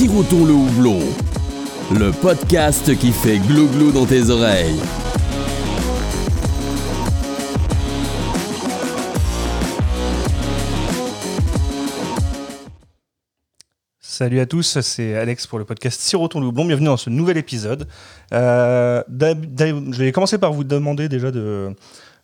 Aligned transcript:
Sirotons 0.00 0.46
le 0.46 0.54
houblon, 0.54 0.98
le 1.92 2.10
podcast 2.10 2.96
qui 2.96 3.12
fait 3.12 3.38
glou-glou 3.38 3.92
dans 3.92 4.06
tes 4.06 4.30
oreilles. 4.30 4.80
Salut 14.00 14.40
à 14.40 14.46
tous, 14.46 14.80
c'est 14.80 15.16
Alex 15.16 15.46
pour 15.46 15.58
le 15.58 15.66
podcast 15.66 16.00
Siroton 16.00 16.40
le 16.40 16.46
houblon. 16.46 16.64
Bienvenue 16.64 16.86
dans 16.86 16.96
ce 16.96 17.10
nouvel 17.10 17.36
épisode. 17.36 17.86
Euh, 18.32 19.02
je 19.10 19.98
vais 19.98 20.12
commencer 20.12 20.38
par 20.38 20.54
vous 20.54 20.64
demander 20.64 21.10
déjà 21.10 21.30
de, 21.30 21.76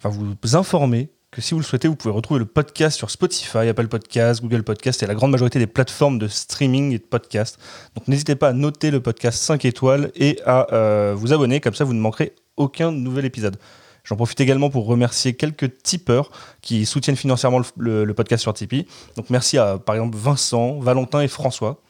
vous 0.02 0.56
informer 0.56 1.10
si 1.42 1.54
vous 1.54 1.60
le 1.60 1.64
souhaitez, 1.66 1.88
vous 1.88 1.96
pouvez 1.96 2.12
retrouver 2.14 2.38
le 2.40 2.46
podcast 2.46 2.96
sur 2.96 3.10
Spotify, 3.10 3.58
Apple 3.68 3.88
Podcast, 3.88 4.40
Google 4.42 4.62
Podcast 4.62 5.02
et 5.02 5.06
la 5.06 5.14
grande 5.14 5.30
majorité 5.30 5.58
des 5.58 5.66
plateformes 5.66 6.18
de 6.18 6.28
streaming 6.28 6.92
et 6.92 6.98
de 6.98 7.04
podcast. 7.04 7.58
Donc 7.94 8.08
n'hésitez 8.08 8.36
pas 8.36 8.48
à 8.48 8.52
noter 8.52 8.90
le 8.90 9.00
podcast 9.00 9.38
5 9.42 9.64
étoiles 9.64 10.10
et 10.14 10.38
à 10.46 10.72
euh, 10.72 11.14
vous 11.16 11.32
abonner, 11.32 11.60
comme 11.60 11.74
ça 11.74 11.84
vous 11.84 11.94
ne 11.94 12.00
manquerez 12.00 12.34
aucun 12.56 12.90
nouvel 12.92 13.24
épisode. 13.24 13.56
J'en 14.04 14.16
profite 14.16 14.40
également 14.40 14.70
pour 14.70 14.86
remercier 14.86 15.34
quelques 15.34 15.82
tipeurs 15.82 16.30
qui 16.62 16.86
soutiennent 16.86 17.16
financièrement 17.16 17.60
le- 17.76 18.04
le 18.04 18.14
podcast 18.14 18.42
sur 18.42 18.54
Tipeee. 18.54 18.86
Donc 19.16 19.30
merci 19.30 19.58
à 19.58 19.78
par 19.78 19.96
exemple 19.96 20.16
Vincent, 20.16 20.78
Valentin 20.78 21.20
et 21.22 21.28
François. 21.28 21.82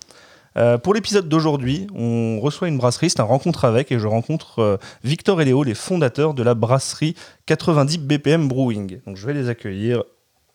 Euh, 0.56 0.78
pour 0.78 0.94
l'épisode 0.94 1.28
d'aujourd'hui, 1.28 1.86
on 1.94 2.40
reçoit 2.40 2.68
une 2.68 2.78
brasserie, 2.78 3.10
c'est 3.10 3.20
un 3.20 3.24
rencontre 3.24 3.64
avec, 3.64 3.92
et 3.92 3.98
je 3.98 4.06
rencontre 4.06 4.60
euh, 4.60 4.76
Victor 5.04 5.40
et 5.42 5.44
Léo, 5.44 5.62
les 5.62 5.74
fondateurs 5.74 6.34
de 6.34 6.42
la 6.42 6.54
brasserie 6.54 7.14
90 7.46 7.98
BPM 7.98 8.48
Brewing. 8.48 9.00
Donc 9.06 9.16
je 9.16 9.26
vais 9.26 9.34
les 9.34 9.48
accueillir. 9.48 10.04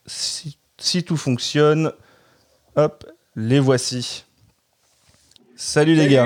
Si, 0.05 0.57
si 0.77 1.03
tout 1.03 1.17
fonctionne, 1.17 1.91
hop, 2.75 3.05
les 3.35 3.59
voici. 3.59 4.25
Salut 5.63 5.93
les 5.93 6.07
gars. 6.07 6.25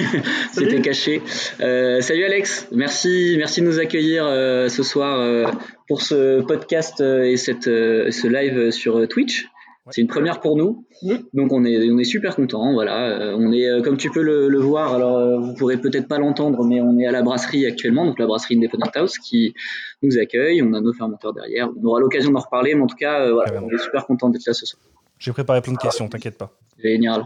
C'était 0.52 0.80
caché. 0.80 1.22
Euh, 1.60 2.00
salut 2.00 2.24
Alex, 2.24 2.66
merci, 2.72 3.36
merci 3.38 3.60
de 3.60 3.66
nous 3.66 3.78
accueillir 3.78 4.24
euh, 4.26 4.68
ce 4.68 4.82
soir 4.82 5.20
euh, 5.20 5.46
pour 5.86 6.02
ce 6.02 6.40
podcast 6.40 7.00
euh, 7.00 7.22
et 7.22 7.36
cette, 7.36 7.68
euh, 7.68 8.10
ce 8.10 8.26
live 8.26 8.72
sur 8.72 8.98
euh, 8.98 9.06
Twitch. 9.06 9.46
C'est 9.90 10.00
une 10.00 10.06
première 10.06 10.38
pour 10.40 10.56
nous, 10.56 10.86
donc 11.34 11.52
on 11.52 11.64
est, 11.64 11.90
on 11.90 11.98
est 11.98 12.04
super 12.04 12.36
content. 12.36 12.72
Voilà, 12.72 13.08
Euh, 13.18 13.36
on 13.36 13.50
est 13.52 13.68
euh, 13.68 13.82
comme 13.82 13.96
tu 13.96 14.10
peux 14.10 14.22
le, 14.22 14.48
le 14.48 14.58
voir. 14.60 14.94
Alors 14.94 15.16
euh, 15.16 15.38
vous 15.40 15.54
pourrez 15.54 15.76
peut-être 15.76 16.06
pas 16.06 16.18
l'entendre, 16.18 16.62
mais 16.64 16.80
on 16.80 16.96
est 17.00 17.06
à 17.06 17.10
la 17.10 17.22
brasserie 17.22 17.66
actuellement, 17.66 18.06
donc 18.06 18.20
la 18.20 18.26
brasserie 18.26 18.56
Independent 18.56 18.90
House 18.94 19.18
qui 19.18 19.54
nous 20.02 20.18
accueille. 20.18 20.62
On 20.62 20.72
a 20.74 20.80
nos 20.80 20.92
fermenteurs 20.92 21.32
derrière. 21.34 21.68
On 21.82 21.84
aura 21.84 21.98
l'occasion 21.98 22.30
d'en 22.30 22.38
reparler, 22.38 22.76
mais 22.76 22.82
en 22.82 22.86
tout 22.86 22.96
cas, 22.96 23.22
euh, 23.22 23.32
voilà, 23.32 23.50
Très 23.50 23.58
bien. 23.58 23.68
on 23.72 23.74
est 23.74 23.82
super 23.82 24.06
content 24.06 24.28
d'être 24.28 24.46
là 24.46 24.52
ce 24.54 24.66
soir. 24.66 24.80
J'ai 25.18 25.32
préparé 25.32 25.60
plein 25.60 25.72
de 25.72 25.78
questions, 25.78 26.08
t'inquiète 26.08 26.38
pas. 26.38 26.52
Génial. 26.78 27.24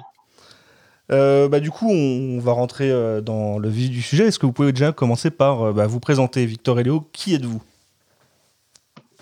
Euh, 1.13 1.49
bah, 1.49 1.61
du 1.61 1.71
coup, 1.71 1.89
on 1.91 2.39
va 2.41 2.53
rentrer 2.53 2.91
euh, 2.91 3.21
dans 3.21 3.59
le 3.59 3.69
vif 3.69 3.91
du 3.91 4.03
sujet. 4.03 4.27
Est-ce 4.27 4.39
que 4.39 4.47
vous 4.47 4.53
pouvez 4.53 4.73
déjà 4.73 4.93
commencer 4.93 5.31
par 5.31 5.63
euh, 5.63 5.73
bah, 5.73 5.87
vous 5.87 6.01
présenter, 6.01 6.45
Victor 6.47 6.81
et 6.81 6.85
Léo? 6.85 7.05
Qui 7.13 7.35
êtes-vous? 7.35 7.63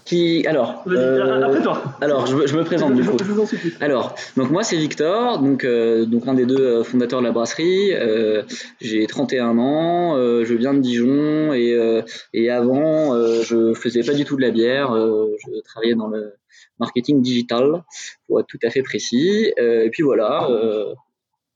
Qui 0.04 0.46
alors 0.46 0.82
euh, 0.86 1.42
après 1.42 1.62
toi. 1.62 1.82
Alors 2.02 2.26
je, 2.26 2.36
me- 2.36 2.46
je 2.46 2.54
me 2.56 2.62
présente 2.64 2.94
du 2.94 3.02
coup. 3.02 3.16
Je 3.18 3.24
vous. 3.32 3.46
Alors, 3.80 4.14
donc 4.36 4.50
moi 4.50 4.62
c'est 4.62 4.76
Victor, 4.76 5.38
donc, 5.38 5.64
euh, 5.64 6.04
donc 6.04 6.28
un 6.28 6.34
des 6.34 6.44
deux 6.44 6.60
euh, 6.60 6.84
fondateurs 6.84 7.20
de 7.20 7.24
la 7.24 7.32
brasserie. 7.32 7.94
Euh, 7.94 8.42
j'ai 8.82 9.06
31 9.06 9.56
ans, 9.56 10.16
euh, 10.18 10.44
je 10.44 10.52
viens 10.54 10.74
de 10.74 10.80
Dijon 10.80 11.54
et, 11.54 11.72
euh, 11.72 12.02
et 12.34 12.50
avant 12.50 13.14
euh, 13.14 13.40
je 13.44 13.72
faisais 13.72 14.02
pas 14.02 14.12
du 14.12 14.26
tout 14.26 14.36
de 14.36 14.42
la 14.42 14.50
bière, 14.50 14.92
euh, 14.94 15.34
je 15.38 15.60
travaillais 15.62 15.94
dans 15.94 16.08
le 16.08 16.34
marketing 16.78 17.22
digital 17.22 17.82
pour 18.26 18.40
être 18.40 18.46
tout 18.46 18.58
à 18.62 18.68
fait 18.68 18.82
précis. 18.82 19.54
Euh, 19.58 19.84
et 19.84 19.90
puis 19.90 20.02
voilà, 20.02 20.48
euh, 20.50 20.92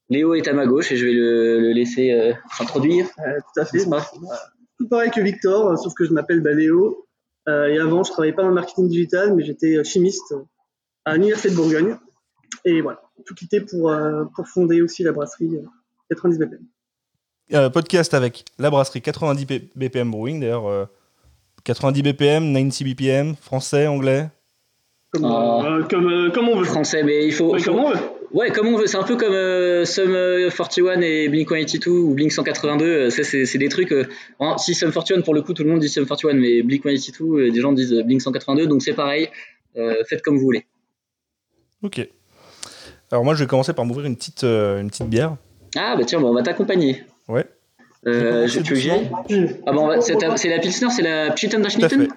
Léo 0.09 0.33
est 0.35 0.49
à 0.49 0.55
ma 0.55 0.65
gauche 0.65 0.91
et 0.91 0.97
je 0.97 1.05
vais 1.05 1.13
le, 1.13 1.61
le 1.61 1.73
laisser 1.73 2.13
euh, 2.13 2.33
s'introduire. 2.57 3.09
Tout 3.15 3.61
à 3.61 3.65
fait. 3.67 3.85
pas? 3.91 4.11
Tout 4.79 4.89
pareil 4.89 5.11
que 5.11 5.21
Victor, 5.21 5.77
sauf 5.79 5.93
que 5.93 6.05
je 6.07 6.13
m'appelle 6.15 6.41
bah, 6.41 6.53
Léo. 6.53 7.05
Euh, 7.05 7.08
et 7.49 7.79
avant, 7.79 8.03
je 8.05 8.11
travaillais 8.13 8.33
pas 8.35 8.43
dans 8.43 8.49
le 8.49 8.55
marketing 8.55 8.89
digital, 8.89 9.35
mais 9.35 9.45
j'étais 9.45 9.77
euh, 9.77 9.85
chimiste 9.85 10.33
euh, 10.33 10.43
à 11.05 11.15
l'Université 11.15 11.51
de 11.51 11.57
Bourgogne. 11.57 11.97
Et 12.65 12.81
voilà, 12.81 13.01
tout 13.25 13.35
quitté 13.35 13.61
pour, 13.61 13.91
euh, 13.91 14.25
pour 14.35 14.47
fonder 14.49 14.83
aussi 14.83 15.03
la 15.03 15.13
brasserie 15.13 15.57
euh, 15.57 15.63
90 16.11 16.39
BPM. 16.39 16.61
Euh, 17.55 17.71
Podcast 17.71 18.13
avec 18.15 18.45
la 18.59 18.69
brasserie 18.71 19.01
90 19.01 19.47
B- 19.47 19.69
BPM 19.77 20.11
Brewing, 20.11 20.41
d'ailleurs. 20.41 20.67
euh, 20.69 20.85
90 21.65 22.03
BPM, 22.03 22.53
90 22.53 22.85
BPM, 22.85 23.37
français, 23.37 23.87
anglais. 23.87 24.29
Comme, 25.13 25.25
Ah. 25.25 25.63
euh, 25.65 25.83
comme, 25.85 26.09
euh, 26.09 26.31
comme 26.31 26.49
on 26.49 26.59
veut. 26.59 26.65
Français, 26.65 27.03
mais 27.03 27.27
il 27.27 27.33
faut, 27.33 27.53
Ouais, 27.53 27.61
faut- 27.61 27.71
comme 27.73 27.81
on 27.81 27.91
veut. 27.91 27.99
Ouais, 28.33 28.51
comme 28.51 28.69
on 28.69 28.77
veut. 28.77 28.87
C'est 28.87 28.97
un 28.99 29.03
peu 29.05 29.17
comme 29.17 29.33
euh, 29.33 29.85
Sum 29.85 30.13
euh, 30.15 30.51
41 30.51 31.01
et 31.01 31.29
Blink 31.29 31.49
182 31.49 31.91
ou 31.91 32.15
Blink 32.15 32.31
182. 32.33 32.85
euh, 32.85 33.11
ça, 33.11 33.23
c'est, 33.25 33.59
des 33.59 33.69
trucs. 33.69 33.93
euh, 33.93 34.05
si 34.59 34.75
Sum 34.75 34.93
41, 34.93 35.23
pour 35.23 35.35
le 35.35 35.43
coup, 35.43 35.55
tout 35.55 35.65
le 35.65 35.71
monde 35.71 35.81
dit 35.81 35.89
Sum 35.89 36.07
41, 36.07 36.35
mais 36.35 36.63
Blink 36.63 36.83
182, 36.85 37.25
euh, 37.25 37.51
des 37.51 37.61
gens 37.61 37.73
disent 37.73 37.93
euh, 37.95 38.03
Blink 38.03 38.21
182. 38.21 38.67
Donc 38.67 38.83
c'est 38.83 38.93
pareil. 38.95 39.29
euh, 39.77 40.03
faites 40.09 40.23
comme 40.23 40.37
vous 40.37 40.45
voulez. 40.45 40.67
Ok. 41.83 42.07
Alors 43.11 43.25
moi, 43.25 43.35
je 43.35 43.45
vais 43.45 43.49
commencer 43.49 43.73
par 43.73 43.85
m'ouvrir 43.87 44.07
une 44.07 44.17
petite, 44.17 44.45
euh, 44.45 44.81
une 44.81 44.91
petite 44.91 45.09
bière. 45.09 45.37
Ah, 45.77 45.97
bah 45.97 46.05
tiens, 46.05 46.21
bon, 46.21 46.29
on 46.31 46.35
va 46.35 46.43
t'accompagner. 46.43 47.05
Ouais. 47.29 47.47
Euh, 48.07 48.47
je, 48.47 48.61
tu 48.61 48.75
veux 48.75 48.81
que 48.81 49.55
Ah, 49.67 49.73
bon, 49.73 50.01
c'est, 50.01 50.49
la 50.49 50.59
Pilsner, 50.59 50.91
c'est 50.91 51.03
la 51.03 51.31
Pchitten 51.33 51.61
Tout 51.61 51.67
à 51.67 51.71
Schnitten 51.71 52.03
fait. 52.03 52.09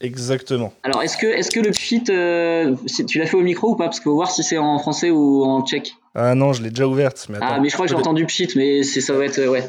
Exactement. 0.00 0.72
Alors, 0.82 1.02
est-ce 1.02 1.16
que, 1.18 1.26
est-ce 1.26 1.50
que 1.50 1.60
le 1.60 1.70
pchit, 1.72 2.04
euh, 2.08 2.74
tu 3.06 3.18
l'as 3.18 3.26
fait 3.26 3.36
au 3.36 3.42
micro 3.42 3.72
ou 3.72 3.76
pas? 3.76 3.84
Parce 3.84 3.98
qu'il 4.00 4.04
faut 4.04 4.14
voir 4.14 4.30
si 4.30 4.42
c'est 4.42 4.56
en 4.58 4.78
français 4.78 5.10
ou 5.10 5.44
en 5.44 5.64
tchèque. 5.66 5.92
Ah 6.14 6.34
non, 6.34 6.52
je 6.52 6.62
l'ai 6.62 6.70
déjà 6.70 6.86
ouverte. 6.88 7.26
Mais 7.28 7.36
attends, 7.36 7.46
Ah, 7.50 7.60
mais 7.60 7.68
je 7.68 7.74
crois 7.74 7.86
que 7.86 7.90
j'ai 7.90 7.98
entendu 7.98 8.24
pchit, 8.26 8.48
mais 8.56 8.82
ça 8.82 9.12
va 9.12 9.24
être. 9.26 9.38
euh, 9.38 9.48
ouais. 9.48 9.62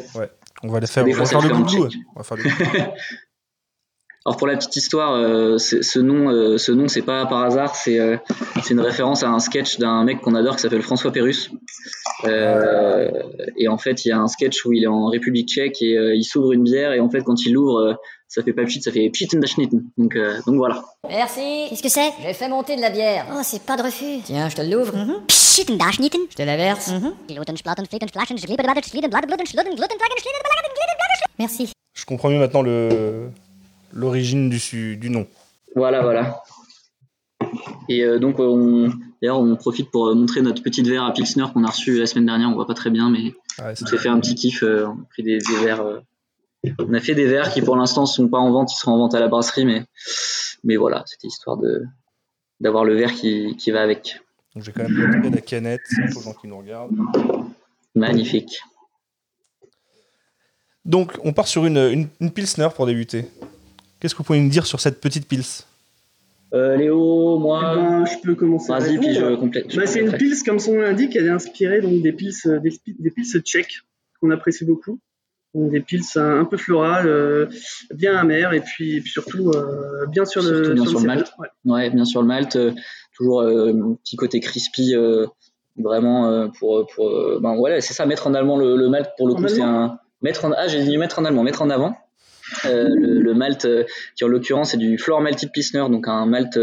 On 0.64 0.69
va 0.69 0.80
les 0.80 0.88
faire, 0.88 1.06
on 1.06 1.12
va 1.12 1.25
faire 1.25 1.42
le 1.42 1.66
tchèque. 1.66 2.00
On 2.16 2.19
va 2.19 2.24
faire 2.24 2.38
le. 2.38 2.44
Alors 4.24 4.38
pour 4.38 4.46
la 4.46 4.56
petite 4.56 4.75
histoire, 4.75 5.16
euh, 5.16 5.58
ce 5.58 6.00
nom, 6.00 6.30
euh, 6.30 6.59
ce 6.59 6.72
nom, 6.72 6.88
c'est 6.88 7.02
pas 7.02 7.25
par 7.25 7.42
hasard, 7.42 7.75
c'est 7.75 8.00
euh, 8.00 8.18
une 8.69 8.80
référence 8.80 9.24
à 9.24 9.30
un 9.30 9.40
sketch 9.40 9.80
d'un 9.80 10.03
mec 10.03 10.22
qu'on 10.22 10.36
adore 10.36 10.58
qui 10.58 10.62
s'appelle 10.62 10.84
François 10.84 11.12
Pérus. 11.12 11.50
Et 13.58 13.68
en 13.68 13.80
fait, 13.80 14.06
il 14.06 14.09
y 14.09 14.12
a 14.12 14.19
un 14.19 14.28
sketch 14.28 14.63
où 14.66 14.74
il 14.74 14.84
est 14.84 14.88
en 14.88 15.08
République 15.08 15.50
Tchèque 15.50 15.81
et 15.81 15.96
il 16.13 16.24
s'ouvre 16.24 16.53
une 16.53 16.62
bière 16.63 16.94
et 16.94 17.00
en 17.00 17.09
fait, 17.09 17.24
quand 17.24 17.44
il 17.48 17.53
l'ouvre, 17.53 18.00
ça 18.34 18.42
fait 18.44 18.53
pas 18.53 18.64
pchit, 18.64 18.81
ça 18.81 18.92
fait 18.92 19.09
pchitendashnitten. 19.09 19.84
Donc 19.97 20.16
euh, 20.16 20.40
donc 20.46 20.56
voilà. 20.56 20.84
Merci. 21.08 21.68
Qu'est-ce 21.69 21.84
que 21.84 21.90
c'est? 21.90 22.12
J'ai 22.24 22.34
fait 22.34 22.47
monter 22.47 22.75
de 22.78 22.81
la 22.81 22.90
bière. 22.90 23.25
Oh, 23.34 23.42
c'est 23.44 23.62
pas 23.64 23.75
de 23.78 23.84
refus. 23.84 24.22
Tiens, 24.24 24.47
je 24.50 24.56
te 24.56 24.62
l'ouvre. 24.62 24.94
Da 25.78 25.92
schnieten. 25.92 26.22
Je 26.30 26.36
te 26.36 26.42
la 26.44 26.56
verse. 26.56 26.92
Merci. 31.38 31.72
Je 31.94 32.06
comprends 32.06 32.30
mieux 32.30 32.40
maintenant 32.40 32.62
le 32.62 33.30
l'origine 33.94 34.50
du, 34.50 34.59
su- 34.59 34.96
du 34.96 35.09
nom. 35.09 35.28
Voilà, 35.75 36.02
voilà. 36.02 36.42
Et 37.90 38.03
euh, 38.03 38.19
donc, 38.19 38.40
on, 38.40 38.90
d'ailleurs, 39.22 39.40
on 39.40 39.56
profite 39.58 39.92
pour 39.92 40.08
euh, 40.08 40.16
montrer 40.16 40.42
notre 40.42 40.63
petite 40.63 40.88
verre 40.88 41.03
à 41.03 41.12
Pilsner 41.13 41.46
qu'on 41.53 41.63
a 41.66 41.69
reçu 41.69 42.00
la 42.00 42.06
semaine 42.06 42.25
dernière. 42.28 42.48
On 42.50 42.53
voit 42.53 42.68
pas 42.68 42.74
très 42.74 42.90
bien, 42.90 43.09
mais 43.09 43.34
Ah 43.59 43.66
ouais, 43.68 43.74
on 43.81 43.86
s'est 43.86 43.98
fait 43.98 44.08
un 44.09 44.19
petit 44.19 44.36
kiff. 44.36 44.63
euh, 44.63 44.86
on 44.88 44.92
a 45.02 45.06
pris 45.09 45.24
des, 45.24 45.40
des 45.40 45.56
verres. 45.63 45.84
On 46.79 46.94
a 46.94 46.99
fait 46.99 47.16
des 47.16 47.25
verres 47.25 47.51
qui, 47.51 47.61
pour 47.61 47.75
l'instant, 47.75 48.05
sont 48.05 48.27
pas 48.27 48.38
en 48.38 48.51
vente. 48.51 48.72
Ils 48.73 48.77
seront 48.77 48.94
en 48.94 48.97
vente 48.97 49.16
à 49.16 49.19
la 49.19 49.27
brasserie, 49.27 49.66
mais, 49.66 49.83
mais 50.63 50.75
voilà, 50.75 51.03
c'était 51.07 51.27
histoire 51.27 51.57
de 51.57 51.83
d'avoir 52.59 52.85
le 52.85 52.95
verre 52.95 53.13
qui, 53.13 53.55
qui 53.57 53.72
va 53.72 53.81
avec. 53.81 54.22
Donc 54.53 54.63
j'ai 54.63 54.71
quand 54.71 54.83
même 54.83 54.94
montré 54.94 55.29
la 55.31 55.41
canette 55.41 55.81
pour 56.11 56.21
les 56.21 56.25
gens 56.27 56.33
qui 56.33 56.47
nous 56.47 56.57
regardent. 56.59 56.95
Magnifique. 57.95 58.59
Donc 60.85 61.13
on 61.23 61.33
part 61.33 61.47
sur 61.47 61.65
une, 61.65 61.77
une, 61.77 62.07
une 62.19 62.31
Pilsner 62.31 62.68
pour 62.75 62.86
débuter. 62.86 63.25
Qu'est-ce 64.00 64.13
que 64.13 64.19
vous 64.19 64.24
pouvez 64.24 64.39
me 64.41 64.50
dire 64.50 64.65
sur 64.65 64.80
cette 64.80 65.00
petite 65.01 65.27
Pils? 65.27 65.63
Euh, 66.53 66.75
Léo, 66.75 67.38
Eh 67.38 67.41
moi, 67.41 67.75
ben, 67.75 68.06
je 68.06 68.18
peux 68.21 68.36
commencer. 68.36 68.71
vas-y, 68.71 68.97
puis 68.97 69.13
je 69.13 69.21
répondre. 69.21 69.39
complète. 69.39 69.75
Bah, 69.75 69.86
c'est 69.88 70.01
une 70.01 70.12
pils, 70.12 70.36
comme 70.44 70.59
son 70.59 70.74
nom 70.74 70.81
l'indique, 70.81 71.15
elle 71.15 71.27
est 71.27 71.30
inspirée 71.30 71.81
donc, 71.81 72.01
des 72.01 72.12
pils, 72.12 72.33
euh, 72.45 72.59
des, 72.59 72.71
spi- 72.71 72.95
des 73.00 73.09
pils 73.09 73.25
tchèques, 73.41 73.81
qu'on 74.19 74.31
apprécie 74.31 74.65
beaucoup. 74.65 75.00
Des 75.53 75.81
pils 75.81 76.01
un, 76.15 76.45
peu 76.45 76.56
florales, 76.56 77.07
euh, 77.07 77.48
bien 77.94 78.15
amères, 78.15 78.53
et 78.53 78.62
puis, 78.62 78.98
et 78.98 79.01
puis 79.01 79.12
surtout 79.12 79.51
euh, 79.51 80.06
bien 80.07 80.24
sur 80.24 80.42
le, 80.42 80.63
Surtout 80.63 80.74
bien 80.75 80.86
sur 80.86 80.94
le 80.94 81.00
cépage. 81.01 81.18
malt. 81.18 81.33
Ouais. 81.39 81.48
Ouais, 81.65 81.89
bien 81.89 82.06
sûr 82.06 82.21
le 82.21 82.27
malt, 82.27 82.56
euh, 82.56 82.71
toujours 83.18 83.42
un 83.42 83.95
petit 84.01 84.15
côté 84.15 84.39
crispy, 84.39 84.95
vraiment 85.77 86.50
pour 86.57 86.88
pour 86.95 87.39
ben 87.42 87.56
voilà, 87.56 87.81
c'est 87.81 87.94
ça 87.94 88.06
mettre 88.06 88.27
en 88.27 88.33
allemand 88.33 88.57
le, 88.57 88.77
le 88.77 88.89
malt 88.89 89.09
pour 89.18 89.27
le 89.27 89.33
En 89.33 89.38
coup 89.38 89.48
c'est 89.50 89.62
un 89.62 90.00
mettre 90.21 90.45
en 90.45 90.53
ah 90.56 90.68
j'ai 90.68 90.83
dit 90.83 90.98
mettre 90.98 91.19
en 91.19 91.25
allemand, 91.25 91.44
mettre 91.44 91.62
en 91.62 91.69
avant. 91.69 91.98
Euh, 92.65 92.89
le, 92.89 93.19
le 93.21 93.33
malt 93.33 93.68
qui 94.15 94.24
en 94.24 94.27
l'occurrence 94.27 94.71
c'est 94.71 94.77
du 94.77 94.98
Flor 94.98 95.21
Malted 95.21 95.51
Pilsner, 95.51 95.86
donc 95.89 96.07
un 96.07 96.25
malt 96.25 96.57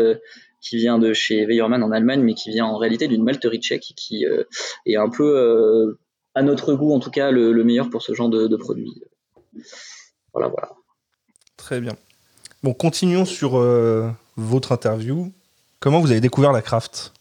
qui 0.61 0.76
vient 0.76 0.99
de 0.99 1.12
chez 1.12 1.46
Weyermann 1.46 1.82
en 1.82 1.90
Allemagne, 1.93 2.23
mais 2.23 2.35
qui 2.35 2.50
vient 2.50 2.67
en 2.67 2.76
réalité 2.76 3.08
d'une 3.08 3.23
malterie 3.23 3.61
tchèque 3.61 3.93
qui 3.96 4.26
euh, 4.26 4.44
est 4.87 4.96
un 4.96 5.08
peu 5.08 5.37
euh, 5.37 5.99
à 6.38 6.43
notre 6.43 6.75
goût 6.75 6.93
en 6.94 7.00
tout 7.00 7.11
cas 7.11 7.31
le, 7.32 7.52
le 7.52 7.64
meilleur 7.64 7.90
pour 7.90 8.02
ce 8.02 8.14
genre 8.14 8.29
de, 8.29 8.46
de 8.46 8.56
produit. 8.56 9.02
Voilà 10.32 10.49
voilà. 10.49 10.70
Très 11.56 11.81
bien. 11.81 11.94
Bon, 12.62 12.73
continuons 12.75 13.25
sur 13.25 13.58
euh, 13.58 14.08
votre 14.37 14.73
interview. 14.73 15.32
Comment 15.81 16.00
vous 16.00 16.11
avez 16.12 16.20
découvert 16.20 16.52
la 16.52 16.62
craft? 16.62 17.12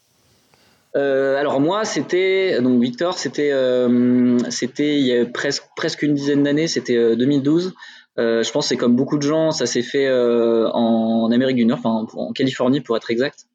Euh, 0.95 1.35
alors 1.35 1.59
moi, 1.59 1.83
c'était 1.85 2.61
donc 2.61 2.81
Victor, 2.81 3.17
c'était 3.17 3.51
euh, 3.51 4.37
c'était 4.49 4.99
il 4.99 5.05
y 5.05 5.17
a 5.17 5.25
presque 5.25 5.63
presque 5.75 6.03
une 6.03 6.13
dizaine 6.13 6.43
d'années, 6.43 6.67
c'était 6.67 6.95
euh, 6.95 7.15
2012. 7.15 7.73
Euh, 8.19 8.41
je 8.41 8.51
pense 8.51 8.65
que 8.65 8.69
c'est 8.69 8.77
comme 8.77 8.95
beaucoup 8.95 9.17
de 9.17 9.23
gens, 9.23 9.51
ça 9.51 9.67
s'est 9.67 9.83
fait 9.83 10.07
euh, 10.07 10.69
en 10.71 11.31
Amérique 11.31 11.57
du 11.57 11.65
Nord, 11.65 11.79
enfin 11.83 12.07
en 12.15 12.31
Californie 12.31 12.81
pour 12.81 12.97
être 12.97 13.11
exact. 13.11 13.45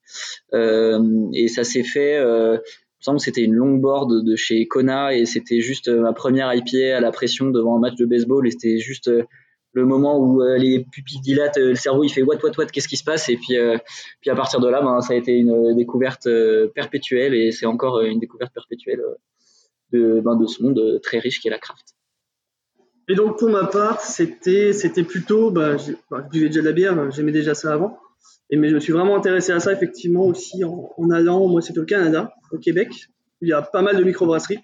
Euh, 0.54 1.00
et 1.32 1.48
ça 1.48 1.64
s'est 1.64 1.82
fait, 1.82 2.16
me 3.02 3.04
semble 3.04 3.18
que 3.18 3.24
c'était 3.24 3.42
une 3.42 3.54
longboard 3.54 4.24
de 4.24 4.36
chez 4.36 4.66
Kona 4.68 5.14
et 5.14 5.26
c'était 5.26 5.60
juste 5.60 5.88
euh, 5.88 6.00
ma 6.00 6.12
première 6.12 6.54
IPA 6.54 6.96
à 6.96 7.00
la 7.00 7.10
pression 7.10 7.50
devant 7.50 7.76
un 7.76 7.80
match 7.80 7.96
de 7.96 8.06
baseball 8.06 8.46
et 8.46 8.52
c'était 8.52 8.78
juste 8.78 9.08
euh, 9.08 9.24
le 9.72 9.84
moment 9.84 10.18
où 10.18 10.40
euh, 10.40 10.56
les 10.56 10.84
pupilles 10.84 11.20
dilatent, 11.20 11.56
le 11.56 11.74
cerveau 11.74 12.04
il 12.04 12.10
fait 12.10 12.22
what 12.22 12.36
what 12.44 12.52
what, 12.56 12.66
qu'est-ce 12.66 12.86
qui 12.86 12.96
se 12.96 13.02
passe? 13.02 13.28
Et 13.28 13.36
puis 13.36 13.56
puis 14.20 14.30
à 14.30 14.36
partir 14.36 14.60
de 14.60 14.68
là, 14.68 14.82
ben, 14.82 15.00
ça 15.00 15.14
a 15.14 15.16
été 15.16 15.32
une 15.32 15.74
découverte 15.74 16.28
perpétuelle 16.74 17.34
et 17.34 17.50
c'est 17.50 17.66
encore 17.66 18.02
une 18.02 18.20
découverte 18.20 18.52
perpétuelle 18.52 19.02
de, 19.92 20.20
ben, 20.20 20.36
de 20.36 20.46
ce 20.46 20.62
monde 20.62 21.00
très 21.02 21.18
riche 21.18 21.40
qui 21.40 21.48
est 21.48 21.50
la 21.50 21.58
craft. 21.58 21.96
Et 23.08 23.14
donc 23.14 23.38
pour 23.38 23.48
ma 23.48 23.64
part, 23.64 24.00
c'était 24.00 24.72
c'était 24.72 25.02
plutôt, 25.02 25.50
bah, 25.50 25.76
je 25.76 25.92
buvais 26.30 26.48
déjà 26.48 26.60
de 26.60 26.66
la 26.66 26.72
bière, 26.72 27.10
j'aimais 27.10 27.32
déjà 27.32 27.54
ça 27.54 27.72
avant. 27.72 27.98
Et 28.52 28.56
mais 28.56 28.68
je 28.68 28.74
me 28.74 28.80
suis 28.80 28.92
vraiment 28.92 29.16
intéressé 29.16 29.50
à 29.50 29.58
ça 29.58 29.72
effectivement 29.72 30.24
aussi 30.24 30.62
en, 30.62 30.92
en 30.96 31.10
allant, 31.10 31.48
moi 31.48 31.60
c'était 31.60 31.80
au 31.80 31.84
Canada, 31.84 32.32
au 32.52 32.58
Québec, 32.58 32.90
où 33.40 33.46
il 33.46 33.48
y 33.48 33.52
a 33.52 33.62
pas 33.62 33.82
mal 33.82 33.96
de 33.96 34.04
microbrasseries. 34.04 34.60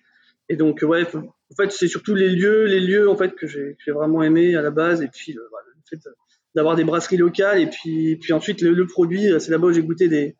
Et 0.49 0.55
donc 0.55 0.85
ouais, 0.87 1.05
en 1.15 1.55
fait 1.57 1.73
c'est 1.73 1.89
surtout 1.89 2.15
les 2.15 2.29
lieux, 2.29 2.67
les 2.67 2.81
lieux 2.81 3.11
en 3.11 3.17
fait 3.17 3.35
que 3.35 3.49
j'ai 3.49 3.77
vraiment 3.89 4.23
aimé 4.23 4.55
à 4.55 4.63
la 4.63 4.71
base. 4.71 5.03
Et 5.03 5.09
puis 5.09 5.33
le, 5.33 5.43
voilà, 5.51 5.67
le 5.75 5.83
fait 5.89 6.09
d'avoir 6.55 6.77
des 6.77 6.85
brasseries 6.85 7.17
locales 7.17 7.61
et 7.61 7.67
puis 7.67 8.17
puis 8.17 8.33
ensuite 8.33 8.61
le, 8.61 8.75
le 8.75 8.87
produit, 8.87 9.33
c'est 9.41 9.51
là-bas 9.51 9.69
où 9.69 9.73
j'ai 9.73 9.83
goûté 9.83 10.09
des 10.09 10.37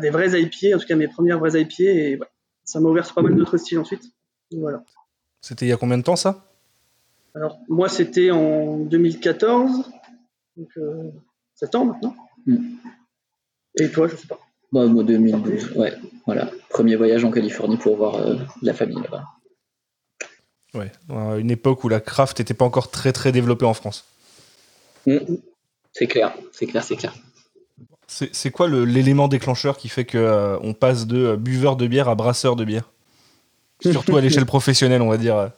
des 0.00 0.10
vrais 0.10 0.38
IPA, 0.40 0.76
en 0.76 0.78
tout 0.78 0.86
cas 0.86 0.94
mes 0.94 1.08
premières 1.08 1.40
vraies 1.40 1.60
IPA 1.60 1.84
et 1.84 2.16
ouais, 2.16 2.26
ça 2.64 2.78
m'a 2.78 2.88
ouvert 2.88 3.04
sur 3.04 3.14
pas 3.14 3.22
mal 3.22 3.34
d'autres 3.34 3.56
styles 3.56 3.78
ensuite. 3.78 4.02
Voilà. 4.52 4.84
C'était 5.40 5.66
il 5.66 5.68
y 5.70 5.72
a 5.72 5.76
combien 5.76 5.98
de 5.98 6.02
temps 6.02 6.16
ça? 6.16 6.46
Alors, 7.34 7.58
moi, 7.68 7.88
c'était 7.88 8.30
en 8.30 8.78
2014, 8.78 9.90
donc 10.56 10.68
euh, 10.76 11.10
7 11.54 11.74
ans 11.76 11.84
maintenant. 11.86 12.14
Mm. 12.46 12.76
Et 13.78 13.90
toi, 13.90 14.08
je 14.08 14.16
sais 14.16 14.26
pas. 14.26 14.38
Bah, 14.72 14.86
moi 14.86 15.04
2012, 15.04 15.72
ouais, 15.76 15.92
voilà. 16.26 16.50
Premier 16.70 16.96
voyage 16.96 17.24
en 17.24 17.30
Californie 17.30 17.76
pour 17.76 17.96
voir 17.96 18.16
euh, 18.16 18.36
la 18.62 18.72
famille 18.72 19.02
là-bas. 19.02 19.24
Ouais, 20.74 20.90
à 21.10 21.36
une 21.36 21.50
époque 21.50 21.84
où 21.84 21.88
la 21.90 22.00
craft 22.00 22.38
n'était 22.38 22.54
pas 22.54 22.64
encore 22.64 22.90
très 22.90 23.12
très 23.12 23.30
développée 23.32 23.66
en 23.66 23.74
France. 23.74 24.06
C'est 25.04 26.06
clair, 26.06 26.32
c'est 26.52 26.66
clair, 26.66 26.82
c'est 26.82 26.96
clair. 26.96 27.12
C'est 28.06 28.50
quoi 28.50 28.68
l'élément 28.68 29.28
déclencheur 29.28 29.76
qui 29.76 29.88
fait 29.88 30.04
que 30.04 30.18
euh, 30.18 30.58
on 30.60 30.74
passe 30.74 31.06
de 31.06 31.18
euh, 31.18 31.36
buveur 31.36 31.76
de 31.76 31.86
bière 31.86 32.08
à 32.08 32.14
brasseur 32.14 32.56
de 32.56 32.64
bière? 32.64 32.90
Surtout 33.80 34.16
à 34.16 34.20
l'échelle 34.20 34.46
professionnelle, 34.46 35.02
on 35.02 35.08
va 35.08 35.18
dire. 35.18 35.50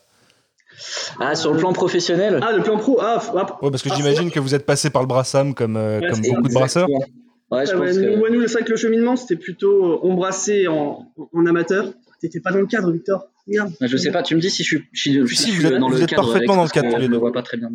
Ah, 1.20 1.34
sur 1.34 1.52
le 1.52 1.58
plan 1.58 1.72
professionnel 1.72 2.40
Ah, 2.42 2.52
le 2.52 2.62
plan 2.62 2.76
pro 2.76 2.98
Ah, 3.00 3.22
ah, 3.36 3.58
Ouais, 3.62 3.70
parce 3.70 3.82
que 3.82 3.88
ah, 3.92 3.94
j'imagine 3.96 4.30
que 4.30 4.40
vous 4.40 4.54
êtes 4.54 4.66
passé 4.66 4.90
par 4.90 5.02
le 5.02 5.08
brassam 5.08 5.54
comme, 5.54 5.76
euh, 5.76 6.00
Ouais, 6.00 6.08
comme 6.10 6.20
beaucoup 6.22 6.48
de 6.48 6.52
brasseurs. 6.54 6.88
Ouais, 6.90 7.66
je 7.66 7.72
ouais, 7.76 7.86
pense 7.88 7.96
ouais, 7.96 8.02
que... 8.04 8.30
nous, 8.32 8.46
vrai 8.48 8.62
que 8.64 8.70
le 8.70 8.76
cheminement, 8.76 9.16
c'était 9.16 9.36
plutôt 9.36 9.84
euh, 9.94 9.98
on 10.02 10.14
brassait 10.14 10.66
en, 10.66 11.06
en 11.32 11.46
amateur. 11.46 11.92
T'étais 12.20 12.40
pas 12.40 12.50
dans 12.52 12.58
le 12.60 12.66
cadre, 12.66 12.90
Victor. 12.90 13.26
Regarde. 13.46 13.72
Je 13.80 13.96
sais 13.96 14.10
pas, 14.10 14.22
tu 14.22 14.34
me 14.34 14.40
dis 14.40 14.50
si 14.50 14.62
je 14.64 14.68
suis, 14.76 14.84
je 14.92 15.00
suis- 15.00 15.12
je 15.26 15.34
Si, 15.34 15.50
suis 15.50 15.52
vous 15.60 15.66
êtes- 15.66 15.78
dans 15.78 15.88
vous 15.88 15.96
le 15.96 16.02
êtes 16.02 16.08
cadre. 16.08 16.22
parfaitement 16.32 16.56
dans 16.56 16.62
le 16.64 16.68
cadre, 16.70 16.98
Je 17.00 17.06
le 17.06 17.16
vois 17.18 17.32
pas 17.32 17.42
très 17.42 17.58
bien. 17.58 17.68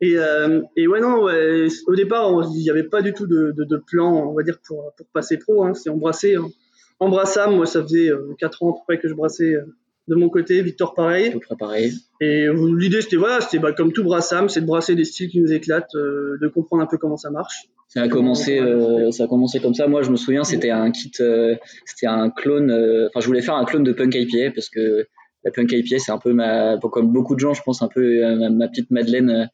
Et, 0.00 0.16
euh, 0.16 0.62
et 0.76 0.86
ouais, 0.86 1.00
non, 1.00 1.24
ouais, 1.24 1.66
au 1.88 1.96
départ, 1.96 2.30
il 2.54 2.62
n'y 2.62 2.70
avait 2.70 2.84
pas 2.84 3.02
du 3.02 3.12
tout 3.12 3.26
de, 3.26 3.52
de, 3.56 3.64
de 3.64 3.76
plan, 3.84 4.28
on 4.30 4.34
va 4.34 4.44
dire, 4.44 4.58
pour, 4.64 4.92
pour 4.96 5.06
passer 5.12 5.36
pro. 5.38 5.64
Hein. 5.64 5.74
C'est 5.74 5.90
on 5.90 5.96
brassait. 5.96 6.36
hein. 6.36 6.46
En 7.00 7.08
brassam, 7.08 7.56
moi, 7.56 7.66
ça 7.66 7.82
faisait 7.82 8.10
4 8.38 8.62
ans 8.62 8.70
à 8.70 8.72
peu 8.74 8.78
près 8.86 8.98
que 9.00 9.08
je 9.08 9.14
brassais 9.14 9.54
euh, 9.54 9.64
de 10.08 10.14
mon 10.14 10.28
côté. 10.28 10.60
Victor, 10.62 10.94
pareil. 10.94 11.32
Tout 11.32 11.40
préparé. 11.40 11.92
Et 12.20 12.46
euh, 12.46 12.74
l'idée, 12.76 13.00
c'était 13.02 13.16
voilà, 13.16 13.40
c'était 13.40 13.58
bah, 13.58 13.72
comme 13.72 13.92
tout 13.92 14.02
brassam, 14.02 14.48
c'est 14.48 14.62
de 14.62 14.66
brasser 14.66 14.94
des 14.94 15.04
styles 15.04 15.28
qui 15.28 15.40
nous 15.40 15.52
éclatent, 15.52 15.94
euh, 15.94 16.36
de 16.40 16.48
comprendre 16.48 16.82
un 16.82 16.86
peu 16.86 16.98
comment 16.98 17.16
ça 17.16 17.30
marche. 17.30 17.68
Ça 17.88 18.02
a 18.02 18.08
commencé, 18.08 18.58
euh, 18.58 19.10
ça 19.12 19.24
a 19.24 19.26
commencé 19.28 19.60
comme 19.60 19.74
ça. 19.74 19.86
Moi, 19.86 20.02
je 20.02 20.10
me 20.10 20.16
souviens, 20.16 20.44
c'était 20.44 20.70
un 20.70 20.90
kit, 20.90 21.12
euh, 21.20 21.54
c'était 21.86 22.06
un 22.06 22.28
clone. 22.28 22.70
Enfin, 23.08 23.20
je 23.20 23.26
voulais 23.26 23.40
faire 23.40 23.54
un 23.54 23.64
clone 23.64 23.84
de 23.84 23.92
Punk 23.92 24.14
IPA 24.14 24.52
parce 24.54 24.68
que 24.68 25.06
la 25.44 25.50
Punk 25.52 25.70
IPA, 25.72 25.98
c'est 25.98 26.10
un 26.12 26.18
peu 26.18 26.32
ma, 26.32 26.76
comme 26.78 27.12
beaucoup 27.12 27.34
de 27.34 27.40
gens, 27.40 27.54
je 27.54 27.62
pense, 27.62 27.80
un 27.82 27.88
peu 27.88 28.00
euh, 28.24 28.34
ma, 28.36 28.50
ma 28.50 28.68
petite 28.68 28.90
Madeleine. 28.90 29.30
euh, 29.30 29.44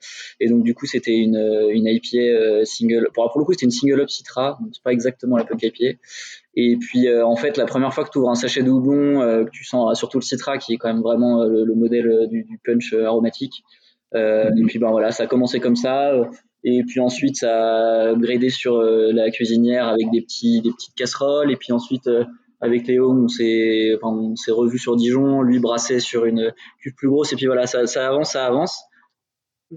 Et 0.40 0.48
donc, 0.48 0.62
du 0.64 0.74
coup, 0.74 0.86
c'était 0.86 1.14
une, 1.14 1.36
euh, 1.36 1.68
une 1.70 1.86
IPA 1.86 2.64
single. 2.64 3.08
Pour, 3.14 3.30
pour 3.30 3.40
le 3.40 3.44
coup, 3.44 3.52
c'était 3.52 3.66
une 3.66 3.70
single 3.70 4.00
up 4.00 4.08
Citra, 4.08 4.56
donc 4.60 4.70
c'est 4.72 4.82
pas 4.82 4.92
exactement 4.92 5.36
la 5.36 5.44
Punk 5.44 5.62
IPA. 5.62 5.98
Et 6.56 6.76
puis, 6.76 7.12
en 7.12 7.36
fait, 7.36 7.56
la 7.56 7.66
première 7.66 7.92
fois 7.92 8.04
que 8.04 8.10
tu 8.10 8.18
ouvres 8.18 8.30
un 8.30 8.34
sachet 8.34 8.62
de 8.62 8.70
houblon, 8.70 9.44
que 9.44 9.50
tu 9.50 9.64
sens 9.64 9.98
surtout 9.98 10.18
le 10.18 10.24
Citra, 10.24 10.56
qui 10.58 10.74
est 10.74 10.76
quand 10.76 10.88
même 10.92 11.02
vraiment 11.02 11.44
le, 11.44 11.64
le 11.64 11.74
modèle 11.74 12.28
du, 12.30 12.44
du 12.44 12.58
punch 12.64 12.94
aromatique. 12.94 13.64
Euh, 14.14 14.50
Et 14.56 14.62
puis, 14.62 14.78
ben 14.78 14.90
voilà, 14.90 15.10
ça 15.10 15.24
a 15.24 15.26
commencé 15.26 15.58
comme 15.60 15.74
ça. 15.76 16.12
et 16.62 16.82
puis 16.86 17.00
ensuite, 17.00 17.36
ça 17.36 17.50
a 17.52 18.12
upgradé 18.12 18.48
sur 18.50 18.80
la 18.80 19.30
cuisinière 19.30 19.88
avec 19.88 20.10
des 20.12 20.22
petits, 20.22 20.60
des 20.62 20.70
petites 20.70 20.94
casseroles. 20.94 21.50
Et 21.50 21.56
puis 21.56 21.72
ensuite, 21.72 22.08
avec 22.64 22.86
Léo, 22.86 23.12
on 23.12 23.28
s'est, 23.28 23.92
enfin, 24.00 24.34
revu 24.52 24.78
sur 24.78 24.96
Dijon. 24.96 25.42
Lui 25.42 25.58
brassait 25.58 26.00
sur 26.00 26.24
une 26.24 26.52
cuve 26.80 26.94
plus 26.94 27.08
grosse. 27.08 27.32
Et 27.32 27.36
puis 27.36 27.46
voilà, 27.46 27.66
ça, 27.66 27.80
avance, 28.06 28.32
ça 28.32 28.46
avance. 28.46 28.84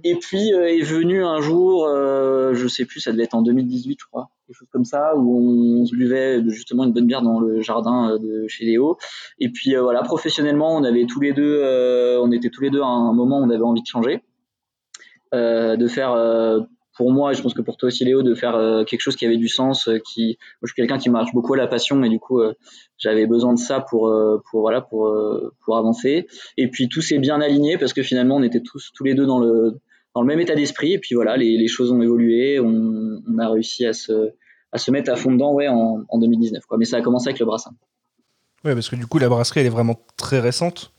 Et 0.04 0.16
puis 0.16 0.54
euh, 0.54 0.68
est 0.68 0.84
venu 0.84 1.24
un 1.24 1.42
jour, 1.42 1.86
euh, 1.86 2.54
je 2.54 2.68
sais 2.68 2.86
plus, 2.86 3.00
ça 3.00 3.12
devait 3.12 3.24
être 3.24 3.34
en 3.34 3.42
2018, 3.42 3.98
je 4.00 4.06
crois, 4.06 4.30
quelque 4.46 4.56
chose 4.56 4.68
comme 4.72 4.86
ça, 4.86 5.16
où 5.16 5.82
on, 5.82 5.86
se 5.86 5.96
buvait 5.96 6.44
justement 6.50 6.84
une 6.84 6.94
bonne 6.94 7.08
bière 7.08 7.24
dans 7.24 7.40
le 7.40 7.62
jardin 7.62 8.12
euh, 8.12 8.20
de 8.20 8.48
chez 8.48 8.66
Léo. 8.66 8.98
Et 9.40 9.50
puis 9.50 9.76
euh, 9.76 9.82
voilà, 9.82 10.04
professionnellement, 10.04 10.76
on 10.76 10.84
avait 10.84 11.06
tous 11.06 11.20
les 11.20 11.34
deux, 11.34 11.62
on 12.22 12.32
était 12.32 12.50
tous 12.50 12.62
les 12.62 12.70
deux 12.70 12.82
à 12.82 12.86
un 12.86 13.14
moment 13.14 13.40
où 13.40 13.44
on 13.44 13.50
avait 13.50 13.64
envie 13.64 13.82
de 13.82 13.88
changer, 13.88 14.22
de 15.34 15.88
faire 15.88 16.16
pour 16.98 17.12
moi, 17.12 17.32
et 17.32 17.36
je 17.36 17.42
pense 17.42 17.54
que 17.54 17.62
pour 17.62 17.78
toi 17.78 17.88
aussi 17.88 18.04
Léo, 18.04 18.24
de 18.24 18.34
faire 18.34 18.56
euh, 18.56 18.84
quelque 18.84 19.02
chose 19.02 19.16
qui 19.16 19.26
avait 19.26 19.38
du 19.38 19.48
sens, 19.48 19.88
euh, 19.88 20.00
qui, 20.00 20.38
moi, 20.62 20.68
je 20.68 20.74
suis 20.74 20.76
quelqu'un 20.76 20.98
qui 20.98 21.10
marche 21.10 21.34
beaucoup 21.34 21.54
à 21.54 21.58
la 21.58 21.68
passion, 21.68 22.04
et 22.04 22.10
du 22.10 22.20
coup, 22.20 22.42
euh, 22.42 22.54
j'avais 22.98 23.28
besoin 23.28 23.54
de 23.54 23.60
ça 23.60 23.80
pour, 23.80 24.12
pour 24.50 24.62
voilà, 24.62 24.82
pour, 24.82 25.16
pour 25.64 25.78
avancer. 25.78 26.28
Et 26.58 26.68
puis 26.70 26.90
tout 26.90 27.02
s'est 27.02 27.20
bien 27.20 27.40
aligné 27.40 27.78
parce 27.78 27.94
que 27.94 28.02
finalement, 28.02 28.38
on 28.38 28.44
était 28.44 28.62
tous 28.62 28.92
tous 28.94 29.04
les 29.04 29.14
deux 29.14 29.28
dans 29.28 29.40
le 29.40 29.80
dans 30.16 30.22
le 30.22 30.28
même 30.28 30.40
état 30.40 30.56
d'esprit, 30.56 30.94
et 30.94 31.00
puis 31.00 31.14
voilà, 31.14 31.38
les, 31.38 31.58
les 31.58 31.68
choses 31.68 31.92
ont 31.92 32.02
évolué, 32.02 32.60
on, 32.60 33.38
a 33.38 33.50
réussi 33.50 33.86
à 33.86 33.94
se 33.94 34.32
à 34.72 34.80
se 34.80 34.90
mettre 34.90 35.12
à 35.12 35.16
fond 35.16 35.32
dedans, 35.32 35.54
ouais, 35.54 35.68
en, 35.68 36.04
en 36.10 36.18
2019, 36.18 36.66
quoi. 36.66 36.80
Mais 36.80 36.86
ça 36.86 36.98
a 36.98 37.02
commencé 37.02 37.30
avec 37.30 37.40
le 37.40 37.46
brassin. 37.46 37.72
Ouais, 38.66 38.74
parce 38.74 38.90
que 38.90 38.96
du 38.96 39.06
coup, 39.06 39.20
la 39.20 39.30
brasserie, 39.30 39.60
elle 39.60 39.68
est 39.68 39.70
vraiment 39.70 40.00
très 40.18 40.40
récente. 40.40 40.92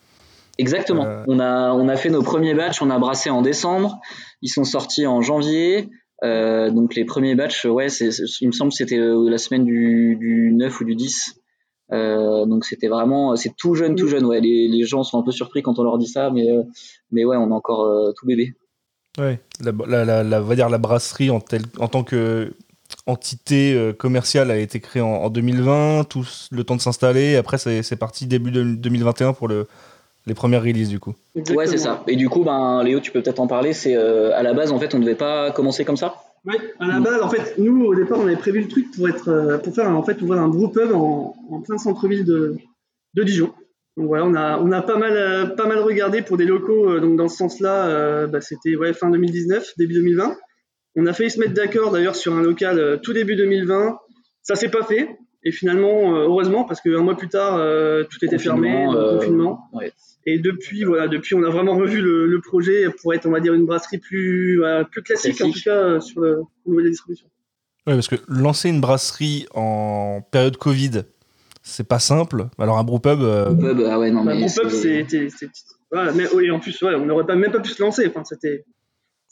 Exactement. 0.59 1.07
Euh. 1.07 1.25
On 1.29 1.39
a 1.41 1.73
on 1.73 1.89
a 1.89 1.97
fait 1.97 2.11
nos 2.11 2.23
premiers 2.23 2.55
batchs, 2.55 2.83
on 2.83 2.91
a 2.91 2.99
brassé 2.99 3.31
en 3.31 3.43
décembre, 3.43 4.01
ils 4.43 4.49
sont 4.49 4.65
sortis 4.65 5.07
en 5.07 5.23
janvier. 5.23 5.89
Euh, 6.25 6.71
donc 6.71 6.97
les 6.97 7.05
premiers 7.05 7.37
batchs, 7.37 7.65
ouais, 7.65 7.87
il 8.41 8.49
me 8.49 8.53
semble 8.53 8.73
que 8.73 8.77
c'était 8.77 8.99
euh, 8.99 9.31
la 9.31 9.39
semaine 9.39 9.65
du, 9.65 10.17
du 10.17 10.51
9 10.53 10.81
ou 10.81 10.85
du 10.85 10.97
10. 10.97 11.37
Euh, 11.93 12.45
donc 12.45 12.65
c'était 12.65 12.89
vraiment, 12.89 13.37
c'est 13.37 13.55
tout 13.57 13.77
jeune, 13.77 13.95
tout 13.95 14.09
jeune. 14.09 14.25
Ouais, 14.27 14.41
les, 14.41 14.67
les 14.67 14.85
gens 14.85 15.05
sont 15.05 15.21
un 15.21 15.23
peu 15.23 15.31
surpris 15.31 15.63
quand 15.63 15.79
on 15.79 15.85
leur 15.85 15.97
dit 15.97 16.09
ça, 16.09 16.31
mais 16.31 16.49
mais 17.13 17.25
ouais, 17.25 17.37
on 17.37 17.51
est 17.51 17.55
encore 17.55 17.89
tout 18.17 18.27
bébé. 18.27 18.55
Ouais. 19.17 19.41
La, 19.61 20.05
la, 20.05 20.25
la, 20.25 20.41
va 20.41 20.55
dire 20.57 20.69
la 20.69 20.79
brasserie 20.79 21.31
en, 21.31 21.41
tel- 21.41 21.63
en 21.79 21.87
tant 21.89 22.03
que 22.03 22.53
entité 23.07 23.93
commerciale 23.99 24.51
a 24.51 24.59
été 24.59 24.81
créée 24.81 25.03
en, 25.03 25.09
en 25.09 25.31
2020, 25.31 26.05
tout 26.09 26.27
le 26.51 26.65
temps 26.65 26.77
de 26.77 26.81
s'installer. 26.81 27.37
Après, 27.37 27.59
c'est 27.59 27.83
c'est 27.85 27.97
parti 27.97 28.27
début 28.27 28.51
de 28.51 28.63
2021 28.65 29.33
pour 29.35 29.47
le, 29.49 29.67
les 30.29 30.35
premières 30.35 30.63
releases 30.63 30.89
du 30.89 31.01
coup. 31.01 31.15
Ouais, 31.55 31.67
c'est 31.67 31.79
ça. 31.79 32.05
Et 32.07 32.17
du 32.17 32.29
coup, 32.29 32.45
ben 32.45 32.83
Léo, 32.85 33.01
tu 33.01 33.11
peux 33.11 33.21
peut-être 33.23 33.41
en 33.41 33.47
parler. 33.47 33.73
C'est 33.73 33.97
euh, 33.97 34.31
à 34.37 34.43
la 34.43 34.55
base, 34.55 34.71
en 34.71 34.79
fait, 34.79 34.95
on 34.95 35.01
devait 35.01 35.15
pas 35.15 35.51
commencer 35.51 35.85
comme 35.85 35.97
ça? 35.97 36.15
Ouais, 36.45 36.55
à 36.79 36.87
la 36.87 37.01
base, 37.01 37.21
en 37.21 37.29
fait, 37.29 37.55
nous, 37.59 37.85
au 37.85 37.95
départ, 37.95 38.19
on 38.21 38.27
avait 38.27 38.37
prévu 38.37 38.61
le 38.61 38.69
truc 38.69 38.91
pour 38.95 39.09
être, 39.09 39.29
euh, 39.29 39.59
pour 39.59 39.75
faire, 39.75 39.91
en 39.91 40.03
fait, 40.03 40.23
ouvrir 40.23 40.41
un 40.41 40.49
brew 40.49 40.69
pub 40.69 40.93
en, 40.93 41.35
en 41.51 41.61
plein 41.61 41.79
centre-ville 41.79 42.25
de, 42.25 42.57
de 43.15 43.23
Dijon. 43.25 43.53
Donc 43.97 44.07
voilà, 44.07 44.25
on 44.27 44.35
a, 44.35 44.59
on 44.61 44.71
a 44.71 44.81
pas 44.81 44.97
mal, 44.97 45.17
euh, 45.17 45.47
pas 45.47 45.67
mal 45.67 45.81
regardé 45.81 46.23
pour 46.23 46.37
des 46.37 46.45
locaux. 46.45 47.01
donc 47.01 47.17
dans 47.17 47.29
ce 47.29 47.37
sens-là, 47.37 47.87
euh, 47.89 48.27
bah, 48.29 48.41
c'était 48.41 48.77
ouais, 48.77 48.93
fin 48.93 49.11
2019, 49.11 49.73
début 49.77 49.95
2020. 49.95 50.37
On 50.97 51.07
a 51.07 51.13
failli 51.13 51.31
se 51.31 51.41
mettre 51.41 51.55
d'accord 51.55 51.91
d'ailleurs 51.91 52.15
sur 52.17 52.35
un 52.35 52.43
local 52.43 52.79
euh, 52.79 52.97
tout 52.97 53.13
début 53.13 53.35
2020. 53.35 53.99
Ça 54.43 54.55
s'est 54.55 54.69
pas 54.71 54.85
fait. 54.85 55.19
Et 55.45 55.53
finalement, 55.53 56.15
euh, 56.17 56.25
heureusement, 56.25 56.65
parce 56.65 56.81
qu'un 56.81 57.01
mois 57.03 57.17
plus 57.17 57.29
tard, 57.29 57.57
euh, 57.57 58.05
tout 58.05 58.25
était 58.25 58.39
fermé, 58.39 58.69
Confinement, 58.71 58.93
donc 58.93 59.03
euh, 59.03 59.15
confinement. 59.19 59.61
ouais. 59.73 59.93
Et 60.31 60.39
depuis, 60.39 60.85
voilà, 60.85 61.09
depuis, 61.09 61.35
on 61.35 61.43
a 61.43 61.49
vraiment 61.49 61.75
revu 61.77 62.01
le, 62.03 62.27
le 62.27 62.41
projet 62.41 62.87
pour 63.01 63.15
être, 63.15 63.25
on 63.27 63.31
va 63.31 63.41
dire, 63.41 63.55
une 63.55 63.65
brasserie 63.65 63.99
plus, 63.99 64.59
voilà, 64.59 64.85
plus 64.85 65.03
classique, 65.03 65.41
en 65.41 65.51
tout 65.51 65.61
cas 65.65 66.01
sur 66.01 66.21
le 66.21 66.41
au 66.41 66.69
niveau 66.69 66.81
de 66.81 66.85
la 66.87 66.91
distribution. 66.91 67.27
Ouais, 67.87 67.95
parce 67.95 68.09
que 68.09 68.17
lancer 68.29 68.69
une 68.69 68.81
brasserie 68.83 69.47
en 69.55 70.21
période 70.31 70.57
Covid, 70.59 71.05
c'est 71.63 71.89
pas 71.89 71.99
simple. 71.99 72.49
Alors 72.59 72.77
un 72.79 72.85
brewpub, 72.85 73.23
euh, 73.23 73.55
Pub, 73.55 73.81
ah 73.89 73.99
ouais, 73.99 74.11
non 74.11 74.25
Bah, 74.25 74.35
mais 74.35 74.49
c'est- 74.49 75.07
voilà, 75.91 76.13
mais 76.13 76.25
oui, 76.35 76.51
en 76.51 76.61
plus, 76.61 76.79
ouais, 76.83 76.95
on 76.95 77.07
n'aurait 77.07 77.25
pas 77.25 77.37
même 77.37 77.51
pas 77.53 77.61
pu 77.61 77.71
se 77.71 77.83
lancer. 77.83 78.07
Enfin, 78.07 78.23
c'était, 78.25 78.65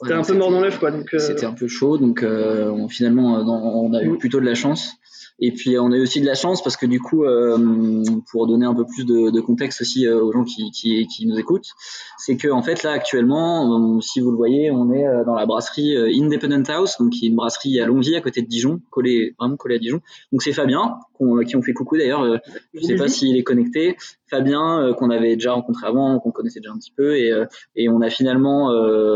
c'était 0.00 0.14
Ouais, 0.14 0.18
un 0.18 0.22
peu 0.24 0.32
mort 0.34 0.50
dans 0.50 0.60
l'œuf, 0.62 0.78
quoi. 0.78 0.90
Donc, 0.90 1.12
euh, 1.12 1.18
C'était 1.18 1.44
un 1.44 1.52
peu 1.52 1.68
chaud, 1.68 1.98
donc 1.98 2.22
euh, 2.22 2.70
on- 2.70 2.88
finalement, 2.88 3.38
euh, 3.38 3.42
on 3.44 3.92
a 3.92 4.02
eu 4.02 4.16
plutôt 4.16 4.40
de 4.40 4.46
la 4.46 4.54
chance. 4.54 4.92
Et 5.38 5.52
puis 5.52 5.78
on 5.78 5.92
a 5.92 5.96
eu 5.96 6.02
aussi 6.02 6.20
de 6.20 6.26
la 6.26 6.34
chance 6.34 6.62
parce 6.62 6.76
que 6.76 6.86
du 6.86 7.00
coup, 7.00 7.24
euh, 7.24 8.02
pour 8.30 8.46
donner 8.46 8.64
un 8.64 8.74
peu 8.74 8.86
plus 8.86 9.04
de, 9.04 9.30
de 9.30 9.40
contexte 9.40 9.82
aussi 9.82 10.06
euh, 10.06 10.22
aux 10.22 10.32
gens 10.32 10.44
qui, 10.44 10.70
qui, 10.70 11.06
qui, 11.06 11.26
nous 11.26 11.38
écoutent, 11.38 11.68
c'est 12.16 12.36
que 12.36 12.48
en 12.48 12.62
fait 12.62 12.82
là 12.82 12.92
actuellement, 12.92 14.00
si 14.00 14.20
vous 14.20 14.30
le 14.30 14.36
voyez, 14.36 14.70
on 14.70 14.92
est 14.92 15.04
dans 15.26 15.34
la 15.34 15.44
brasserie 15.44 15.96
Independent 15.96 16.68
House, 16.70 16.96
donc 16.98 17.10
qui 17.10 17.26
est 17.26 17.28
une 17.28 17.36
brasserie 17.36 17.80
à 17.80 17.86
Longwy 17.86 18.16
à 18.16 18.20
côté 18.20 18.40
de 18.40 18.46
Dijon, 18.46 18.80
collé 18.90 19.34
vraiment 19.38 19.56
collé 19.56 19.76
à 19.76 19.78
Dijon. 19.78 20.00
Donc 20.32 20.42
c'est 20.42 20.52
Fabien 20.52 20.96
qui 21.46 21.56
ont 21.56 21.62
fait 21.62 21.72
coucou 21.72 21.96
d'ailleurs. 21.96 22.40
je 22.74 22.80
sais 22.80 22.96
pas 22.96 23.08
s'il 23.08 23.36
est 23.36 23.44
connecté. 23.44 23.96
Fabien 24.28 24.92
qu'on 24.98 25.10
avait 25.10 25.36
déjà 25.36 25.52
rencontré 25.52 25.86
avant, 25.86 26.18
qu'on 26.18 26.32
connaissait 26.32 26.58
déjà 26.58 26.72
un 26.72 26.78
petit 26.78 26.92
peu, 26.96 27.16
et, 27.16 27.32
et 27.76 27.88
on 27.88 28.00
a 28.00 28.10
finalement 28.10 28.68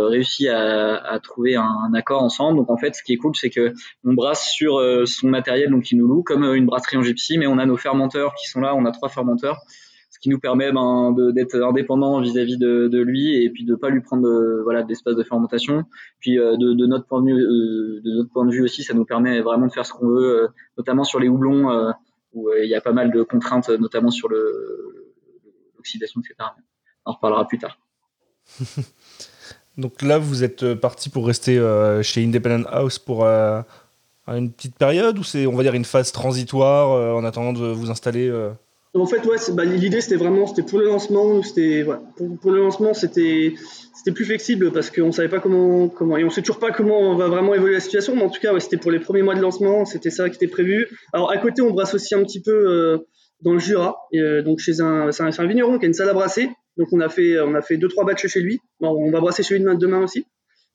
réussi 0.09 0.49
à, 0.49 0.95
à 0.95 1.19
trouver 1.19 1.57
un, 1.57 1.63
un, 1.65 1.95
accord 1.95 2.23
ensemble. 2.23 2.59
Donc 2.59 2.71
en 2.71 2.77
fait, 2.77 2.95
ce 2.95 3.03
qui 3.03 3.15
est 3.15 3.17
cool, 3.17 3.35
c'est 3.35 3.51
que 3.51 3.73
on 4.05 4.15
brasse 4.15 4.51
sur 4.51 4.81
son 5.07 5.29
matériel, 5.29 5.71
donc 5.71 5.91
il 5.91 5.99
nous 5.99 6.07
comme 6.23 6.45
euh, 6.45 6.55
une 6.55 6.67
brasserie 6.67 6.97
en 6.97 7.03
gypsy, 7.03 7.39
mais 7.39 7.47
on 7.47 7.59
a 7.59 7.67
nos 7.67 7.77
fermenteurs 7.77 8.35
qui 8.35 8.49
sont 8.49 8.61
là, 8.61 8.75
on 8.75 8.85
a 8.85 8.93
trois 8.93 9.09
fermenteurs, 9.09 9.61
ce 10.11 10.19
qui 10.19 10.29
nous 10.29 10.39
permet 10.39 10.73
ben, 10.73 11.15
d'être 11.33 11.57
indépendant 11.63 12.21
vis-à-vis 12.21 12.59
de, 12.59 13.01
lui 13.01 13.43
et 13.43 13.51
puis 13.51 13.65
de 13.65 13.75
pas 13.75 13.89
lui 13.89 14.01
prendre 14.01 14.23
de, 14.23 14.61
voilà 14.63 14.83
d'espace 14.83 15.17
de 15.17 15.23
fermentation. 15.23 15.85
Puis 16.19 16.39
euh, 16.39 16.57
de, 16.57 16.87
notre 16.87 17.07
point 17.07 17.23
de 17.23 17.27
vue, 17.27 17.41
euh, 17.41 18.01
de 18.03 18.17
notre 18.17 18.31
point 18.31 18.45
de 18.45 18.51
vue 18.51 18.63
aussi, 18.63 18.83
ça 18.83 18.95
nous 18.95 19.05
permet 19.05 19.41
vraiment 19.41 19.67
de 19.67 19.73
faire 19.73 19.87
ce 19.87 19.93
qu'on 19.93 20.09
veut, 20.09 20.49
notamment 20.77 21.05
sur 21.05 21.21
les 21.21 21.29
houblons 21.29 21.93
où 22.33 22.51
il 22.63 22.69
y 22.69 22.75
a 22.75 22.81
pas 22.81 22.93
mal 22.93 23.11
de 23.11 23.23
contraintes, 23.23 23.71
notamment 23.71 24.11
sur 24.11 24.29
l'oxydation, 25.77 26.21
etc. 26.21 26.51
On 27.07 27.13
en 27.13 27.15
reparlera 27.15 27.47
plus 27.47 27.59
tard. 27.59 27.79
Donc 29.79 30.03
là, 30.03 30.19
vous 30.19 30.45
êtes 30.45 30.75
parti 30.75 31.09
pour 31.09 31.27
rester 31.27 31.57
chez 32.03 32.25
Independent 32.25 32.67
House 32.69 32.99
pour 32.99 33.25
une 34.37 34.53
petite 34.53 34.77
période 34.77 35.19
ou 35.19 35.25
c'est, 35.25 35.47
on 35.47 35.57
va 35.57 35.63
dire, 35.63 35.75
une 35.75 35.85
phase 35.85 36.13
transitoire 36.13 36.93
euh, 36.93 37.13
en 37.13 37.25
attendant 37.25 37.53
de 37.53 37.67
vous 37.67 37.91
installer 37.91 38.29
euh 38.29 38.51
En 38.93 39.07
fait, 39.07 39.25
ouais, 39.25 39.37
bah, 39.53 39.65
l'idée 39.65 40.01
c'était 40.01 40.17
vraiment, 40.17 40.49
c'était 40.49 40.65
pour 40.65 40.81
le 40.81 40.87
lancement, 40.87 41.43
c'était, 41.45 41.87
pour, 42.43 42.51
le 42.51 42.59
lancement, 42.59 42.93
c'était, 42.93 43.55
c'était 43.95 44.11
plus 44.11 44.25
flexible 44.25 44.73
parce 44.73 44.91
qu'on 44.91 45.13
savait 45.13 45.29
pas 45.29 45.39
comment, 45.39 45.89
comment, 45.89 46.17
et 46.17 46.25
on 46.25 46.31
sait 46.31 46.41
toujours 46.41 46.59
pas 46.59 46.73
comment 46.73 46.99
on 46.99 47.17
va 47.17 47.29
vraiment 47.29 47.55
évoluer 47.55 47.75
la 47.75 47.81
situation, 47.81 48.17
mais 48.17 48.23
en 48.23 48.31
tout 48.31 48.41
cas, 48.41 48.59
c'était 48.59 48.79
pour 48.79 48.91
les 48.91 48.99
premiers 48.99 49.23
mois 49.23 49.37
de 49.37 49.41
lancement, 49.41 49.85
c'était 49.85 50.11
ça 50.11 50.29
qui 50.29 50.37
était 50.37 50.49
prévu. 50.49 50.89
Alors 51.13 51.31
à 51.31 51.37
côté, 51.39 51.63
on 51.63 51.71
brasse 51.71 51.95
aussi 51.95 52.17
un 52.17 52.25
petit 52.25 52.43
peu 52.43 52.51
euh, 52.51 52.99
dans 53.43 53.53
le 53.53 53.61
Jura, 53.61 53.97
donc 54.45 54.59
chez 54.59 54.81
un, 54.81 55.13
c'est 55.13 55.23
un, 55.23 55.47
vigneron 55.47 55.79
qui 55.79 55.85
a 55.85 55.89
une 55.89 55.95
salle 55.95 56.11
à 56.11 56.15
brasser, 56.15 56.49
donc 56.77 56.89
on 56.93 56.99
a 56.99 57.09
fait, 57.09 57.39
on 57.39 57.55
a 57.55 57.63
fait 57.63 57.77
deux 57.77 57.89
trois 57.89 58.05
batchs 58.05 58.27
chez 58.27 58.41
lui. 58.41 58.59
on 58.81 59.11
va 59.13 59.21
brasser 59.21 59.45
chez 59.45 59.57
lui 59.57 59.65
demain 59.79 60.03
aussi. 60.03 60.27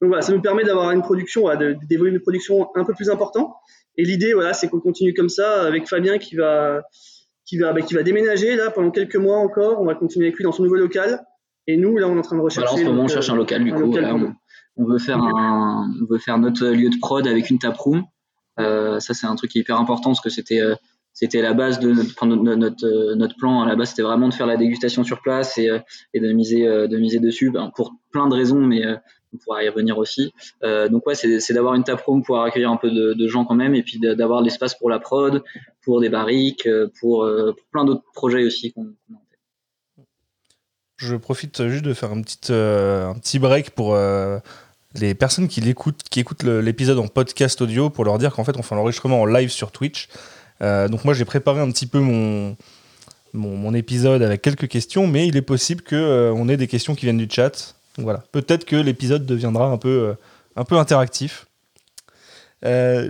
Donc 0.02 0.10
voilà, 0.10 0.22
ça 0.22 0.34
nous 0.34 0.42
permet 0.42 0.64
d'avoir 0.64 0.92
une 0.92 1.02
production, 1.02 1.42
voilà, 1.42 1.74
des 1.74 1.98
de 1.98 2.18
production 2.20 2.70
un 2.76 2.86
peu 2.86 2.94
plus 2.94 3.10
importants. 3.10 3.56
Et 3.98 4.04
l'idée, 4.04 4.34
voilà, 4.34 4.54
c'est 4.54 4.68
qu'on 4.68 4.82
continue 4.82 5.14
comme 5.14 5.30
ça 5.30 5.64
avec 5.64 5.88
Fabien 5.88 6.18
qui 6.18 6.36
va, 6.36 6.82
qui 7.46 7.58
va, 7.58 7.74
bah, 7.74 7.82
qui 7.82 7.94
va 7.94 8.04
déménager 8.04 8.56
là 8.56 8.72
pendant 8.72 8.92
quelques 8.92 9.16
mois 9.16 9.38
encore. 9.38 9.82
On 9.82 9.86
va 9.86 9.96
continuer 9.96 10.28
avec 10.28 10.38
lui 10.38 10.44
dans 10.44 10.52
son 10.52 10.64
nouveau 10.64 10.76
local. 10.76 11.22
Et 11.68 11.78
nous, 11.78 11.98
là, 11.98 12.08
on 12.08 12.16
est 12.16 12.20
en 12.20 12.22
train 12.22 12.38
de 12.38 12.42
rechercher. 12.42 12.68
Alors, 12.68 12.74
en 12.76 12.78
ce 12.78 12.84
moment, 12.84 13.04
on 13.04 13.08
cherche 13.08 13.30
un 13.30 13.36
local 13.36 13.64
du 13.64 13.74
coup. 13.74 13.96
on, 14.78 14.86
veut 14.86 15.00
faire 15.00 15.18
un, 15.18 15.92
on 16.02 16.06
veut 16.06 16.20
faire 16.20 16.38
notre 16.38 16.68
lieu 16.68 16.90
de 16.90 16.98
prod 17.00 17.26
avec 17.28 17.50
une 17.50 17.60
taproom. 17.60 18.04
Euh, 18.60 19.00
ça, 19.00 19.14
c'est 19.14 19.28
un 19.28 19.36
truc 19.36 19.54
hyper 19.56 19.80
important 19.80 20.12
parce 20.12 20.22
que 20.22 20.30
c'était 20.30 20.62
euh, 20.62 20.76
c'était 21.14 21.42
la 21.42 21.54
base 21.54 21.80
de 21.80 21.94
notre, 21.94 22.26
notre, 22.26 22.86
euh, 22.86 23.16
notre, 23.16 23.36
plan. 23.38 23.62
À 23.62 23.68
la 23.68 23.76
base, 23.76 23.90
c'était 23.90 24.02
vraiment 24.02 24.28
de 24.28 24.34
faire 24.34 24.48
la 24.48 24.58
dégustation 24.58 25.04
sur 25.04 25.22
place 25.22 25.58
et, 25.58 25.70
et 26.14 26.20
de 26.20 26.32
miser 26.34 26.66
de 26.66 26.98
miser 26.98 27.20
dessus 27.20 27.52
ben, 27.52 27.72
pour 27.76 27.94
plein 28.12 28.28
de 28.28 28.36
raisons, 28.36 28.62
mais 28.62 28.84
on 29.36 29.44
pourra 29.44 29.64
y 29.64 29.70
revenir 29.70 29.98
aussi. 29.98 30.34
Euh, 30.64 30.90
donc 30.90 31.06
ouais, 31.06 31.16
c'est 31.16 31.54
d'avoir 31.54 31.76
une 31.76 31.84
taproom 31.84 32.24
pour 32.24 32.42
accueillir 32.42 32.72
un 32.72 32.78
peu 32.78 32.90
de, 32.90 33.28
gens 33.28 33.46
quand 33.46 33.56
même, 33.56 33.76
et 33.76 33.84
puis 33.84 34.00
d'avoir 34.00 34.42
l'espace 34.42 34.76
pour 34.76 34.90
la 34.90 35.00
prod, 35.00 35.44
pour 35.84 36.02
des 36.02 36.10
barriques, 36.10 36.68
euh, 36.68 36.92
pour, 37.00 37.24
euh, 37.24 37.54
pour 37.54 37.68
plein 37.72 37.86
d'autres 37.86 38.04
projets 38.14 38.44
aussi 38.44 38.72
qu'on 38.72 38.84
a 38.84 40.02
Je 40.98 41.16
profite 41.16 41.68
juste 41.68 41.84
de 41.84 41.94
faire 41.94 42.12
un 42.12 42.22
petit, 42.22 42.52
un 42.52 43.16
petit 43.20 43.40
break 43.40 43.72
pour 43.72 43.98
les 44.96 45.14
personnes 45.14 45.48
qui 45.48 45.60
l'écoutent, 45.62 46.02
écoutent 46.16 46.44
l'épisode 46.44 47.00
en 47.00 47.08
podcast 47.08 47.62
audio, 47.62 47.90
pour 47.90 48.06
leur 48.06 48.18
dire 48.18 48.34
qu'en 48.34 48.44
fait 48.44 48.58
on 48.58 48.62
fait 48.62 48.76
l'enregistrement 48.76 49.22
en 49.22 49.26
live 49.26 49.50
sur 49.50 49.72
Twitch. 49.72 50.08
donc 50.62 51.04
moi 51.04 51.14
j'ai 51.14 51.26
préparé 51.26 51.60
un 51.60 51.72
petit 51.72 51.88
peu 51.88 52.00
mon, 52.00 52.56
mon, 53.34 53.58
mon, 53.58 53.74
épisode 53.74 54.22
avec 54.22 54.42
quelques 54.42 54.70
questions, 54.70 55.08
mais 55.08 55.28
il 55.28 55.36
est 55.36 55.42
possible 55.42 55.84
qu'on 55.84 56.48
ait 56.48 56.58
des 56.58 56.68
questions 56.68 56.96
qui 56.96 57.06
viennent 57.06 57.18
du 57.18 57.28
chat 57.30 57.76
voilà, 57.98 58.24
peut-être 58.32 58.66
que 58.66 58.76
l'épisode 58.76 59.26
deviendra 59.26 59.68
un 59.68 59.78
peu, 59.78 59.90
euh, 59.90 60.14
un 60.56 60.64
peu 60.64 60.76
interactif. 60.76 61.48
Euh, 62.66 63.10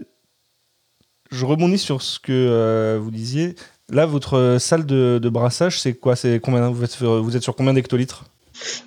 je 1.32 1.46
rebondis 1.46 1.80
sur 1.80 2.02
ce 2.02 2.20
que 2.20 2.32
euh, 2.32 3.00
vous 3.02 3.12
disiez. 3.12 3.56
Là, 3.90 4.06
votre 4.06 4.58
salle 4.60 4.86
de, 4.86 5.30
brassage, 5.30 5.80
c'est 5.80 5.94
quoi? 5.94 6.16
C'est 6.16 6.40
combien? 6.40 6.70
Vous 6.70 6.84
êtes, 6.84 7.02
vous 7.02 7.36
êtes 7.36 7.44
sur 7.44 7.56
combien 7.56 7.74
d'hectolitres? 7.74 8.26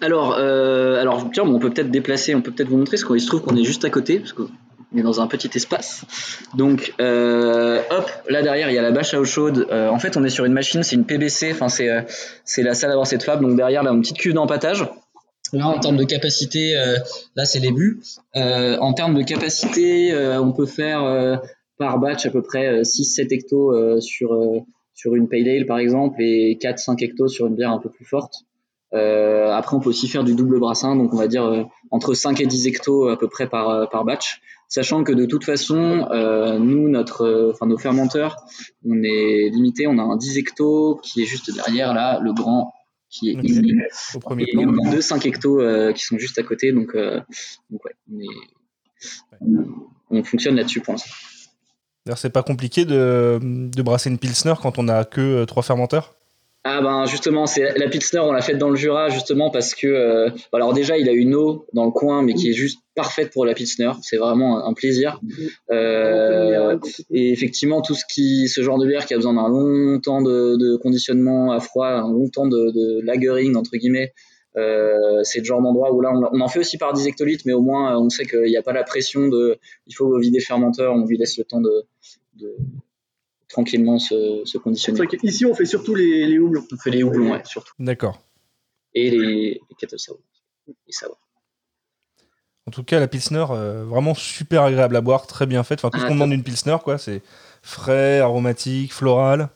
Alors, 0.00 0.34
alors, 0.34 1.28
tiens, 1.32 1.44
on 1.44 1.58
peut 1.58 1.70
peut-être 1.70 1.90
déplacer, 1.90 2.34
on 2.34 2.42
peut 2.42 2.50
peut-être 2.50 2.68
vous 2.68 2.78
montrer, 2.78 2.96
parce 2.96 3.04
qu'il 3.04 3.20
se 3.20 3.26
trouve 3.26 3.42
qu'on 3.42 3.56
est 3.56 3.64
juste 3.64 3.84
à 3.84 3.90
côté, 3.90 4.18
parce 4.18 4.32
qu'on 4.32 4.48
est 4.96 5.02
dans 5.02 5.20
un 5.20 5.28
petit 5.28 5.50
espace. 5.54 6.02
Donc, 6.56 6.94
hop, 6.98 8.10
là 8.28 8.42
derrière, 8.42 8.70
il 8.70 8.74
y 8.74 8.78
a 8.78 8.82
la 8.82 8.90
bâche 8.90 9.14
à 9.14 9.20
eau 9.20 9.24
chaude. 9.24 9.68
en 9.70 9.98
fait, 10.00 10.16
on 10.16 10.24
est 10.24 10.30
sur 10.30 10.44
une 10.44 10.52
machine, 10.52 10.82
c'est 10.82 10.96
une 10.96 11.04
PBC, 11.04 11.52
enfin, 11.52 11.68
c'est, 11.68 12.04
c'est 12.44 12.64
la 12.64 12.74
salle 12.74 12.90
à 12.90 12.96
brasser 12.96 13.18
de 13.18 13.22
Fab. 13.22 13.40
Donc, 13.40 13.56
derrière, 13.56 13.84
là, 13.84 13.92
une 13.92 14.00
petite 14.00 14.18
cuve 14.18 14.34
d'empattage. 14.34 14.84
Là, 15.52 15.68
en 15.68 15.78
termes 15.78 15.96
de 15.96 16.04
capacité, 16.04 16.76
euh, 16.76 16.96
là, 17.36 17.44
c'est 17.44 17.60
les 17.60 17.72
buts. 17.72 18.00
Euh, 18.36 18.76
en 18.78 18.92
termes 18.92 19.14
de 19.14 19.22
capacité, 19.22 20.12
euh, 20.12 20.40
on 20.40 20.52
peut 20.52 20.66
faire 20.66 21.40
par 21.78 21.98
batch 21.98 22.26
à 22.26 22.30
peu 22.30 22.42
près 22.42 22.82
6-7 22.82 23.32
hectos 23.32 24.00
sur, 24.00 24.36
sur 24.94 25.14
une 25.14 25.28
pale 25.28 25.48
ale, 25.48 25.66
par 25.66 25.78
exemple, 25.78 26.20
et 26.20 26.58
4-5 26.60 27.02
hectos 27.02 27.28
sur 27.28 27.46
une 27.46 27.54
bière 27.54 27.70
un 27.70 27.78
peu 27.78 27.88
plus 27.88 28.04
forte. 28.04 28.34
après, 28.92 29.76
on 29.76 29.80
peut 29.80 29.90
aussi 29.90 30.08
faire 30.08 30.24
du 30.24 30.34
double 30.34 30.58
brassin, 30.58 30.96
donc 30.96 31.12
on 31.12 31.16
va 31.16 31.28
dire 31.28 31.66
entre 31.90 32.14
5 32.14 32.40
et 32.40 32.46
10 32.46 32.66
hectos 32.66 33.08
à 33.08 33.18
peu 33.18 33.28
près 33.28 33.48
par, 33.48 33.88
par 33.90 34.04
batch. 34.04 34.40
Sachant 34.70 35.02
que 35.02 35.12
de 35.12 35.24
toute 35.24 35.44
façon, 35.44 36.08
nous, 36.60 36.88
notre, 36.88 37.52
enfin, 37.52 37.66
nos 37.66 37.78
fermenteurs, 37.78 38.36
on 38.84 39.00
est 39.02 39.48
limité, 39.50 39.86
on 39.86 39.98
a 39.98 40.02
un 40.02 40.16
10 40.16 40.36
hectos 40.36 40.96
qui 41.02 41.22
est 41.22 41.26
juste 41.26 41.54
derrière 41.54 41.94
là, 41.94 42.18
le 42.20 42.32
grand 42.32 42.74
qui 43.10 43.30
est 43.30 43.36
Au 44.14 44.18
premier 44.18 44.44
et 44.44 44.52
plan. 44.52 44.64
On 44.68 44.88
a 44.88 44.90
deux 44.90 45.00
5 45.00 45.24
hectos 45.26 45.60
euh, 45.60 45.92
qui 45.92 46.04
sont 46.04 46.18
juste 46.18 46.38
à 46.38 46.42
côté, 46.42 46.72
donc, 46.72 46.94
euh, 46.94 47.20
donc 47.70 47.84
ouais, 47.84 47.92
on, 49.40 49.66
on 50.10 50.24
fonctionne 50.24 50.56
là-dessus 50.56 50.80
pour 50.80 50.94
l'instant. 50.94 51.10
D'ailleurs, 52.04 52.18
c'est 52.18 52.30
pas 52.30 52.42
compliqué 52.42 52.84
de, 52.84 53.38
de, 53.42 53.82
brasser 53.82 54.08
une 54.08 54.18
Pilsner 54.18 54.54
quand 54.62 54.78
on 54.78 54.88
a 54.88 55.04
que 55.04 55.20
euh, 55.20 55.46
trois 55.46 55.62
fermenteurs? 55.62 56.14
Ah 56.64 56.82
ben 56.82 57.06
justement, 57.06 57.46
c'est 57.46 57.78
la 57.78 57.88
Pilsner, 57.88 58.18
on 58.20 58.32
l'a 58.32 58.42
faite 58.42 58.58
dans 58.58 58.68
le 58.68 58.76
Jura 58.76 59.08
justement 59.08 59.50
parce 59.50 59.74
que 59.74 59.86
euh, 59.86 60.30
alors 60.52 60.74
déjà 60.74 60.98
il 60.98 61.08
a 61.08 61.12
une 61.12 61.34
eau 61.34 61.66
dans 61.72 61.84
le 61.84 61.92
coin 61.92 62.22
mais 62.22 62.34
qui 62.34 62.50
est 62.50 62.52
juste 62.52 62.80
parfaite 62.96 63.32
pour 63.32 63.46
la 63.46 63.54
Pilsner, 63.54 63.92
c'est 64.02 64.16
vraiment 64.16 64.66
un, 64.66 64.74
plaisir. 64.74 65.20
Euh, 65.70 66.76
et 67.10 67.30
effectivement 67.30 67.80
tout 67.80 67.94
ce 67.94 68.04
qui, 68.12 68.48
ce 68.48 68.60
genre 68.62 68.78
de 68.78 68.86
bière 68.86 69.06
qui 69.06 69.14
a 69.14 69.16
besoin 69.16 69.34
d'un 69.34 69.48
long 69.48 70.00
temps 70.00 70.20
de, 70.20 70.56
de, 70.56 70.76
conditionnement 70.76 71.52
à 71.52 71.60
froid, 71.60 71.86
un 71.86 72.12
long 72.12 72.28
temps 72.28 72.48
de, 72.48 72.72
de 72.72 73.00
lagering 73.02 73.54
entre 73.56 73.76
guillemets, 73.76 74.12
euh, 74.56 75.20
c'est 75.22 75.38
le 75.38 75.44
genre 75.44 75.62
d'endroit 75.62 75.94
où 75.94 76.00
là 76.00 76.10
on, 76.12 76.40
en 76.40 76.48
fait 76.48 76.58
aussi 76.58 76.76
par 76.76 76.92
10 76.92 77.06
hectolitres, 77.06 77.44
mais 77.46 77.52
au 77.52 77.62
moins 77.62 77.96
on 77.96 78.10
sait 78.10 78.26
qu'il 78.26 78.42
n'y 78.42 78.56
a 78.56 78.62
pas 78.62 78.72
la 78.72 78.82
pression 78.82 79.28
de, 79.28 79.58
il 79.86 79.94
faut 79.94 80.18
vider 80.18 80.40
fermenteur, 80.40 80.92
on 80.92 81.06
lui 81.06 81.18
laisse 81.18 81.38
le 81.38 81.44
temps 81.44 81.60
de, 81.60 81.84
de 82.34 82.56
tranquillement 83.48 83.98
se, 83.98 84.42
se 84.44 84.58
conditionner. 84.58 85.00
Ici, 85.22 85.46
on 85.46 85.54
fait 85.54 85.66
surtout 85.66 85.94
les, 85.94 86.26
les, 86.26 86.38
houblons. 86.38 86.66
On 86.72 86.76
fait 86.76 86.90
les 86.90 87.02
houblons, 87.02 87.32
ouais, 87.32 87.42
surtout. 87.44 87.72
D'accord. 87.78 88.20
Et 88.94 89.10
les, 89.10 89.60
les 89.82 89.98
sour. 89.98 90.18
En 92.66 92.70
tout 92.70 92.84
cas, 92.84 93.00
la 93.00 93.08
Pilsner, 93.08 93.46
euh, 93.50 93.84
vraiment 93.86 94.14
super 94.14 94.62
agréable 94.62 94.96
à 94.96 95.00
boire, 95.00 95.26
très 95.26 95.46
bien 95.46 95.62
faite. 95.62 95.78
Enfin, 95.80 95.90
tout 95.90 95.98
ce 95.98 96.04
ah, 96.04 96.08
qu'on 96.08 96.14
demande 96.14 96.30
d'une 96.30 96.42
Pilsner, 96.42 96.76
quoi. 96.84 96.98
C'est 96.98 97.22
frais, 97.62 98.20
aromatique, 98.20 98.92
floral, 98.92 99.48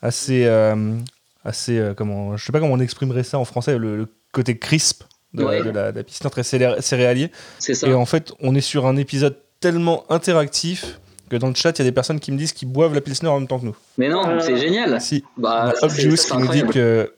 assez. 0.00 0.46
Euh, 0.46 0.96
assez 1.44 1.78
euh, 1.78 1.92
comment, 1.94 2.36
je 2.36 2.44
sais 2.44 2.52
pas 2.52 2.60
comment 2.60 2.72
on 2.72 2.80
exprimerait 2.80 3.22
ça 3.22 3.38
en 3.38 3.44
français, 3.44 3.76
le, 3.76 4.08
côté 4.32 4.58
crisp 4.58 5.04
de, 5.32 5.44
la, 5.44 5.92
de, 5.92 5.98
la, 5.98 6.04
Pilsner, 6.04 6.30
très 6.30 6.42
céréalier. 6.42 7.30
C'est 7.58 7.74
ça. 7.74 7.86
Et 7.86 7.94
en 7.94 8.06
fait, 8.06 8.32
on 8.40 8.54
est 8.54 8.60
sur 8.60 8.86
un 8.86 8.96
épisode 8.96 9.36
tellement 9.60 10.10
interactif 10.10 11.00
que 11.34 11.40
dans 11.40 11.48
le 11.48 11.54
chat, 11.54 11.78
il 11.78 11.78
y 11.78 11.82
a 11.82 11.84
des 11.84 11.92
personnes 11.92 12.20
qui 12.20 12.32
me 12.32 12.38
disent 12.38 12.52
qu'ils 12.52 12.68
boivent 12.68 12.94
la 12.94 13.00
Pilsner 13.00 13.28
en 13.28 13.38
même 13.38 13.48
temps 13.48 13.58
que 13.58 13.66
nous. 13.66 13.76
Mais 13.98 14.08
non, 14.08 14.22
c'est 14.40 14.56
génial. 14.56 15.00
Si. 15.00 15.24
Bah, 15.36 15.72
Obvious 15.82 16.16
qui 16.16 16.36
nous, 16.36 16.48
dit 16.48 16.64
que, 16.64 17.12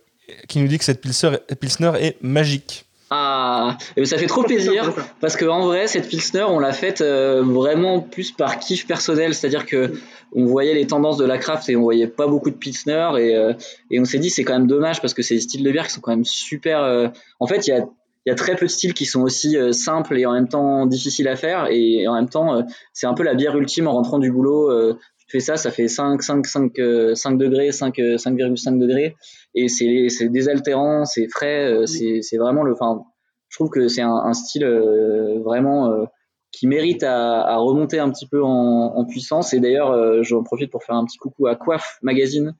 qui 0.49 0.61
nous 0.61 0.69
dit 0.69 0.79
que 0.79 0.85
cette 0.85 1.01
Pilsner, 1.01 1.37
Pilsner 1.61 1.93
est 2.01 2.17
magique. 2.23 2.87
Ah, 3.09 3.79
ça 4.05 4.19
fait 4.19 4.27
trop 4.27 4.43
plaisir 4.45 4.93
parce 5.21 5.37
que 5.37 5.45
en 5.45 5.67
vrai 5.67 5.87
cette 5.87 6.09
Pilsner 6.09 6.43
on 6.43 6.59
l'a 6.59 6.73
faite 6.73 7.03
euh, 7.03 7.41
vraiment 7.41 8.01
plus 8.01 8.33
par 8.33 8.59
kiff 8.59 8.85
personnel, 8.85 9.33
c'est-à-dire 9.33 9.65
que 9.65 9.93
on 10.35 10.45
voyait 10.45 10.75
les 10.75 10.89
tendances 10.89 11.17
de 11.17 11.25
la 11.25 11.39
craft 11.39 11.69
et 11.69 11.77
on 11.77 11.83
voyait 11.83 12.09
pas 12.09 12.27
beaucoup 12.27 12.51
de 12.51 12.57
Pilsner 12.57 13.11
et, 13.19 13.37
euh, 13.37 13.53
et 13.93 14.01
on 14.01 14.05
s'est 14.05 14.19
dit 14.19 14.29
c'est 14.29 14.43
quand 14.43 14.55
même 14.55 14.67
dommage 14.67 15.01
parce 15.01 15.15
que 15.15 15.23
c'est 15.23 15.37
des 15.37 15.41
styles 15.41 15.63
de 15.63 15.71
bière 15.71 15.87
qui 15.87 15.93
sont 15.93 16.01
quand 16.01 16.11
même 16.11 16.25
super. 16.25 16.83
Euh, 16.83 17.07
en 17.39 17.47
fait 17.47 17.69
il 17.69 17.71
y 17.71 17.75
a 17.75 17.87
il 18.27 18.31
y 18.31 18.33
a 18.33 18.35
très 18.35 18.57
peu 18.57 18.67
de 18.67 18.71
styles 18.71 18.93
qui 18.93 19.07
sont 19.07 19.23
aussi 19.23 19.57
euh, 19.57 19.73
simples 19.73 20.19
et 20.19 20.27
en 20.27 20.33
même 20.33 20.49
temps 20.49 20.85
difficiles 20.87 21.29
à 21.29 21.37
faire 21.37 21.69
et 21.71 22.07
en 22.09 22.15
même 22.15 22.29
temps 22.29 22.57
euh, 22.57 22.63
c'est 22.93 23.07
un 23.07 23.15
peu 23.15 23.23
la 23.23 23.35
bière 23.35 23.57
ultime 23.57 23.87
en 23.87 23.93
rentrant 23.93 24.19
du 24.19 24.31
boulot 24.33 24.71
euh, 24.71 24.99
Tu 25.19 25.27
fais 25.29 25.41
ça, 25.41 25.57
ça 25.57 25.71
fait 25.71 25.89
5, 25.89 26.23
5, 26.23 26.47
5, 26.47 26.73
5 27.15 27.39
degrés, 27.39 27.73
5, 27.73 27.97
5,5 27.97 28.79
degrés, 28.79 29.17
et 29.55 29.69
c'est 29.69 30.09
c'est 30.09 30.29
désaltérant, 30.29 31.05
c'est 31.05 31.29
frais, 31.29 31.65
euh, 31.65 31.87
c'est 31.87 32.21
c'est 32.23 32.37
vraiment 32.37 32.63
le. 32.63 32.73
Enfin, 32.73 33.03
je 33.49 33.57
trouve 33.57 33.71
que 33.71 33.89
c'est 33.89 34.03
un, 34.03 34.15
un 34.15 34.35
style 34.35 34.65
euh, 34.65 35.41
vraiment 35.41 35.91
euh, 35.91 36.05
qui 36.53 36.67
mérite 36.67 37.03
à, 37.03 37.43
à, 37.43 37.57
remonter 37.57 37.99
un 37.99 38.11
petit 38.11 38.27
peu 38.27 38.43
en, 38.43 38.49
en 38.49 39.05
puissance. 39.05 39.53
Et 39.53 39.61
d'ailleurs, 39.61 39.91
euh, 39.91 40.23
j'en 40.23 40.43
profite 40.43 40.71
pour 40.71 40.85
faire 40.85 40.97
un 40.97 41.05
petit 41.05 41.19
coucou 41.19 41.47
à 41.47 41.57
Coiffe 41.57 41.99
Magazine, 42.03 42.55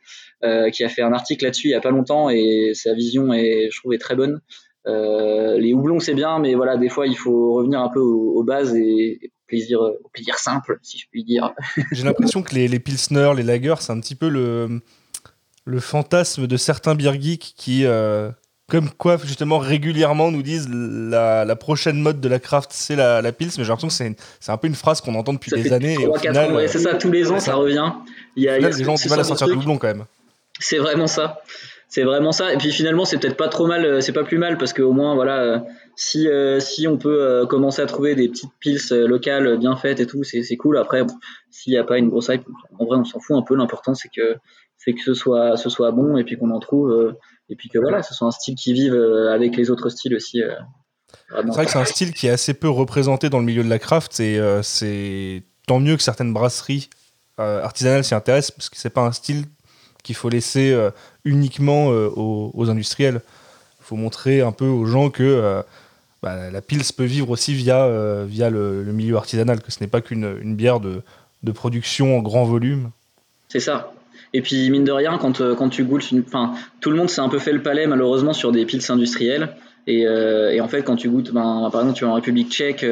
euh, 0.45 0.71
qui 0.71 0.85
a 0.85 0.89
fait 0.89 1.03
un 1.03 1.13
article 1.13 1.45
là-dessus 1.45 1.69
il 1.69 1.73
y 1.73 1.75
a 1.75 1.81
pas 1.81 1.91
longtemps, 1.91 2.31
et 2.31 2.73
sa 2.75 2.95
vision 2.95 3.33
est, 3.33 3.69
je 3.71 3.79
trouve, 3.79 3.95
est 3.95 3.99
très 3.99 4.17
bonne. 4.17 4.41
Euh, 4.87 5.59
les 5.59 5.73
houblons 5.73 6.01
c'est 6.01 6.15
bien, 6.15 6.39
mais 6.39 6.55
voilà, 6.55 6.77
des 6.77 6.89
fois 6.89 7.07
il 7.07 7.17
faut 7.17 7.55
revenir 7.55 7.81
un 7.81 7.89
peu 7.89 8.01
aux, 8.01 8.35
aux 8.37 8.45
bases 8.45 8.75
et, 8.77 9.19
et 9.23 9.33
plaisir, 9.47 9.81
au 9.81 10.09
plaisir 10.13 10.39
simple, 10.39 10.79
si 10.83 10.99
je 10.99 11.07
puis 11.11 11.25
dire. 11.25 11.53
J'ai 11.93 12.05
l'impression 12.05 12.43
que 12.43 12.55
les, 12.55 12.69
les 12.69 12.79
pilsner, 12.79 13.33
les 13.37 13.43
lagers, 13.43 13.75
c'est 13.81 13.93
un 13.93 14.01
petit 14.01 14.15
peu 14.15 14.29
le, 14.29 14.81
le 15.65 15.81
fantasme 15.81 16.47
de 16.47 16.57
certains 16.57 16.95
beer 16.95 17.21
geeks 17.21 17.55
qui, 17.57 17.85
euh, 17.85 18.31
comme 18.69 18.91
quoi 18.91 19.19
justement 19.25 19.59
régulièrement 19.59 20.31
nous 20.31 20.43
disent 20.43 20.69
la, 20.71 21.45
la 21.45 21.57
prochaine 21.57 22.01
mode 22.01 22.21
de 22.21 22.29
la 22.29 22.39
craft 22.39 22.71
c'est 22.73 22.97
la, 22.97 23.23
la 23.23 23.33
pils, 23.33 23.49
mais 23.59 23.65
j'ai 23.65 23.69
l'impression 23.69 23.89
que 23.89 24.17
c'est, 24.41 24.51
un 24.51 24.57
peu 24.57 24.69
une 24.69 24.75
phrase 24.75 25.01
qu'on 25.01 25.15
entend 25.15 25.33
depuis 25.33 25.51
ça 25.51 25.57
des 25.57 25.73
années. 25.73 25.95
3, 25.95 26.05
et 26.05 26.09
au 26.09 26.15
final, 26.19 26.53
ans, 26.53 26.55
ouais, 26.57 26.69
c'est 26.69 26.79
ça, 26.81 26.95
tous 26.95 27.11
les 27.11 27.31
ans 27.31 27.39
ça, 27.39 27.47
ça 27.47 27.55
revient. 27.55 27.93
Il 28.37 28.45
y 28.45 28.49
a, 28.49 28.57
final, 28.57 28.71
il 28.71 28.73
y 28.73 28.75
a 28.75 28.79
les 28.79 28.85
gens 28.85 28.93
ont 28.93 28.97
du 28.97 29.09
mal 29.09 29.21
à 29.21 29.25
sortir 29.25 29.49
du 29.49 29.55
houblon 29.55 29.79
quand 29.79 29.89
même. 29.89 30.05
C'est 30.59 30.79
vraiment 30.79 31.07
ça 31.07 31.43
c'est 31.89 32.03
vraiment 32.03 32.33
ça. 32.33 32.53
Et 32.53 32.57
puis 32.57 32.73
finalement, 32.73 33.05
c'est 33.05 33.19
peut-être 33.19 33.37
pas 33.37 33.49
trop 33.49 33.67
mal, 33.67 34.03
c'est 34.03 34.13
pas 34.13 34.25
plus 34.25 34.39
mal 34.39 34.59
parce 34.59 34.73
qu'au 34.73 34.93
moins, 34.93 35.15
voilà, 35.15 35.65
si 35.95 36.29
euh, 36.29 36.59
si 36.59 36.89
on 36.89 36.99
peut 36.99 37.23
euh, 37.23 37.47
commencer 37.47 37.81
à 37.81 37.87
trouver 37.87 38.15
des 38.15 38.29
petites 38.29 38.51
piles 38.59 38.81
locales 38.91 39.59
bien 39.59 39.77
faites 39.77 40.01
et 40.01 40.07
tout, 40.07 40.25
c'est 40.25 40.43
c'est 40.43 40.57
cool. 40.57 40.79
Après, 40.79 41.05
bon, 41.05 41.15
s'il 41.51 41.73
n'y 41.73 41.79
a 41.79 41.85
pas 41.85 41.99
une 41.99 42.09
grosse 42.09 42.29
hype, 42.29 42.45
en 42.79 42.85
vrai, 42.85 42.99
on 42.99 43.05
s'en 43.05 43.21
fout 43.21 43.37
un 43.37 43.43
peu. 43.43 43.55
L'important, 43.55 43.95
c'est 43.95 44.09
que 44.09 44.37
c'est 44.77 44.95
que 44.95 45.01
ce 45.01 45.15
soit 45.15 45.57
ce 45.57 45.71
soit 45.71 45.93
bon 45.93 46.17
et 46.17 46.25
puis 46.25 46.37
qu'on 46.37 46.51
en 46.51 46.61
trouve 46.61 46.91
euh, 46.91 47.13
et 47.49 47.57
puis 47.57 47.69
que 47.69 47.79
voilà, 47.79 48.03
ce 48.03 48.15
soit 48.15 48.27
un 48.27 48.33
style 48.33 48.57
qui 48.57 48.73
vive 48.73 48.95
avec 49.33 49.57
les 49.57 49.71
autres 49.71 49.89
styles 49.89 50.17
aussi. 50.17 50.43
c'est 51.31 51.47
vrai 51.47 51.65
que 51.65 51.71
c'est 51.71 51.79
un 51.79 51.85
style 51.85 52.13
qui 52.13 52.27
est 52.27 52.31
assez 52.31 52.55
peu 52.55 52.69
représenté 52.69 53.31
dans 53.31 53.39
le 53.39 53.45
milieu 53.45 53.63
de 53.63 53.71
la 53.71 53.79
craft 53.79 54.19
et 54.19 54.41
c'est 54.63 55.45
tant 55.69 55.79
mieux 55.79 55.97
que 55.97 56.03
certaines 56.03 56.33
brasseries 56.33 56.91
artisanales 57.39 58.03
s'y 58.03 58.17
intéressent 58.17 58.51
parce 58.51 58.69
que 58.69 58.77
c'est 58.77 58.91
pas 58.91 59.03
un 59.03 59.13
style 59.13 59.45
qu'il 60.07 60.15
faut 60.15 60.29
laisser 60.29 60.71
euh, 60.71 60.91
uniquement 61.25 61.91
euh, 61.91 62.09
aux, 62.15 62.71
industriels. 62.71 63.21
Il 63.81 63.85
faut 63.85 63.97
montrer 63.97 64.41
un 64.41 64.53
peu 64.53 64.65
aux 64.65 64.87
gens 64.87 65.11
que 65.11 65.25
euh, 65.25 65.63
bah, 66.23 66.49
la 66.51 66.63
pils 66.63 66.83
peut 66.97 67.05
vivre 67.05 67.31
aussi 67.31 67.55
via, 67.55 68.25
via 68.25 68.49
le, 68.49 68.85
milieu 68.93 69.17
artisanal, 69.17 69.61
que 69.61 69.73
ce 69.73 69.81
n'est 69.81 69.89
pas 69.89 70.01
qu'une 70.01 70.39
une 70.41 70.55
bière 70.55 70.79
de, 70.79 71.03
de, 71.43 71.53
production 71.53 72.17
en 72.17 72.23
grand 72.23 72.45
volume. 72.45 72.91
C'est 73.49 73.61
ça. 73.61 73.93
Et 74.33 74.43
puis, 74.43 74.71
mine 74.71 74.85
de 74.85 74.93
rien, 74.93 75.19
quand, 75.19 75.43
quand 75.57 75.69
tu 75.69 75.85
goûtes, 75.85 76.09
enfin, 76.27 76.55
tout 76.81 76.91
le 76.91 76.97
monde 76.97 77.11
s'est 77.11 77.21
un 77.21 77.29
peu 77.29 77.39
fait 77.39 77.53
le 77.53 77.63
palais, 77.63 77.87
malheureusement, 77.87 78.33
sur 78.33 78.53
des 78.53 78.65
pils 78.65 78.83
industriels. 78.89 79.57
Et, 79.89 80.03
et, 80.03 80.61
en 80.61 80.69
fait, 80.69 80.83
quand 80.83 80.97
tu 80.97 81.09
goûtes, 81.09 81.33
ben, 81.33 81.69
par 81.73 81.81
exemple, 81.81 81.99
tu 81.99 82.05
vas 82.05 82.11
en 82.11 82.15
République 82.15 82.51
tchèque, 82.51 82.85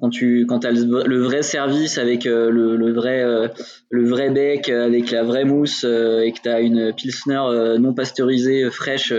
quand 0.00 0.10
tu 0.10 0.46
quand 0.46 0.64
as 0.64 0.72
le, 0.72 1.18
vrai 1.22 1.42
service 1.42 1.98
avec 1.98 2.26
euh, 2.26 2.50
le, 2.50 2.76
le, 2.76 2.92
vrai 2.92 3.22
euh, 3.22 3.48
le 3.90 4.08
vrai 4.08 4.30
bec 4.30 4.68
avec 4.68 5.10
la 5.10 5.22
vraie 5.22 5.44
mousse 5.44 5.84
euh, 5.84 6.20
et 6.20 6.32
que 6.32 6.40
tu 6.42 6.48
as 6.48 6.60
une 6.60 6.92
pilsner 6.92 7.76
non 7.78 7.94
pasteurisée 7.94 8.70
fraîche 8.70 9.12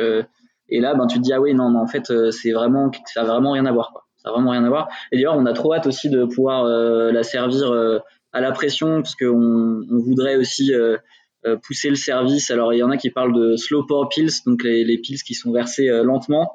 et 0.69 0.79
là 0.79 0.95
ben 0.95 1.07
tu 1.07 1.17
te 1.17 1.23
dis 1.23 1.33
ah 1.33 1.41
oui 1.41 1.53
non, 1.53 1.71
non 1.71 1.79
en 1.79 1.87
fait 1.87 2.11
c'est 2.31 2.51
vraiment 2.51 2.91
ça 3.05 3.21
a 3.21 3.25
vraiment 3.25 3.51
rien 3.51 3.65
à 3.65 3.71
voir 3.71 3.91
quoi. 3.93 4.03
Ça 4.17 4.29
a 4.29 4.31
vraiment 4.33 4.49
rien 4.49 4.63
à 4.63 4.69
voir. 4.69 4.89
Et 5.11 5.17
d'ailleurs, 5.17 5.37
on 5.37 5.45
a 5.45 5.53
trop 5.53 5.75
hâte 5.75 5.85
aussi 5.85 6.09
de 6.09 6.25
pouvoir 6.25 6.65
la 6.65 7.21
servir 7.21 7.71
à 8.33 8.41
la 8.41 8.51
pression 8.51 9.03
parce 9.03 9.15
qu'on 9.15 9.85
on 9.89 9.99
voudrait 9.99 10.37
aussi 10.37 10.71
pousser 11.63 11.89
le 11.89 11.95
service. 11.95 12.49
Alors 12.49 12.73
il 12.73 12.77
y 12.77 12.83
en 12.83 12.89
a 12.89 12.97
qui 12.97 13.11
parlent 13.11 13.33
de 13.33 13.55
slow 13.55 13.85
pour 13.85 14.09
pils, 14.09 14.31
donc 14.45 14.63
les, 14.63 14.83
les 14.83 14.97
pils 14.97 15.21
qui 15.21 15.35
sont 15.35 15.51
versés 15.51 15.87
lentement. 16.03 16.51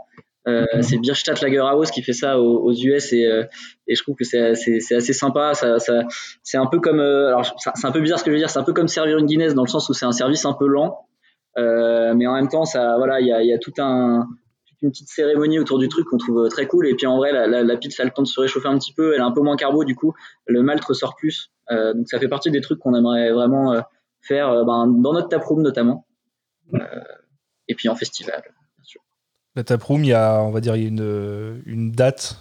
Euh, 0.49 0.67
c'est 0.81 0.99
Bierstadt 0.99 1.41
Lagerhaus 1.41 1.85
qui 1.93 2.03
fait 2.03 2.13
ça 2.13 2.41
aux, 2.41 2.65
aux 2.65 2.73
US 2.73 3.13
et, 3.13 3.27
euh, 3.27 3.45
et, 3.87 3.95
je 3.95 4.03
trouve 4.03 4.17
que 4.17 4.25
c'est 4.25 4.41
assez 4.41 5.13
sympa. 5.13 5.55
Ça, 5.55 5.79
ça 5.79 6.03
c'est 6.43 6.59
un 6.59 6.67
peu 6.67 6.81
comme, 6.81 7.01
euh, 7.01 7.29
alors 7.29 7.45
c'est 7.57 7.87
un 7.87 7.93
peu 7.93 8.01
bizarre 8.01 8.19
ce 8.19 8.25
que 8.25 8.31
je 8.31 8.35
veux 8.35 8.41
dire, 8.41 8.51
c'est 8.51 8.59
un 8.59 8.65
peu 8.65 8.73
comme 8.73 8.89
servir 8.89 9.19
une 9.19 9.27
Guinness 9.27 9.55
dans 9.55 9.63
le 9.63 9.69
sens 9.69 9.89
où 9.89 9.93
c'est 9.93 10.07
un 10.07 10.13
service 10.13 10.45
un 10.45 10.55
peu 10.55 10.67
lent, 10.67 11.07
euh, 11.59 12.15
mais 12.15 12.27
en 12.27 12.35
même 12.35 12.49
temps, 12.49 12.65
ça, 12.65 12.97
voilà, 12.97 13.21
il 13.21 13.29
y 13.29 13.33
a, 13.33 13.43
y 13.43 13.53
a 13.53 13.59
tout 13.59 13.73
un, 13.79 14.27
toute 14.67 14.83
une 14.83 14.91
petite 14.91 15.09
cérémonie 15.09 15.61
autour 15.61 15.79
du 15.79 15.89
truc 15.89 16.07
qu'on 16.09 16.19
trouve 16.19 16.49
très 16.49 16.67
cool. 16.67 16.89
Et 16.89 16.95
puis 16.95 17.07
en 17.07 17.19
vrai, 17.19 17.33
la, 17.33 17.47
la, 17.47 17.63
la 17.63 17.77
pizza 17.77 18.03
a 18.03 18.07
le 18.07 18.11
temps 18.11 18.23
de 18.23 18.29
se 18.29 18.41
réchauffer 18.41 18.69
un 18.69 18.79
petit 18.79 18.93
peu, 18.93 19.15
elle 19.15 19.21
a 19.21 19.25
un 19.25 19.33
peu 19.33 19.43
moins 19.43 19.57
carbo 19.57 19.85
du 19.85 19.95
coup, 19.95 20.13
le 20.47 20.63
malt 20.63 20.85
ressort 20.85 21.15
plus. 21.15 21.53
donc 21.71 22.09
ça 22.09 22.19
fait 22.19 22.29
partie 22.29 22.51
des 22.51 22.61
trucs 22.61 22.81
qu'on 22.81 22.97
aimerait 22.97 23.31
vraiment 23.31 23.81
faire 24.21 24.65
ben, 24.65 24.89
dans 24.89 25.13
notre 25.13 25.29
taproom 25.29 25.63
notamment, 25.63 26.05
et 27.69 27.77
puis 27.77 27.89
en 27.89 27.95
festival. 27.95 28.43
La 29.57 29.65
taproom, 29.65 30.03
il 30.05 30.09
y 30.09 30.13
a, 30.13 30.41
on 30.43 30.51
va 30.51 30.61
dire, 30.61 30.77
il 30.77 30.83
y 30.83 30.85
a 30.87 30.89
une, 30.89 31.63
une 31.67 31.93
date 31.93 32.39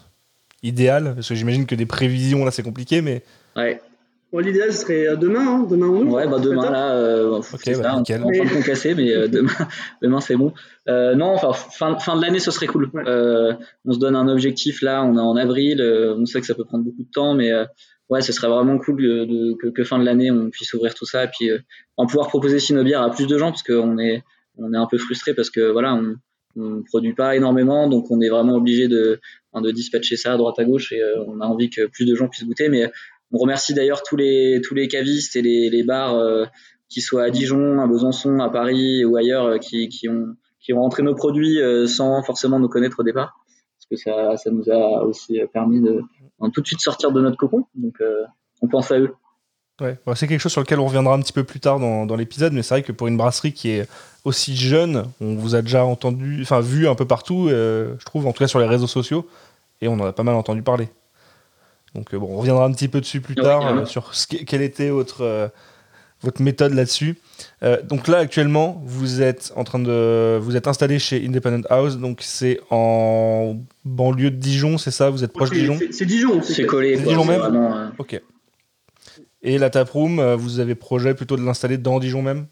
idéale 0.63 1.13
Parce 1.15 1.29
que 1.29 1.35
j'imagine 1.35 1.65
que 1.65 1.75
des 1.75 1.85
prévisions, 1.85 2.45
là, 2.45 2.51
c'est 2.51 2.63
compliqué, 2.63 3.01
mais. 3.01 3.23
Ouais. 3.55 3.81
Bon, 4.31 4.39
L'idéal 4.39 4.71
serait 4.71 5.17
demain, 5.17 5.45
hein, 5.45 5.67
demain 5.69 5.87
en 5.87 6.03
Ouais, 6.03 6.25
bah 6.25 6.39
demain, 6.39 6.71
là, 6.71 6.95
euh, 6.95 7.41
okay, 7.53 7.73
bah, 7.75 7.83
ça, 7.83 7.95
nickel. 7.97 8.23
on 8.23 8.31
est 8.31 8.39
en 8.39 8.45
train 8.45 8.53
de 8.53 8.57
concasser, 8.59 8.95
mais 8.95 9.13
euh, 9.13 9.27
demain, 9.27 9.51
demain 10.01 10.21
c'est 10.21 10.37
bon. 10.37 10.53
Euh, 10.87 11.15
non, 11.15 11.33
enfin, 11.33 11.51
fin, 11.51 11.99
fin 11.99 12.15
de 12.15 12.21
l'année, 12.21 12.39
ce 12.39 12.49
serait 12.49 12.67
cool. 12.67 12.89
Ouais. 12.93 13.03
Euh, 13.07 13.53
on 13.83 13.91
se 13.91 13.99
donne 13.99 14.15
un 14.15 14.29
objectif, 14.29 14.81
là, 14.81 15.03
on 15.03 15.17
est 15.17 15.21
en 15.21 15.35
avril, 15.35 15.81
euh, 15.81 16.15
on 16.17 16.25
sait 16.25 16.39
que 16.39 16.47
ça 16.47 16.55
peut 16.55 16.63
prendre 16.63 16.85
beaucoup 16.85 17.03
de 17.03 17.11
temps, 17.11 17.33
mais 17.33 17.51
euh, 17.51 17.65
ouais, 18.07 18.21
ce 18.21 18.31
serait 18.31 18.47
vraiment 18.47 18.77
cool 18.77 19.01
de, 19.01 19.25
de, 19.25 19.53
que, 19.55 19.67
que, 19.67 19.83
fin 19.83 19.99
de 19.99 20.05
l'année, 20.05 20.31
on 20.31 20.49
puisse 20.49 20.73
ouvrir 20.75 20.93
tout 20.93 21.05
ça, 21.05 21.25
et 21.25 21.27
puis 21.27 21.49
en 21.97 22.05
pouvoir 22.05 22.29
proposer 22.29 22.59
bières 22.85 23.01
à 23.01 23.11
plus 23.11 23.27
de 23.27 23.37
gens, 23.37 23.51
parce 23.51 23.63
qu'on 23.63 23.97
est, 23.97 24.23
on 24.57 24.73
est 24.73 24.77
un 24.77 24.87
peu 24.89 24.97
frustré 24.97 25.33
parce 25.33 25.49
que 25.49 25.71
voilà, 25.71 25.93
on, 25.93 26.15
on 26.57 26.83
produit 26.83 27.13
pas 27.13 27.35
énormément, 27.35 27.87
donc 27.87 28.09
on 28.11 28.21
est 28.21 28.29
vraiment 28.29 28.55
obligé 28.55 28.87
de, 28.87 29.19
dispatcher 29.71 30.17
ça 30.17 30.33
à 30.33 30.37
droite 30.37 30.59
à 30.59 30.65
gauche 30.65 30.91
et 30.91 31.01
euh, 31.01 31.23
on 31.27 31.39
a 31.41 31.45
envie 31.45 31.69
que 31.69 31.87
plus 31.87 32.05
de 32.05 32.15
gens 32.15 32.27
puissent 32.27 32.45
goûter. 32.45 32.69
Mais 32.69 32.91
on 33.31 33.37
remercie 33.37 33.73
d'ailleurs 33.73 34.03
tous 34.03 34.15
les, 34.15 34.61
tous 34.63 34.75
les 34.75 34.87
cavistes 34.87 35.35
et 35.35 35.41
les, 35.41 35.83
bars, 35.83 36.15
euh, 36.15 36.45
qui 36.91 37.01
soient 37.01 37.23
à 37.23 37.29
Dijon, 37.29 37.79
à 37.79 37.87
Besançon, 37.87 38.39
à 38.39 38.49
Paris 38.49 39.05
ou 39.05 39.15
ailleurs, 39.15 39.45
euh, 39.45 39.57
qui, 39.57 39.87
qui, 39.87 40.09
ont, 40.09 40.35
qui 40.59 40.73
nos 40.73 41.15
produits 41.15 41.59
euh, 41.59 41.87
sans 41.87 42.21
forcément 42.21 42.59
nous 42.59 42.67
connaître 42.67 42.99
au 42.99 43.03
départ. 43.03 43.39
Parce 43.77 43.85
que 43.89 43.95
ça, 43.95 44.37
ça 44.37 44.51
nous 44.51 44.69
a 44.69 45.03
aussi 45.05 45.39
permis 45.53 45.79
de, 45.79 46.01
tout 46.53 46.61
de 46.61 46.67
suite 46.67 46.81
sortir 46.81 47.11
de 47.11 47.21
notre 47.21 47.37
cocon. 47.37 47.65
Donc 47.75 47.95
euh, 48.01 48.23
on 48.61 48.67
pense 48.67 48.91
à 48.91 48.99
eux. 48.99 49.13
Ouais, 49.81 49.97
bon, 50.05 50.13
c'est 50.15 50.27
quelque 50.27 50.39
chose 50.39 50.51
sur 50.51 50.61
lequel 50.61 50.79
on 50.79 50.85
reviendra 50.85 51.15
un 51.15 51.19
petit 51.19 51.33
peu 51.33 51.43
plus 51.43 51.59
tard 51.59 51.79
dans, 51.79 52.05
dans 52.05 52.15
l'épisode, 52.15 52.53
mais 52.53 52.61
c'est 52.61 52.75
vrai 52.75 52.83
que 52.83 52.91
pour 52.91 53.07
une 53.07 53.17
brasserie 53.17 53.51
qui 53.51 53.71
est 53.71 53.87
aussi 54.23 54.55
jeune, 54.55 55.05
on 55.19 55.35
vous 55.35 55.55
a 55.55 55.61
déjà 55.63 55.83
entendu, 55.83 56.39
enfin 56.43 56.61
vu 56.61 56.87
un 56.87 56.95
peu 56.95 57.05
partout, 57.05 57.47
euh, 57.49 57.95
je 57.99 58.05
trouve, 58.05 58.27
en 58.27 58.31
tout 58.31 58.43
cas 58.43 58.47
sur 58.47 58.59
les 58.59 58.67
réseaux 58.67 58.87
sociaux, 58.87 59.27
et 59.81 59.87
on 59.87 59.93
en 59.93 60.05
a 60.05 60.13
pas 60.13 60.23
mal 60.23 60.35
entendu 60.35 60.61
parler. 60.61 60.87
Donc 61.95 62.13
euh, 62.13 62.19
bon, 62.19 62.27
on 62.31 62.37
reviendra 62.37 62.65
un 62.65 62.71
petit 62.71 62.87
peu 62.87 63.01
dessus 63.01 63.19
plus 63.19 63.35
tard 63.35 63.65
euh, 63.65 63.85
sur 63.85 64.13
ce 64.13 64.27
quelle 64.27 64.61
était 64.61 64.89
votre 64.91 65.21
euh, 65.21 65.47
votre 66.21 66.41
méthode 66.43 66.73
là-dessus. 66.73 67.17
Euh, 67.63 67.81
donc 67.81 68.07
là 68.07 68.19
actuellement, 68.19 68.81
vous 68.85 69.23
êtes 69.23 69.51
en 69.55 69.63
train 69.63 69.79
de, 69.79 70.37
vous 70.37 70.55
êtes 70.55 70.67
installé 70.67 70.99
chez 70.99 71.25
Independent 71.25 71.65
House, 71.71 71.97
donc 71.97 72.19
c'est 72.21 72.59
en 72.69 73.57
banlieue 73.83 74.29
de 74.29 74.35
Dijon, 74.35 74.77
c'est 74.77 74.91
ça? 74.91 75.09
Vous 75.09 75.23
êtes 75.23 75.33
proche 75.33 75.49
de 75.49 75.55
Dijon? 75.55 75.79
C'est 75.91 76.05
Dijon. 76.05 76.41
C'est 76.43 76.67
collé. 76.67 76.97
C'est 76.97 77.03
Dijon 77.03 77.25
même? 77.25 77.39
vraiment, 77.39 77.75
euh, 77.75 77.87
Ok. 77.97 78.21
Et 79.43 79.57
la 79.57 79.69
taproom, 79.69 80.19
euh, 80.19 80.35
vous 80.35 80.59
avez 80.59 80.75
projet 80.75 81.13
plutôt 81.15 81.35
de 81.35 81.43
l'installer 81.43 81.77
dans 81.77 81.99
Dijon 81.99 82.21
même? 82.21 82.47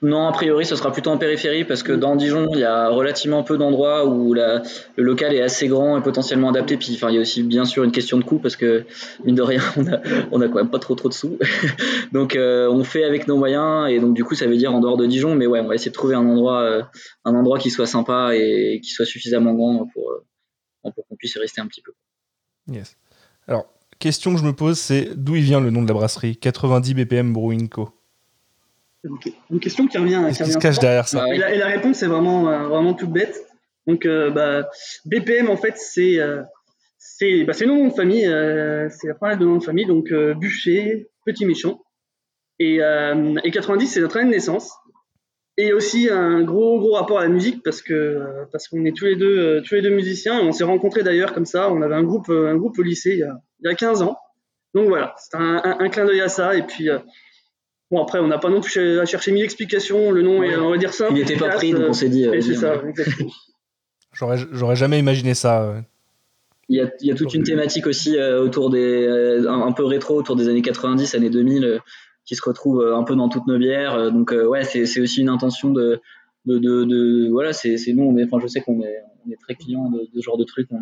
Non, 0.00 0.28
a 0.28 0.32
priori, 0.32 0.64
ce 0.64 0.76
sera 0.76 0.92
plutôt 0.92 1.10
en 1.10 1.18
périphérie 1.18 1.64
parce 1.64 1.82
que 1.82 1.92
dans 1.92 2.14
Dijon, 2.14 2.46
il 2.52 2.60
y 2.60 2.64
a 2.64 2.88
relativement 2.88 3.42
peu 3.42 3.58
d'endroits 3.58 4.06
où 4.06 4.32
la, 4.32 4.62
le 4.94 5.02
local 5.02 5.34
est 5.34 5.42
assez 5.42 5.66
grand 5.66 5.98
et 5.98 6.02
potentiellement 6.02 6.50
adapté. 6.50 6.76
Puis, 6.76 6.94
enfin, 6.94 7.10
il 7.10 7.16
y 7.16 7.18
a 7.18 7.20
aussi 7.20 7.42
bien 7.42 7.64
sûr 7.64 7.82
une 7.82 7.90
question 7.90 8.16
de 8.16 8.22
coût 8.22 8.38
parce 8.38 8.54
que 8.54 8.84
mine 9.24 9.34
de 9.34 9.42
rien, 9.42 9.60
on 9.76 9.88
a, 9.88 9.98
on 10.30 10.40
a 10.40 10.48
quand 10.48 10.54
même 10.54 10.70
pas 10.70 10.78
trop 10.78 10.94
trop 10.94 11.08
de 11.08 11.14
sous. 11.14 11.36
donc, 12.12 12.36
euh, 12.36 12.70
on 12.70 12.84
fait 12.84 13.02
avec 13.02 13.26
nos 13.26 13.36
moyens 13.36 13.90
et 13.90 13.98
donc 13.98 14.14
du 14.14 14.22
coup, 14.22 14.36
ça 14.36 14.46
veut 14.46 14.56
dire 14.56 14.72
en 14.72 14.78
dehors 14.78 14.96
de 14.96 15.06
Dijon. 15.06 15.34
Mais 15.34 15.46
ouais, 15.46 15.58
on 15.58 15.66
va 15.66 15.74
essayer 15.74 15.90
de 15.90 15.96
trouver 15.96 16.14
un 16.14 16.26
endroit, 16.26 16.60
euh, 16.60 16.82
un 17.24 17.34
endroit 17.34 17.58
qui 17.58 17.70
soit 17.70 17.86
sympa 17.86 18.30
et 18.34 18.80
qui 18.80 18.90
soit 18.90 19.06
suffisamment 19.06 19.52
grand 19.54 19.88
pour, 19.92 20.12
euh, 20.12 20.90
pour 20.94 21.06
qu'on 21.08 21.16
puisse 21.16 21.34
y 21.34 21.40
rester 21.40 21.60
un 21.60 21.66
petit 21.66 21.82
peu. 21.82 21.92
Yes. 22.68 22.96
Alors, 23.48 23.66
question 23.98 24.32
que 24.34 24.40
je 24.40 24.44
me 24.44 24.52
pose, 24.52 24.78
c'est 24.78 25.10
d'où 25.14 25.36
il 25.36 25.42
vient 25.42 25.60
le 25.60 25.70
nom 25.70 25.82
de 25.82 25.88
la 25.88 25.94
brasserie? 25.94 26.36
90 26.36 26.94
BPM 26.94 27.32
Brewing 27.32 27.68
Co. 27.68 27.90
Une 29.50 29.60
question 29.60 29.86
qui 29.86 29.98
revient. 29.98 30.22
Qu'est-ce 30.28 30.44
qui 30.44 30.52
se 30.52 30.58
cache 30.58 30.78
derrière 30.78 31.08
ça? 31.08 31.24
Et, 31.32 31.38
la, 31.38 31.54
et 31.54 31.58
la 31.58 31.66
réponse 31.66 32.02
est 32.02 32.06
vraiment, 32.06 32.48
euh, 32.48 32.66
vraiment 32.66 32.94
toute 32.94 33.10
bête. 33.10 33.46
Donc, 33.86 34.04
euh, 34.06 34.30
bah, 34.30 34.68
BPM, 35.06 35.48
en 35.48 35.56
fait, 35.56 35.74
c'est 35.76 36.18
euh, 36.18 36.42
c'est 36.98 37.44
bah, 37.44 37.52
c'est 37.52 37.64
le 37.64 37.72
nom 37.72 37.88
de 37.88 37.92
famille. 37.92 38.26
Euh, 38.26 38.88
c'est 38.90 39.08
la 39.08 39.14
première 39.14 39.38
de 39.38 39.44
nom 39.44 39.56
de 39.56 39.64
famille. 39.64 39.86
Donc, 39.86 40.12
Bûcher, 40.12 41.08
Petit 41.24 41.46
Méchant. 41.46 41.80
Et, 42.58 42.82
euh, 42.82 43.36
et 43.44 43.50
90, 43.50 43.86
c'est 43.86 44.00
notre 44.00 44.16
année 44.16 44.26
de 44.26 44.32
naissance. 44.32 44.72
Et 45.56 45.72
aussi 45.72 46.08
un 46.10 46.42
gros, 46.42 46.78
gros 46.78 46.92
rapport 46.92 47.18
à 47.18 47.22
la 47.22 47.28
musique 47.28 47.64
parce 47.64 47.82
que 47.82 48.20
parce 48.52 48.68
qu'on 48.68 48.84
est 48.84 48.96
tous 48.96 49.06
les 49.06 49.16
deux, 49.16 49.62
tous 49.62 49.74
les 49.74 49.82
deux 49.82 49.90
musiciens. 49.90 50.40
Et 50.40 50.44
on 50.44 50.52
s'est 50.52 50.64
rencontrés 50.64 51.02
d'ailleurs 51.02 51.32
comme 51.32 51.46
ça. 51.46 51.72
On 51.72 51.82
avait 51.82 51.94
un 51.96 52.04
groupe, 52.04 52.28
un 52.30 52.56
groupe 52.56 52.78
au 52.78 52.82
lycée 52.82 53.12
il 53.12 53.18
y 53.18 53.22
a, 53.22 53.40
il 53.60 53.68
y 53.68 53.72
a 53.72 53.74
15 53.74 54.02
ans. 54.02 54.16
Donc 54.74 54.88
voilà, 54.88 55.14
c'est 55.18 55.36
un, 55.36 55.60
un, 55.64 55.76
un 55.80 55.88
clin 55.88 56.04
d'œil 56.04 56.20
à 56.20 56.28
ça. 56.28 56.56
Et 56.56 56.62
puis, 56.62 56.88
euh, 56.90 56.98
Bon, 57.90 58.02
après, 58.02 58.18
on 58.18 58.26
n'a 58.26 58.36
pas 58.36 58.50
non 58.50 58.60
plus 58.60 58.98
à 59.00 59.06
chercher 59.06 59.32
mille 59.32 59.42
explications. 59.44 60.10
Le 60.10 60.20
nom 60.20 60.40
Ouais. 60.40 60.50
est, 60.50 60.56
on 60.56 60.68
va 60.68 60.76
dire 60.76 60.92
ça. 60.92 61.06
Il 61.08 61.14
n'était 61.14 61.36
pas 61.36 61.48
pris, 61.48 61.72
donc 61.72 61.84
on 61.88 61.92
s'est 61.94 62.10
dit. 62.10 62.26
euh, 62.26 62.34
Et 62.34 62.42
c'est 62.42 62.54
ça, 62.54 62.74
exactement. 62.86 63.30
J'aurais 64.12 64.36
j'aurais 64.52 64.76
jamais 64.76 64.98
imaginé 64.98 65.32
ça. 65.32 65.74
Il 66.68 66.76
y, 66.76 66.80
a, 66.82 66.90
il 67.00 67.06
y 67.06 67.10
a 67.10 67.14
toute 67.14 67.32
une 67.32 67.44
thématique 67.44 67.86
aussi 67.86 68.18
euh, 68.18 68.42
autour 68.42 68.68
des. 68.68 69.06
euh, 69.06 69.48
un, 69.48 69.62
un 69.62 69.72
peu 69.72 69.84
rétro, 69.86 70.16
autour 70.16 70.36
des 70.36 70.48
années 70.50 70.60
90, 70.60 71.14
années 71.14 71.30
2000, 71.30 71.64
euh, 71.64 71.78
qui 72.26 72.34
se 72.36 72.42
retrouve 72.44 72.82
euh, 72.82 72.94
un 72.94 73.04
peu 73.04 73.16
dans 73.16 73.30
toutes 73.30 73.46
nos 73.46 73.56
bières. 73.58 73.94
euh, 73.94 74.10
donc, 74.10 74.32
euh, 74.34 74.44
ouais, 74.44 74.64
c'est 74.64 74.84
c'est 74.84 75.00
aussi 75.00 75.22
une 75.22 75.30
intention 75.30 75.70
de. 75.70 75.98
de, 76.44 76.58
de, 76.58 76.84
de- 76.84 77.28
voilà, 77.30 77.54
c'est 77.54 77.78
c'est 77.78 77.94
nous, 77.94 78.04
on 78.04 78.18
est, 78.18 78.24
enfin, 78.24 78.38
je 78.42 78.48
sais 78.48 78.60
qu'on 78.60 78.82
est, 78.82 78.98
on 79.26 79.30
est 79.30 79.40
très 79.40 79.54
client 79.54 79.88
de, 79.88 80.00
de 80.00 80.20
ce 80.20 80.20
genre 80.20 80.36
de 80.36 80.44
trucs. 80.44 80.68
On, 80.72 80.80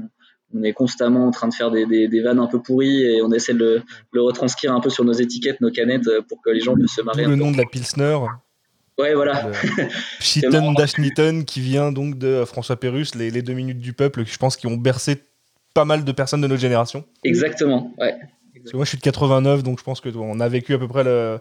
on 0.55 0.63
est 0.63 0.73
constamment 0.73 1.27
en 1.27 1.31
train 1.31 1.49
de 1.49 1.55
faire 1.55 1.71
des, 1.71 1.87
des, 1.87 2.09
des 2.09 2.21
vannes 2.23 2.39
un 2.39 2.47
peu 2.47 2.61
pourries 2.63 3.03
et 3.03 3.21
on 3.23 3.33
essaie 3.33 3.55
de 3.55 3.83
le, 4.13 4.23
retranscrire 4.23 4.73
un 4.75 4.81
peu 4.81 4.91
sur 4.91 5.05
nos 5.05 5.13
étiquettes, 5.13 5.61
nos 5.61 5.71
canettes, 5.71 6.07
euh, 6.07 6.23
pour 6.23 6.41
que 6.43 6.51
les 6.51 6.61
gens 6.61 6.75
puissent 6.75 6.95
se 6.97 7.03
marrer. 7.03 7.25
un 7.25 7.29
le 7.29 7.35
peu. 7.37 7.41
nom 7.43 7.51
de 7.51 7.57
la 7.59 7.65
Pilsner. 7.65 8.17
Ouais, 8.99 9.15
voilà. 9.15 9.51
le 9.51 9.85
Shitten 10.21 10.75
Dashnitten, 10.77 11.45
qui 11.45 11.61
vient 11.61 11.93
donc 11.93 12.17
de 12.17 12.45
François 12.47 12.77
Pérus, 12.77 13.15
les, 13.15 13.31
les 13.31 13.43
deux 13.43 13.53
minutes 13.53 13.81
du 13.81 13.93
peuple, 13.93 14.25
qui 14.25 14.33
je 14.33 14.39
pense 14.39 14.57
qui 14.57 14.67
ont 14.67 14.77
bercé 14.77 15.23
pas 15.75 15.85
mal 15.85 16.05
de 16.05 16.13
personnes 16.13 16.41
de 16.41 16.47
notre 16.47 16.61
génération. 16.63 17.05
Exactement. 17.25 17.93
Ouais. 17.99 18.15
Parce 18.55 18.71
que 18.73 18.77
moi, 18.77 18.85
je 18.85 18.89
suis 18.91 18.99
de 18.99 19.03
89, 19.03 19.63
donc 19.63 19.79
je 19.79 19.85
pense 19.85 20.01
que 20.01 20.09
on 20.17 20.41
a 20.41 20.49
vécu 20.49 20.73
à 20.75 20.79
peu 20.79 20.89
près 20.89 21.05
le. 21.05 21.39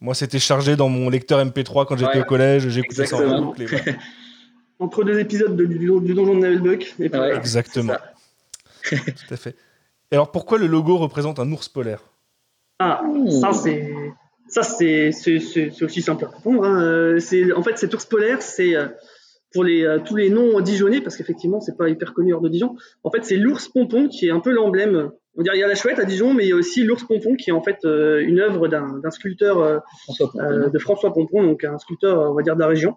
Moi, 0.00 0.14
c'était 0.14 0.38
chargé 0.38 0.76
dans 0.76 0.88
mon 0.88 1.08
lecteur 1.08 1.44
MP3 1.44 1.86
quand 1.86 1.96
j'étais 1.96 2.18
Ouais. 2.18 2.20
au 2.20 2.24
collège. 2.24 2.68
J'écoutais 2.68 3.06
ça 3.06 3.16
en 3.16 3.20
Exactement. 3.20 3.46
boucle. 3.46 3.62
et 3.62 3.66
voilà. 3.66 3.84
Entre 4.78 5.04
deux 5.04 5.18
épisodes 5.18 5.56
de- 5.56 5.64
du, 5.64 5.78
du 5.78 6.14
donjon 6.14 6.34
de 6.34 6.40
Navelbuck. 6.40 6.82
Et 6.82 6.86
puis, 6.86 7.02
Ouais. 7.04 7.08
voilà. 7.08 7.34
Exactement. 7.36 7.94
Tout 9.28 9.34
à 9.34 9.36
fait. 9.36 9.56
Et 10.10 10.14
alors, 10.14 10.30
pourquoi 10.30 10.58
le 10.58 10.66
logo 10.66 10.96
représente 10.98 11.38
un 11.38 11.50
ours 11.52 11.68
polaire? 11.68 12.02
Ah, 12.78 13.02
ça 13.40 13.52
c'est 13.52 13.92
ça 14.48 14.62
c'est 14.62 15.10
aussi 15.82 16.02
simple 16.02 16.26
à 16.26 16.28
répondre. 16.28 16.64
hein. 16.64 16.82
Euh, 16.82 17.18
C'est 17.18 17.52
en 17.52 17.62
fait 17.62 17.78
cet 17.78 17.94
ours 17.94 18.04
polaire, 18.04 18.42
c'est 18.42 18.76
euh, 18.76 18.86
pour 19.52 19.64
les 19.64 19.82
euh, 19.84 19.98
tous 19.98 20.14
les 20.14 20.28
noms 20.30 20.60
dijonnais 20.60 21.00
parce 21.00 21.16
qu'effectivement 21.16 21.60
c'est 21.60 21.76
pas 21.76 21.88
hyper 21.88 22.12
connu 22.12 22.34
hors 22.34 22.40
de 22.42 22.48
Dijon. 22.48 22.76
En 23.02 23.10
fait, 23.10 23.24
c'est 23.24 23.36
l'ours 23.36 23.68
pompon 23.68 24.08
qui 24.08 24.26
est 24.26 24.30
un 24.30 24.40
peu 24.40 24.52
l'emblème. 24.52 25.10
On 25.38 25.42
dirait 25.42 25.56
il 25.56 25.60
y 25.60 25.64
a 25.64 25.68
la 25.68 25.74
chouette 25.74 25.98
à 25.98 26.04
Dijon, 26.04 26.32
mais 26.34 26.44
il 26.44 26.48
y 26.50 26.52
a 26.52 26.56
aussi 26.56 26.84
l'ours 26.84 27.04
pompon 27.04 27.34
qui 27.34 27.50
est 27.50 27.52
en 27.52 27.62
fait 27.62 27.78
une 27.84 28.38
œuvre 28.40 28.68
d'un 28.68 29.10
sculpteur 29.10 29.82
François 30.04 30.30
euh, 30.36 30.68
de 30.70 30.78
François 30.78 31.12
Pompon, 31.12 31.42
donc 31.42 31.64
un 31.64 31.78
sculpteur 31.78 32.30
on 32.30 32.34
va 32.34 32.42
dire 32.42 32.54
de 32.54 32.60
la 32.60 32.66
région, 32.68 32.96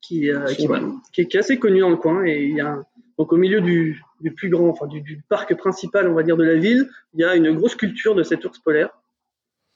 qui 0.00 0.30
euh, 0.30 0.44
qui, 0.46 0.66
voilà, 0.66 0.86
qui, 1.12 1.20
est, 1.22 1.26
qui 1.26 1.36
est 1.36 1.40
assez 1.40 1.58
connu 1.58 1.80
dans 1.80 1.90
le 1.90 1.96
coin 1.96 2.24
et 2.24 2.44
il 2.44 2.54
y 2.56 2.60
a 2.60 2.68
un- 2.72 2.84
donc 3.18 3.32
au 3.32 3.36
milieu 3.36 3.60
du, 3.60 4.02
plus 4.36 4.50
grand, 4.50 4.68
enfin 4.68 4.86
du, 4.86 5.22
parc 5.28 5.54
principal, 5.56 6.08
on 6.08 6.14
va 6.14 6.22
dire 6.22 6.36
de 6.36 6.44
la 6.44 6.56
ville, 6.56 6.88
il 7.14 7.20
y 7.20 7.24
a 7.24 7.34
une 7.34 7.52
grosse 7.52 7.72
sculpture 7.72 8.14
de 8.14 8.22
cet 8.22 8.44
ours 8.44 8.58
polaire. 8.58 8.90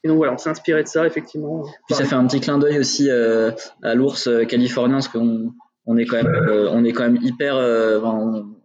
Et 0.02 0.08
donc 0.08 0.16
voilà, 0.16 0.32
on 0.32 0.38
s'est 0.38 0.48
inspiré 0.50 0.82
de 0.82 0.88
ça 0.88 1.06
effectivement. 1.06 1.62
Puis 1.86 1.94
ça 1.94 2.04
fait 2.04 2.14
un 2.14 2.26
petit 2.26 2.40
clin 2.40 2.58
d'œil 2.58 2.78
aussi 2.78 3.10
euh, 3.10 3.50
à 3.82 3.94
l'ours 3.94 4.28
euh, 4.28 4.44
californien, 4.44 4.96
parce 4.96 5.08
qu'on 5.08 5.52
on 5.86 5.96
est 5.96 6.06
quand 6.06 6.16
même, 6.16 6.26
euh, 6.26 6.84
est 6.84 6.92
quand 6.92 7.04
même 7.04 7.18
hyper, 7.22 7.56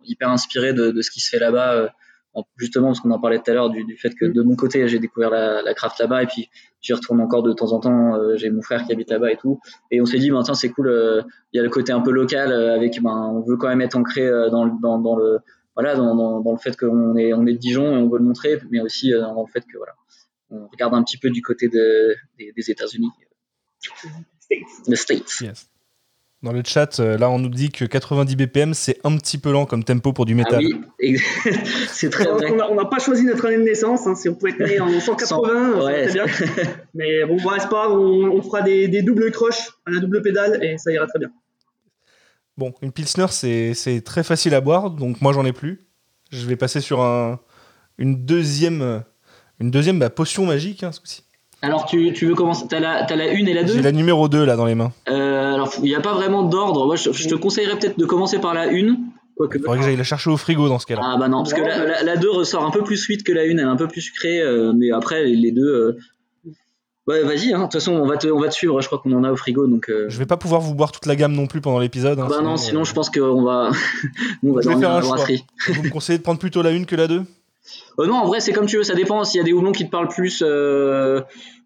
hyper 0.03 0.29
inspiré 0.29 0.73
de 0.73 1.01
ce 1.01 1.11
qui 1.11 1.19
se 1.19 1.29
fait 1.29 1.39
là-bas. 1.39 1.89
En- 2.36 2.43
justement, 2.58 2.88
parce 2.89 3.00
qu'on 3.00 3.12
en 3.12 3.19
parlait 3.19 3.39
tout 3.39 3.50
à 3.50 3.54
l'heure 3.56 3.69
du, 3.71 3.84
du 3.86 3.98
fait 3.98 4.13
que 4.13 4.26
de 4.26 4.41
mon 4.43 4.56
côté, 4.56 4.88
j'ai 4.88 5.00
découvert 5.00 5.30
la, 5.32 5.62
la 5.63 5.74
craft 5.74 5.98
là-bas, 6.00 6.21
et 6.24 6.28
puis 6.28 6.50
j'y 6.82 6.93
retourne 6.93 7.19
encore 7.21 7.41
de 7.43 7.54
temps 7.54 7.71
en 7.71 7.80
temps. 7.80 8.15
euh, 8.15 8.36
j'ai 8.38 8.50
mon 8.52 8.62
frère 8.62 8.84
qui 8.86 8.91
habite 8.91 9.10
là-bas 9.10 9.32
et 9.32 9.38
tout. 9.38 9.60
Et 9.91 10.02
on 10.02 10.06
s'est 10.06 10.19
dit, 10.19 10.30
ben, 10.30 10.43
tiens, 10.43 10.54
c'est 10.54 10.69
cool. 10.69 10.88
euh, 10.89 11.21
Il 11.54 11.58
y 11.58 11.60
a 11.60 11.63
le 11.63 11.69
côté 11.69 11.91
un 11.91 12.02
peu 12.02 12.12
local, 12.12 12.52
euh, 12.52 12.76
avec, 12.76 13.02
ben, 13.02 13.32
on 13.34 13.41
veut 13.41 13.58
quand 13.58 13.69
même 13.69 13.82
être 13.82 13.95
ancré 13.98 14.28
dans, 14.52 14.65
le- 14.65 14.71
dans, 14.82 15.00
dans 15.00 15.15
le, 15.15 15.39
voilà, 15.76 15.95
dans, 15.95 16.15
dans, 16.15 16.41
dans 16.41 16.52
le 16.52 16.58
fait 16.58 16.76
qu'on 16.78 17.15
est, 17.17 17.34
on 17.34 17.45
est 17.48 17.54
de 17.54 17.58
Dijon 17.58 17.98
et 17.98 17.98
on 18.02 18.08
veut 18.10 18.19
le 18.19 18.26
montrer, 18.26 18.60
mais 18.69 18.82
aussi 18.82 19.12
dans 19.12 19.41
le 19.41 19.52
fait 19.52 19.62
que 19.62 19.78
voilà, 19.78 19.93
on 20.50 20.67
regarde 20.67 20.93
un 20.93 21.04
petit 21.04 21.17
peu 21.17 21.30
du 21.30 21.41
côté 21.41 21.67
de, 21.67 22.15
des, 22.38 22.52
des 22.56 22.71
États-Unis. 22.71 23.10
The 24.88 24.95
States. 24.95 25.41
Yes. 25.41 25.69
Dans 26.45 26.51
le 26.53 26.62
chat, 26.63 26.99
euh, 26.99 27.17
là, 27.17 27.29
on 27.31 27.39
nous 27.39 27.49
dit 27.49 27.71
que 27.71 27.86
90 27.86 28.36
BPM, 28.36 28.73
c'est 28.75 28.99
un 29.03 29.17
petit 29.17 29.39
peu 29.39 29.51
lent 29.51 29.65
comme 29.65 29.84
tempo 29.84 30.13
pour 30.13 30.25
du 30.25 30.34
Ah 30.34 30.36
métal. 30.36 30.60
oui, 30.63 30.79
ex- 30.99 31.23
c'est 31.91 32.12
très 32.12 32.25
vrai. 32.25 32.51
on 32.69 32.75
n'a 32.75 32.86
pas 32.86 32.99
choisi 32.99 33.23
notre 33.25 33.45
année 33.47 33.58
de 33.58 33.63
naissance, 33.63 34.05
hein, 34.05 34.13
si 34.13 34.29
on 34.29 34.36
pouvait 34.36 34.51
être 34.51 34.60
né 34.60 34.79
en 34.79 34.99
180, 34.99 35.79
ça 35.79 35.84
Ouais. 35.86 36.08
serait 36.08 36.13
bien. 36.13 36.25
Mais 36.93 37.25
bon, 37.25 37.38
ouais, 37.38 37.60
c'est 37.60 37.67
pas 37.69 37.89
on, 37.89 38.29
on 38.31 38.41
fera 38.43 38.62
des, 38.62 38.88
des 38.88 39.01
doubles 39.01 39.31
croches 39.31 39.69
à 39.88 39.91
la 39.91 39.99
double 39.99 40.21
pédale 40.21 40.63
et 40.63 40.77
ça 40.77 40.91
ira 40.91 41.08
très 41.08 41.17
bien. 41.19 41.31
Bon, 42.58 42.73
une 42.84 42.91
Pilsner, 42.91 43.25
c'est 43.31 43.73
c'est 43.73 44.01
très 44.01 44.23
facile 44.23 44.53
à 44.55 44.62
boire, 44.62 44.91
donc 44.91 45.19
moi, 45.21 45.34
j'en 45.34 45.45
ai 45.45 45.51
plus. 45.51 45.81
Je 46.31 46.45
vais 46.45 46.55
passer 46.55 46.79
sur 46.79 47.01
un, 47.01 47.39
une 47.97 48.23
deuxième, 48.23 49.03
une 49.60 49.71
deuxième 49.71 49.97
bah, 49.99 50.10
potion 50.12 50.45
magique, 50.45 50.84
hein, 50.84 50.91
ce 50.93 50.99
coup-ci. 51.01 51.24
Alors, 51.65 51.86
tu, 51.86 52.13
tu 52.13 52.25
veux 52.25 52.36
commencer? 52.36 52.65
T'as 52.69 52.80
la, 52.80 53.04
t'as 53.06 53.15
la 53.15 53.28
une 53.32 53.47
et 53.47 53.54
la 53.54 53.63
deux? 53.63 53.73
J'ai 53.73 53.82
la 53.82 53.91
numéro 53.91 54.28
2 54.30 54.43
là 54.45 54.56
dans 54.56 54.65
les 54.65 54.75
mains. 54.75 54.91
Euh, 55.10 55.54
Alors, 55.54 55.71
il 55.80 55.84
n'y 55.89 55.95
a 55.95 56.01
pas 56.01 56.13
vraiment 56.13 56.43
d'ordre. 56.43 56.86
Moi, 56.86 56.95
je, 56.95 57.12
je 57.12 57.28
te 57.28 57.36
conseillerais 57.36 57.78
peut-être 57.78 57.97
de 57.99 58.06
commencer 58.06 58.39
par 58.39 58.54
la 58.54 58.67
une. 58.67 58.97
Quoique- 59.38 59.58
Il 59.58 59.62
faudrait 59.63 59.80
que 59.80 59.84
j'aille 59.86 59.97
la 59.97 60.04
chercher 60.04 60.30
au 60.30 60.38
frigo 60.38 60.69
dans 60.69 60.80
ce 60.80 60.86
cas-là. 60.86 61.01
Ah 61.04 61.17
bah 61.17 61.28
non, 61.28 61.39
parce 61.39 61.54
que 61.54 61.62
la, 61.62 61.84
la, 61.86 62.04
la 62.04 62.15
2 62.17 62.30
ressort 62.30 62.63
un 62.65 62.71
peu 62.71 62.84
plus 62.84 62.95
sweet 62.97 63.23
que 63.23 63.34
la 63.34 63.43
une, 63.45 63.60
elle 63.60 63.65
est 63.65 63.69
un 63.69 63.75
peu 63.75 63.88
plus 63.88 64.01
sucrée, 64.01 64.39
euh, 64.41 64.71
mais 64.73 64.91
après, 64.91 65.25
les, 65.25 65.51
deux... 65.51 65.62
euh, 65.65 65.97
Ouais, 67.08 67.21
vas-y, 67.23 67.54
hein. 67.54 67.58
de 67.60 67.63
toute 67.65 67.73
façon, 67.73 67.91
on 67.93 68.08
va, 68.08 68.17
te, 68.17 68.28
on 68.28 68.39
va 68.39 68.47
te 68.47 68.54
suivre, 68.56 68.82
je 68.82 68.88
crois 68.88 68.97
qu'on 68.97 69.12
en 69.12 69.23
a 69.23 69.32
au 69.32 69.36
frigo, 69.36 69.67
donc... 69.67 69.89
euh, 69.89 70.06
Je 70.10 70.17
vais 70.17 70.25
pas 70.25 70.38
pouvoir 70.38 70.60
vous 70.62 70.73
boire 70.73 70.91
toute 70.91 71.06
la 71.06 71.15
gamme 71.15 71.34
non 71.34 71.45
plus 71.45 71.62
pendant 71.62 71.78
l'épisode. 71.78 72.19
hein, 72.19 72.25
Bah 72.28 72.41
non, 72.41 72.58
sinon 72.58 72.84
je 72.84 72.93
pense 72.95 73.12
qu'on 73.12 73.43
va... 73.43 73.69
On 74.43 74.54
va 74.54 74.62
Je 74.62 74.69
vais 74.69 74.73
dormir 74.73 74.80
faire 74.80 74.91
un 74.95 75.01
choix. 75.01 75.25
Vous 75.67 75.84
me 75.84 75.89
conseillez 75.89 76.17
de 76.17 76.23
prendre 76.23 76.39
plutôt 76.39 76.63
la 76.63 76.71
une 76.71 76.88
que 76.88 76.95
la 76.95 77.08
2 77.08 77.21
Euh, 77.99 78.08
non, 78.08 78.15
en 78.15 78.25
vrai, 78.25 78.39
c'est 78.41 78.54
comme 78.54 78.65
tu 78.65 78.78
veux, 78.78 78.84
ça 78.84 78.93
dépend 78.95 79.23
s'il 79.23 79.39
y 79.39 79.41
a 79.41 79.43
des 79.45 79.54
houblons 79.54 79.71
qui 79.71 79.86
te 79.86 79.89
parlent 79.91 80.08
plus. 80.10 80.43
euh, 80.45 81.21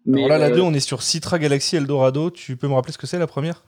mais, 0.06 0.24
Alors 0.24 0.38
là, 0.38 0.48
la 0.48 0.52
euh, 0.52 0.56
2, 0.56 0.60
on 0.62 0.72
est 0.74 0.80
sur 0.80 1.02
Citra 1.02 1.38
Galaxy 1.38 1.76
Eldorado. 1.76 2.30
Tu 2.30 2.56
peux 2.56 2.68
me 2.68 2.74
rappeler 2.74 2.92
ce 2.92 2.98
que 2.98 3.06
c'est 3.06 3.18
la 3.18 3.26
première? 3.26 3.64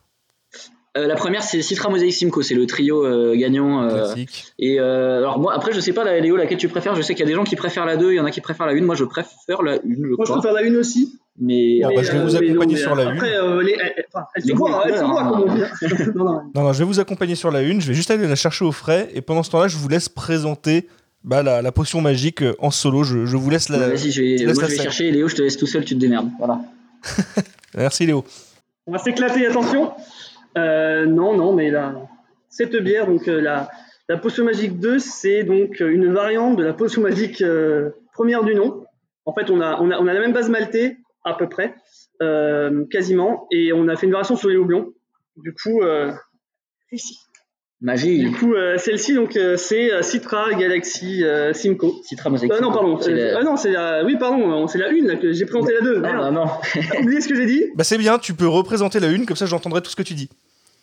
Euh, 0.95 1.07
la 1.07 1.15
première, 1.15 1.43
c'est 1.43 1.63
Citra 1.63 1.89
Mosaic 1.89 2.13
Simcoe, 2.13 2.43
c'est 2.43 2.55
le 2.55 2.67
trio 2.67 3.07
euh, 3.07 3.35
gagnant. 3.35 3.83
euh, 3.83 3.89
Classique. 4.05 4.45
et 4.59 4.79
euh, 4.79 5.19
alors, 5.19 5.39
moi, 5.39 5.55
après, 5.55 5.73
je 5.73 5.81
sais 5.81 5.95
pas, 5.95 6.05
la, 6.05 6.21
Léo, 6.21 6.37
laquelle 6.37 6.59
tu 6.59 6.69
préfères. 6.69 6.95
Je 6.95 7.01
sais 7.01 7.15
qu'il 7.15 7.21
y 7.25 7.27
a 7.27 7.31
des 7.31 7.35
gens 7.35 7.45
qui 7.45 7.57
préfèrent 7.57 7.87
la 7.87 7.97
2, 7.97 8.13
il 8.13 8.17
y 8.17 8.21
en 8.21 8.27
a 8.27 8.31
qui 8.31 8.43
préfèrent 8.43 8.67
la 8.67 8.75
1. 8.75 8.83
Moi, 8.83 8.95
je 8.95 9.05
préfère 9.05 9.63
la 9.63 9.73
1, 9.73 9.77
je 9.77 9.89
Moi, 9.89 10.09
je 10.11 10.15
crois. 10.25 10.39
préfère 10.41 10.53
la 10.53 10.63
une 10.63 10.77
aussi. 10.77 11.19
Mais 11.41 11.81
Bon, 11.83 11.89
euh, 11.89 11.93
bah, 11.97 12.03
je 12.03 12.13
vais 12.13 12.19
vous 12.19 12.33
mais 12.39 12.51
accompagner 12.51 12.75
mais, 12.75 12.81
sur 12.81 12.95
la 12.95 13.09
Après, 13.09 13.37
euh, 13.39 13.63
les, 13.63 13.75
elle, 13.81 14.05
enfin, 14.13 14.27
goûts 14.53 14.69
et 14.69 14.73
elle 14.93 15.05
voit, 15.07 15.23
hein. 15.23 15.31
comme 15.31 15.51
on 15.51 15.55
dit. 15.55 15.63
non, 16.15 16.25
non, 16.25 16.41
Non, 16.55 16.63
non, 16.65 16.73
je 16.75 16.79
vais 16.81 16.85
vous 16.85 17.01
accompagner 17.01 17.37
sur 17.37 17.51
la 17.51 17.63
une. 17.63 17.81
Je 17.81 17.89
vais 17.89 17.95
juste 17.95 18.11
aller 18.11 18.29
la 18.29 18.35
chercher 18.37 18.67
au 18.67 18.73
frais. 18.73 19.09
Et 19.15 19.23
pendant 19.23 19.43
ce 19.43 19.51
temps-là, 19.51 19.69
je 19.69 19.79
vous 19.79 19.89
laisse 19.89 20.11
présenter 20.11 20.89
bah, 21.25 21.43
la, 21.43 21.63
la 21.63 21.73
potion 21.73 22.01
magique 22.01 22.43
euh, 22.43 22.55
en 22.59 22.71
solo. 22.71 23.05
Je, 23.05 23.27
je 23.27 23.37
vous 23.37 23.51
laisse 23.51 23.69
la. 23.69 23.79
vas-y, 23.89 24.11
je 24.11 24.23
vais, 24.23 24.39
je 24.39 24.47
laisse 24.47 24.55
moi, 24.55 24.63
la 24.65 24.69
je 24.69 24.73
vais 24.73 24.77
scène. 24.77 24.83
chercher. 24.85 25.11
Léo, 25.11 25.29
je 25.29 25.37
te 25.37 25.43
laisse 25.43 25.57
tout 25.57 25.67
seul, 25.67 25.85
tu 25.85 25.95
te 25.95 26.01
démerdes. 26.01 26.31
Voilà. 26.39 26.61
Merci 27.75 28.07
Léo. 28.07 28.25
On 28.87 28.93
va 28.93 28.99
s'éclater, 28.99 29.47
attention. 29.47 29.93
Euh, 30.59 31.07
non, 31.07 31.37
non, 31.37 31.53
mais 31.55 31.71
la, 31.71 31.95
cette 32.49 32.77
bière, 32.77 33.07
donc 33.07 33.29
euh, 33.29 33.41
la, 33.41 33.71
la 34.09 34.17
potion 34.19 34.45
magique 34.45 34.79
2, 34.81 34.99
c'est 34.99 35.45
donc 35.45 35.81
une 35.81 36.13
variante 36.13 36.57
de 36.57 36.65
la 36.65 36.73
potion 36.75 37.01
magique 37.03 37.41
euh, 37.41 37.91
première 38.13 38.45
du 38.45 38.55
nom. 38.55 38.85
En 39.25 39.33
fait, 39.33 39.51
on 39.51 39.61
a, 39.61 39.81
on, 39.81 39.91
a, 39.91 39.99
on 39.99 40.07
a 40.09 40.13
la 40.13 40.21
même 40.21 40.33
base 40.33 40.51
maltée, 40.51 40.99
à 41.25 41.35
peu 41.35 41.49
près, 41.49 41.75
euh, 42.21 42.85
quasiment, 42.91 43.47
et 43.53 43.73
on 43.73 43.87
a 43.89 43.97
fait 43.97 44.07
une 44.07 44.13
variation 44.13 44.37
sur 44.37 44.49
les 44.49 44.57
houblons. 44.57 44.93
Du 45.37 45.55
coup, 45.55 45.81
euh, 45.83 46.13
ici. 46.91 47.17
Magie. 47.83 48.21
Du 48.21 48.31
coup, 48.31 48.55
euh, 48.55 48.79
celle-ci, 48.79 49.13
donc, 49.15 49.37
euh, 49.37 49.57
c'est 49.57 49.93
euh, 49.93 50.03
Citra 50.03 50.53
Galaxy 50.55 51.25
euh, 51.25 51.53
Simcoe. 51.53 52.01
Citra 52.05 52.31
Mosaic 52.31 52.51
Euh, 52.53 52.61
non, 52.61 52.71
pardon. 52.73 52.99
C'est 53.01 53.11
euh, 53.13 53.33
la- 53.33 53.39
ah 53.41 53.43
non, 53.43 53.57
c'est 53.57 53.73
la. 53.73 54.05
Oui, 54.05 54.17
pardon. 54.17 54.67
C'est 54.69 54.79
la 54.79 54.89
une 54.91 55.09
là, 55.09 55.17
que 55.17 55.33
j'ai 55.33 55.45
présenté 55.47 55.73
la 55.75 55.81
deux. 55.81 55.97
Ah, 55.97 56.01
Merde. 56.01 56.21
bah, 56.21 56.31
non. 56.31 56.47
Oublié 57.03 57.21
ce 57.21 57.29
que 57.29 57.35
j'ai 57.35 57.47
dit. 57.47 57.65
Bah, 57.75 57.83
c'est 57.85 57.99
bien, 57.99 58.19
tu 58.19 58.35
peux 58.35 58.47
représenter 58.47 59.01
la 59.01 59.09
une, 59.09 59.27
comme 59.27 59.37
ça 59.37 59.47
j'entendrai 59.47 59.83
tout 59.83 59.91
ce 59.91 59.97
que 59.97 60.03
tu 60.03 60.15
dis. 60.15 60.29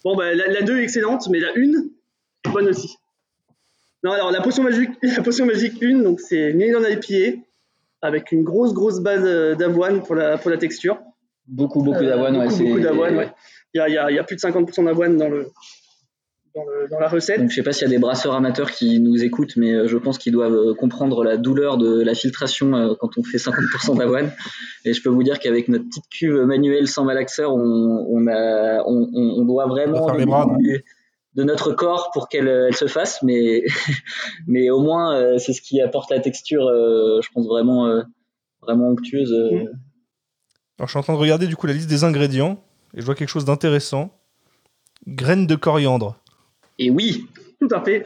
Bon, 0.03 0.15
bah, 0.15 0.33
la, 0.35 0.47
la 0.47 0.61
2 0.61 0.79
est 0.79 0.83
excellente, 0.83 1.27
mais 1.29 1.39
la 1.39 1.49
1, 1.55 2.51
bonne 2.51 2.67
aussi. 2.67 2.95
Non, 4.03 4.11
alors, 4.11 4.31
la 4.31 4.41
potion 4.41 4.63
magique, 4.63 4.89
la 5.03 5.21
potion 5.23 5.45
magique 5.45 5.81
1, 5.81 5.99
donc 5.99 6.19
c'est 6.19 6.51
une 6.51 6.59
Island 6.61 6.85
IPA, 6.89 7.37
avec 8.01 8.31
une 8.33 8.43
grosse, 8.43 8.73
grosse 8.73 8.99
base 8.99 9.23
euh, 9.25 9.55
d'avoine 9.55 10.03
pour 10.03 10.15
la, 10.15 10.37
pour 10.37 10.51
la 10.51 10.57
texture. 10.57 10.97
Beaucoup, 11.47 11.81
beaucoup 11.81 11.99
Euh, 12.03 12.09
d'avoine. 12.09 12.35
ouais, 12.37 12.43
beaucoup, 12.45 12.57
c'est- 12.57 12.63
beaucoup 12.65 12.79
d'avoine, 12.81 13.15
ouais. 13.17 13.29
Il 13.73 13.77
y 13.77 13.81
a, 13.81 13.87
il 13.89 13.93
y, 13.93 13.97
a, 13.97 14.09
il 14.11 14.15
y 14.15 14.19
a 14.19 14.23
plus 14.23 14.35
de 14.35 14.41
50% 14.41 14.83
d'avoine 14.85 15.15
dans, 15.17 15.29
le, 15.29 15.47
dans, 16.55 16.63
le, 16.63 16.87
dans 16.89 16.99
la 16.99 17.07
recette. 17.07 17.39
Donc, 17.39 17.49
je 17.49 17.55
sais 17.55 17.63
pas 17.63 17.71
s'il 17.71 17.83
y 17.83 17.85
a 17.85 17.89
des 17.89 17.99
brasseurs 17.99 18.33
amateurs 18.33 18.71
qui 18.71 18.99
nous 18.99 19.23
écoutent, 19.23 19.55
mais 19.55 19.73
euh, 19.73 19.87
je 19.87 19.97
pense 19.97 20.17
qu'ils 20.17 20.33
doivent 20.33 20.53
euh, 20.55 20.73
comprendre 20.73 21.23
la 21.23 21.37
douleur 21.37 21.77
de 21.77 22.01
la 22.01 22.13
filtration 22.13 22.73
euh, 22.75 22.93
quand 22.99 23.17
on 23.17 23.23
fait 23.23 23.37
50% 23.37 23.97
d'avoine. 23.97 24.31
Et 24.85 24.93
je 24.93 25.01
peux 25.01 25.09
vous 25.09 25.23
dire 25.23 25.39
qu'avec 25.39 25.67
notre 25.67 25.85
petite 25.85 26.09
cuve 26.09 26.41
manuelle 26.45 26.87
sans 26.87 27.05
malaxeur, 27.05 27.53
on, 27.53 28.05
on, 28.09 28.27
a, 28.27 28.83
on, 28.85 29.09
on, 29.13 29.41
on 29.41 29.45
doit 29.45 29.67
vraiment 29.67 30.05
faire 30.05 30.15
les 30.15 30.25
bras, 30.25 30.47
du- 30.57 30.83
de 31.35 31.43
notre 31.43 31.71
corps 31.73 32.09
pour 32.11 32.27
qu'elle 32.27 32.47
elle 32.47 32.75
se 32.75 32.87
fasse, 32.87 33.21
mais, 33.21 33.63
mais 34.47 34.69
au 34.71 34.81
moins 34.81 35.37
c'est 35.37 35.53
ce 35.53 35.61
qui 35.61 35.79
apporte 35.79 36.09
la 36.09 36.19
texture, 36.19 36.63
je 36.63 37.27
pense 37.31 37.45
vraiment, 37.47 38.03
vraiment 38.61 38.89
onctueuse. 38.89 39.31
Mm. 39.31 39.67
Alors, 40.79 40.87
je 40.87 40.89
suis 40.89 40.97
en 40.97 41.03
train 41.03 41.13
de 41.13 41.19
regarder 41.19 41.45
du 41.47 41.55
coup 41.55 41.67
la 41.67 41.73
liste 41.73 41.89
des 41.89 42.03
ingrédients. 42.03 42.57
Et 42.95 43.01
je 43.01 43.05
vois 43.05 43.13
quelque 43.15 43.29
chose 43.29 43.45
d'intéressant. 43.45 44.11
Graines 45.07 45.45
de 45.45 45.55
coriandre. 45.55 46.17
Et 46.79 46.89
oui, 46.89 47.25
Tout 47.59 47.67
à 47.71 47.83
fait. 47.83 48.05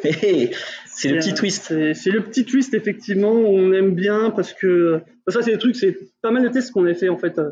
c'est 0.87 1.09
le 1.09 1.19
petit 1.19 1.33
twist. 1.33 1.73
C'est 1.93 2.09
le 2.11 2.21
petit 2.21 2.43
twist, 2.45 2.73
effectivement, 2.73 3.31
on 3.33 3.71
aime 3.71 3.95
bien 3.95 4.31
parce 4.31 4.51
que 4.53 4.99
ça, 5.27 5.41
c'est 5.41 5.51
des 5.51 5.57
trucs, 5.57 5.75
c'est 5.77 5.97
pas 6.21 6.31
mal 6.31 6.43
de 6.43 6.49
tests 6.49 6.71
qu'on 6.71 6.85
a 6.85 6.93
fait 6.93 7.07
en 7.09 7.17
fait. 7.17 7.39
euh, 7.39 7.51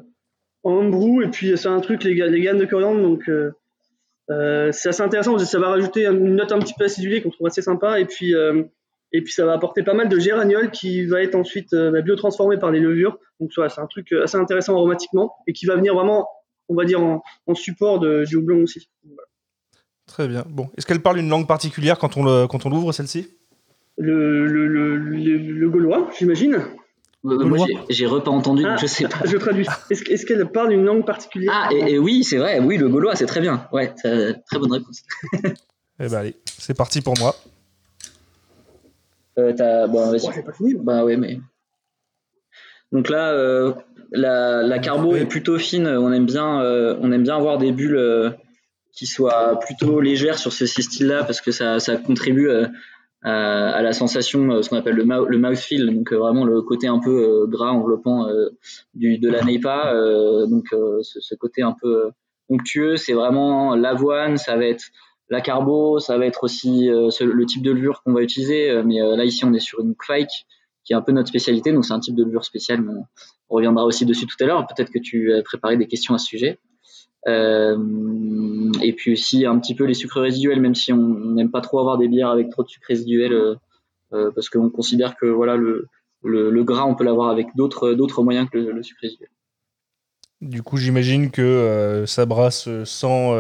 en 0.64 0.74
homebrew 0.74 1.24
et 1.24 1.28
puis 1.30 1.58
c'est 1.58 1.70
un 1.70 1.80
truc 1.80 2.04
les, 2.04 2.14
les 2.14 2.42
graines 2.42 2.60
de 2.60 2.66
coriandre 2.66 3.02
donc 3.02 3.28
euh, 3.30 3.50
euh, 4.30 4.72
c'est 4.72 4.90
assez 4.90 5.02
intéressant 5.02 5.36
ça 5.40 5.58
va 5.58 5.70
rajouter 5.70 6.06
une 6.06 6.36
note 6.36 6.52
un 6.52 6.60
petit 6.60 6.76
peu 6.78 6.86
acidulée 6.86 7.20
qu'on 7.24 7.32
trouve 7.32 7.48
assez 7.48 7.64
sympa 7.64 8.00
et 8.00 8.06
puis 8.06 8.36
euh, 8.36 8.62
et 9.12 9.24
puis 9.24 9.34
ça 9.34 9.44
va 9.44 9.54
apporter 9.54 9.82
pas 9.82 9.96
mal 9.96 10.08
de 10.08 10.20
géraniol 10.20 10.70
qui 10.70 11.08
va 11.08 11.24
être 11.24 11.34
ensuite 11.34 11.74
euh, 11.74 11.90
bah, 11.90 12.02
biotransformé 12.02 12.60
par 12.60 12.70
les 12.70 12.80
levures 12.80 13.18
donc 13.40 13.50
voilà, 13.56 13.70
c'est 13.70 13.82
un 13.82 13.88
truc 13.88 14.12
assez 14.12 14.38
intéressant 14.38 14.76
aromatiquement 14.76 15.34
et 15.48 15.54
qui 15.54 15.66
va 15.66 15.76
venir 15.78 15.96
vraiment 15.96 16.28
on 16.70 16.76
va 16.76 16.86
dire 16.86 17.02
en, 17.02 17.24
en 17.48 17.56
support 17.56 18.00
de, 18.00 18.24
du 18.26 18.36
houblon 18.36 18.62
aussi. 18.62 18.88
Voilà. 19.04 19.24
Très 20.08 20.28
bien. 20.28 20.44
Bon, 20.50 20.70
est-ce 20.78 20.86
qu'elle 20.86 21.02
parle 21.02 21.20
une 21.20 21.30
langue 21.30 21.48
particulière 21.48 21.98
quand 21.98 22.18
on 22.18 22.24
le- 22.24 22.48
quand 22.48 22.66
on 22.66 22.70
l'ouvre 22.70 22.92
celle-ci? 22.92 23.30
Le, 23.98 24.46
le, 24.48 24.68
le, 24.68 24.98
le, 24.98 25.38
le 25.38 25.70
gaulois 25.70 26.10
j'imagine. 26.18 26.56
Euh, 27.24 27.46
moi, 27.46 27.66
j'ai- 27.68 27.78
j'ai 27.94 28.06
repas 28.08 28.32
entendu, 28.32 28.64
donc 28.64 28.72
Ah, 28.76 28.78
je 28.82 28.88
sais 28.88 29.08
pas. 29.08 29.20
Je 29.26 29.38
traduis. 29.38 29.68
Est-ce 29.92 30.04
est-ce 30.10 30.26
qu'elle 30.26 30.46
parle 30.48 30.74
une 30.74 30.84
langue 30.84 31.06
particulière? 31.06 31.54
Ah, 31.56 31.70
et, 31.72 31.94
et 31.94 32.00
oui, 32.00 32.24
c'est 32.24 32.38
vrai, 32.38 32.60
oui, 32.60 32.78
le 32.78 32.90
gaulois, 32.90 33.16
c'est 33.16 33.28
très 33.28 33.42
bien. 33.42 33.68
Ouais, 33.72 33.94
très 33.94 34.36
bonne 34.60 34.72
réponse. 34.72 35.04
Eh 36.00 36.08
ben 36.08 36.14
allez, 36.16 36.36
c'est 36.46 36.74
parti 36.76 37.02
pour 37.02 37.14
moi. 37.20 37.36
Euh, 39.38 39.54
t'as- 39.54 39.88
bon, 39.88 40.10
vas-y. 40.10 40.34
J'ai 40.34 40.42
pas 40.42 40.52
fini. 40.54 40.74
Bah 40.76 41.06
ouais, 41.06 41.16
mais. 41.16 41.40
Donc 42.92 43.08
là, 43.08 43.32
euh, 43.34 43.74
la, 44.12 44.64
la 44.64 44.80
carbo 44.80 45.14
Ouais. 45.14 45.22
est 45.22 45.26
plutôt 45.26 45.58
fine. 45.60 45.88
On 45.88 46.12
aime 46.12 46.26
bien, 46.26 46.62
euh, 46.62 46.98
on 47.02 47.12
aime 47.12 47.24
bien 47.24 47.38
avoir 47.38 47.58
des 47.60 47.72
bulles 47.72 47.96
euh, 47.98 48.32
qui 48.94 49.06
soient 49.06 49.60
plutôt 49.60 50.00
légères 50.02 50.38
sur 50.38 50.54
ce 50.54 50.66
style-là 50.66 51.24
parce 51.24 51.42
que 51.42 51.52
ça, 51.52 51.80
ça 51.80 51.98
contribue 51.98 52.50
euh, 52.50 53.28
à, 53.30 53.82
la 53.84 53.94
sensation, 53.94 54.50
euh, 54.50 54.62
ce 54.64 54.70
qu'on 54.70 54.78
appelle 54.78 54.96
le, 54.96 55.06
mou- 55.06 55.26
le 55.26 55.38
mouthfeel, 55.38 55.94
donc 55.94 56.12
euh, 56.12 56.18
vraiment 56.18 56.44
le 56.44 56.64
côté 56.64 56.88
un 56.88 57.00
peu 57.00 57.46
gras 57.48 57.70
enveloppant 57.70 58.28
du, 58.96 59.20
de 59.20 59.30
la 59.30 59.44
Neipa. 59.44 59.94
donc 60.48 60.70
ce, 60.72 61.20
ce 61.20 61.36
côté 61.36 61.62
un 61.62 61.76
peu 61.80 62.10
onctueux, 62.50 62.98
c'est 62.98 63.14
vraiment 63.14 63.76
l'avoine, 63.76 64.38
ça 64.38 64.58
va 64.58 64.66
être 64.66 64.86
la 65.30 65.40
carbo, 65.40 66.00
ça 66.00 66.18
va 66.18 66.26
être 66.26 66.44
aussi 66.44 66.88
le 66.90 67.46
type 67.46 67.62
de 67.62 67.72
levure 67.72 68.02
qu'on 68.04 68.14
va 68.14 68.22
utiliser. 68.22 68.82
mais 68.84 69.00
là 69.00 69.24
ici, 69.24 69.46
on 69.46 69.54
est 69.54 69.60
sur 69.60 69.82
une 69.82 69.96
Kvike 69.96 70.48
qui 70.84 70.94
est 70.94 70.96
un 70.96 71.02
peu 71.02 71.12
notre 71.12 71.30
spécialité, 71.30 71.72
donc 71.72 71.86
c'est 71.86 71.94
un 71.94 72.00
type 72.00 72.16
de 72.16 72.24
levure 72.24 72.44
spéciale. 72.44 72.82
mais 72.82 72.94
on 73.50 73.56
reviendra 73.56 73.86
aussi 73.86 74.06
dessus 74.06 74.26
tout 74.26 74.36
à 74.42 74.46
l'heure. 74.46 74.66
Peut-être 74.66 74.92
que 74.92 75.00
tu 75.00 75.32
as 75.34 75.44
préparé 75.44 75.78
des 75.78 75.88
questions 75.88 76.16
à 76.16 76.18
ce 76.18 76.26
sujet. 76.26 76.60
Euh, 77.28 77.78
et 78.82 78.94
puis 78.94 79.14
aussi 79.14 79.46
un 79.46 79.60
petit 79.60 79.76
peu 79.76 79.84
les 79.84 79.94
sucres 79.94 80.22
résiduels, 80.22 80.60
même 80.60 80.76
si 80.76 80.92
on 80.92 80.98
n'aime 80.98 81.52
pas 81.52 81.62
trop 81.62 81.80
avoir 81.80 81.98
des 81.98 82.08
bières 82.08 82.30
avec 82.30 82.50
trop 82.50 82.64
de 82.64 82.70
sucre 82.70 82.88
résiduel, 82.88 83.34
euh, 83.34 83.56
euh, 84.14 84.32
parce 84.34 84.50
qu'on 84.50 84.70
considère 84.70 85.16
que 85.16 85.28
voilà 85.28 85.56
le, 85.56 85.88
le, 86.24 86.50
le 86.50 86.64
gras, 86.64 86.86
on 86.86 86.96
peut 86.96 87.04
l'avoir 87.04 87.30
avec 87.30 87.48
d'autres 87.56 87.94
d'autres 87.94 88.24
moyens 88.24 88.50
que 88.50 88.58
le, 88.58 88.72
le 88.72 88.84
sucre 88.84 89.02
résiduel. 89.04 89.30
Du 90.42 90.64
coup, 90.64 90.78
j'imagine 90.78 91.30
que 91.30 92.04
ça 92.08 92.26
brasse 92.26 92.68
sans, 92.84 93.36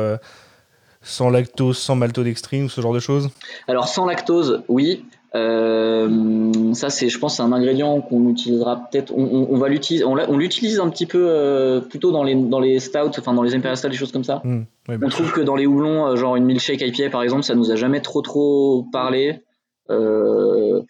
sans 1.02 1.30
lactose, 1.32 1.80
sans 1.80 1.96
maltodextrine 1.96 2.66
ou 2.66 2.70
ce 2.70 2.80
genre 2.80 2.94
de 2.94 3.00
choses? 3.00 3.32
Alors 3.68 3.88
sans 3.88 4.06
lactose, 4.06 4.62
oui. 4.68 5.04
Euh, 5.34 6.74
ça 6.74 6.90
c'est, 6.90 7.08
je 7.10 7.18
pense, 7.18 7.38
c'est 7.38 7.42
un 7.44 7.52
ingrédient 7.54 8.02
qu'on 8.02 8.28
utilisera 8.30 8.88
peut-être. 8.92 9.14
On, 9.16 9.24
on- 9.24 9.48
on 9.52 9.58
va 9.58 9.70
l'utiliser, 9.70 10.04
on, 10.06 10.14
on 10.18 10.38
l'utilise 10.38 10.80
un 10.80 10.90
petit 10.90 11.06
peu 11.06 11.26
euh, 11.30 11.80
plutôt 11.80 12.12
dans 12.12 12.24
les 12.24 12.36
dans 12.36 12.60
les 12.60 12.80
stouts, 12.80 13.18
enfin 13.18 13.34
dans 13.34 13.44
les 13.44 13.56
imperial 13.56 13.78
stouts, 13.78 13.90
des 13.90 13.96
choses 13.96 14.12
comme 14.12 14.24
ça. 14.26 14.42
Ouais, 14.90 14.98
On 15.02 15.10
trouve 15.10 15.32
que 15.32 15.42
dans 15.42 15.56
les 15.56 15.66
houblons, 15.66 16.08
euh, 16.08 16.16
genre 16.16 16.36
une 16.36 16.46
milkshake 16.46 16.82
IPA 16.82 17.10
par 17.10 17.24
exemple, 17.24 17.44
ça 17.44 17.56
nous 17.56 17.72
a 17.72 17.76
jamais 17.76 18.02
trop 18.02 18.22
trop 18.22 18.86
parlé. 18.92 19.42
Euh, 19.90 20.82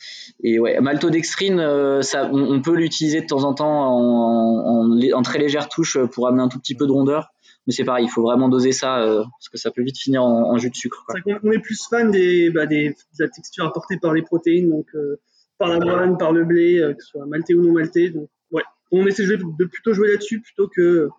et 0.44 0.60
ouais, 0.60 0.80
maltodextrine, 0.80 2.02
ça, 2.02 2.30
on, 2.32 2.62
peut 2.62 2.76
l'utiliser 2.76 3.22
de 3.22 3.26
temps 3.26 3.44
en 3.46 3.54
temps 3.54 3.96
en, 3.96 4.92
en, 4.92 5.12
en 5.14 5.22
très 5.24 5.40
légère 5.40 5.70
touche 5.70 5.98
pour 6.14 6.28
amener 6.28 6.44
un 6.44 6.50
tout 6.50 6.60
petit 6.60 6.76
peu 6.76 6.86
de 6.86 6.92
rondeur. 6.92 7.30
Mais 7.68 7.74
c'est 7.74 7.84
pareil, 7.84 8.06
il 8.06 8.10
faut 8.10 8.24
vraiment 8.24 8.50
doser 8.50 8.72
ça 8.72 9.02
euh, 9.04 9.24
parce 9.24 9.50
que 9.50 9.58
ça 9.58 9.70
peut 9.70 9.84
vite 9.84 9.98
finir 9.98 10.24
en, 10.24 10.52
en 10.52 10.58
jus 10.58 10.70
de 10.72 10.76
sucre. 10.76 11.04
quoi. 11.06 11.20
On 11.44 11.52
est 11.52 11.60
plus 11.60 11.88
fan 11.90 12.10
des, 12.10 12.50
bah, 12.50 12.66
des, 12.66 12.90
de 12.90 13.24
la 13.24 13.30
texture 13.30 13.66
apportée 13.66 13.98
par 13.98 14.14
les 14.14 14.24
protéines, 14.24 14.70
donc 14.70 14.88
euh, 14.96 15.20
par 15.60 15.70
l'avoine, 15.70 16.18
par 16.18 16.32
le 16.32 16.44
blé, 16.44 16.80
euh, 16.80 16.94
que 16.96 17.04
ce 17.04 17.10
soit 17.10 17.26
maltais 17.28 17.54
ou 17.54 17.62
non 17.64 17.74
maltais. 17.74 18.10
Donc, 18.10 18.30
ouais, 18.52 18.64
on 18.92 19.06
essaie 19.06 19.24
de, 19.24 19.38
jouer- 19.38 19.54
de 19.60 19.66
plutôt 19.66 19.94
jouer 19.94 20.10
là-dessus 20.12 20.42
plutôt 20.42 20.68
que, 20.68 21.10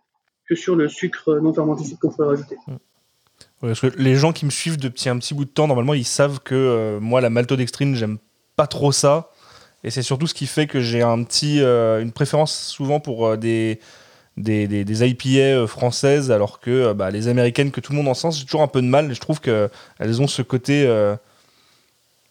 que 0.48 0.54
sur 0.56 0.74
le 0.74 0.88
sucre 0.88 1.38
non 1.38 1.54
fermenté 1.54 1.84
qu'on 2.00 2.10
pourrait 2.10 2.28
rajouter. 2.28 2.56
Ouais, 2.66 2.78
parce 3.60 3.80
que 3.80 3.86
les 3.96 4.16
gens 4.16 4.32
qui 4.32 4.44
me 4.44 4.50
suivent 4.50 4.78
depuis 4.78 5.08
un 5.08 5.18
petit 5.18 5.34
bout 5.34 5.44
de 5.44 5.50
temps, 5.50 5.68
normalement, 5.68 5.94
ils 5.94 6.04
savent 6.04 6.40
que 6.40 6.56
euh, 6.56 6.98
moi, 6.98 7.20
la 7.20 7.30
maltodextrine, 7.30 7.94
j'aime 7.94 8.18
pas 8.56 8.66
trop 8.66 8.90
ça. 8.90 9.30
Et 9.84 9.90
c'est 9.90 10.02
surtout 10.02 10.26
ce 10.26 10.34
qui 10.34 10.46
fait 10.46 10.66
que 10.66 10.80
j'ai 10.80 11.02
un 11.02 11.22
petit, 11.22 11.60
euh, 11.60 12.02
une 12.02 12.12
préférence 12.12 12.56
souvent 12.56 12.98
pour 13.00 13.26
euh, 13.26 13.36
des, 13.36 13.80
des, 14.36 14.66
des, 14.66 15.08
IPA 15.08 15.40
euh, 15.40 15.66
françaises, 15.66 16.30
alors 16.30 16.60
que 16.60 16.70
euh, 16.70 16.94
bah, 16.94 17.10
les 17.10 17.28
américaines, 17.28 17.70
que 17.70 17.80
tout 17.80 17.92
le 17.92 17.98
monde 17.98 18.08
en 18.08 18.14
sens, 18.14 18.38
j'ai 18.38 18.44
toujours 18.44 18.62
un 18.62 18.68
peu 18.68 18.80
de 18.80 18.86
mal. 18.86 19.12
Je 19.14 19.20
trouve 19.20 19.40
qu'elles 19.40 20.22
ont 20.22 20.26
ce 20.26 20.42
côté. 20.42 20.84
euh, 20.86 21.16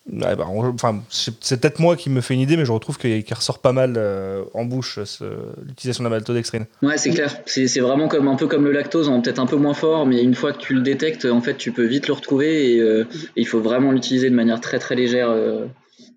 bah, 0.07 0.35
enfin, 0.47 1.03
c'est 1.09 1.61
peut-être 1.61 1.79
moi 1.79 1.95
qui 1.95 2.09
me 2.09 2.21
fais 2.21 2.33
une 2.33 2.39
idée, 2.39 2.57
mais 2.57 2.65
je 2.65 2.71
retrouve 2.71 2.97
qu'il 2.97 3.23
ressort 3.33 3.59
pas 3.59 3.71
mal 3.71 3.93
euh, 3.97 4.43
en 4.55 4.65
bouche 4.65 4.97
l'utilisation 5.63 6.03
de 6.03 6.09
la 6.09 6.15
maltodextrine. 6.15 6.65
Ouais, 6.81 6.97
c'est 6.97 7.11
clair. 7.11 7.37
C'est 7.45 7.79
vraiment 7.79 8.07
comme 8.07 8.27
un 8.27 8.35
peu 8.35 8.47
comme 8.47 8.65
le 8.65 8.71
lactose, 8.71 9.09
hein, 9.09 9.21
peut-être 9.21 9.39
un 9.39 9.45
peu 9.45 9.57
moins 9.57 9.75
fort, 9.75 10.07
mais 10.07 10.23
une 10.23 10.33
fois 10.33 10.53
que 10.53 10.57
tu 10.57 10.73
le 10.73 10.81
détectes, 10.81 11.25
en 11.25 11.39
fait, 11.39 11.55
tu 11.55 11.71
peux 11.71 11.85
vite 11.85 12.07
le 12.07 12.13
retrouver 12.13 12.73
et, 12.73 12.79
euh, 12.79 13.03
et 13.35 13.41
il 13.41 13.47
faut 13.47 13.61
vraiment 13.61 13.91
l'utiliser 13.91 14.29
de 14.29 14.35
manière 14.35 14.59
très 14.59 14.79
très 14.79 14.95
légère. 14.95 15.29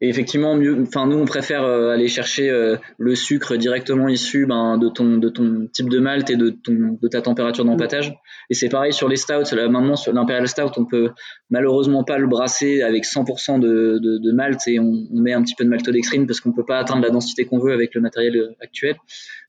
Et 0.00 0.08
effectivement, 0.08 0.56
mieux. 0.56 0.82
Enfin, 0.82 1.06
nous, 1.06 1.16
on 1.16 1.24
préfère 1.24 1.64
euh, 1.64 1.90
aller 1.90 2.08
chercher 2.08 2.50
euh, 2.50 2.76
le 2.98 3.14
sucre 3.14 3.56
directement 3.56 4.08
issu 4.08 4.46
ben, 4.46 4.78
de 4.78 4.88
ton 4.88 5.18
de 5.18 5.28
ton 5.28 5.68
type 5.72 5.88
de 5.88 5.98
malt 5.98 6.28
et 6.30 6.36
de 6.36 6.50
ton 6.50 6.98
de 7.00 7.08
ta 7.08 7.22
température 7.22 7.64
d'empâtage. 7.64 8.14
Et 8.50 8.54
c'est 8.54 8.68
pareil 8.68 8.92
sur 8.92 9.08
les 9.08 9.16
stouts. 9.16 9.54
Là, 9.54 9.68
maintenant, 9.68 9.96
sur 9.96 10.12
l'imperial 10.12 10.46
stout, 10.48 10.72
on 10.76 10.84
peut 10.84 11.10
malheureusement 11.50 12.04
pas 12.04 12.18
le 12.18 12.26
brasser 12.26 12.82
avec 12.82 13.04
100% 13.04 13.60
de, 13.60 13.98
de, 14.02 14.18
de 14.18 14.32
malt 14.32 14.60
et 14.66 14.78
on, 14.78 15.06
on 15.12 15.20
met 15.20 15.32
un 15.32 15.42
petit 15.42 15.54
peu 15.54 15.64
de 15.64 15.70
maltodextrine 15.70 16.26
parce 16.26 16.40
qu'on 16.40 16.52
peut 16.52 16.64
pas 16.64 16.78
atteindre 16.78 17.02
la 17.02 17.10
densité 17.10 17.44
qu'on 17.44 17.58
veut 17.58 17.72
avec 17.72 17.94
le 17.94 18.00
matériel 18.00 18.36
euh, 18.36 18.54
actuel. 18.60 18.96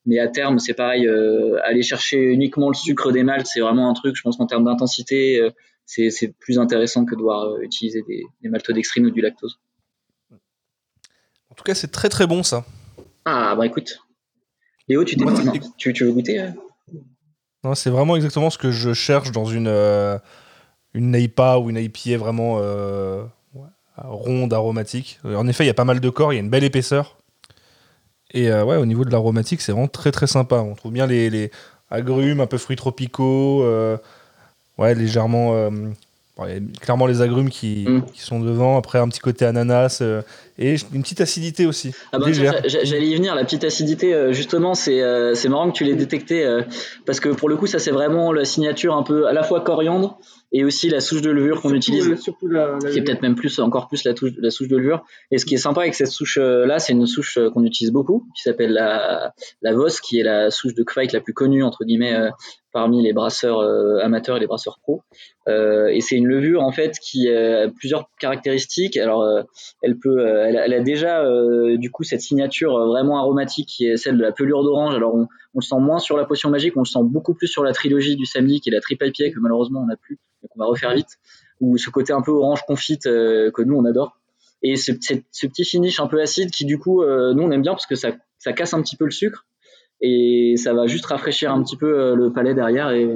Mais 0.06 0.20
à 0.20 0.28
terme, 0.28 0.60
c'est 0.60 0.74
pareil, 0.74 1.08
euh, 1.08 1.58
aller 1.64 1.82
chercher 1.82 2.18
uniquement 2.18 2.70
le 2.70 2.76
sucre 2.76 3.12
des 3.12 3.24
maltes, 3.24 3.48
c'est 3.48 3.62
vraiment 3.62 3.90
un 3.90 3.94
truc, 3.94 4.16
je 4.16 4.22
pense 4.22 4.38
qu'en 4.38 4.46
termes 4.46 4.66
d'intensité, 4.66 5.42
euh, 5.42 5.50
c'est 5.86 6.10
c'est 6.10 6.34
plus 6.40 6.60
intéressant 6.60 7.06
que 7.06 7.16
de 7.16 7.20
devoir 7.20 7.60
utiliser 7.62 8.04
des, 8.08 8.24
des 8.42 8.50
maltodextrines 8.50 9.06
ou 9.06 9.12
du 9.12 9.22
lactose. 9.22 9.60
En 11.66 11.70
tout 11.70 11.72
cas, 11.72 11.82
c'est 11.82 11.92
très 11.92 12.10
très 12.10 12.28
bon 12.28 12.44
ça. 12.44 12.64
Ah, 13.26 13.56
bah 13.56 13.66
écoute. 13.66 14.00
Léo, 14.88 15.04
tu, 15.04 15.18
Moi, 15.18 15.34
veux 15.34 16.12
goûter 16.12 16.40
euh 16.40 16.50
Non, 17.64 17.74
c'est 17.74 17.90
vraiment 17.90 18.16
exactement 18.16 18.52
ce 18.52 18.60
que 18.60 18.70
je 18.70 18.94
cherche 18.94 19.32
dans 19.32 19.46
une, 19.46 19.66
euh, 19.68 20.20
une 20.94 21.16
IPA 21.16 21.58
ou 21.58 21.72
une 21.72 21.78
IPA 21.78 22.18
vraiment 22.20 22.58
euh, 22.60 23.24
ronde, 23.98 24.54
aromatique. 24.54 25.20
En 25.24 25.48
effet, 25.48 25.64
il 25.64 25.68
y 25.68 25.72
a 25.72 25.74
pas 25.74 25.86
mal 25.86 26.00
de 26.00 26.10
corps, 26.12 26.34
il 26.34 26.36
y 26.36 26.40
a 26.40 26.44
une 26.44 26.52
belle 26.52 26.64
épaisseur. 26.64 27.18
Et 28.30 28.52
euh, 28.52 28.64
ouais, 28.64 28.76
au 28.76 28.86
niveau 28.86 29.04
de 29.04 29.10
l'aromatique, 29.10 29.62
c'est 29.62 29.72
vraiment 29.72 29.88
très 29.88 30.12
très 30.12 30.28
sympa. 30.28 30.58
On 30.58 30.76
trouve 30.76 30.92
bien 30.92 31.08
les, 31.08 31.32
les 31.32 31.50
agrumes, 31.90 32.42
un 32.42 32.48
peu 32.48 32.60
fruits 32.60 32.76
tropicaux, 32.76 33.66
ouais, 34.78 34.94
légèrement. 34.94 35.72
Bon, 36.38 36.46
il 36.48 36.54
y 36.54 36.58
a 36.58 36.60
clairement 36.82 37.06
les 37.08 37.22
agrumes 37.22 37.50
qui, 37.50 37.86
Mm. 37.88 38.04
qui 38.14 38.22
sont 38.22 38.40
devant, 38.40 38.78
après 38.78 39.00
un 39.00 39.08
petit 39.10 39.20
côté 39.20 39.46
ananas 39.46 40.00
euh, 40.02 40.22
et 40.58 40.76
une 40.94 41.02
petite 41.02 41.22
acidité 41.22 41.66
aussi. 41.66 41.92
Ah 42.14 42.20
bah, 42.20 42.28
J'allais 42.32 43.08
y 43.08 43.16
venir, 43.16 43.36
la 43.36 43.44
petite 43.44 43.64
acidité, 43.64 44.14
euh, 44.14 44.32
justement, 44.34 44.74
c'est 44.74 45.02
euh, 45.02 45.34
c'est 45.36 45.50
marrant 45.50 45.70
que 45.72 45.76
tu 45.78 45.84
l'aies 45.84 45.96
détecté, 45.96 46.46
euh, 46.46 46.62
parce 47.06 47.20
que 47.20 47.30
pour 47.30 47.50
le 47.50 47.58
coup, 47.58 47.68
ça 47.68 47.80
c'est 47.80 47.92
vraiment 47.92 48.32
la 48.32 48.46
signature 48.46 48.96
un 48.96 49.04
peu 49.04 49.28
à 49.28 49.34
la 49.34 49.44
fois 49.44 49.62
coriandre 49.62 50.18
et 50.54 50.64
aussi 50.64 50.88
la 50.90 51.02
souche 51.02 51.22
de 51.22 51.32
levure 51.32 51.62
qu'on 51.62 51.74
utilise. 51.74 52.04
Surtout, 52.06 52.22
surtout 52.22 52.48
la, 52.48 52.78
la- 52.82 52.90
qui 52.90 53.00
est 53.00 53.02
peut-être 53.02 53.22
même 53.22 53.36
plus 53.36 53.60
encore 53.60 53.90
plus 53.90 54.06
la, 54.06 54.14
touche, 54.14 54.32
la 54.38 54.52
souche 54.52 54.70
de 54.70 54.78
levure. 54.78 55.04
Et 55.32 55.38
ce 55.38 55.46
qui 55.46 55.56
est 55.56 55.58
sympa 55.58 55.82
avec 55.82 55.96
cette 55.96 56.08
souche 56.08 56.38
euh, 56.42 56.66
là, 56.66 56.80
c'est 56.80 56.94
une 56.94 57.06
souche 57.08 57.38
euh, 57.38 57.50
qu'on 57.50 57.66
utilise 57.66 57.92
beaucoup, 57.92 58.26
qui 58.36 58.44
s'appelle 58.44 58.72
la, 58.72 59.34
la 59.62 59.74
Voss, 59.74 60.00
qui 60.00 60.20
est 60.20 60.24
la 60.24 60.52
souche 60.52 60.74
de 60.74 60.84
Kvike 60.84 61.12
la 61.12 61.20
plus 61.20 61.34
connue 61.34 61.64
entre 61.64 61.84
guillemets 61.84 62.14
euh, 62.14 62.30
parmi 62.76 63.02
les 63.02 63.14
brasseurs 63.14 63.60
euh, 63.60 64.00
amateurs 64.04 64.36
et 64.36 64.42
les 64.42 64.48
brasseurs 64.48 64.80
pros. 64.84 65.02
Euh, 65.48 65.88
et 65.88 66.02
c'est 66.02 66.18
une 66.18 66.28
levure 66.28 66.62
en 66.62 66.74
fait 66.74 67.00
qui 67.02 67.30
euh, 67.30 67.68
a 67.68 67.70
plusieurs 67.70 68.10
caractéristiques. 68.20 68.98
Alors 68.98 69.24
euh, 69.24 69.44
elle 69.82 69.98
a- 70.74 70.80
déjà 70.82 71.24
du 71.78 71.90
coup 71.90 72.04
cette 72.04 72.20
signature 72.20 72.78
vraiment 72.86 73.18
aromatique 73.18 73.70
qui 73.70 73.88
est 73.88 73.96
celle 73.96 74.18
de 74.18 74.22
la 74.24 74.34
pelure 74.34 74.62
d'orange. 74.64 74.94
Alors 74.94 75.16
on, 75.16 75.28
le 75.56 75.62
sent 75.62 75.80
moins 75.80 76.00
sur 76.00 76.18
la 76.18 76.26
potion 76.26 76.50
magique, 76.50 76.74
on 76.76 76.82
le 76.82 76.86
sent 76.86 77.00
beaucoup 77.04 77.34
plus 77.34 77.48
sur 77.48 77.64
la 77.64 77.72
trilogie 77.72 78.18
du 78.18 78.26
samedi 78.26 78.60
qui 78.60 78.70
est 78.70 78.74
la 78.74 78.82
triple 78.82 79.06
IPA 79.08 79.34
que 79.34 79.40
malheureusement 79.40 79.80
on 79.82 79.86
n'a 79.88 79.96
plus, 79.96 80.20
donc 80.42 80.52
on 80.58 80.60
va 80.60 80.66
refaire 80.66 80.94
vite 80.94 81.08
ou 81.62 81.78
ce 81.78 81.90
côté 81.90 82.12
un 82.12 82.22
peu 82.22 82.32
orange 82.32 82.60
confite 82.68 83.04
que 83.06 83.62
nous 83.62 83.78
on 83.78 83.86
adore. 83.86 84.18
Et 84.64 84.76
ce, 84.76 84.92
ce- 85.32 85.48
petit 85.48 85.64
finish 85.64 86.02
un 86.02 86.08
peu 86.08 86.20
acide 86.22 86.52
qui 86.52 86.66
du 86.66 86.78
coup 86.78 87.02
nous 87.06 87.42
on 87.44 87.52
aime 87.52 87.62
bien 87.62 87.72
parce 87.72 87.88
que 87.88 87.96
ça 87.96 88.12
casse 88.54 88.74
un 88.74 88.82
petit 88.82 88.98
peu 88.98 89.06
le 89.06 89.12
sucre 89.12 89.46
et 90.02 90.56
ça 90.58 90.74
va 90.74 90.88
juste 90.88 91.06
rafraîchir 91.06 91.52
un 91.52 91.64
petit 91.64 91.78
peu 91.78 92.00
euh, 92.00 92.16
le 92.16 92.32
palais 92.32 92.54
derrière 92.54 92.92
et, 92.92 93.08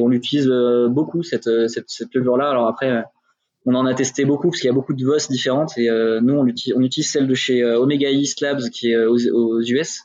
on 0.00 0.08
l'utilise 0.08 0.48
euh, 0.48 0.88
beaucoup 0.88 1.22
cette, 1.22 1.46
euh, 1.46 1.68
cette, 1.68 1.88
cette 1.88 2.14
levure 2.14 2.36
là. 2.36 2.50
Alors 2.50 2.68
après 2.68 3.02
on 3.66 3.74
en 3.74 3.86
a 3.86 3.94
testé 3.94 4.24
beaucoup 4.24 4.50
parce 4.50 4.60
qu'il 4.60 4.68
y 4.68 4.70
a 4.70 4.74
beaucoup 4.74 4.94
de 4.94 5.04
VOS 5.04 5.28
différentes 5.28 5.76
et 5.76 5.88
nous 6.22 6.34
on 6.34 6.46
utilise, 6.46 7.10
celle 7.10 7.26
de 7.26 7.34
chez 7.34 7.62
Omega 7.62 8.10
East 8.10 8.40
Labs 8.40 8.70
qui 8.70 8.92
est 8.92 8.96
aux, 8.96 9.60
US. 9.60 10.00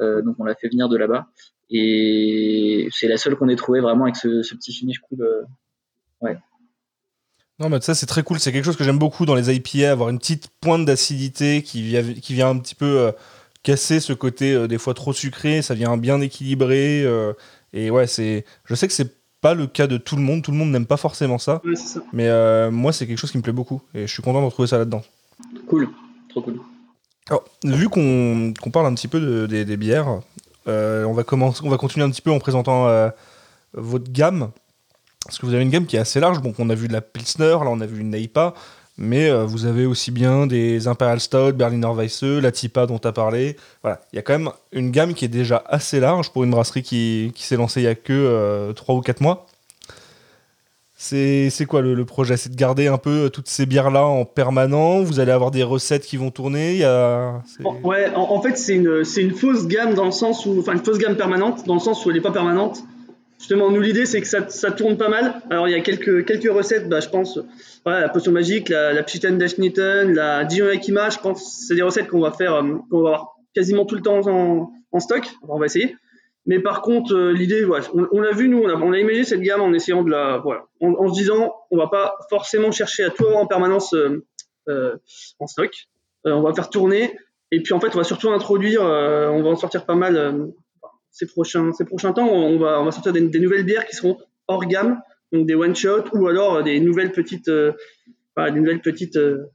Donc 0.00 0.34
on 0.38 0.44
l'a 0.44 0.56
fait 0.56 0.68
venir 0.68 0.88
de 0.88 0.96
là-bas 0.96 1.28
Et 1.70 2.88
c'est 2.90 3.06
la 3.06 3.16
seule 3.16 3.36
qu'on 3.36 3.48
ait 3.48 3.54
trouvée 3.56 3.80
vraiment 3.80 4.04
avec 4.04 4.16
ce, 4.16 4.52
petit 4.52 4.72
finish 4.72 4.98
cool. 4.98 5.22
euh. 5.22 6.34
Non, 7.60 7.68
mais 7.68 7.80
ça, 7.80 7.94
c'est 7.94 8.06
très 8.06 8.24
cool. 8.24 8.40
C'est 8.40 8.50
quelque 8.52 8.64
chose 8.64 8.76
que 8.76 8.84
j'aime 8.84 8.98
beaucoup 8.98 9.26
dans 9.26 9.36
les 9.36 9.54
IPA, 9.54 9.92
avoir 9.92 10.08
une 10.08 10.18
petite 10.18 10.48
pointe 10.60 10.84
d'acidité 10.84 11.62
qui 11.62 11.82
vient, 11.82 12.02
qui 12.02 12.34
vient 12.34 12.50
un 12.50 12.58
petit 12.58 12.74
peu 12.74 13.12
casser 13.62 14.00
ce 14.00 14.12
côté 14.12 14.52
euh, 14.54 14.66
des 14.68 14.78
fois 14.78 14.94
trop 14.94 15.12
sucré. 15.12 15.62
Ça 15.62 15.74
vient 15.74 15.96
bien 15.96 16.20
équilibré. 16.20 17.02
euh, 17.04 17.32
et 17.72 17.90
ouais, 17.90 18.06
c'est. 18.06 18.44
Je 18.64 18.74
sais 18.74 18.86
que 18.88 18.94
c'est 18.94 19.16
pas 19.40 19.54
le 19.54 19.66
cas 19.66 19.86
de 19.86 19.96
tout 19.98 20.16
le 20.16 20.22
monde. 20.22 20.42
Tout 20.42 20.50
le 20.50 20.56
monde 20.56 20.70
n'aime 20.70 20.86
pas 20.86 20.96
forcément 20.96 21.38
ça. 21.38 21.60
Ouais, 21.64 21.76
c'est 21.76 21.94
ça. 21.98 22.00
Mais 22.12 22.28
euh, 22.28 22.70
moi, 22.70 22.92
c'est 22.92 23.06
quelque 23.06 23.18
chose 23.18 23.30
qui 23.30 23.38
me 23.38 23.42
plaît 23.42 23.52
beaucoup. 23.52 23.82
Et 23.94 24.06
je 24.06 24.12
suis 24.12 24.22
content 24.22 24.40
de 24.40 24.46
retrouver 24.46 24.68
ça 24.68 24.78
là-dedans. 24.78 25.02
Cool, 25.68 25.88
trop 26.30 26.42
cool. 26.42 26.60
Alors, 27.28 27.44
vu 27.64 27.88
qu'on 27.88 28.52
qu'on 28.60 28.70
parle 28.70 28.86
un 28.86 28.94
petit 28.94 29.06
peu 29.08 29.20
de- 29.20 29.46
des- 29.46 29.64
des 29.64 29.76
bières, 29.76 30.20
euh, 30.66 31.04
on, 31.04 31.12
va 31.12 31.24
commencer, 31.24 31.60
on 31.62 31.68
va 31.68 31.76
continuer 31.76 32.04
un 32.06 32.10
petit 32.10 32.22
peu 32.22 32.30
en 32.32 32.38
présentant 32.38 32.88
euh, 32.88 33.10
votre 33.74 34.10
gamme. 34.10 34.50
Parce 35.26 35.38
que 35.38 35.44
vous 35.46 35.52
avez 35.52 35.62
une 35.62 35.68
gamme 35.70 35.84
qui 35.86 35.96
est 35.96 36.00
assez 36.00 36.20
large. 36.20 36.40
Donc, 36.40 36.58
on 36.58 36.70
a 36.70 36.74
vu 36.74 36.88
de 36.88 36.92
la 36.94 37.02
Pilsner, 37.02 37.50
là, 37.60 37.66
on 37.66 37.80
a 37.80 37.86
vu 37.86 38.00
une 38.00 38.10
Neipa. 38.10 38.54
Mais 38.98 39.30
euh, 39.30 39.44
vous 39.44 39.64
avez 39.64 39.86
aussi 39.86 40.10
bien 40.10 40.46
des 40.48 40.88
Imperial 40.88 41.20
Stout, 41.20 41.52
Berliner 41.52 41.92
Weisse, 41.94 42.22
la 42.22 42.50
Tipa 42.50 42.86
dont 42.86 42.98
tu 42.98 43.06
as 43.06 43.12
parlé. 43.12 43.56
Voilà, 43.82 44.00
il 44.12 44.16
y 44.16 44.18
a 44.18 44.22
quand 44.22 44.36
même 44.36 44.50
une 44.72 44.90
gamme 44.90 45.14
qui 45.14 45.24
est 45.24 45.28
déjà 45.28 45.62
assez 45.66 46.00
large 46.00 46.30
pour 46.32 46.42
une 46.42 46.50
brasserie 46.50 46.82
qui, 46.82 47.32
qui 47.34 47.44
s'est 47.44 47.56
lancée 47.56 47.80
il 47.80 47.84
y 47.84 47.88
a 47.88 47.94
que 47.94 48.72
3 48.72 48.94
ou 48.96 49.00
4 49.00 49.20
mois. 49.20 49.46
C'est 51.00 51.66
quoi 51.68 51.80
le, 51.80 52.04
projet? 52.04 52.36
C'est 52.36 52.50
de 52.50 52.56
garder 52.56 52.88
un 52.88 52.98
peu 52.98 53.30
toutes 53.30 53.46
ces 53.46 53.66
bières-là 53.66 54.04
en 54.04 54.24
permanent? 54.24 55.00
Vous 55.02 55.20
allez 55.20 55.30
avoir 55.30 55.52
des 55.52 55.62
recettes 55.62 56.04
qui 56.04 56.16
vont 56.16 56.32
tourner? 56.32 56.80
Ouais, 57.84 58.12
en, 58.16 58.42
fait, 58.42 58.58
c'est 58.58 58.74
une, 58.74 59.04
une 59.16 59.34
fausse 59.34 59.68
gamme 59.68 59.94
dans 59.94 60.06
le 60.06 60.10
sens 60.10 60.44
où, 60.44 60.58
enfin, 60.58 60.72
une 60.72 60.84
fausse 60.84 60.98
gamme 60.98 61.16
permanente 61.16 61.64
dans 61.66 61.74
le 61.74 61.80
sens 61.80 62.04
où 62.04 62.10
elle 62.10 62.16
n'est 62.16 62.22
pas 62.22 62.32
permanente. 62.32 62.82
Justement, 63.38 63.70
nous, 63.70 63.80
l'idée, 63.80 64.04
c'est 64.04 64.20
que 64.20 64.26
ça, 64.26 64.48
ça 64.48 64.72
tourne 64.72 64.96
pas 64.96 65.08
mal. 65.08 65.42
Alors, 65.50 65.68
il 65.68 65.72
y 65.72 65.74
a 65.74 65.80
quelques, 65.80 66.24
quelques 66.26 66.50
recettes, 66.52 66.88
bah, 66.88 67.00
je 67.00 67.08
pense, 67.08 67.38
voilà, 67.84 68.00
la 68.00 68.08
potion 68.08 68.32
magique, 68.32 68.68
la, 68.68 68.92
la 68.92 69.02
Pchitan 69.02 69.32
Dashnitten, 69.32 70.12
la 70.12 70.44
Dijon 70.44 70.66
Yakima, 70.66 71.10
je 71.10 71.18
pense, 71.18 71.64
c'est 71.66 71.76
des 71.76 71.82
recettes 71.82 72.08
qu'on 72.08 72.20
va 72.20 72.32
faire, 72.32 72.54
euh, 72.54 72.62
qu'on 72.90 73.02
va 73.02 73.08
avoir 73.08 73.36
quasiment 73.54 73.84
tout 73.84 73.94
le 73.94 74.02
temps 74.02 74.26
en, 74.26 74.72
en 74.90 75.00
stock. 75.00 75.24
On 75.48 75.58
va 75.58 75.66
essayer. 75.66 75.96
Mais 76.46 76.60
par 76.60 76.82
contre, 76.82 77.14
euh, 77.14 77.32
l'idée, 77.32 77.62
voilà, 77.64 77.84
on, 77.94 78.08
on 78.10 78.20
l'a 78.20 78.32
vu, 78.32 78.48
nous, 78.48 78.62
on 78.62 78.68
a, 78.68 78.74
on 78.74 78.92
a 78.92 78.98
imaginé 78.98 79.24
cette 79.24 79.40
gamme 79.42 79.60
en 79.60 79.72
essayant 79.72 80.02
de 80.02 80.10
la, 80.10 80.38
voilà, 80.38 80.64
en, 80.80 81.08
se 81.08 81.14
disant, 81.14 81.54
on 81.70 81.76
va 81.76 81.88
pas 81.88 82.16
forcément 82.30 82.72
chercher 82.72 83.04
à 83.04 83.10
tout 83.10 83.24
avoir 83.24 83.40
en 83.40 83.46
permanence 83.46 83.94
euh, 83.94 84.24
euh, 84.68 84.96
en 85.38 85.46
stock. 85.46 85.70
Euh, 86.26 86.32
on 86.32 86.42
va 86.42 86.52
faire 86.54 86.70
tourner. 86.70 87.16
Et 87.52 87.62
puis 87.62 87.72
en 87.72 87.80
fait, 87.80 87.94
on 87.94 87.98
va 87.98 88.04
surtout 88.04 88.30
introduire, 88.30 88.82
euh, 88.82 89.28
on 89.28 89.42
va 89.42 89.50
en 89.50 89.56
sortir 89.56 89.86
pas 89.86 89.94
mal 89.94 90.50
ces 91.10 91.26
prochains, 91.26 91.72
ces 91.72 91.84
prochains 91.84 92.12
temps. 92.12 92.28
On 92.28 92.58
va, 92.58 92.80
on 92.80 92.84
va 92.84 92.90
sortir 92.90 93.12
des, 93.12 93.20
des 93.20 93.40
nouvelles 93.40 93.64
bières 93.64 93.86
qui 93.86 93.96
seront 93.96 94.18
hors 94.46 94.64
gamme, 94.66 95.00
donc 95.32 95.46
des 95.46 95.54
one 95.54 95.74
shot 95.74 96.04
ou 96.12 96.26
alors 96.28 96.56
euh, 96.56 96.62
des 96.62 96.80
nouvelles 96.80 97.12
petites, 97.12 97.48
euh, 97.48 97.72
des 98.36 98.52
nouvelles 98.52 98.80
petites, 98.80 99.16
euh, 99.16 99.46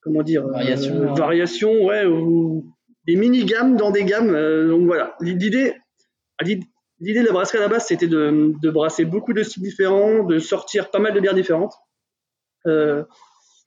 comment 0.00 0.22
dire, 0.22 0.46
euh, 0.46 0.52
Variations, 0.52 1.02
hein. 1.02 1.14
variations, 1.14 1.84
ouais, 1.84 2.04
ou 2.06 2.72
des 3.06 3.16
mini 3.16 3.44
gammes 3.44 3.76
dans 3.76 3.90
des 3.90 4.04
gammes. 4.04 4.32
donc 4.68 4.86
voilà, 4.86 5.16
l'idée, 5.20 5.74
l'idée 7.00 7.20
de 7.20 7.26
la 7.26 7.32
brasserie 7.32 7.58
à 7.58 7.62
la 7.62 7.68
base, 7.68 7.86
c'était 7.86 8.06
de, 8.06 8.52
de 8.62 8.70
brasser 8.70 9.04
beaucoup 9.04 9.32
de 9.32 9.42
styles 9.42 9.62
différents, 9.62 10.22
de 10.24 10.38
sortir 10.38 10.90
pas 10.90 10.98
mal 10.98 11.12
de 11.12 11.20
bières 11.20 11.34
différentes. 11.34 11.74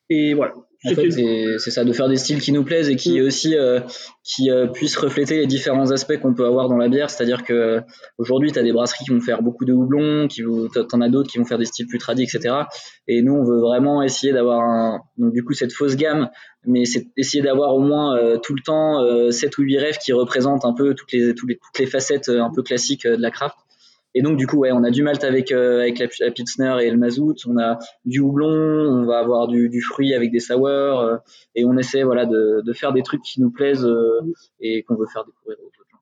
Et 0.10 0.34
voilà. 0.34 0.54
En 0.92 0.96
fait, 0.96 1.12
c'est- 1.12 1.72
ça, 1.72 1.84
de 1.84 1.92
faire 1.94 2.08
des 2.10 2.16
styles 2.18 2.42
qui 2.42 2.52
nous 2.52 2.64
plaisent 2.64 2.90
et 2.90 2.96
qui 2.96 3.20
Mm. 3.20 3.26
aussi 3.26 3.56
euh, 3.56 3.80
qui 4.24 4.50
euh, 4.50 4.68
puissent 4.68 4.98
refléter 4.98 5.38
les 5.38 5.46
différents 5.48 5.92
aspects 5.92 6.18
qu'on 6.18 6.34
peut 6.34 6.46
avoir 6.46 6.68
dans 6.70 6.78
la 6.78 6.88
bière. 6.90 7.10
C'est-à-dire 7.10 7.44
que 7.44 7.54
euh, 7.54 7.82
aujourd'hui, 8.18 8.52
tu 8.52 8.60
as 8.60 8.64
des 8.64 8.72
brasseries 8.74 9.06
qui 9.06 9.12
vont 9.12 9.22
faire 9.22 9.42
beaucoup 9.44 9.66
de 9.66 9.74
houblon, 9.74 10.28
qui 10.28 10.42
vont, 10.42 10.68
t'en 10.68 11.02
as 11.02 11.10
d'autres 11.10 11.30
qui 11.32 11.38
vont 11.38 11.46
faire 11.46 11.58
des 11.60 11.66
styles 11.66 11.88
plus 11.88 11.98
tradis, 12.00 12.24
etc. 12.24 12.56
Et 13.08 13.22
nous, 13.22 13.34
on 13.34 13.44
veut 13.44 13.60
vraiment 13.60 14.02
essayer 14.02 14.34
d'avoir 14.34 14.62
un, 14.62 15.02
donc 15.18 15.32
du 15.34 15.44
coup 15.44 15.54
cette 15.54 15.74
fausse 15.74 15.96
gamme, 15.96 16.30
mais 16.66 16.86
c'est 16.86 17.08
essayer 17.18 17.44
d'avoir 17.44 17.76
au 17.76 17.80
moins 17.82 18.18
euh, 18.18 18.38
tout 18.38 18.54
le 18.56 18.62
temps 18.66 19.04
euh, 19.04 19.30
7 19.32 19.58
ou 19.60 19.62
8 19.62 19.78
rêves 19.78 19.98
qui 19.98 20.12
représentent 20.14 20.66
un 20.66 20.74
peu 20.74 20.96
toutes 20.96 21.12
les, 21.12 21.36
toutes 21.36 21.50
les, 21.50 21.56
toutes 21.58 21.80
les 21.80 21.86
facettes 21.86 22.30
euh, 22.30 22.42
un 22.42 22.52
peu 22.54 22.64
classiques 22.64 23.06
euh, 23.06 23.16
de 23.18 23.22
la 23.22 23.30
craft. 23.32 23.56
Et 24.18 24.22
donc 24.22 24.38
du 24.38 24.48
coup, 24.48 24.58
ouais, 24.60 24.72
on 24.72 24.84
a 24.86 24.92
du 24.92 25.04
malt 25.04 25.24
avec 25.26 25.52
euh, 25.52 25.82
avec 25.82 26.00
la, 26.00 26.08
la 26.22 26.32
Pilsner 26.32 26.78
et 26.82 26.90
le 26.90 26.98
mazout, 26.98 27.36
on 27.48 27.60
a 27.60 27.78
du 28.06 28.22
houblon, 28.22 28.48
on 28.48 29.06
va 29.06 29.20
avoir 29.20 29.48
du, 29.48 29.68
du 29.68 29.82
fruit 29.82 30.14
avec 30.14 30.32
des 30.32 30.40
sours, 30.40 30.66
euh, 30.68 31.18
et 31.54 31.66
on 31.66 31.78
essaie 31.78 32.04
voilà 32.04 32.26
de, 32.26 32.62
de 32.66 32.74
faire 32.74 32.94
des 32.94 33.04
trucs 33.04 33.22
qui 33.22 33.42
nous 33.42 33.52
plaisent 33.52 33.86
euh, 33.86 34.22
et 34.62 34.84
qu'on 34.84 34.96
veut 34.96 35.06
faire 35.12 35.26
découvrir 35.26 35.58
aux 35.62 35.68
autres 35.68 35.86
gens. 35.92 35.98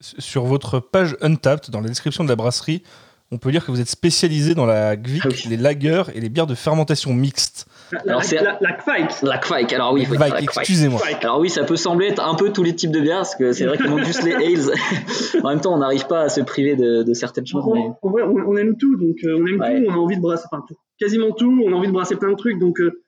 Sur 0.00 0.44
votre 0.44 0.78
page 0.78 1.16
Untapped, 1.20 1.70
dans 1.70 1.80
la 1.80 1.88
description 1.88 2.22
de 2.22 2.28
la 2.28 2.36
brasserie, 2.36 2.84
on 3.30 3.38
peut 3.38 3.50
lire 3.50 3.64
que 3.64 3.70
vous 3.70 3.80
êtes 3.80 3.88
spécialisé 3.88 4.54
dans 4.54 4.64
la 4.66 4.96
Gvic, 4.96 5.22
Ah 5.24 5.28
oui. 5.30 5.42
les 5.50 5.56
lagers 5.58 6.04
et 6.14 6.20
les 6.20 6.28
bières 6.30 6.46
de 6.46 6.54
fermentation 6.54 7.12
mixte. 7.12 7.66
La, 7.92 8.00
Alors, 8.00 8.18
la, 8.20 8.22
c'est- 8.26 8.42
la, 8.42 8.58
la 8.60 8.72
Kvike. 8.72 9.22
La 9.22 9.38
Kvike, 9.38 9.72
alors 9.72 9.92
oui, 9.92 10.06
dire 10.06 10.36
excusez-moi. 10.40 11.00
Alors 11.22 11.38
oui, 11.40 11.50
ça 11.50 11.64
peut 11.64 11.76
sembler 11.76 12.06
être 12.08 12.22
un 12.26 12.34
peu 12.34 12.52
tous 12.52 12.62
les 12.62 12.74
types 12.74 12.90
de 12.90 13.00
bières, 13.00 13.18
parce 13.18 13.36
que 13.36 13.52
c'est 13.52 13.66
vrai 13.66 13.76
qu'il 13.76 13.88
manque 13.88 14.04
juste 14.04 14.22
les 14.22 14.32
ales. 14.34 14.72
en 15.42 15.48
même 15.50 15.60
temps, 15.60 15.74
on 15.74 15.78
n'arrive 15.78 16.06
pas 16.06 16.22
à 16.22 16.28
se 16.28 16.40
priver 16.40 16.74
de, 16.76 17.02
de 17.02 17.14
certaines 17.14 17.46
choses. 17.46 17.64
En, 17.64 17.74
Mais... 17.74 17.80
en 18.02 18.10
vrai, 18.10 18.22
on, 18.22 18.34
on 18.52 18.56
aime 18.56 18.76
tout, 18.76 18.96
donc 18.96 19.16
euh, 19.24 19.36
on 19.38 19.46
aime 19.46 19.60
Ouais. 19.60 19.82
tout, 19.84 19.90
on 19.90 19.94
a 19.94 19.96
envie 19.96 20.16
de 20.16 20.22
brasser, 20.22 20.44
enfin 20.50 20.64
tout, 20.66 20.76
quasiment 20.98 21.32
tout, 21.32 21.62
on 21.66 21.72
a 21.72 21.76
envie 21.76 21.88
de 21.88 21.92
brasser 21.92 22.16
plein 22.16 22.30
de 22.30 22.36
trucs, 22.36 22.58
donc 22.58 22.80
euh, 22.80 23.02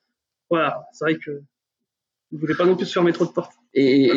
voilà, 0.51 0.83
c'est 0.93 1.05
vrai 1.05 1.15
que 1.17 1.31
vous 2.33 2.39
voulez 2.39 2.55
pas 2.55 2.65
non 2.65 2.77
plus 2.77 2.87
se 2.87 2.93
fermer 2.93 3.13
trop 3.13 3.25
de 3.25 3.31
portes. 3.31 3.53
Et, 3.75 4.07
et- 4.07 4.13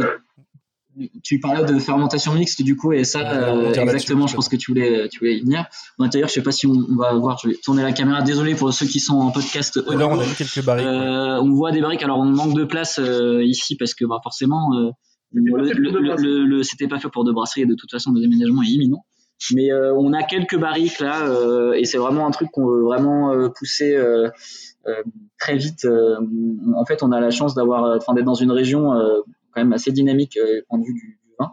tu 1.23 1.39
parlais 1.39 1.63
de 1.65 1.79
fermentation 1.79 2.33
mixte 2.33 2.61
du 2.61 2.75
coup, 2.75 2.93
et 2.93 3.03
ça, 3.03 3.19
euh, 3.31 3.73
exactement, 3.73 4.27
je 4.27 4.35
pense 4.35 4.47
que 4.49 4.55
tu 4.55 4.71
voulais, 4.71 5.07
tu 5.09 5.19
voulais 5.19 5.37
y 5.37 5.41
venir. 5.41 5.65
Bon, 5.97 6.07
D'ailleurs, 6.07 6.29
je 6.29 6.33
sais 6.33 6.43
pas 6.43 6.51
si 6.51 6.67
on, 6.67 6.73
on 6.91 6.95
va 6.95 7.13
voir, 7.13 7.37
je 7.41 7.49
vais 7.49 7.55
tourner 7.55 7.83
la 7.83 7.91
caméra. 7.93 8.21
Désolé 8.21 8.55
pour 8.55 8.71
ceux 8.73 8.85
qui 8.85 8.99
sont 8.99 9.15
en 9.15 9.31
podcast. 9.31 9.79
Et 9.91 9.95
là, 9.95 10.07
on 10.07 10.19
a 10.19 10.25
mis 10.25 10.33
quelques 10.33 10.63
barriques. 10.63 10.85
ouais. 10.85 10.91
Euh, 10.91 11.41
on 11.41 11.51
voit 11.51 11.71
des 11.71 11.81
barriques. 11.81 12.03
Alors, 12.03 12.19
on 12.19 12.25
manque 12.25 12.53
de 12.55 12.63
place 12.65 12.99
euh, 12.99 13.43
ici 13.43 13.75
parce 13.75 13.93
que 13.93 14.05
bah, 14.05 14.19
forcément, 14.23 14.69
euh, 14.75 14.91
C'était 15.33 15.51
pas 15.51 15.57
le- 15.57 15.65
fait 15.65 15.73
pour 15.73 15.81
le- 15.81 15.91
deux 15.91 15.99
le- 15.99 16.07
brasseries. 16.09 16.27
le- 16.27 16.45
le- 16.45 16.63
c'était 16.63 16.87
pas 16.87 16.99
fait 16.99 17.09
pour 17.09 17.23
deux 17.25 17.33
brasseries 17.33 17.61
et 17.61 17.65
de 17.65 17.75
toute 17.75 17.89
façon, 17.91 18.11
le 18.11 18.21
déménagement 18.21 18.61
est 18.61 18.67
imminent. 18.67 19.03
Mais 19.53 19.71
euh, 19.71 19.93
on 19.97 20.13
a 20.13 20.23
quelques 20.23 20.57
barriques 20.57 20.99
là 20.99 21.27
euh, 21.27 21.73
et 21.73 21.83
c'est 21.85 21.97
vraiment 21.97 22.27
un 22.27 22.31
truc 22.31 22.49
qu'on 22.51 22.65
veut 22.67 22.83
vraiment 22.83 23.31
euh, 23.33 23.49
pousser 23.49 23.93
euh, 23.95 24.29
euh, 24.87 24.93
très 25.39 25.57
vite. 25.57 25.85
euh, 25.85 26.15
en 26.75 26.85
fait, 26.85 27.03
on 27.03 27.11
a 27.11 27.19
la 27.19 27.31
chance 27.31 27.53
d'avoir, 27.55 27.83
euh, 27.83 27.97
enfin, 27.97 28.13
d'être 28.13 28.25
dans 28.25 28.35
une 28.35 28.51
région 28.51 28.93
euh, 28.93 29.19
quand 29.53 29.61
même 29.61 29.73
assez 29.73 29.91
dynamique 29.91 30.37
euh, 30.37 30.55
du 30.55 30.63
point 30.69 30.79
de 30.79 30.85
vue 30.85 30.93
du, 30.93 31.19
vin. 31.39 31.51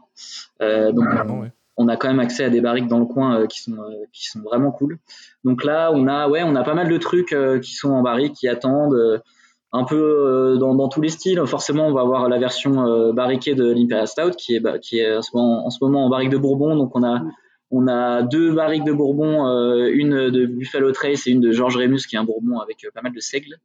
Euh, 0.62 0.92
donc, 0.92 1.06
ouais. 1.06 1.52
on 1.76 1.88
a 1.88 1.96
quand 1.96 2.08
même 2.08 2.20
accès 2.20 2.44
à 2.44 2.50
des 2.50 2.60
barriques 2.60 2.88
dans 2.88 2.98
le 2.98 3.06
coin 3.06 3.40
euh, 3.40 3.46
qui 3.46 3.62
sont 3.62 3.72
euh, 3.72 4.04
qui 4.12 4.26
sont 4.26 4.40
vraiment 4.40 4.70
cool. 4.72 4.98
Donc 5.44 5.64
là, 5.64 5.90
on 5.92 6.06
a 6.06 6.28
ouais, 6.28 6.42
on 6.42 6.54
a 6.54 6.62
pas 6.62 6.74
mal 6.74 6.88
de 6.88 6.98
trucs 6.98 7.32
euh, 7.32 7.58
qui 7.58 7.72
sont 7.74 7.90
en 7.90 8.02
barrique, 8.02 8.34
qui 8.34 8.48
attendent 8.48 8.94
euh, 8.94 9.18
un 9.72 9.84
peu 9.84 9.96
euh, 9.96 10.56
dans, 10.56 10.74
dans 10.74 10.88
tous 10.88 11.00
les 11.00 11.08
styles. 11.08 11.40
Forcément, 11.46 11.86
on 11.86 11.92
va 11.92 12.02
avoir 12.02 12.28
la 12.28 12.38
version 12.38 12.86
euh, 12.86 13.12
barriquée 13.12 13.54
de 13.54 13.72
l'Imperial 13.72 14.08
Stout 14.08 14.32
qui 14.36 14.56
est 14.56 14.60
bah, 14.60 14.78
qui 14.78 14.98
est 14.98 15.16
en 15.16 15.22
ce, 15.22 15.30
moment, 15.34 15.66
en 15.66 15.70
ce 15.70 15.78
moment 15.82 16.04
en 16.04 16.10
barrique 16.10 16.30
de 16.30 16.38
Bourbon. 16.38 16.76
Donc 16.76 16.94
on 16.96 17.04
a 17.04 17.22
on 17.70 17.86
a 17.86 18.22
deux 18.22 18.52
barriques 18.52 18.84
de 18.84 18.92
Bourbon, 18.92 19.46
euh, 19.46 19.90
une 19.92 20.30
de 20.30 20.46
Buffalo 20.46 20.90
Trace 20.92 21.26
et 21.26 21.30
une 21.30 21.40
de 21.40 21.52
Georges 21.52 21.76
Rémus 21.76 22.06
qui 22.08 22.16
est 22.16 22.18
un 22.18 22.24
Bourbon 22.24 22.58
avec 22.58 22.84
euh, 22.84 22.88
pas 22.92 23.00
mal 23.00 23.12
de 23.12 23.20
seigle. 23.20 23.56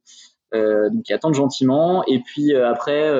Euh, 0.54 0.88
donc 0.90 1.02
qui 1.02 1.12
attendent 1.12 1.34
gentiment. 1.34 2.04
Et 2.06 2.20
puis 2.20 2.54
euh, 2.54 2.70
après. 2.70 3.12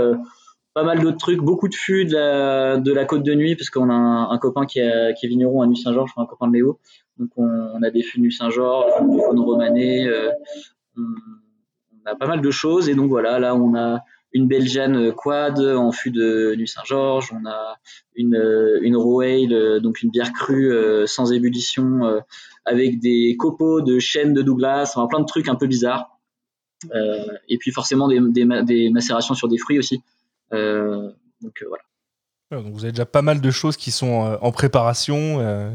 Euh, 0.76 0.80
pas 0.80 0.84
mal 0.84 1.00
d'autres 1.00 1.18
trucs, 1.18 1.40
beaucoup 1.40 1.68
de 1.68 1.74
fûts 1.74 2.04
de 2.04 2.92
la, 2.92 3.04
côte 3.04 3.22
de 3.22 3.34
nuit, 3.34 3.56
parce 3.56 3.70
qu'on 3.70 3.90
a 3.90 3.94
un, 3.94 4.38
copain 4.38 4.66
qui, 4.66 4.78
est- 4.78 5.26
vigneron 5.26 5.62
à 5.62 5.66
Nuit-Saint-Georges, 5.66 6.12
un 6.16 6.26
copain 6.26 6.48
de 6.48 6.54
Léo. 6.54 6.78
Donc 7.18 7.30
on, 7.36 7.82
a 7.82 7.90
des 7.90 8.02
fûts 8.02 8.18
de 8.18 8.24
Nuit-Saint-Georges, 8.24 8.92
du 9.08 9.18
faune 9.20 9.40
romanée, 9.40 10.06
euh, 10.06 10.30
on, 10.96 11.02
a 12.04 12.14
pas 12.14 12.26
mal 12.26 12.40
de 12.40 12.50
choses. 12.50 12.88
Et 12.88 12.94
donc 12.94 13.08
voilà, 13.08 13.38
là 13.38 13.54
on 13.54 13.74
a 13.74 14.00
une 14.32 14.48
Belgiane 14.48 15.12
quad 15.12 15.58
en 15.60 15.92
fût 15.92 16.10
de 16.10 16.54
Nuit-Saint-Georges, 16.56 17.32
on 17.32 17.48
a 17.48 17.78
une, 18.14 18.36
euh, 18.36 18.78
une 18.82 18.96
euh, 18.96 19.80
donc 19.80 20.02
une 20.02 20.10
bière 20.10 20.32
crue 20.32 20.72
euh, 20.72 21.06
sans 21.06 21.32
ébullition, 21.32 22.04
euh, 22.04 22.20
avec 22.66 23.00
des 23.00 23.34
copeaux 23.38 23.80
de 23.80 23.98
chêne 23.98 24.34
de 24.34 24.42
Douglas, 24.42 24.92
enfin 24.94 25.06
plein 25.06 25.20
de 25.20 25.26
trucs 25.26 25.48
un 25.48 25.54
peu 25.54 25.66
bizarres. 25.66 26.10
Euh, 26.94 27.24
et 27.48 27.56
puis 27.56 27.70
forcément 27.70 28.08
des, 28.08 28.20
des, 28.20 28.46
des 28.64 28.90
macérations 28.90 29.34
sur 29.34 29.48
des 29.48 29.56
fruits 29.56 29.78
aussi. 29.78 30.02
Euh, 30.52 31.10
donc 31.42 31.52
euh, 31.62 31.66
voilà. 31.68 31.82
Donc 32.62 32.72
vous 32.72 32.84
avez 32.84 32.92
déjà 32.92 33.06
pas 33.06 33.22
mal 33.22 33.40
de 33.40 33.50
choses 33.50 33.76
qui 33.76 33.90
sont 33.90 34.24
euh, 34.26 34.36
en 34.40 34.52
préparation. 34.52 35.38
euh, 35.40 35.70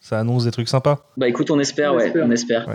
ça 0.00 0.18
annonce 0.18 0.44
des 0.44 0.50
trucs 0.50 0.68
sympas. 0.68 1.06
Bah 1.16 1.28
écoute, 1.28 1.50
on 1.50 1.58
espère, 1.58 1.92
On 1.94 1.96
ouais, 1.96 2.06
espère. 2.06 2.26
on 2.26 2.30
espère. 2.30 2.66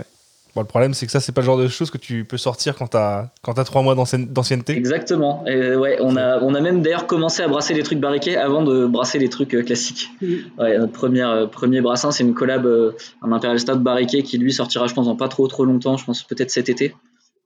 Bon, 0.56 0.62
le 0.62 0.66
problème, 0.66 0.94
c'est 0.94 1.06
que 1.06 1.12
ça, 1.12 1.20
c'est 1.20 1.30
pas 1.30 1.42
le 1.42 1.46
genre 1.46 1.58
de 1.58 1.68
choses 1.68 1.92
que 1.92 1.98
tu 1.98 2.24
peux 2.24 2.36
sortir 2.36 2.74
quand 2.74 2.88
t'as 2.88 3.28
quand 3.42 3.54
t'as 3.54 3.62
trois 3.62 3.82
mois 3.82 3.94
d'ancien- 3.94 4.18
d'ancienneté. 4.18 4.72
Exactement. 4.76 5.44
Ouais, 5.44 5.98
on 6.00 6.16
a, 6.16 6.40
on 6.40 6.56
a 6.56 6.60
même 6.60 6.82
d'ailleurs 6.82 7.06
commencé 7.06 7.40
à 7.42 7.46
brasser 7.46 7.72
les 7.72 7.84
trucs 7.84 8.00
barriqués 8.00 8.36
avant 8.36 8.64
de 8.64 8.84
brasser 8.86 9.20
les 9.20 9.28
trucs 9.28 9.54
euh, 9.54 9.62
classiques. 9.62 10.08
Mhm. 10.20 10.38
Ouais, 10.58 10.76
notre 10.78 10.92
premier, 10.92 11.22
euh, 11.22 11.46
premier 11.46 11.80
brassin, 11.80 12.10
c'est 12.10 12.24
une 12.24 12.34
collab, 12.34 12.66
euh, 12.66 12.96
un 13.22 13.30
Imperial 13.30 13.60
Stout 13.60 13.78
barriqué 13.78 14.24
qui 14.24 14.38
lui 14.38 14.52
sortira, 14.52 14.88
je 14.88 14.94
pense, 14.94 15.06
dans 15.06 15.14
pas 15.14 15.28
trop 15.28 15.46
trop 15.46 15.64
longtemps, 15.64 15.96
je 15.96 16.04
pense 16.04 16.24
peut-être 16.24 16.50
cet 16.50 16.68
été. 16.68 16.96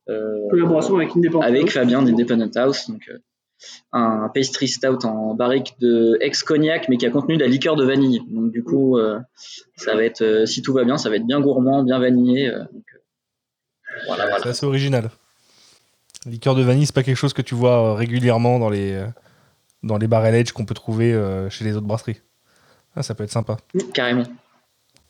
Euh, 0.09 0.39
Collaboration 0.49 0.97
avec 0.97 1.11
Independent. 1.15 1.43
avec 1.45 1.71
Fabien 1.73 2.01
d'Independent 2.03 2.57
House. 2.57 2.89
Donc, 2.89 3.03
euh, 3.11 3.19
un 3.93 4.29
pastry 4.35 4.69
stout 4.69 5.07
en 5.07 5.35
barrique 5.35 5.75
de 5.81 6.19
ex-cognac, 6.21 6.89
mais 6.89 6.97
qui 6.97 7.07
a 7.07 7.11
contenu 7.11 7.37
de 7.37 7.43
la 7.43 7.49
liqueur 7.49 7.77
de 7.77 7.85
vanille. 7.85 8.23
Donc 8.29 8.51
du 8.51 8.65
coup, 8.65 8.99
euh, 8.99 9.21
ça 9.77 9.95
va 9.95 10.03
être, 10.05 10.23
euh, 10.23 10.47
si 10.47 10.63
tout 10.63 10.73
va 10.73 10.85
bien, 10.85 10.99
ça 10.99 11.11
va 11.11 11.17
être 11.17 11.27
bien 11.27 11.41
gourmand, 11.41 11.85
bien 11.85 11.99
vanillé. 11.99 12.49
euh, 12.49 12.65
donc, 12.73 12.85
voilà, 14.07 14.25
voilà. 14.27 14.43
C'est 14.43 14.49
assez 14.49 14.67
original. 14.67 15.11
Liqueur 16.27 16.55
de 16.55 16.63
vanille, 16.63 16.87
c'est 16.87 16.95
pas 16.95 17.05
quelque 17.05 17.17
chose 17.17 17.33
que 17.33 17.43
tu 17.43 17.55
vois 17.55 17.95
régulièrement 17.95 18.59
dans 18.59 18.71
les, 18.71 19.07
dans 19.83 19.99
les 19.99 20.09
barrel 20.09 20.35
aged 20.35 20.53
qu'on 20.53 20.65
peut 20.65 20.75
trouver 20.75 21.13
chez 21.51 21.65
les 21.65 21.77
autres 21.77 21.87
brasseries. 21.87 22.21
Ah, 22.97 23.03
ça 23.03 23.15
peut 23.15 23.25
être 23.25 23.31
sympa. 23.31 23.59
Carrément. 23.93 24.25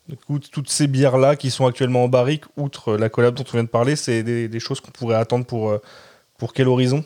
Du 0.07 0.17
coup, 0.17 0.37
toutes 0.37 0.69
ces 0.69 0.85
bières-là 0.87 1.35
qui 1.35 1.49
sont 1.49 1.65
actuellement 1.65 2.03
en 2.03 2.09
barrique, 2.09 2.43
outre 2.57 2.95
la 2.95 3.09
collab 3.09 3.33
dont 3.33 3.45
on 3.47 3.51
vient 3.53 3.63
de 3.63 3.69
parler, 3.69 3.95
c'est 3.95 4.21
des, 4.21 4.47
des 4.47 4.59
choses 4.59 4.81
qu'on 4.81 4.91
pourrait 4.91 5.15
attendre 5.15 5.45
pour, 5.45 5.79
pour 6.37 6.53
quel 6.53 6.67
horizon? 6.67 7.03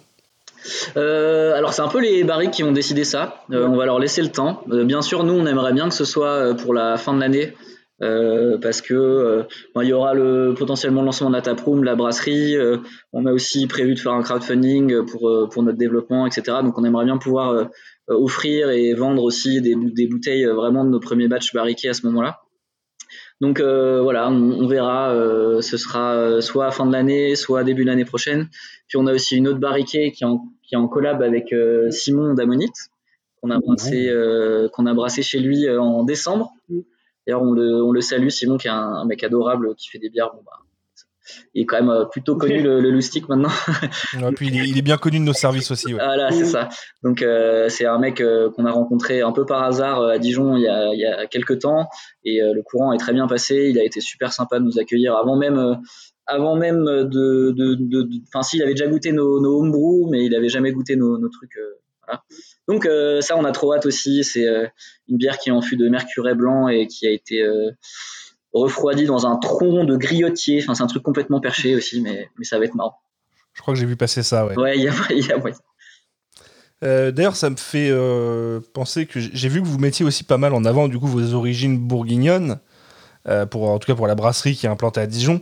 Euh, 0.97 1.53
alors 1.55 1.73
c'est 1.73 1.81
un 1.81 1.87
peu 1.87 2.01
les 2.01 2.23
barriques 2.23 2.51
qui 2.51 2.63
vont 2.63 2.71
décider 2.71 3.03
ça. 3.03 3.43
Euh, 3.51 3.67
on 3.67 3.75
va 3.75 3.85
leur 3.85 3.99
laisser 3.99 4.21
le 4.21 4.29
temps. 4.29 4.63
Euh, 4.71 4.83
bien 4.83 5.01
sûr, 5.01 5.23
nous 5.23 5.33
on 5.33 5.45
aimerait 5.45 5.73
bien 5.73 5.89
que 5.89 5.95
ce 5.95 6.05
soit 6.05 6.55
pour 6.55 6.73
la 6.73 6.97
fin 6.97 7.13
de 7.13 7.19
l'année. 7.19 7.53
parce 8.61 8.81
que 8.81 9.45
il 9.81 9.87
y 9.87 9.93
aura 9.93 10.13
le 10.13 10.53
potentiellement 10.57 11.01
le 11.01 11.07
lancement 11.07 11.29
de 11.29 11.35
la 11.35 11.41
taproom, 11.41 11.83
la 11.83 11.95
brasserie. 11.95 12.55
on 13.11 13.25
a 13.25 13.31
aussi 13.31 13.67
prévu 13.67 13.95
de 13.95 13.99
faire 13.99 14.13
un 14.13 14.23
crowdfunding 14.23 15.05
pour 15.05 15.49
pour 15.51 15.63
notre 15.63 15.77
développement, 15.77 16.25
etc. 16.25 16.57
Donc 16.63 16.77
on 16.77 16.83
aimerait 16.85 17.05
bien 17.05 17.17
pouvoir 17.17 17.69
offrir 18.07 18.69
et 18.69 18.93
vendre 18.93 19.23
aussi 19.23 19.61
des, 19.61 19.75
des 19.75 20.07
bouteilles 20.07 20.45
vraiment 20.45 20.85
de 20.85 20.89
nos 20.89 20.99
premiers 20.99 21.27
batchs 21.27 21.53
barriqués 21.53 21.89
à 21.89 21.93
ce 21.93 22.05
moment-là. 22.07 22.39
Donc 23.41 23.59
euh, 23.59 24.01
voilà, 24.01 24.29
on, 24.29 24.51
on 24.51 24.67
verra. 24.67 25.11
euh, 25.11 25.61
ce 25.61 25.77
sera 25.77 26.13
euh, 26.13 26.41
soit 26.41 26.67
à 26.67 26.71
fin 26.71 26.85
de 26.85 26.91
l'année, 26.91 27.35
soit 27.35 27.63
début 27.63 27.83
de 27.83 27.89
l'année 27.89 28.05
prochaine. 28.05 28.49
Puis 28.87 28.97
on 28.97 29.07
a 29.07 29.13
aussi 29.13 29.37
une 29.37 29.47
autre 29.47 29.59
barriquée 29.59 30.11
qui 30.11 30.23
est 30.23 30.27
en, 30.27 30.45
qui 30.63 30.75
est 30.75 30.77
en 30.77 30.87
collab 30.87 31.21
avec 31.21 31.53
euh, 31.53 31.89
Simon 31.91 32.33
d'Amonite, 32.33 32.89
qu'on 33.41 33.49
a 33.51 33.59
brassé, 33.59 34.09
euh, 34.09 34.67
qu'on 34.69 34.85
a 34.85 34.93
brassé 34.93 35.21
chez 35.21 35.39
lui 35.39 35.67
euh, 35.67 35.81
en 35.81 36.03
décembre. 36.03 36.51
Mm. 36.67 36.79
D'ailleurs, 37.25 37.43
on 37.43 37.51
le, 37.51 37.83
on 37.83 37.91
le 37.91 38.01
salue, 38.01 38.29
Simon, 38.29 38.57
qui 38.57 38.67
est 38.67 38.71
un, 38.71 38.75
un 38.75 39.05
mec 39.05 39.23
adorable, 39.23 39.75
qui 39.75 39.87
fait 39.89 39.99
des 39.99 40.09
bières. 40.09 40.31
Bon, 40.33 40.41
bah, 40.45 40.59
il 41.53 41.63
est 41.63 41.65
quand 41.65 41.77
même 41.79 41.89
euh, 41.89 42.05
plutôt 42.05 42.35
connu 42.35 42.59
le, 42.63 42.79
le 42.81 42.89
loustic 42.91 43.27
maintenant. 43.29 43.49
Ouais, 44.21 44.31
puis 44.35 44.47
il 44.47 44.59
est, 44.59 44.67
il 44.69 44.77
est 44.77 44.81
bien 44.81 44.97
connu 44.97 45.19
de 45.19 45.23
nos 45.23 45.33
services 45.33 45.71
aussi. 45.71 45.87
ouais. 45.93 46.03
Voilà, 46.03 46.31
c'est 46.31 46.45
ça. 46.45 46.69
Donc 47.03 47.21
euh, 47.21 47.69
c'est 47.69 47.85
un 47.85 47.97
mec 47.99 48.21
euh, 48.21 48.49
qu'on 48.51 48.65
a 48.65 48.71
rencontré 48.71 49.21
un 49.21 49.31
peu 49.31 49.45
par 49.45 49.63
hasard 49.63 50.01
euh, 50.01 50.09
à 50.13 50.19
Dijon 50.19 50.57
il 50.57 50.63
y 50.63 50.67
a, 50.67 50.93
il 50.93 50.99
y 50.99 51.05
a 51.05 51.27
quelques 51.27 51.59
temps 51.59 51.87
et 52.23 52.41
euh, 52.41 52.53
le 52.53 52.61
courant 52.63 52.93
est 52.93 52.97
très 52.97 53.13
bien 53.13 53.27
passé. 53.27 53.67
Il 53.69 53.79
a 53.79 53.83
été 53.83 54.01
super 54.01 54.33
sympa 54.33 54.59
de 54.59 54.63
nous 54.65 54.79
accueillir 54.79 55.15
avant 55.15 55.35
même, 55.35 55.57
euh, 55.57 55.75
avant 56.25 56.55
même 56.55 56.83
de, 56.85 57.55
enfin 58.27 58.43
si, 58.43 58.57
il 58.57 58.63
avait 58.63 58.73
déjà 58.73 58.87
goûté 58.87 59.11
nos, 59.11 59.41
nos 59.41 59.59
homebrew, 59.61 60.09
mais 60.11 60.25
il 60.25 60.35
avait 60.35 60.49
jamais 60.49 60.71
goûté 60.71 60.95
nos, 60.95 61.17
nos 61.17 61.29
trucs. 61.29 61.57
euh, 61.57 61.79
voilà. 62.05 62.23
Donc 62.67 62.85
euh, 62.85 63.21
ça, 63.21 63.35
on 63.37 63.45
a 63.45 63.51
trop 63.51 63.73
hâte 63.73 63.85
aussi. 63.85 64.23
C'est 64.23 64.47
euh, 64.47 64.67
une 65.07 65.17
bière 65.17 65.37
qui 65.39 65.49
est 65.49 65.51
en 65.51 65.61
fût 65.61 65.75
de 65.77 65.89
mercuret 65.89 66.35
blanc 66.35 66.67
et 66.67 66.85
qui 66.87 67.07
a 67.07 67.11
été 67.11 67.41
euh, 67.41 67.71
refroidie 68.53 69.05
dans 69.05 69.25
un 69.27 69.37
tronc 69.37 69.83
de 69.85 69.95
griotier. 69.95 70.61
Enfin, 70.63 70.75
c'est 70.75 70.83
un 70.83 70.87
truc 70.87 71.03
complètement 71.03 71.39
perché 71.39 71.75
aussi, 71.75 72.01
mais, 72.01 72.29
mais 72.37 72.45
ça 72.45 72.57
va 72.59 72.65
être 72.65 72.75
marrant. 72.75 72.97
Je 73.53 73.61
crois 73.61 73.73
que 73.73 73.79
j'ai 73.79 73.85
vu 73.85 73.95
passer 73.95 74.23
ça. 74.23 74.45
Ouais. 74.45 74.57
Ouais, 74.57 74.77
il 74.77 74.83
y 74.83 74.87
a, 74.87 74.93
il 75.11 75.25
y 75.25 75.31
a 75.31 75.37
moyen. 75.37 75.55
Euh, 76.83 77.11
D'ailleurs, 77.11 77.35
ça 77.35 77.49
me 77.49 77.57
fait 77.57 77.89
euh, 77.91 78.61
penser 78.73 79.05
que 79.05 79.19
j'ai 79.19 79.49
vu 79.49 79.61
que 79.61 79.67
vous 79.67 79.79
mettiez 79.79 80.05
aussi 80.05 80.23
pas 80.23 80.37
mal 80.37 80.53
en 80.53 80.63
avant 80.63 80.87
du 80.87 80.97
coup 80.97 81.07
vos 81.07 81.33
origines 81.33 81.77
bourguignonnes, 81.77 82.59
euh, 83.27 83.45
pour 83.45 83.69
en 83.69 83.79
tout 83.79 83.87
cas 83.87 83.95
pour 83.95 84.07
la 84.07 84.15
brasserie 84.15 84.55
qui 84.55 84.65
est 84.65 84.69
implantée 84.69 85.01
à 85.01 85.05
Dijon. 85.07 85.41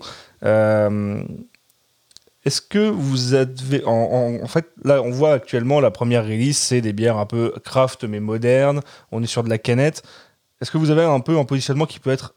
Est-ce 2.46 2.62
que 2.62 2.90
vous 2.90 3.34
avez 3.34 3.84
en, 3.86 3.92
en- 3.92 4.44
en 4.44 4.48
fait 4.48 4.66
là 4.84 5.02
on 5.02 5.12
voit 5.12 5.34
actuellement 5.34 5.80
la 5.82 5.92
première 5.92 6.24
release 6.24 6.58
c'est 6.58 6.80
des 6.82 6.94
bières 6.94 7.18
un 7.18 7.26
peu 7.26 7.54
craft 7.64 8.04
mais 8.06 8.20
modernes. 8.20 8.82
On 9.12 9.22
est 9.22 9.28
sur 9.28 9.44
de 9.44 9.50
la 9.50 9.58
canette. 9.58 10.02
Est-ce 10.62 10.72
que 10.72 10.78
vous 10.78 10.90
avez 10.90 11.04
un 11.04 11.20
peu 11.20 11.38
un 11.38 11.46
positionnement 11.46 11.86
qui 11.86 12.00
peut 12.00 12.10
être 12.10 12.36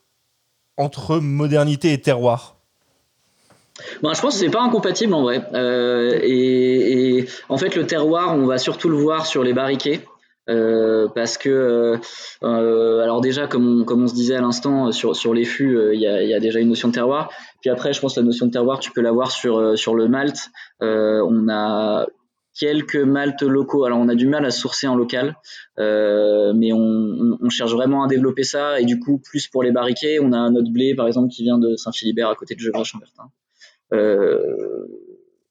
entre 0.81 1.19
modernité 1.19 1.93
et 1.93 2.01
terroir 2.01 2.57
Bon, 4.03 4.13
je 4.13 4.21
pense 4.21 4.35
que 4.35 4.41
c'est 4.41 4.51
pas 4.51 4.63
incompatible 4.63 5.15
en 5.15 5.23
vrai. 5.23 5.43
Euh, 5.55 6.19
et, 6.23 7.27
en 7.49 7.57
fait, 7.57 7.77
le 7.77 7.87
terroir, 7.87 8.35
on 8.37 8.47
va 8.47 8.59
surtout 8.59 8.89
le 8.89 8.97
voir 8.97 9.27
sur 9.27 9.43
les 9.43 9.53
barriquets. 9.53 10.05
Euh, 10.49 11.07
parce 11.15 11.39
que, 11.39 11.99
euh, 12.43 13.01
alors 13.01 13.21
déjà, 13.21 13.47
comme 13.47 13.83
on, 13.83 13.85
comme 13.85 14.03
on 14.03 14.09
se 14.09 14.15
disait 14.15 14.35
à 14.35 14.41
l'instant, 14.41 14.91
sur, 14.91 15.15
sur 15.15 15.33
les 15.33 15.45
fûts, 15.45 15.79
il 15.95 16.01
y, 16.01 16.07
a, 16.07 16.41
déjà 16.41 16.59
une 16.59 16.69
notion 16.69 16.89
de 16.89 16.95
terroir. 16.95 17.31
Puis 17.61 17.71
après, 17.71 17.93
je 17.93 18.01
pense 18.01 18.15
que 18.15 18.21
la 18.21 18.27
notion 18.27 18.47
de 18.47 18.51
terroir, 18.51 18.81
tu 18.81 18.91
peux 18.91 19.01
l'avoir 19.01 19.31
sur, 19.31 19.79
sur 19.79 19.95
le 19.95 20.09
malt. 20.09 20.51
On 20.81 21.49
a 21.49 22.07
quelques 22.61 22.97
maltes 22.97 23.43
locaux. 23.43 23.85
Alors, 23.87 23.99
on 23.99 24.09
a 24.09 24.15
du 24.15 24.27
mal 24.27 24.45
à 24.45 24.51
sourcer 24.51 24.87
en 24.87 24.95
local, 24.95 25.35
euh, 25.79 26.53
mais 26.55 26.73
on, 26.73 27.49
cherche 27.49 27.73
vraiment 27.73 28.05
à 28.05 28.07
développer 28.07 28.45
ça. 28.45 28.81
Et 28.81 28.85
du 28.85 29.01
coup, 29.01 29.19
plus 29.19 29.49
pour 29.49 29.63
les 29.63 29.73
barriquets, 29.73 30.19
on 30.21 30.33
a 30.33 30.51
notre 30.51 30.71
blé, 30.71 30.95
par 30.95 31.07
exemple, 31.07 31.31
qui 31.31 31.43
vient 31.43 31.59
de 31.59 31.75
Saint-Philibert, 31.75 32.29
à 32.29 32.37
côté 32.37 32.55
de 32.55 32.61
Gevrey-Chambertin. 32.61 33.25
Euh, 33.93 34.87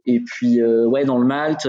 et 0.06 0.22
puis 0.22 0.62
euh, 0.62 0.86
ouais 0.86 1.04
dans 1.04 1.18
le 1.20 1.28
malt, 1.28 1.68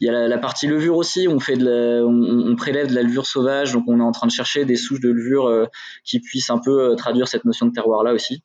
il 0.00 0.06
y 0.06 0.08
a 0.10 0.28
la, 0.28 0.38
partie 0.38 0.66
levure 0.66 0.96
aussi. 0.96 1.26
On 1.28 1.40
fait 1.40 1.56
on, 1.60 2.54
prélève 2.56 2.88
de 2.88 2.94
la 2.94 3.02
levure 3.02 3.26
sauvage, 3.26 3.72
donc 3.72 3.84
on 3.86 3.98
est 3.98 4.02
en 4.02 4.12
train 4.12 4.26
de 4.26 4.32
chercher 4.32 4.64
des 4.66 4.76
souches 4.76 5.00
de 5.00 5.08
levure 5.08 5.46
euh, 5.46 5.64
qui 6.04 6.20
puissent 6.20 6.50
un 6.50 6.58
peu 6.58 6.94
traduire 6.94 7.26
cette 7.26 7.46
notion 7.46 7.66
de 7.66 7.72
terroir 7.72 8.04
là 8.04 8.12
aussi. 8.12 8.44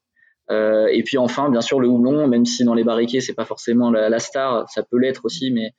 Et 0.50 1.04
puis 1.04 1.18
enfin 1.18 1.50
bien 1.50 1.62
sûr 1.62 1.80
le 1.80 1.88
houblon, 1.88 2.28
même 2.28 2.46
si 2.46 2.64
dans 2.64 2.76
les 2.76 2.84
barriquets 2.84 3.20
c'est 3.20 3.34
pas 3.34 3.46
forcément 3.46 3.91
la, 3.91 4.10
la 4.10 4.20
star, 4.20 4.70
ça 4.70 4.84
peut 4.84 4.98
l'être 4.98 5.26
aussi, 5.26 5.52
mais 5.52 5.74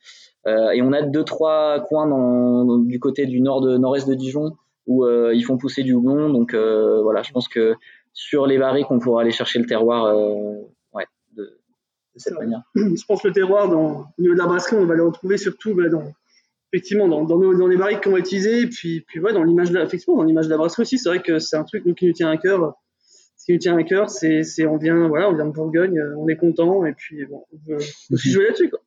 et 0.47 0.81
on 0.81 0.93
a 0.93 1.01
deux 1.01 1.23
trois 1.23 1.79
coins 1.87 2.07
dans, 2.07 2.65
dans- 2.65 2.77
du 2.77 2.99
côté 2.99 3.25
du 3.25 3.41
nord 3.41 3.61
de 3.61 3.77
nord-est 3.77 4.07
de 4.07 4.13
Dijon 4.15 4.55
où 4.85 5.03
euh, 5.03 5.33
ils 5.35 5.43
font 5.43 5.57
pousser 5.57 5.83
du 5.83 5.93
houblon, 5.93 6.29
donc 6.29 6.53
euh, 6.53 7.01
voilà, 7.01 7.21
je 7.21 7.31
pense 7.31 7.47
que 7.49 7.75
sur 8.13 8.47
les 8.47 8.57
barriques 8.57 8.89
on 8.89 8.99
pourra 8.99 9.21
aller 9.21 9.31
chercher 9.31 9.59
le 9.59 9.65
terroir, 9.65 10.05
euh, 10.05 10.53
ouais, 10.93 11.05
de, 11.35 11.43
de 11.43 12.19
cette 12.19 12.33
manière. 12.39 12.61
je 12.75 13.03
pense 13.05 13.21
que 13.21 13.27
le 13.27 13.33
terroir, 13.33 13.67
dans, 13.69 14.05
au 14.17 14.21
niveau 14.21 14.33
de 14.33 14.39
la 14.39 14.45
brasserie, 14.45 14.77
on 14.77 14.85
va 14.85 14.95
le 14.95 15.03
retrouver 15.05 15.35
surtout 15.37 15.75
bah, 15.75 15.89
dans, 15.89 16.03
effectivement, 16.71 17.07
dans, 17.09 17.25
dans, 17.25 17.37
nos, 17.37 17.53
dans 17.57 17.67
les 17.67 17.75
barriques 17.75 18.01
qu'on 18.03 18.11
va 18.11 18.19
utiliser, 18.19 18.61
et 18.61 18.67
puis, 18.67 19.01
puis 19.01 19.19
ouais, 19.19 19.33
dans 19.33 19.43
l'image 19.43 19.71
de 19.71 19.75
la, 19.75 19.83
effectivement, 19.83 20.17
dans 20.17 20.23
l'image 20.23 20.45
de 20.45 20.51
la 20.51 20.57
brasserie 20.57 20.83
aussi. 20.83 20.97
C'est 20.97 21.09
vrai 21.09 21.21
que 21.21 21.37
c'est 21.39 21.57
un 21.57 21.63
truc 21.65 21.85
nous, 21.85 21.93
qui 21.93 22.07
nous 22.07 22.13
tient 22.13 22.29
à 22.29 22.37
cœur. 22.37 22.73
Ce 23.35 23.45
qui 23.45 23.51
nous 23.53 23.59
tient 23.59 23.77
à 23.77 23.83
cœur, 23.83 24.09
c'est, 24.09 24.41
on 24.65 24.77
vient, 24.77 25.07
voilà, 25.09 25.29
on 25.29 25.33
vient 25.35 25.45
de 25.45 25.51
Bourgogne, 25.51 25.99
euh, 25.99 26.15
on 26.17 26.27
est 26.29 26.37
content, 26.37 26.85
et 26.85 26.93
puis 26.93 27.25
bon, 27.25 27.43
on 27.53 27.57
veut 27.73 27.77
aussi 28.11 28.31
jouer 28.31 28.45
là-dessus, 28.45 28.69
quoi. 28.69 28.79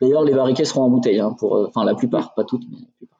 D'ailleurs, 0.00 0.24
les 0.24 0.32
barriquets 0.34 0.64
seront 0.64 0.82
en 0.82 0.90
bouteille, 0.90 1.20
hein, 1.20 1.34
pour, 1.38 1.56
euh, 1.56 1.66
enfin 1.68 1.84
la 1.84 1.94
plupart, 1.94 2.34
pas 2.34 2.44
toutes, 2.44 2.64
mais 2.70 2.78
la 2.80 2.86
plupart. 2.98 3.18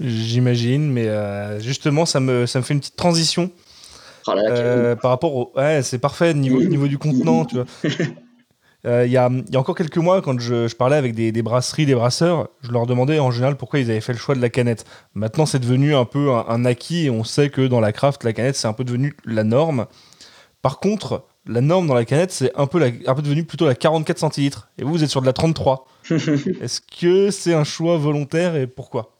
J'imagine, 0.00 0.90
mais 0.90 1.06
euh, 1.06 1.60
justement 1.60 2.06
ça 2.06 2.18
me 2.18 2.46
ça 2.46 2.58
me 2.58 2.64
fait 2.64 2.74
une 2.74 2.80
petite 2.80 2.96
transition. 2.96 3.50
Ah 4.26 4.34
là 4.34 4.42
Euh, 4.50 4.96
par 4.96 5.10
rapport 5.10 5.34
au. 5.36 5.52
Ouais, 5.56 5.82
c'est 5.82 5.98
parfait, 5.98 6.32
niveau, 6.34 6.62
niveau 6.62 6.88
du 6.88 6.98
contenant, 6.98 7.44
tu 7.44 7.56
vois. 7.56 7.66
Euh, 8.84 9.06
Il 9.06 9.12
y, 9.12 9.16
a, 9.16 9.30
y 9.30 9.54
a 9.54 9.60
encore 9.60 9.76
quelques 9.76 9.98
mois, 9.98 10.20
quand 10.22 10.40
je, 10.40 10.66
je 10.66 10.74
parlais 10.74 10.96
avec 10.96 11.14
des, 11.14 11.30
des 11.30 11.42
brasseries, 11.42 11.86
des 11.86 11.94
brasseurs, 11.94 12.48
je 12.62 12.72
leur 12.72 12.84
demandais 12.84 13.20
en 13.20 13.30
général 13.30 13.56
pourquoi 13.56 13.78
ils 13.78 13.88
avaient 13.88 14.00
fait 14.00 14.12
le 14.12 14.18
choix 14.18 14.34
de 14.34 14.40
la 14.40 14.48
canette. 14.48 14.84
Maintenant, 15.14 15.46
c'est 15.46 15.60
devenu 15.60 15.94
un 15.94 16.04
peu 16.04 16.32
un, 16.32 16.44
un 16.48 16.64
acquis 16.64 17.04
et 17.06 17.10
on 17.10 17.22
sait 17.22 17.48
que 17.48 17.64
dans 17.64 17.78
la 17.78 17.92
craft, 17.92 18.24
la 18.24 18.32
canette, 18.32 18.56
c'est 18.56 18.66
un 18.66 18.72
peu 18.72 18.82
devenu 18.82 19.14
la 19.24 19.44
norme. 19.44 19.86
Par 20.62 20.80
contre, 20.80 21.24
la 21.46 21.60
norme 21.60 21.86
dans 21.88 21.94
la 21.94 22.04
canette, 22.04 22.30
c'est 22.32 22.52
un 22.56 22.66
peu, 22.66 22.78
la- 22.78 22.90
un 23.06 23.14
peu 23.14 23.22
devenu 23.22 23.44
plutôt 23.44 23.66
la 23.66 23.74
44 23.74 24.18
centilitres. 24.18 24.68
Et 24.78 24.84
vous, 24.84 24.92
vous 24.92 25.04
êtes 25.04 25.10
sur 25.10 25.20
de 25.20 25.26
la 25.26 25.32
33. 25.32 25.86
Est-ce 26.10 26.80
que 27.00 27.30
c'est 27.30 27.54
un 27.54 27.64
choix 27.64 27.96
volontaire 27.96 28.56
et 28.56 28.66
pourquoi? 28.66 29.10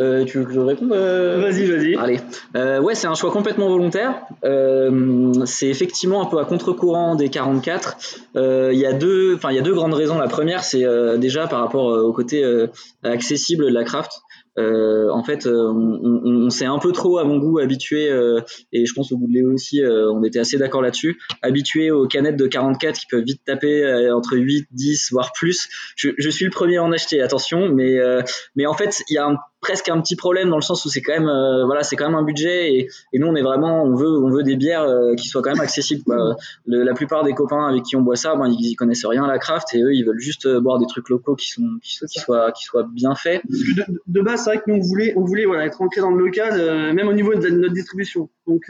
Euh, 0.00 0.24
tu 0.24 0.38
veux 0.38 0.44
que 0.44 0.52
je 0.52 0.58
réponde 0.58 0.92
euh 0.92 1.40
Vas-y, 1.40 1.66
vas-y. 1.66 1.94
Allez, 1.94 2.18
Euh, 2.56 2.80
ouais, 2.80 2.96
c'est 2.96 3.06
un 3.06 3.14
choix 3.14 3.30
complètement 3.30 3.68
volontaire. 3.68 4.22
Euh, 4.44 5.32
c'est 5.46 5.68
effectivement 5.68 6.20
un 6.20 6.24
peu 6.26 6.38
à 6.40 6.44
contre-courant 6.44 7.14
des 7.14 7.28
44. 7.28 7.96
Euh, 8.34 8.70
Il 8.72 8.78
y 8.80 8.86
a 8.86 8.92
deux, 8.92 9.36
enfin 9.36 9.50
il 9.52 9.56
y 9.56 9.58
a 9.60 9.62
deux 9.62 9.72
grandes 9.74 9.94
raisons. 9.94 10.18
La 10.18 10.26
première, 10.26 10.64
c'est 10.64 10.84
euh, 10.84 11.16
déjà 11.16 11.46
par 11.46 11.60
rapport 11.60 11.90
euh, 11.90 12.02
au 12.02 12.12
côté 12.12 12.42
euh, 12.42 12.66
accessible 13.04 13.66
de 13.66 13.70
la 13.72 13.84
craft. 13.84 14.10
Euh, 14.58 15.08
en 15.10 15.24
fait, 15.24 15.46
euh, 15.46 15.68
on, 15.68 16.00
on- 16.02 16.44
on 16.46 16.50
s'est 16.50 16.64
un 16.66 16.78
peu 16.78 16.92
trop, 16.92 17.18
à 17.18 17.24
mon 17.24 17.38
goût, 17.38 17.58
habitué, 17.58 18.10
euh, 18.10 18.40
et 18.72 18.86
je 18.86 18.92
pense 18.94 19.10
au 19.12 19.16
goût 19.18 19.26
de 19.26 19.32
Léo 19.32 19.52
aussi, 19.52 19.82
euh, 19.82 20.10
on 20.12 20.22
était 20.22 20.38
assez 20.38 20.58
d'accord 20.58 20.82
là-dessus, 20.82 21.18
habitué 21.42 21.90
aux 21.90 22.06
canettes 22.06 22.36
de 22.36 22.46
44 22.46 22.98
qui 22.98 23.06
peuvent 23.10 23.24
vite 23.24 23.42
taper 23.44 23.82
euh, 23.84 24.14
entre 24.16 24.36
8, 24.36 24.68
10, 24.72 25.10
voire 25.12 25.32
plus. 25.32 25.68
Je, 25.96 26.10
je 26.18 26.30
suis 26.30 26.44
le 26.44 26.50
premier 26.50 26.76
à 26.76 26.84
en 26.84 26.92
acheter, 26.92 27.20
attention, 27.20 27.68
mais 27.68 27.98
euh, 27.98 28.22
mais 28.56 28.66
en 28.66 28.74
fait, 28.74 29.02
il 29.10 29.14
y 29.14 29.18
a 29.18 29.26
un- 29.26 29.38
presque 29.64 29.88
un 29.88 30.00
petit 30.00 30.14
problème 30.16 30.50
dans 30.50 30.56
le 30.56 30.62
sens 30.62 30.84
où 30.84 30.88
c'est 30.90 31.00
quand 31.00 31.14
même, 31.14 31.26
euh, 31.28 31.64
voilà, 31.64 31.82
c'est 31.82 31.96
quand 31.96 32.04
même 32.06 32.14
un 32.14 32.22
budget, 32.22 32.72
et, 32.74 32.88
et 33.12 33.18
nous 33.18 33.26
on 33.26 33.34
est 33.34 33.42
vraiment, 33.42 33.82
on 33.82 33.94
veut, 33.96 34.22
on 34.22 34.28
veut 34.30 34.42
des 34.42 34.56
bières 34.56 34.82
euh, 34.82 35.14
qui 35.14 35.26
soient 35.28 35.42
quand 35.42 35.50
même 35.52 35.60
accessibles. 35.62 36.02
quoi. 36.04 36.36
Le- 36.66 36.84
la 36.84 36.92
plupart 36.94 37.24
des 37.24 37.32
copains 37.32 37.66
avec 37.66 37.82
qui 37.82 37.96
on 37.96 38.02
boit 38.02 38.16
ça, 38.16 38.36
ben, 38.36 38.46
ils, 38.48 38.64
ils 38.72 38.76
connaissent 38.76 39.06
rien 39.06 39.24
à 39.24 39.28
la 39.28 39.38
craft, 39.38 39.68
et 39.74 39.82
eux 39.82 39.92
ils 39.94 40.04
veulent 40.04 40.20
juste 40.20 40.46
euh, 40.46 40.60
boire 40.60 40.78
des 40.78 40.86
trucs 40.86 41.08
locaux 41.08 41.34
qui 41.34 41.48
sont, 41.48 41.62
qui, 41.82 41.98
soient, 42.20 42.52
qui 42.52 42.64
soient 42.64 42.86
bien 42.92 43.14
faits. 43.14 43.42
De, 43.48 43.84
de 44.06 44.20
base, 44.20 44.44
c'est 44.44 44.50
vrai 44.50 44.58
que 44.58 44.70
nous, 44.70 44.76
on 44.76 44.80
voulait, 44.86 45.14
on 45.16 45.24
voulait 45.24 45.46
voilà, 45.46 45.64
être 45.66 45.80
ancré 45.80 46.00
dans 46.02 46.10
le 46.10 46.22
local, 46.24 46.52
euh, 46.54 46.92
même 46.92 47.08
au 47.08 47.12
niveau 47.14 47.34
de 47.34 47.48
notre 47.48 47.74
distribution. 47.74 48.28
Donc, 48.46 48.62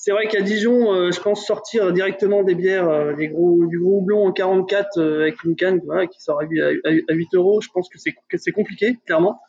c'est 0.00 0.12
vrai 0.12 0.28
qu'à 0.28 0.40
Dijon, 0.40 1.10
je 1.10 1.20
pense 1.20 1.44
sortir 1.44 1.92
directement 1.92 2.44
des 2.44 2.54
bières, 2.54 3.16
des 3.16 3.28
gros, 3.28 3.66
du 3.66 3.80
gros 3.80 3.98
houblon 3.98 4.26
en 4.28 4.32
44 4.32 4.86
euh, 4.98 5.22
avec 5.22 5.42
une 5.42 5.56
canne 5.56 5.80
voilà, 5.84 6.06
qui 6.06 6.22
sort 6.22 6.40
à, 6.40 6.44
huit- 6.44 6.60
à, 6.62 6.88
à 7.08 7.12
8 7.14 7.28
euros, 7.34 7.60
je 7.60 7.68
pense 7.74 7.88
que 7.88 7.98
c'est 7.98 8.14
que 8.28 8.38
c'est 8.38 8.52
compliqué, 8.52 8.96
clairement. 9.06 9.40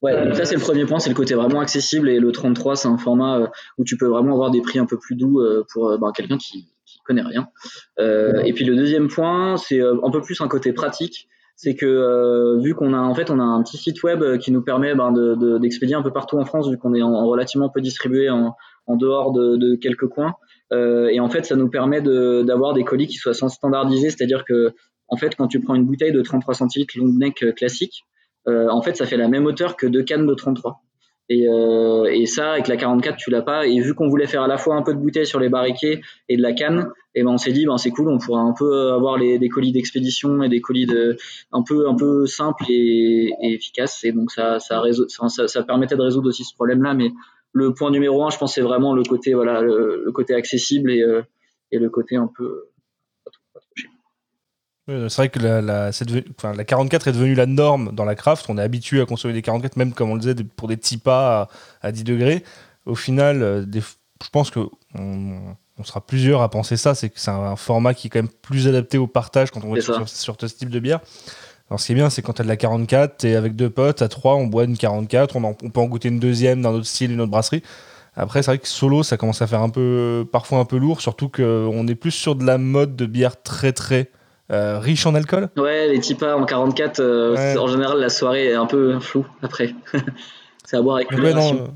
Ouais, 0.00 0.24
donc 0.24 0.36
ça 0.36 0.44
c'est 0.44 0.54
le 0.54 0.60
premier 0.60 0.84
point, 0.84 1.00
c'est 1.00 1.10
le 1.10 1.16
côté 1.16 1.34
vraiment 1.34 1.60
accessible 1.60 2.08
et 2.08 2.20
le 2.20 2.30
33 2.30 2.76
c'est 2.76 2.86
un 2.88 2.98
format 2.98 3.38
euh, 3.40 3.46
où 3.78 3.84
tu 3.84 3.96
peux 3.96 4.06
vraiment 4.06 4.32
avoir 4.32 4.50
des 4.52 4.60
prix 4.62 4.78
un 4.78 4.86
peu 4.86 4.96
plus 4.96 5.16
doux 5.16 5.40
euh, 5.40 5.64
pour 5.72 5.88
euh, 5.88 5.98
bah, 5.98 6.12
quelqu'un 6.14 6.38
qui, 6.38 6.68
qui 6.86 6.98
connaît 7.04 7.22
rien. 7.22 7.48
Euh, 7.98 8.40
et 8.44 8.52
puis 8.52 8.64
le 8.64 8.76
deuxième 8.76 9.08
point, 9.08 9.56
c'est 9.56 9.80
un 9.80 10.10
peu 10.12 10.20
plus 10.20 10.40
un 10.40 10.46
côté 10.46 10.72
pratique, 10.72 11.28
c'est 11.56 11.74
que 11.74 12.56
vu 12.62 12.74
qu'on 12.76 12.92
a 12.94 12.98
en 12.98 13.12
fait 13.14 13.28
on 13.30 13.40
a 13.40 13.42
un 13.42 13.60
petit 13.64 13.76
site 13.76 14.00
web 14.04 14.38
qui 14.38 14.52
nous 14.52 14.62
permet 14.62 14.94
ben, 14.94 15.10
de- 15.10 15.34
de- 15.34 15.58
d'expédier 15.58 15.96
un 15.96 16.02
peu 16.02 16.12
partout 16.12 16.38
en 16.38 16.44
France 16.44 16.70
vu 16.70 16.78
qu'on 16.78 16.94
est 16.94 17.02
en, 17.02 17.12
en 17.12 17.26
relativement 17.26 17.68
peu 17.68 17.80
distribué 17.80 18.30
en, 18.30 18.54
en 18.86 18.94
dehors 18.96 19.32
de, 19.32 19.56
de 19.56 19.74
quelques 19.74 20.06
coins. 20.06 20.34
Et 20.70 21.18
en 21.18 21.28
fait 21.28 21.44
ça 21.44 21.56
nous 21.56 21.68
permet 21.70 22.00
d'avoir 22.02 22.72
des 22.74 22.84
colis 22.84 23.08
qui 23.08 23.16
soient 23.16 23.34
standardisés, 23.34 24.10
c'est-à-dire 24.10 24.44
que 24.44 24.72
en 25.08 25.16
fait 25.16 25.34
quand 25.34 25.48
tu 25.48 25.60
prends 25.60 25.74
une 25.74 25.86
bouteille 25.86 26.12
de 26.12 26.22
33 26.22 26.54
centilitres 26.54 26.94
long 26.96 27.08
neck 27.12 27.44
classique 27.56 28.04
en 28.48 28.82
fait, 28.82 28.96
ça 28.96 29.06
fait 29.06 29.16
la 29.16 29.28
même 29.28 29.46
hauteur 29.46 29.76
que 29.76 29.86
deux 29.86 30.02
cannes 30.02 30.26
de 30.26 30.34
33. 30.34 30.82
Et, 31.30 31.46
euh, 31.46 32.04
et 32.10 32.24
ça, 32.24 32.52
avec 32.52 32.68
la 32.68 32.76
44, 32.76 33.16
tu 33.16 33.30
l'as 33.30 33.42
pas. 33.42 33.66
Et 33.66 33.80
vu 33.80 33.94
qu'on 33.94 34.08
voulait 34.08 34.26
faire 34.26 34.42
à 34.42 34.48
la 34.48 34.56
fois 34.56 34.76
un 34.76 34.82
peu 34.82 34.94
de 34.94 34.98
bouteille 34.98 35.26
sur 35.26 35.40
les 35.40 35.50
barriquets 35.50 36.00
et 36.28 36.36
de 36.36 36.42
la 36.42 36.54
canne, 36.54 36.90
et 37.14 37.22
ben 37.22 37.30
on 37.30 37.36
s'est 37.36 37.52
dit, 37.52 37.66
ben 37.66 37.76
c'est 37.76 37.90
cool, 37.90 38.08
on 38.08 38.18
pourra 38.18 38.40
un 38.40 38.54
peu 38.58 38.92
avoir 38.92 39.18
les, 39.18 39.38
des 39.38 39.48
colis 39.48 39.72
d'expédition 39.72 40.42
et 40.42 40.48
des 40.48 40.60
colis 40.60 40.86
de 40.86 41.16
un 41.52 41.62
peu 41.62 41.88
un 41.88 41.96
peu 41.96 42.26
simples 42.26 42.64
et, 42.70 43.30
efficaces. 43.42 44.04
Et 44.04 44.12
donc 44.12 44.30
ça 44.30 44.58
ça, 44.58 44.82
ça, 45.48 45.62
permettait 45.64 45.96
de 45.96 46.02
résoudre 46.02 46.28
aussi 46.28 46.44
ce 46.44 46.54
problème-là. 46.54 46.94
Mais 46.94 47.10
le 47.52 47.74
point 47.74 47.90
numéro 47.90 48.24
un, 48.24 48.30
je 48.30 48.38
pense, 48.38 48.54
c'est 48.54 48.62
vraiment 48.62 48.94
le 48.94 49.02
côté 49.02 49.34
voilà 49.34 49.60
le, 49.60 50.10
côté 50.12 50.34
accessible 50.34 50.90
euh, 50.90 51.22
et 51.70 51.78
le 51.78 51.90
côté 51.90 52.16
un 52.16 52.30
peu 52.34 52.68
pas 53.24 53.30
trop, 53.30 53.42
pas 53.52 53.60
trop 53.60 53.72
cher. 53.74 53.90
Euh, 53.90 54.77
C'est 54.88 55.16
vrai 55.16 55.28
que 55.28 55.38
la, 55.38 55.60
la, 55.60 55.92
c'est 55.92 56.06
devenu- 56.06 56.24
enfin, 56.38 56.54
la 56.54 56.64
44 56.64 57.08
est 57.08 57.12
devenue 57.12 57.34
la 57.34 57.44
norme 57.46 57.90
dans 57.92 58.04
la 58.06 58.14
craft. 58.14 58.46
On 58.48 58.56
est 58.56 58.62
habitué 58.62 59.00
à 59.02 59.06
consommer 59.06 59.34
des 59.34 59.42
44, 59.42 59.76
même 59.76 59.92
comme 59.92 60.10
on 60.10 60.14
le 60.14 60.20
disait, 60.20 60.34
pour 60.56 60.66
des 60.68 60.76
petits 60.78 60.96
pas 60.98 61.42
à, 61.82 61.88
à 61.88 61.92
10 61.92 62.04
degrés. 62.04 62.42
Au 62.86 62.94
final, 62.94 63.42
euh, 63.42 63.64
des- 63.66 63.80
je 63.82 64.30
pense 64.32 64.50
que 64.50 64.60
on, 64.98 65.38
on 65.78 65.84
sera 65.84 66.00
plusieurs 66.04 66.40
à 66.40 66.48
penser 66.48 66.76
ça. 66.78 66.94
C'est 66.94 67.10
que 67.10 67.20
c'est 67.20 67.30
un, 67.30 67.34
un 67.38 67.56
format 67.56 67.92
qui 67.92 68.06
est 68.06 68.10
quand 68.10 68.18
même 68.20 68.30
plus 68.42 68.66
adapté 68.66 68.96
au 68.96 69.06
partage 69.06 69.50
quand 69.50 69.62
on 69.62 69.74
est 69.76 69.80
sur, 69.98 70.08
sur 70.08 70.36
ce 70.40 70.46
type 70.46 70.70
de 70.70 70.80
bière. 70.80 71.00
Alors, 71.68 71.78
ce 71.80 71.86
qui 71.86 71.92
est 71.92 71.94
bien, 71.96 72.08
c'est 72.08 72.22
quand 72.22 72.32
tu 72.32 72.40
as 72.40 72.44
de 72.44 72.48
la 72.48 72.56
44, 72.56 73.18
t'es 73.18 73.34
avec 73.36 73.54
deux 73.54 73.68
potes, 73.68 74.00
à 74.00 74.08
trois, 74.08 74.36
on 74.36 74.46
boit 74.46 74.64
une 74.64 74.78
44, 74.78 75.36
on, 75.36 75.44
en- 75.44 75.56
on 75.62 75.68
peut 75.68 75.80
en 75.80 75.86
goûter 75.86 76.08
une 76.08 76.18
deuxième 76.18 76.62
d'un 76.62 76.70
autre 76.70 76.86
style, 76.86 77.12
une 77.12 77.20
autre 77.20 77.30
brasserie. 77.30 77.62
Après, 78.16 78.42
c'est 78.42 78.52
vrai 78.52 78.58
que 78.58 78.66
solo, 78.66 79.02
ça 79.02 79.18
commence 79.18 79.42
à 79.42 79.46
faire 79.46 79.60
un 79.60 79.68
peu, 79.68 80.26
parfois 80.32 80.60
un 80.60 80.64
peu 80.64 80.78
lourd, 80.78 81.02
surtout 81.02 81.28
qu'on 81.28 81.86
est 81.86 81.94
plus 81.94 82.10
sur 82.10 82.34
de 82.36 82.44
la 82.44 82.56
mode 82.56 82.96
de 82.96 83.04
bière 83.04 83.40
très 83.42 83.72
très 83.72 84.10
euh, 84.50 84.78
riche 84.78 85.04
en 85.06 85.14
alcool. 85.14 85.48
Ouais, 85.56 85.88
les 85.88 86.00
typas 86.00 86.34
en 86.36 86.44
44, 86.44 87.00
euh, 87.00 87.34
Ouais. 87.34 87.56
en 87.58 87.66
général, 87.66 87.98
la 88.00 88.08
soirée 88.08 88.46
est 88.48 88.54
un 88.54 88.66
peu 88.66 88.98
floue 89.00 89.26
après. 89.42 89.74
c'est 90.64 90.76
à 90.76 90.82
boire 90.82 90.96
avec 90.96 91.10
ouais, 91.12 91.34
non, 91.34 91.68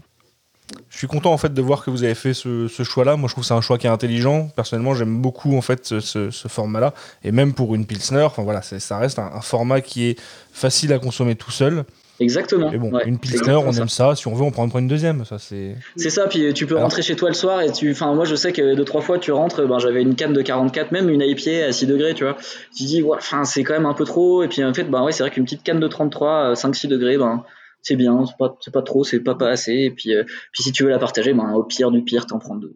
je 0.89 0.97
suis 0.97 1.07
content 1.07 1.33
en 1.33 1.37
fait 1.39 1.53
de 1.53 1.61
voir 1.61 1.85
que 1.85 1.91
vous 1.91 2.03
avez 2.05 2.15
fait 2.15 2.33
ce, 2.33 2.67
ce 2.69 2.83
choix-là. 2.83 3.17
Moi, 3.17 3.29
je 3.29 3.35
trouve 3.35 3.43
que 3.45 3.49
c'est 3.49 3.55
un 3.55 3.61
choix 3.61 3.77
qui 3.77 3.87
est 3.87 3.91
intelligent. 3.91 4.49
Personnellement, 4.57 4.95
j'aime 4.95 5.21
beaucoup 5.21 5.55
en 5.57 5.61
fait 5.61 5.85
ce, 5.87 6.01
ce- 6.01 6.31
ce 6.31 6.49
format-là, 6.49 6.95
et 7.25 7.33
même 7.33 7.53
pour 7.53 7.75
une 7.75 7.85
pilsner. 7.85 8.23
Enfin 8.23 8.43
voilà, 8.43 8.63
ça 8.63 8.99
reste 8.99 9.19
un, 9.19 9.31
un 9.35 9.41
format 9.43 9.81
qui 9.83 10.07
est 10.09 10.21
facile 10.53 10.93
à 10.95 10.99
consommer 10.99 11.35
tout 11.35 11.51
seul. 11.51 11.85
Exactement. 12.21 12.71
Et 12.71 12.79
bon, 12.79 12.91
Ouais, 12.93 13.07
une 13.07 13.19
pilsner, 13.19 13.55
on 13.55 13.73
aime 13.73 13.89
ça. 13.89 14.15
Si 14.15 14.29
on 14.29 14.35
veut, 14.35 14.43
on 14.45 14.51
prend, 14.51 14.65
on 14.65 14.69
prend 14.69 14.79
une 14.79 14.87
deuxième. 14.89 15.25
Ça 15.25 15.39
c'est. 15.39 15.77
C'est 15.97 16.11
ça, 16.11 16.27
puis 16.29 16.53
tu 16.55 16.67
peux 16.67 16.75
Alors- 16.75 16.85
rentrer 16.85 17.03
chez 17.03 17.17
toi 17.17 17.29
le 17.29 17.35
soir 17.35 17.61
et 17.63 17.73
tu. 17.73 17.91
Enfin, 17.91 18.15
moi 18.15 18.25
je 18.25 18.35
sais 18.37 18.53
que 18.53 18.75
deux, 18.75 18.85
trois 18.85 19.01
fois 19.01 19.19
tu 19.19 19.33
rentres, 19.33 19.67
ben, 19.67 19.79
j'avais 19.79 20.03
une 20.03 20.15
canne 20.15 20.33
de 20.33 20.43
44, 20.43 20.93
même 20.93 21.09
une 21.09 21.23
IPA 21.23 21.67
à 21.69 21.73
6 21.73 21.87
degrés, 21.87 22.15
tu 22.15 22.25
vois. 22.25 22.37
Tu 22.77 22.85
dis, 22.85 23.03
ouais, 23.03 23.17
enfin, 23.19 23.45
c'est 23.45 23.65
quand 23.65 23.73
même 23.75 23.87
un 23.87 23.95
peu 23.95 24.05
trop. 24.05 24.43
Et 24.43 24.49
puis 24.49 24.63
en 24.63 24.73
fait, 24.75 24.85
ben 24.85 25.03
ouais, 25.03 25.13
c'est 25.13 25.23
vrai 25.23 25.31
qu'une 25.31 25.45
petite 25.45 25.63
canne 25.63 25.81
de 25.81 25.89
33, 25.89 26.53
5-6 26.55 26.87
degrés, 26.89 27.19
ben 27.19 27.45
c'est 27.81 27.97
bien, 27.97 28.25
c'est 28.27 28.37
pas, 28.39 28.57
c'est 28.61 28.73
pas 28.73 28.83
trop, 28.83 29.03
c'est 29.05 29.21
pas 29.21 29.35
pas 29.35 29.49
assez. 29.49 29.73
Et 29.73 29.91
puis, 29.91 30.15
euh, 30.15 30.23
puis 30.53 30.63
si 30.63 30.71
tu 30.71 30.85
veux 30.85 30.91
la 30.91 30.99
partager, 31.01 31.33
ben 31.35 31.51
au 31.55 31.65
pire 31.65 31.91
du 31.91 32.03
pire, 32.03 32.27
t'en 32.27 32.39
prends 32.39 32.55
deux. 32.57 32.75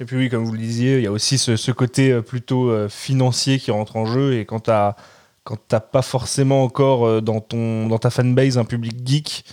Et 0.00 0.04
puis 0.04 0.16
oui, 0.16 0.28
comme 0.28 0.44
vous 0.44 0.52
le 0.52 0.58
disiez, 0.58 0.98
il 0.98 1.04
y 1.04 1.06
a 1.08 1.12
aussi 1.12 1.38
ce, 1.38 1.56
ce 1.56 1.72
côté 1.72 2.12
euh, 2.12 2.22
plutôt 2.22 2.70
euh, 2.70 2.88
financier 2.88 3.58
qui 3.58 3.70
rentre 3.70 3.96
en 3.96 4.06
jeu. 4.06 4.34
Et 4.34 4.44
quand 4.44 4.60
t'as 4.60 4.94
quand 5.48 5.56
t'as 5.66 5.80
pas 5.80 6.02
forcément 6.02 6.62
encore 6.62 7.06
euh, 7.06 7.20
dans 7.22 7.40
ton 7.40 7.86
dans 7.88 7.96
ta 7.98 8.10
fanbase 8.10 8.58
un 8.58 8.66
public 8.66 8.96
geek, 9.02 9.44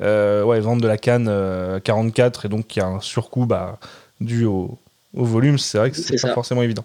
euh, 0.00 0.42
ouais, 0.42 0.58
vendre 0.58 0.82
de 0.82 0.88
la 0.88 0.98
canne 0.98 1.28
euh, 1.28 1.78
44 1.78 2.46
et 2.46 2.48
donc 2.48 2.66
qu'il 2.66 2.82
y 2.82 2.84
a 2.84 2.88
un 2.88 3.00
surcoût 3.00 3.46
bah, 3.46 3.78
dû 4.20 4.44
au, 4.46 4.76
au 5.14 5.24
volume, 5.24 5.56
c'est 5.58 5.78
vrai 5.78 5.92
que 5.92 5.96
c'est 5.96 6.14
pas 6.20 6.28
ça. 6.28 6.34
forcément 6.34 6.62
évident. 6.62 6.84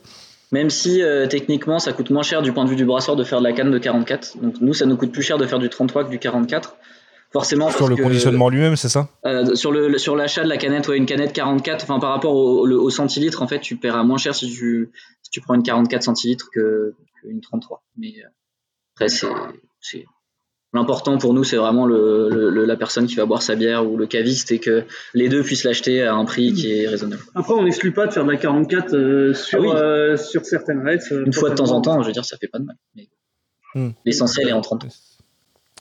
Même 0.52 0.70
si 0.70 1.02
euh, 1.02 1.26
techniquement 1.26 1.80
ça 1.80 1.94
coûte 1.94 2.12
moins 2.12 2.22
cher 2.22 2.44
du 2.44 2.54
point 2.54 2.64
de 2.66 2.70
vue 2.70 2.76
du 2.76 2.86
brasseur 2.86 3.16
de 3.16 3.24
faire 3.24 3.40
de 3.40 3.44
la 3.46 3.54
canne 3.54 3.72
de 3.72 3.80
44. 3.80 4.38
Donc 4.42 4.56
nous, 4.62 4.76
ça 4.76 4.86
nous 4.86 4.98
coûte 4.98 5.12
plus 5.12 5.24
cher 5.24 5.40
de 5.40 5.48
faire 5.48 5.58
du 5.60 5.70
33 5.70 6.04
que 6.04 6.10
du 6.12 6.20
44. 6.20 6.76
Forcément. 7.32 7.70
Sur 7.72 7.88
le 7.88 7.96
que- 7.96 8.02
conditionnement 8.04 8.50
lui-même, 8.50 8.76
c'est 8.76 8.90
ça? 8.90 9.08
Euh, 9.26 9.54
sur 9.56 9.72
le 9.72 9.98
sur 10.00 10.16
l'achat 10.16 10.44
de 10.44 10.50
la 10.50 10.58
canette, 10.58 10.88
ouais, 10.88 10.98
une 10.98 11.06
canette 11.08 11.34
44, 11.34 11.84
enfin 11.84 12.00
par 12.00 12.10
rapport 12.12 12.34
au, 12.34 12.68
au 12.68 12.90
centilitre, 12.90 13.42
en 13.44 13.48
fait, 13.48 13.60
tu 13.60 13.76
paieras 13.76 14.04
moins 14.04 14.18
cher 14.18 14.34
si 14.36 14.48
tu 14.52 14.92
si 15.24 15.30
tu 15.32 15.40
prends 15.42 15.54
une 15.56 15.62
44 15.64 16.02
centilitres 16.04 16.50
que 16.54 16.96
qu'une 17.22 17.42
33. 17.42 17.84
Mais 17.98 18.08
euh, 18.18 18.28
après, 19.06 19.10
c'est 19.10 19.28
c'est 19.82 20.06
l'important 20.74 21.18
pour 21.18 21.34
nous, 21.34 21.43
c'est 21.43 21.56
vraiment 21.58 21.86
le, 21.88 22.30
le- 22.30 22.50
le- 22.52 22.66
la 22.66 22.76
personne 22.76 23.08
qui 23.08 23.16
va 23.16 23.26
boire 23.26 23.41
sa 23.41 23.56
bière 23.56 23.89
ou 23.89 23.97
le 23.97 24.06
caviste 24.06 24.52
et 24.52 24.60
que 24.60 24.84
les 25.16 25.28
deux 25.30 25.41
puissent 25.41 25.64
l'acheter 25.64 26.04
à 26.04 26.14
un 26.14 26.26
prix 26.26 26.54
qui 26.54 26.72
est 26.82 26.88
raisonnable. 26.88 27.22
Après, 27.34 27.54
on 27.54 27.64
n'exclut 27.64 27.91
pas 27.91 28.06
de 28.08 28.12
faire 28.14 28.24
de 28.26 28.32
la 28.32 28.38
44 28.38 28.93
euh, 28.93 29.34
sur, 29.34 29.60
Ah 29.60 29.62
oui. 29.62 29.70
euh, 29.74 30.16
sur 30.18 30.45
certaines 30.45 30.86
règles. 30.86 31.04
euh, 31.12 31.26
Une 31.26 31.34
fois 31.34 31.50
de 31.50 31.56
temps 31.56 31.72
en 31.72 31.82
temps, 31.82 32.02
je 32.04 32.08
veux 32.08 32.14
dire, 32.14 32.26
ça 32.26 32.38
fait 32.38 32.47
pas 32.47 32.60
de 32.60 32.66
mal. 32.66 32.76
Mais 32.95 33.08
Hmm. 33.76 33.89
L'essentiel 34.04 34.47
est 34.50 34.52
en 34.54 34.62
33. 34.62 34.89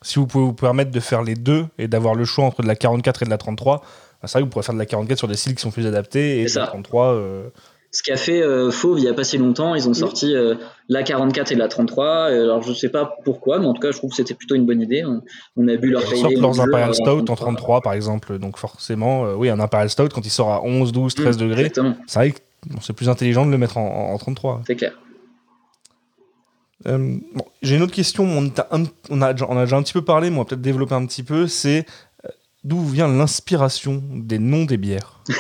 Si 0.03 0.19
vous 0.19 0.27
pouvez 0.27 0.45
vous 0.45 0.53
permettre 0.53 0.91
de 0.91 1.01
faire 1.01 1.23
les 1.23 1.35
deux 1.35 1.65
et 1.79 1.89
d'avoir 1.89 2.15
le 2.15 2.25
choix 2.27 2.45
entre 2.45 2.61
de 2.63 2.67
la 2.69 2.77
44 2.77 3.23
et 3.23 3.25
de 3.25 3.31
la 3.31 3.39
33, 3.39 3.79
bah, 3.79 3.85
c'est 4.25 4.33
vrai 4.33 4.41
que 4.41 4.45
vous 4.45 4.51
pourrez 4.51 4.63
faire 4.63 4.75
de 4.75 4.79
la 4.79 4.85
44 4.87 5.17
sur 5.19 5.27
des 5.27 5.35
styles 5.37 5.55
qui 5.55 5.63
sont 5.63 5.71
plus 5.71 5.87
adaptés 5.87 6.37
et 6.41 6.45
de 6.45 6.49
la 6.49 6.49
ça. 6.53 6.67
33. 6.67 7.15
euh, 7.15 7.49
Ce 7.91 8.03
qu'a 8.03 8.19
fait 8.19 8.43
euh, 8.43 8.71
Fauve 8.71 8.99
il 8.99 9.05
y 9.05 9.09
a 9.09 9.15
pas 9.15 9.25
si 9.25 9.39
longtemps, 9.39 9.75
ils 9.75 9.89
ont 9.89 9.95
sorti 9.95 10.35
euh, 10.37 10.57
la 10.91 11.03
44 11.03 11.53
et 11.53 11.55
la 11.55 11.69
33. 11.69 12.05
euh, 12.31 12.43
alors 12.45 12.63
je 12.63 12.75
sais 12.75 12.91
pas 12.91 13.17
pourquoi, 13.25 13.59
mais 13.59 13.67
en 13.67 13.73
tout 13.73 13.81
cas 13.81 13.93
je 13.93 13.97
trouve 13.97 14.11
que 14.11 14.17
c'était 14.17 14.35
plutôt 14.35 14.55
une 14.57 14.67
bonne 14.67 14.83
idée. 14.83 15.05
On, 15.07 15.23
on 15.57 15.67
a 15.69 15.77
bu 15.77 15.89
leur 15.91 16.03
Ils 16.13 16.19
sortent 16.19 16.35
leurs 16.37 16.61
Imperial 16.61 16.91
euh, 16.91 16.93
Stout 16.93 17.31
en 17.31 17.35
33 17.35 17.81
par 17.81 17.95
exemple, 17.95 18.39
donc 18.39 18.59
forcément, 18.59 19.25
euh, 19.25 19.35
oui, 19.35 19.49
un 19.49 19.59
Imperial 19.59 19.89
Stout 19.89 20.09
quand 20.15 20.25
il 20.25 20.31
sort 20.31 20.51
à 20.53 20.63
11, 20.63 20.93
12, 20.93 21.15
13 21.15 21.37
Mm, 21.37 21.41
degrés, 21.41 21.73
c'est 22.07 22.19
vrai 22.19 22.31
que 22.33 22.39
bon, 22.67 22.79
c'est 22.83 22.93
plus 22.93 23.09
intelligent 23.09 23.47
de 23.47 23.51
le 23.51 23.59
mettre 23.59 23.79
en, 23.79 24.11
en- 24.11 24.13
en 24.15 24.19
33. 24.19 24.63
c'est 24.67 24.77
clair. 24.77 24.93
Euh, 26.87 27.17
bon, 27.35 27.45
J'ai 27.63 27.77
une 27.77 27.83
autre 27.83 27.95
question, 27.95 28.25
on, 28.25 28.51
t'a 28.51 28.69
un- 28.71 28.85
on 29.11 29.21
a, 29.23 29.33
déjà- 29.33 29.47
on 29.49 29.57
a 29.57 29.65
déjà 29.65 29.77
un 29.77 29.83
petit 29.83 29.95
peu 29.95 30.03
parlé, 30.05 30.29
mais 30.31 30.37
on 30.37 30.41
va 30.41 30.45
peut-être 30.45 30.61
développer 30.61 30.95
un 30.95 31.07
petit 31.07 31.23
peu, 31.23 31.47
c'est 31.49 31.87
d'où 32.65 32.85
vient 32.85 33.09
l'inspiration 33.09 34.03
des 34.13 34.39
noms 34.39 34.65
des 34.67 34.77
bières? 34.77 35.21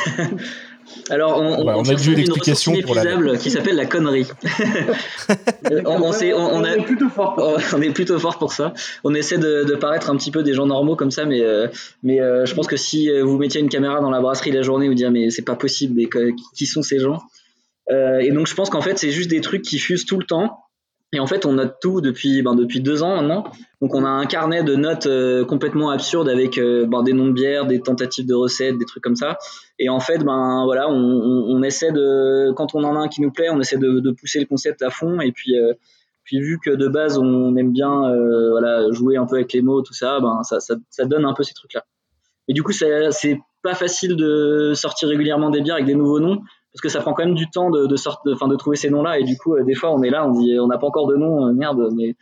Alors 1.10 1.40
on, 1.40 1.62
Voilà, 1.62 1.78
on 1.78 1.82
a 1.88 1.94
dû 1.94 2.10
une 2.12 2.16
l'explication 2.18 2.72
pour 2.82 2.94
la- 2.94 3.36
qui 3.36 3.50
s'appelle 3.50 3.76
la 3.76 3.86
connerie. 3.86 4.26
On, 5.86 6.02
on 6.02 6.12
sait- 6.12 6.32
on- 6.32 6.54
on 6.54 6.64
a- 6.64 6.76
est 6.76 6.82
plutôt 6.82 7.08
fort. 7.08 7.34
pour 7.36 7.60
ça. 7.60 7.76
on 7.76 7.82
est 7.82 7.90
plutôt 7.90 8.18
fort 8.18 8.38
pour 8.38 8.52
ça. 8.52 8.72
On 9.04 9.14
essaie 9.14 9.38
de, 9.38 9.64
de 9.64 9.74
paraître 9.74 10.10
un 10.10 10.16
petit 10.16 10.30
peu 10.30 10.42
des 10.42 10.54
gens 10.54 10.66
normaux 10.66 10.96
comme 10.96 11.10
ça, 11.10 11.24
mais 11.24 11.42
euh, 11.42 11.66
mais 12.02 12.20
euh, 12.20 12.46
je 12.46 12.54
pense 12.54 12.66
que 12.66 12.76
si 12.76 13.10
euh, 13.10 13.22
vous 13.24 13.36
mettiez 13.38 13.60
une 13.60 13.68
caméra 13.68 14.00
dans 14.00 14.10
la 14.10 14.20
brasserie 14.20 14.50
la 14.52 14.62
journée, 14.62 14.88
vous 14.88 14.94
dire 14.94 15.10
mais 15.10 15.30
c'est 15.30 15.42
pas 15.44 15.56
possible, 15.56 15.94
mais 15.96 16.06
que- 16.06 16.32
qui 16.56 16.66
sont 16.66 16.82
ces 16.82 16.98
gens? 16.98 17.18
Euh, 17.90 18.18
Et 18.20 18.30
donc 18.32 18.46
je 18.46 18.54
pense 18.54 18.70
qu'en 18.70 18.80
fait 18.82 18.98
c'est 18.98 19.10
juste 19.10 19.30
des 19.30 19.40
trucs 19.40 19.62
qui 19.62 19.78
fusent 19.78 20.04
tout 20.06 20.18
le 20.18 20.24
temps. 20.26 20.58
Et 21.14 21.20
en 21.20 21.26
fait 21.26 21.46
on 21.46 21.54
note 21.54 21.76
tout 21.80 22.00
depuis 22.00 22.42
ben, 22.42 22.54
depuis 22.54 22.80
deux 22.80 23.02
ans 23.02 23.16
maintenant. 23.16 23.44
Donc 23.80 23.94
on 23.94 24.04
a 24.04 24.08
un 24.08 24.26
carnet 24.26 24.62
de 24.62 24.74
notes 24.76 25.06
euh, 25.06 25.44
complètement 25.44 25.90
absurdes 25.90 26.28
avec 26.28 26.58
euh, 26.58 26.84
ben, 26.86 27.02
des 27.02 27.14
noms 27.14 27.28
de 27.28 27.32
bières, 27.32 27.66
des 27.66 27.80
tentatives 27.80 28.26
de 28.26 28.34
recettes, 28.34 28.76
des 28.76 28.84
trucs 28.84 29.02
comme 29.02 29.16
ça. 29.16 29.38
Et 29.78 29.88
en 29.88 30.00
fait 30.00 30.18
ben 30.18 30.64
voilà 30.66 30.88
on, 30.88 30.92
on, 30.92 31.56
on 31.56 31.62
essaie 31.62 31.92
de 31.92 32.52
quand 32.52 32.74
on 32.74 32.84
en 32.84 32.94
a 32.94 32.98
un 32.98 33.08
qui 33.08 33.22
nous 33.22 33.30
plaît, 33.30 33.48
on 33.50 33.60
essaie 33.60 33.78
de, 33.78 34.00
de 34.00 34.10
pousser 34.10 34.38
le 34.38 34.46
concept 34.46 34.82
à 34.82 34.90
fond 34.90 35.20
et 35.20 35.32
puis 35.32 35.58
euh, 35.58 35.72
puis 36.24 36.40
vu 36.40 36.58
que 36.62 36.70
de 36.70 36.88
base 36.88 37.16
on 37.16 37.56
aime 37.56 37.72
bien 37.72 38.04
euh, 38.04 38.50
voilà 38.50 38.90
jouer 38.92 39.16
un 39.16 39.24
peu 39.24 39.36
avec 39.36 39.54
les 39.54 39.62
mots 39.62 39.80
tout 39.80 39.94
ça 39.94 40.20
ben 40.20 40.42
ça, 40.42 40.60
ça, 40.60 40.74
ça 40.90 41.06
donne 41.06 41.24
un 41.24 41.32
peu 41.32 41.42
ces 41.42 41.54
trucs 41.54 41.72
là 41.72 41.86
et 42.48 42.52
du 42.52 42.62
coup 42.62 42.72
c'est 42.72 43.38
pas 43.62 43.74
facile 43.74 44.14
de 44.14 44.72
sortir 44.74 45.08
régulièrement 45.08 45.48
des 45.48 45.62
bières 45.62 45.76
avec 45.76 45.86
des 45.86 45.94
nouveaux 45.94 46.20
noms 46.20 46.42
parce 46.78 46.94
que 46.94 46.98
ça 46.98 47.00
prend 47.00 47.12
quand 47.12 47.24
même 47.24 47.34
du 47.34 47.50
temps 47.50 47.70
de 47.70 47.86
de 47.86 47.96
sorte 47.96 48.24
de, 48.24 48.32
de 48.32 48.56
trouver 48.56 48.76
ces 48.76 48.88
noms 48.88 49.02
là 49.02 49.18
et 49.18 49.24
du 49.24 49.36
coup 49.36 49.56
euh, 49.56 49.64
des 49.64 49.74
fois 49.74 49.92
on 49.92 50.02
est 50.02 50.10
là 50.10 50.24
on 50.26 50.32
dit 50.32 50.58
on 50.60 50.68
n'a 50.68 50.78
pas 50.78 50.86
encore 50.86 51.08
de 51.08 51.16
nom 51.16 51.46
euh, 51.46 51.52
merde 51.52 51.88
mais 51.96 52.14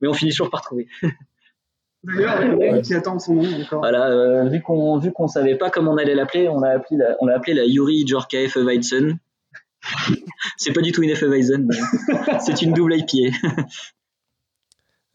mais 0.00 0.08
on 0.08 0.12
finit 0.12 0.32
toujours 0.32 0.50
par 0.50 0.62
trouver. 0.62 0.88
D'ailleurs, 2.04 2.42
il 2.42 2.58
y 2.58 2.68
a 2.68 2.80
qui 2.80 2.94
attend 2.94 3.18
son 3.20 3.34
nom 3.34 3.62
encore. 3.62 3.78
voilà 3.78 4.10
euh, 4.10 4.48
vu 4.48 4.60
qu'on 4.60 4.98
vu 4.98 5.12
qu'on 5.12 5.28
savait 5.28 5.56
pas 5.56 5.70
comment 5.70 5.92
on 5.92 5.96
allait 5.96 6.14
l'appeler 6.14 6.48
on 6.48 6.60
l'a 6.60 6.72
appelé 6.72 6.98
la, 6.98 7.16
on 7.20 7.26
l'a 7.26 7.36
appelé 7.36 7.54
la 7.54 7.64
Yuri 7.64 8.06
Jorka 8.06 8.40
Hefeweizen 8.40 9.18
c'est 10.56 10.72
pas 10.72 10.80
du 10.82 10.92
tout 10.92 11.02
une 11.02 11.10
Hefeweizen 11.10 11.66
mais 11.66 12.38
c'est 12.40 12.60
une 12.60 12.72
double 12.72 12.94
IPA 12.96 13.36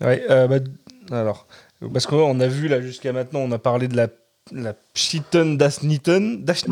Ouais, 0.01 0.23
euh, 0.29 0.47
bah, 0.47 0.59
alors, 1.11 1.47
parce 1.91 2.05
qu'on 2.05 2.39
a 2.39 2.47
vu 2.47 2.67
là 2.67 2.81
jusqu'à 2.81 3.13
maintenant, 3.13 3.39
on 3.39 3.51
a 3.51 3.59
parlé 3.59 3.87
de 3.87 3.95
la 3.95 4.07
la. 4.51 4.73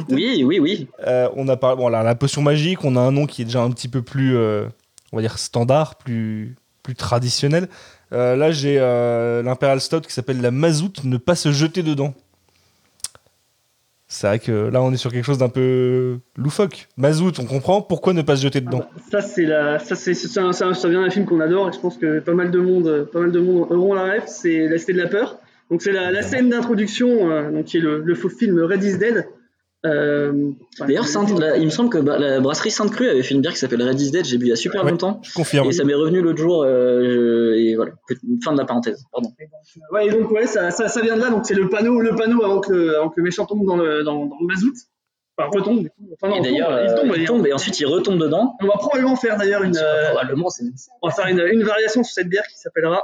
Oui, 0.09 0.43
oui, 0.45 0.59
oui. 0.59 0.88
Euh, 1.05 1.30
on 1.36 1.47
a 1.47 1.57
parlé, 1.57 1.78
bon, 1.78 1.89
là, 1.89 2.03
la 2.03 2.15
potion 2.15 2.41
magique, 2.41 2.84
on 2.84 2.95
a 2.95 2.99
un 2.99 3.11
nom 3.11 3.26
qui 3.26 3.41
est 3.41 3.45
déjà 3.45 3.61
un 3.61 3.71
petit 3.71 3.88
peu 3.88 4.01
plus, 4.01 4.36
euh, 4.36 4.65
on 5.11 5.17
va 5.17 5.21
dire, 5.21 5.38
standard, 5.38 5.95
plus, 5.95 6.55
plus 6.84 6.95
traditionnel. 6.95 7.67
Euh, 8.13 8.36
là, 8.36 8.51
j'ai 8.51 8.78
euh, 8.80 9.41
l'Imperial 9.43 9.82
Stout 9.82 10.01
qui 10.01 10.13
s'appelle 10.13 10.41
la 10.41 10.51
Mazout, 10.51 11.03
ne 11.03 11.17
pas 11.17 11.36
se 11.36 11.51
jeter 11.51 11.84
dedans. 11.84 12.13
C'est 14.07 14.28
vrai 14.28 14.39
que 14.39 14.51
là, 14.51 14.84
on 14.84 14.93
est 14.93 14.97
sur 14.97 15.11
quelque 15.11 15.26
chose 15.26 15.39
d'un 15.39 15.49
peu 15.49 16.19
loufoque. 16.38 16.88
Mazout, 16.95 17.39
on 17.39 17.45
comprend. 17.45 17.82
Pourquoi 17.82 18.13
ne 18.13 18.21
pas 18.21 18.36
se 18.38 18.43
jeter 18.43 18.61
dedans? 18.61 18.84
Ça, 19.11 19.19
c'est 19.21 19.45
la, 19.45 19.80
ça, 19.80 19.95
c'est, 19.95 20.13
c'est 20.13 20.39
un- 20.39 20.53
ça, 20.53 20.73
ça 20.76 20.88
vient 20.89 21.01
d'un 21.01 21.09
film 21.09 21.26
qu'on 21.26 21.39
adore 21.39 21.69
et 21.69 21.73
je 21.73 21.80
pense 21.80 21.97
que 21.97 22.19
pas 22.19 22.34
mal 22.34 22.51
de 22.51 22.59
monde, 22.59 23.09
pas 23.11 23.19
mal 23.21 23.32
de 23.32 23.39
monde 23.39 23.67
auront 23.71 23.95
la 23.95 24.03
rêve. 24.03 24.23
C'est 24.28 24.67
La 24.67 24.78
Cité 24.78 24.93
de 24.93 25.01
la 25.01 25.07
Peur. 25.09 25.39
Donc, 25.72 25.82
c'est 25.82 25.91
la, 25.91 26.11
la 26.11 26.22
scène 26.22 26.49
d'introduction, 26.49 27.32
euh, 27.32 27.51
donc 27.51 27.66
qui 27.66 27.78
est 27.78 27.82
le, 27.82 28.01
le 28.01 28.16
faux 28.16 28.30
film 28.30 28.59
Red 28.61 28.84
is 28.84 28.97
Dead. 28.97 29.26
Euh, 29.86 30.49
D'ailleurs, 30.80 31.05
Sainte- 31.07 31.38
la- 31.39 31.57
il 31.57 31.66
me 31.66 31.70
semble 31.70 31.89
que 31.91 31.99
bah, 31.99 32.18
la 32.18 32.39
brasserie 32.39 32.72
Sainte-Crue 32.72 33.07
avait 33.07 33.22
fait 33.22 33.36
une 33.36 33.41
bière 33.41 33.53
qui 33.53 33.59
s'appelle 33.59 33.84
Red 33.88 34.01
is 34.01 34.09
Dead, 34.09 34.26
j'ai 34.26 34.38
bu 34.39 34.45
il 34.45 34.49
y 34.49 34.51
a 34.51 34.55
super 34.55 34.84
Ouais. 34.84 34.89
longtemps. 34.89 35.22
Je 35.24 35.32
confirme. 35.34 35.68
Et 35.70 35.74
ça 35.74 35.84
m'est 35.84 35.93
revenu 35.93 36.22
l'autre 36.22 36.39
jour, 36.39 36.63
euh, 36.63 37.53
et 37.55 37.76
voilà, 37.76 37.91
fin 38.43 38.53
de 38.53 38.57
la 38.57 38.66
parenthèse, 38.66 39.03
pardon. 39.11 39.32
Ouais, 39.91 40.07
et 40.07 40.09
donc 40.09 40.32
ouais, 40.32 40.47
ça, 40.47 40.72
ça, 40.72 40.88
ça 40.88 41.01
vient 41.01 41.16
de 41.16 41.22
là. 41.22 41.30
Donc 41.30 41.45
c'est 41.45 41.53
le 41.53 41.70
panneau, 41.70 41.99
le 42.01 42.16
panneau 42.16 42.43
avant 42.43 42.61
que 42.61 42.74
le, 42.74 42.97
avant 42.97 43.09
que 43.09 43.16
le 43.18 43.24
méchant 43.24 43.45
tombe 43.45 43.63
dans 43.66 43.78
le, 43.78 44.03
dans, 44.03 44.26
dans 44.26 44.38
le 44.41 44.47
mazout. 44.47 44.74
Enfin, 45.38 45.49
retombe 45.53 45.82
du 45.82 45.89
coup. 45.89 46.09
Enfin, 46.13 46.30
non, 46.34 46.38
et 46.38 46.41
d'ailleurs, 46.41 46.70
tombe, 46.70 46.80
il 46.80 46.89
euh, 46.89 46.95
tombe, 46.95 47.05
il 47.05 47.11
d'ailleurs. 47.11 47.28
tombe 47.28 47.47
et 47.47 47.53
ensuite 47.53 47.80
il 47.80 47.86
retombe 47.86 48.18
dedans. 48.18 48.55
On 48.63 48.68
va 48.68 48.74
probablement 48.78 49.16
faire 49.18 49.38
d'ailleurs 49.38 49.61
une, 49.63 49.78
Probablement, 50.13 50.49
c'est 50.49 50.63
on 51.03 51.09
va 51.09 51.13
faire 51.13 51.28
une, 51.28 51.41
une 51.51 51.61
variation 51.63 52.03
sur 52.03 52.13
cette 52.13 52.30
bière 52.30 52.47
qui 52.47 52.57
s'appellera. 52.57 53.03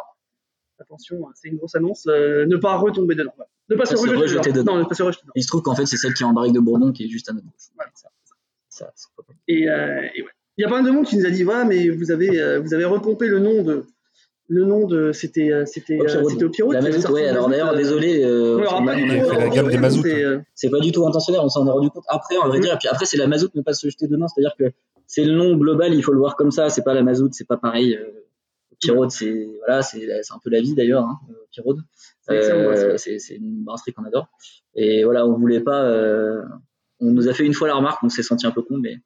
Attention, 0.81 1.27
hein, 1.27 1.31
c'est 1.35 1.47
une 1.49 1.57
grosse 1.57 1.75
annonce. 1.75 2.05
euh, 2.07 2.45
ne 2.45 2.57
pas 2.57 2.75
retomber 2.77 3.15
dedans. 3.15 3.31
Voilà. 3.37 3.49
Ne 3.69 3.75
pas 3.75 3.85
se 3.85 3.91
Pas 3.91 3.97
se 3.97 4.01
rejeter, 4.03 4.17
rejeter 4.21 4.49
dedans. 4.51 4.61
dedans. 4.63 4.73
Non, 4.75 4.79
ne 4.79 4.85
pas 4.85 4.95
se 4.95 5.03
rejeter 5.03 5.23
dedans. 5.23 5.33
Il 5.35 5.43
se 5.43 5.47
trouve 5.47 5.61
qu'en 5.61 5.75
fait, 5.75 5.85
c'est 5.85 5.97
celle 5.97 6.13
qui 6.13 6.23
est 6.23 6.25
en 6.25 6.33
barrique 6.33 6.53
de 6.53 6.59
Bourbon 6.59 6.91
qui 6.91 7.05
est 7.05 7.09
juste 7.09 7.29
à 7.29 7.33
notre 7.33 7.45
gauche. 7.45 7.69
Voilà. 7.75 7.91
Ça, 7.95 8.09
ça, 8.25 8.35
ça- 8.69 8.91
ça- 8.95 9.09
Et, 9.47 9.69
euh, 9.69 10.01
et 10.15 10.21
ouais. 10.23 10.29
Il 10.57 10.61
y 10.61 10.65
a 10.65 10.67
pas 10.69 10.75
mal 10.81 10.85
de 10.85 10.91
monde 10.91 11.05
qui 11.05 11.17
nous 11.17 11.25
a 11.25 11.29
dit 11.29 11.43
ouais, 11.45 11.65
mais 11.65 11.89
vous 11.89 12.11
avez, 12.11 12.39
euh, 12.39 12.59
vous 12.59 12.73
avez 12.73 12.85
repompé 12.85 13.27
le 13.27 13.39
nom 13.39 13.63
de, 13.63 13.85
le 14.49 14.65
nom 14.65 14.85
de, 14.85 15.11
c'était, 15.13 15.49
euh, 15.51 15.65
c'était, 15.65 15.97
Au 15.99 16.03
Pyrote. 16.05 16.29
c'était 16.31 16.43
au 16.43 16.49
Pyrote. 16.49 16.73
La 16.73 16.81
Mazout, 16.81 17.09
ouais, 17.11 17.27
alors 17.27 17.47
d'ailleurs, 17.49 17.73
désolé. 17.75 18.21
euh, 18.23 18.57
on 18.57 18.83
on 18.83 18.87
a- 18.87 18.95
on 18.95 19.39
la 19.39 19.49
gamme 19.49 19.69
des 19.69 19.77
mazouts. 19.77 20.03
c'est, 20.53 20.69
pas 20.69 20.79
du 20.81 20.91
tout 20.91 21.07
intentionnel, 21.07 21.39
on 21.43 21.47
s'en 21.49 21.65
est 21.65 21.71
rendu 21.71 21.89
compte 21.89 22.03
après, 22.09 22.35
vrai 22.35 22.57
Mhm. 22.57 22.63
dire. 22.63 22.73
Et 22.73 22.77
puis 22.77 22.89
après, 22.89 23.05
c'est 23.05 23.17
la 23.17 23.27
mazout, 23.27 23.49
ne 23.55 23.61
pas 23.61 23.73
se 23.73 23.87
jeter 23.89 24.07
dedans. 24.07 24.27
C'est-à-dire 24.27 24.55
que 24.59 24.65
c'est 25.07 25.23
le 25.23 25.33
nom 25.33 25.55
global, 25.55 25.93
il 25.93 26.03
faut 26.03 26.11
le 26.11 26.19
voir 26.19 26.35
comme 26.35 26.51
ça. 26.51 26.69
C'est 26.69 26.83
pas 26.83 26.93
la 26.93 27.01
mazout, 27.01 27.29
c'est 27.31 27.47
pas 27.47 27.57
pareil. 27.57 27.97
Pirode, 28.81 29.11
c'est 29.11 29.47
voilà, 29.59 29.81
c'est 29.83 30.03
un 30.31 30.39
peu 30.43 30.49
la 30.49 30.59
vie 30.61 30.73
d'ailleurs, 30.73 31.03
hein, 31.05 31.19
euh, 31.29 31.33
Pirode. 31.51 31.79
C'est 32.27 32.35
excellent, 32.37 32.59
Euh, 32.71 32.97
c'est 32.97 33.35
une 33.35 33.63
brasserie 33.63 33.93
qu'on 33.93 34.03
adore. 34.05 34.27
Et 34.75 35.03
voilà, 35.03 35.25
on 35.25 35.37
voulait 35.37 35.59
pas. 35.61 35.83
euh, 35.83 36.41
on 36.99 37.11
nous 37.11 37.27
a 37.27 37.33
fait 37.33 37.45
une 37.45 37.53
fois 37.53 37.67
la 37.67 37.75
remarque, 37.75 38.03
on 38.03 38.09
s'est 38.09 38.23
senti 38.23 38.45
un 38.45 38.51
peu 38.51 38.61
con, 38.61 38.77
mais 38.77 38.97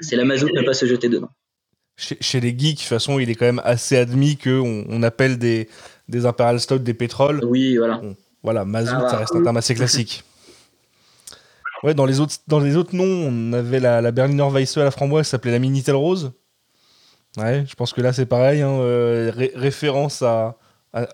c'est 0.00 0.16
la 0.16 0.24
mazout, 0.24 0.48
ne 0.54 0.62
pas 0.62 0.74
se 0.74 0.86
jeter 0.86 1.08
dedans. 1.08 1.28
Chez, 1.96 2.16
chez 2.20 2.40
les 2.40 2.50
geeks, 2.56 2.76
de 2.76 2.80
toute 2.80 2.88
façon, 2.88 3.18
il 3.18 3.28
est 3.30 3.34
quand 3.34 3.44
même 3.46 3.60
assez 3.64 3.96
admis 3.96 4.36
qu'on 4.38 4.84
on 4.88 5.02
appelle 5.02 5.38
des, 5.38 5.68
des 6.08 6.24
Imperial 6.24 6.58
Stout 6.60 6.78
des 6.78 6.94
pétroles. 6.94 7.44
Oui, 7.44 7.76
voilà. 7.76 8.00
Voilà, 8.42 8.64
Mazout, 8.64 8.94
Ah, 8.96 9.00
ça 9.08 9.12
bah. 9.12 9.18
reste 9.18 9.36
un 9.36 9.42
terme 9.42 9.56
assez 9.56 9.74
classique. 9.74 10.24
Ouais, 11.82 11.94
dans 11.94 12.06
les 12.06 12.20
autres, 12.20 12.36
dans 12.46 12.60
les 12.60 12.76
autres 12.76 12.94
noms, 12.94 13.04
on 13.28 13.52
avait 13.52 13.80
la, 13.80 14.00
la 14.00 14.12
Berliner 14.12 14.48
Weisse 14.50 14.76
à 14.76 14.84
la 14.84 14.90
framboise 14.92 15.26
qui 15.26 15.30
s'appelait 15.30 15.50
la 15.52 15.58
Minitel 15.58 15.96
Rose. 15.96 16.32
Ouais, 17.38 17.64
je 17.66 17.74
pense 17.74 17.92
que 17.92 18.00
là 18.02 18.12
c'est 18.12 18.26
pareil, 18.26 18.60
hein, 18.60 18.78
euh, 18.80 19.30
ré- 19.34 19.52
référence 19.54 20.20
à, 20.22 20.58
à, 20.92 21.08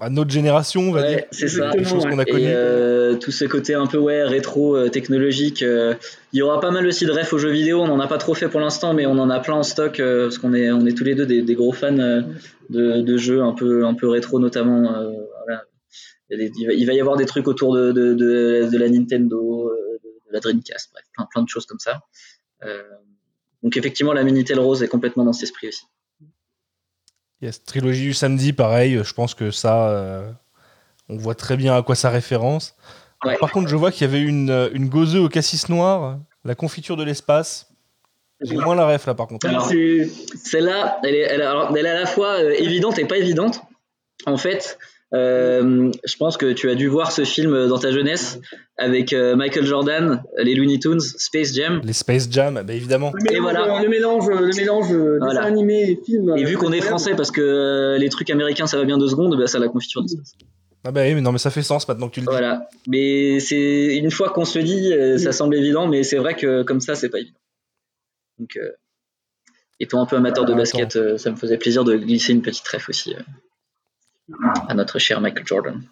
à 0.00 0.10
notre 0.10 0.30
génération, 0.30 0.82
on 0.82 0.92
va 0.92 1.02
dire. 1.08 1.16
Ouais, 1.18 1.28
c'est 1.30 1.48
ça. 1.48 1.70
Quelque 1.70 1.88
chose 1.88 2.04
qu'on 2.04 2.18
a 2.18 2.22
Et 2.24 2.30
connu. 2.30 2.44
euh, 2.46 3.16
tout 3.16 3.30
ce 3.30 3.46
côté 3.46 3.72
un 3.74 3.86
peu 3.86 3.96
ouais 3.96 4.22
rétro 4.24 4.76
euh, 4.76 4.90
technologique. 4.90 5.62
euh, 5.62 5.94
il 6.34 6.38
y 6.38 6.42
aura 6.42 6.60
pas 6.60 6.70
mal 6.70 6.86
aussi 6.86 7.06
de 7.06 7.12
refs 7.12 7.32
aux 7.32 7.38
jeux 7.38 7.50
vidéo. 7.52 7.80
On 7.80 7.88
en 7.88 8.00
a 8.00 8.06
pas 8.06 8.18
trop 8.18 8.34
fait 8.34 8.48
pour 8.48 8.60
l'instant, 8.60 8.92
mais 8.92 9.06
on 9.06 9.12
en 9.18 9.30
a 9.30 9.40
plein 9.40 9.54
en 9.54 9.62
stock 9.62 10.00
euh, 10.00 10.24
parce 10.24 10.36
qu'on 10.38 10.52
est 10.52 10.70
on 10.70 10.84
est 10.84 10.92
tous 10.96 11.04
les 11.04 11.14
deux 11.14 11.24
des, 11.26 11.40
des 11.40 11.54
gros 11.54 11.72
fans 11.72 11.98
euh, 11.98 12.20
de, 12.68 13.00
de 13.00 13.16
jeux 13.16 13.42
un 13.42 13.52
peu 13.54 13.86
un 13.86 13.94
peu 13.94 14.08
rétro 14.08 14.38
notamment. 14.40 14.94
euh, 14.94 15.12
voilà. 15.46 15.62
Il, 16.30 16.38
des- 16.50 16.84
va, 16.84 16.92
y 16.92 17.00
avoir 17.00 17.16
des 17.16 17.26
trucs 17.26 17.48
autour 17.48 17.74
de 17.74 17.92
de, 17.92 18.12
de, 18.12 18.78
la 18.78 18.88
Nintendo, 18.90 19.68
euh, 19.70 19.98
de, 20.04 20.08
de 20.28 20.32
la 20.32 20.40
Dreamcast, 20.40 20.90
bref, 20.92 21.04
plein 21.14 21.26
plein 21.32 21.42
de 21.42 21.48
choses 21.48 21.64
comme 21.66 21.78
ça. 21.78 22.00
Euh, 22.64 22.82
donc 23.64 23.76
effectivement, 23.78 24.12
la 24.12 24.22
Minitel 24.22 24.60
Rose 24.60 24.82
est 24.82 24.88
complètement 24.88 25.24
dans 25.24 25.32
cet 25.32 25.44
esprit 25.44 25.68
aussi. 25.68 25.84
Yes, 27.40 27.64
trilogie 27.64 28.02
du 28.02 28.14
samedi, 28.14 28.52
pareil, 28.52 29.00
je 29.02 29.12
pense 29.14 29.34
que 29.34 29.50
ça, 29.50 29.88
euh, 29.88 30.30
on 31.08 31.16
voit 31.16 31.34
très 31.34 31.56
bien 31.56 31.74
à 31.74 31.82
quoi 31.82 31.94
ça 31.96 32.10
référence. 32.10 32.76
Ouais. 33.24 33.36
Par 33.38 33.50
contre, 33.50 33.68
je 33.68 33.76
vois 33.76 33.90
qu'il 33.90 34.06
y 34.06 34.10
avait 34.10 34.22
une, 34.22 34.50
euh, 34.50 34.68
une 34.74 34.90
au 34.94 35.28
cassis 35.28 35.68
noir, 35.70 36.18
la 36.44 36.54
confiture 36.54 36.96
de 36.96 37.04
l'espace. 37.04 37.70
J'ai 38.42 38.56
moins 38.56 38.74
la 38.74 38.86
ref 38.86 39.06
là 39.06 39.14
par 39.14 39.26
contre. 39.26 39.46
Celle-là, 39.46 40.98
elle 41.02 41.14
est, 41.14 41.20
elle, 41.20 41.42
alors, 41.42 41.74
elle 41.74 41.86
est 41.86 41.90
à 41.90 42.00
la 42.00 42.06
fois 42.06 42.40
euh, 42.40 42.54
évidente 42.58 42.98
et 42.98 43.06
pas 43.06 43.16
évidente. 43.16 43.62
En 44.26 44.36
fait, 44.36 44.78
euh, 45.14 45.90
je 46.04 46.16
pense 46.16 46.36
que 46.36 46.52
tu 46.52 46.68
as 46.70 46.74
dû 46.74 46.88
voir 46.88 47.12
ce 47.12 47.24
film 47.24 47.68
dans 47.68 47.78
ta 47.78 47.92
jeunesse 47.92 48.40
avec 48.76 49.12
euh, 49.12 49.36
Michael 49.36 49.64
Jordan, 49.64 50.22
les 50.38 50.54
Looney 50.54 50.78
Tunes, 50.78 51.00
Space 51.00 51.54
Jam. 51.54 51.80
Les 51.84 51.92
Space 51.92 52.28
Jam, 52.30 52.62
bah 52.66 52.74
évidemment. 52.74 53.12
le 53.14 53.22
mélange, 53.22 53.42
voilà. 53.42 53.82
le 53.82 53.88
mélange, 53.88 54.28
le 54.28 54.56
mélange 54.56 54.92
euh, 54.92 55.18
Voilà. 55.20 55.40
dessin 55.42 55.52
animé 55.52 55.90
et 55.90 56.00
film. 56.04 56.34
Et 56.36 56.44
vu 56.44 56.56
qu'on 56.56 56.72
est 56.72 56.80
français 56.80 57.14
parce 57.14 57.30
que 57.30 57.40
euh, 57.40 57.98
les 57.98 58.08
trucs 58.08 58.30
américains 58.30 58.66
ça 58.66 58.76
va 58.76 58.84
bien 58.84 58.98
deux 58.98 59.08
secondes, 59.08 59.38
bah, 59.38 59.46
ça 59.46 59.58
a 59.58 59.60
la 59.60 59.68
confiture 59.68 60.02
d'espace. 60.02 60.34
Ah 60.86 60.90
bah 60.90 61.02
oui, 61.04 61.14
mais 61.14 61.22
non, 61.22 61.32
mais 61.32 61.38
ça 61.38 61.50
fait 61.50 61.62
sens 61.62 61.88
maintenant 61.88 62.08
que 62.08 62.14
tu 62.14 62.20
le 62.20 62.26
dis. 62.26 62.30
Voilà. 62.30 62.68
Mais 62.88 63.40
c'est 63.40 63.96
une 63.96 64.10
fois 64.10 64.28
qu'on 64.30 64.44
se 64.44 64.58
le 64.58 64.64
dit, 64.64 64.92
ça 65.18 65.32
semble 65.32 65.54
évident, 65.56 65.86
mais 65.88 66.02
c'est 66.02 66.18
vrai 66.18 66.34
que 66.34 66.62
comme 66.62 66.80
ça, 66.80 66.94
c'est 66.94 67.08
pas 67.08 67.20
évident. 67.20 67.38
Donc, 68.38 68.56
euh, 68.56 68.68
étant 69.80 70.02
un 70.02 70.06
peu 70.06 70.16
amateur 70.16 70.44
de 70.44 70.52
Ah, 70.52 70.56
basket, 70.56 71.16
ça 71.16 71.30
me 71.30 71.36
faisait 71.36 71.56
plaisir 71.56 71.84
de 71.84 71.96
glisser 71.96 72.32
une 72.32 72.42
petite 72.42 72.66
ref 72.68 72.88
aussi 72.90 73.14
euh, 73.14 73.20
à 74.68 74.74
notre 74.74 74.98
cher 74.98 75.20
Michael 75.20 75.46
Jordan. 75.46 75.82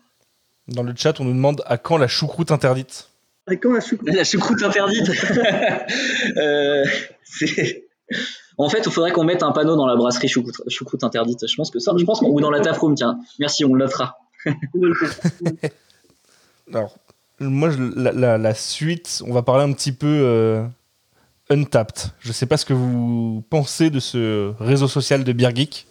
Dans 0.69 0.83
le 0.83 0.95
chat, 0.97 1.21
on 1.21 1.25
nous 1.25 1.33
demande 1.35 1.63
à 1.67 1.77
quand 1.79 1.99
la 1.99 2.09
choucroute 2.09 2.51
interdite. 2.51 3.09
Avec 3.47 3.61
quand 3.63 3.73
la 3.73 3.81
choucroute? 3.81 4.09
La 4.15 4.25
choucroute 4.25 4.63
interdite. 4.63 5.11
Euh, 6.37 6.85
c'est- 7.25 7.85
en 8.59 8.69
fait, 8.69 8.83
il 8.87 8.93
faudrait 8.93 9.11
qu'on 9.13 9.25
mette 9.25 9.43
un 9.43 9.51
panneau 9.53 9.75
dans 9.77 9.87
la 9.87 9.97
brasserie 9.97 10.29
choucroute, 10.29 10.63
choucroute 10.69 11.03
interdite. 11.05 11.47
Je 11.49 11.57
pense 11.57 11.71
que 11.71 11.79
ça, 11.81 11.93
je 11.99 12.05
pense 12.05 12.21
qu'on- 12.21 12.29
ou 12.31 12.41
dans 12.41 12.51
la 12.51 12.61
taproom, 12.61 12.95
tiens. 12.95 13.19
Merci, 13.41 13.65
on 13.65 13.75
le 13.75 13.85
notera. 13.85 14.19
Alors, 16.73 16.97
moi, 17.41 17.71
je- 17.71 17.79
la, 17.97 18.13
la- 18.13 18.39
la 18.39 18.55
suite, 18.55 19.23
on 19.27 19.33
va 19.33 19.43
parler 19.43 19.65
un 19.65 19.73
petit 19.73 19.93
peu 19.93 20.07
euh, 20.07 20.65
Untapped. 21.51 22.11
Je 22.21 22.33
sais 22.33 22.47
pas 22.47 22.57
ce 22.57 22.65
que 22.65 22.73
vous 22.73 23.43
pensez 23.51 23.91
de 23.91 23.99
ce 24.01 24.53
réseau 24.61 24.89
social 24.89 25.25
de 25.25 25.33
Beer 25.33 25.51
Geek. 25.55 25.87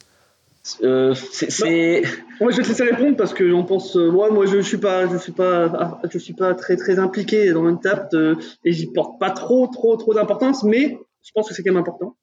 Euh, 0.83 1.13
c'est- 1.15 2.03
Moi, 2.39 2.51
je 2.51 2.57
vais 2.57 2.63
te 2.63 2.67
laisser 2.69 2.83
répondre 2.83 3.17
parce 3.17 3.33
que 3.33 3.49
j'en 3.49 3.63
pense. 3.63 3.95
euh, 3.97 4.11
moi, 4.11 4.29
moi, 4.29 4.45
je 4.45 4.59
suis 4.59 4.77
pas, 4.77 5.07
je 5.07 5.17
suis 5.17 5.31
pas, 5.31 5.65
ah, 5.73 5.99
je 6.11 6.17
suis 6.19 6.33
pas 6.33 6.53
très 6.53 6.75
très 6.77 6.99
impliqué 6.99 7.51
dans 7.51 7.65
Untapped 7.65 8.13
euh, 8.13 8.35
et 8.63 8.71
j'y 8.71 8.91
porte 8.91 9.19
pas 9.19 9.31
trop 9.31 9.67
trop 9.67 9.95
trop 9.97 10.13
d'importance, 10.13 10.63
mais 10.63 10.99
je 11.23 11.31
pense 11.33 11.47
que 11.49 11.55
c'est 11.55 11.63
quand 11.63 11.71
même 11.71 11.81
important. 11.81 12.15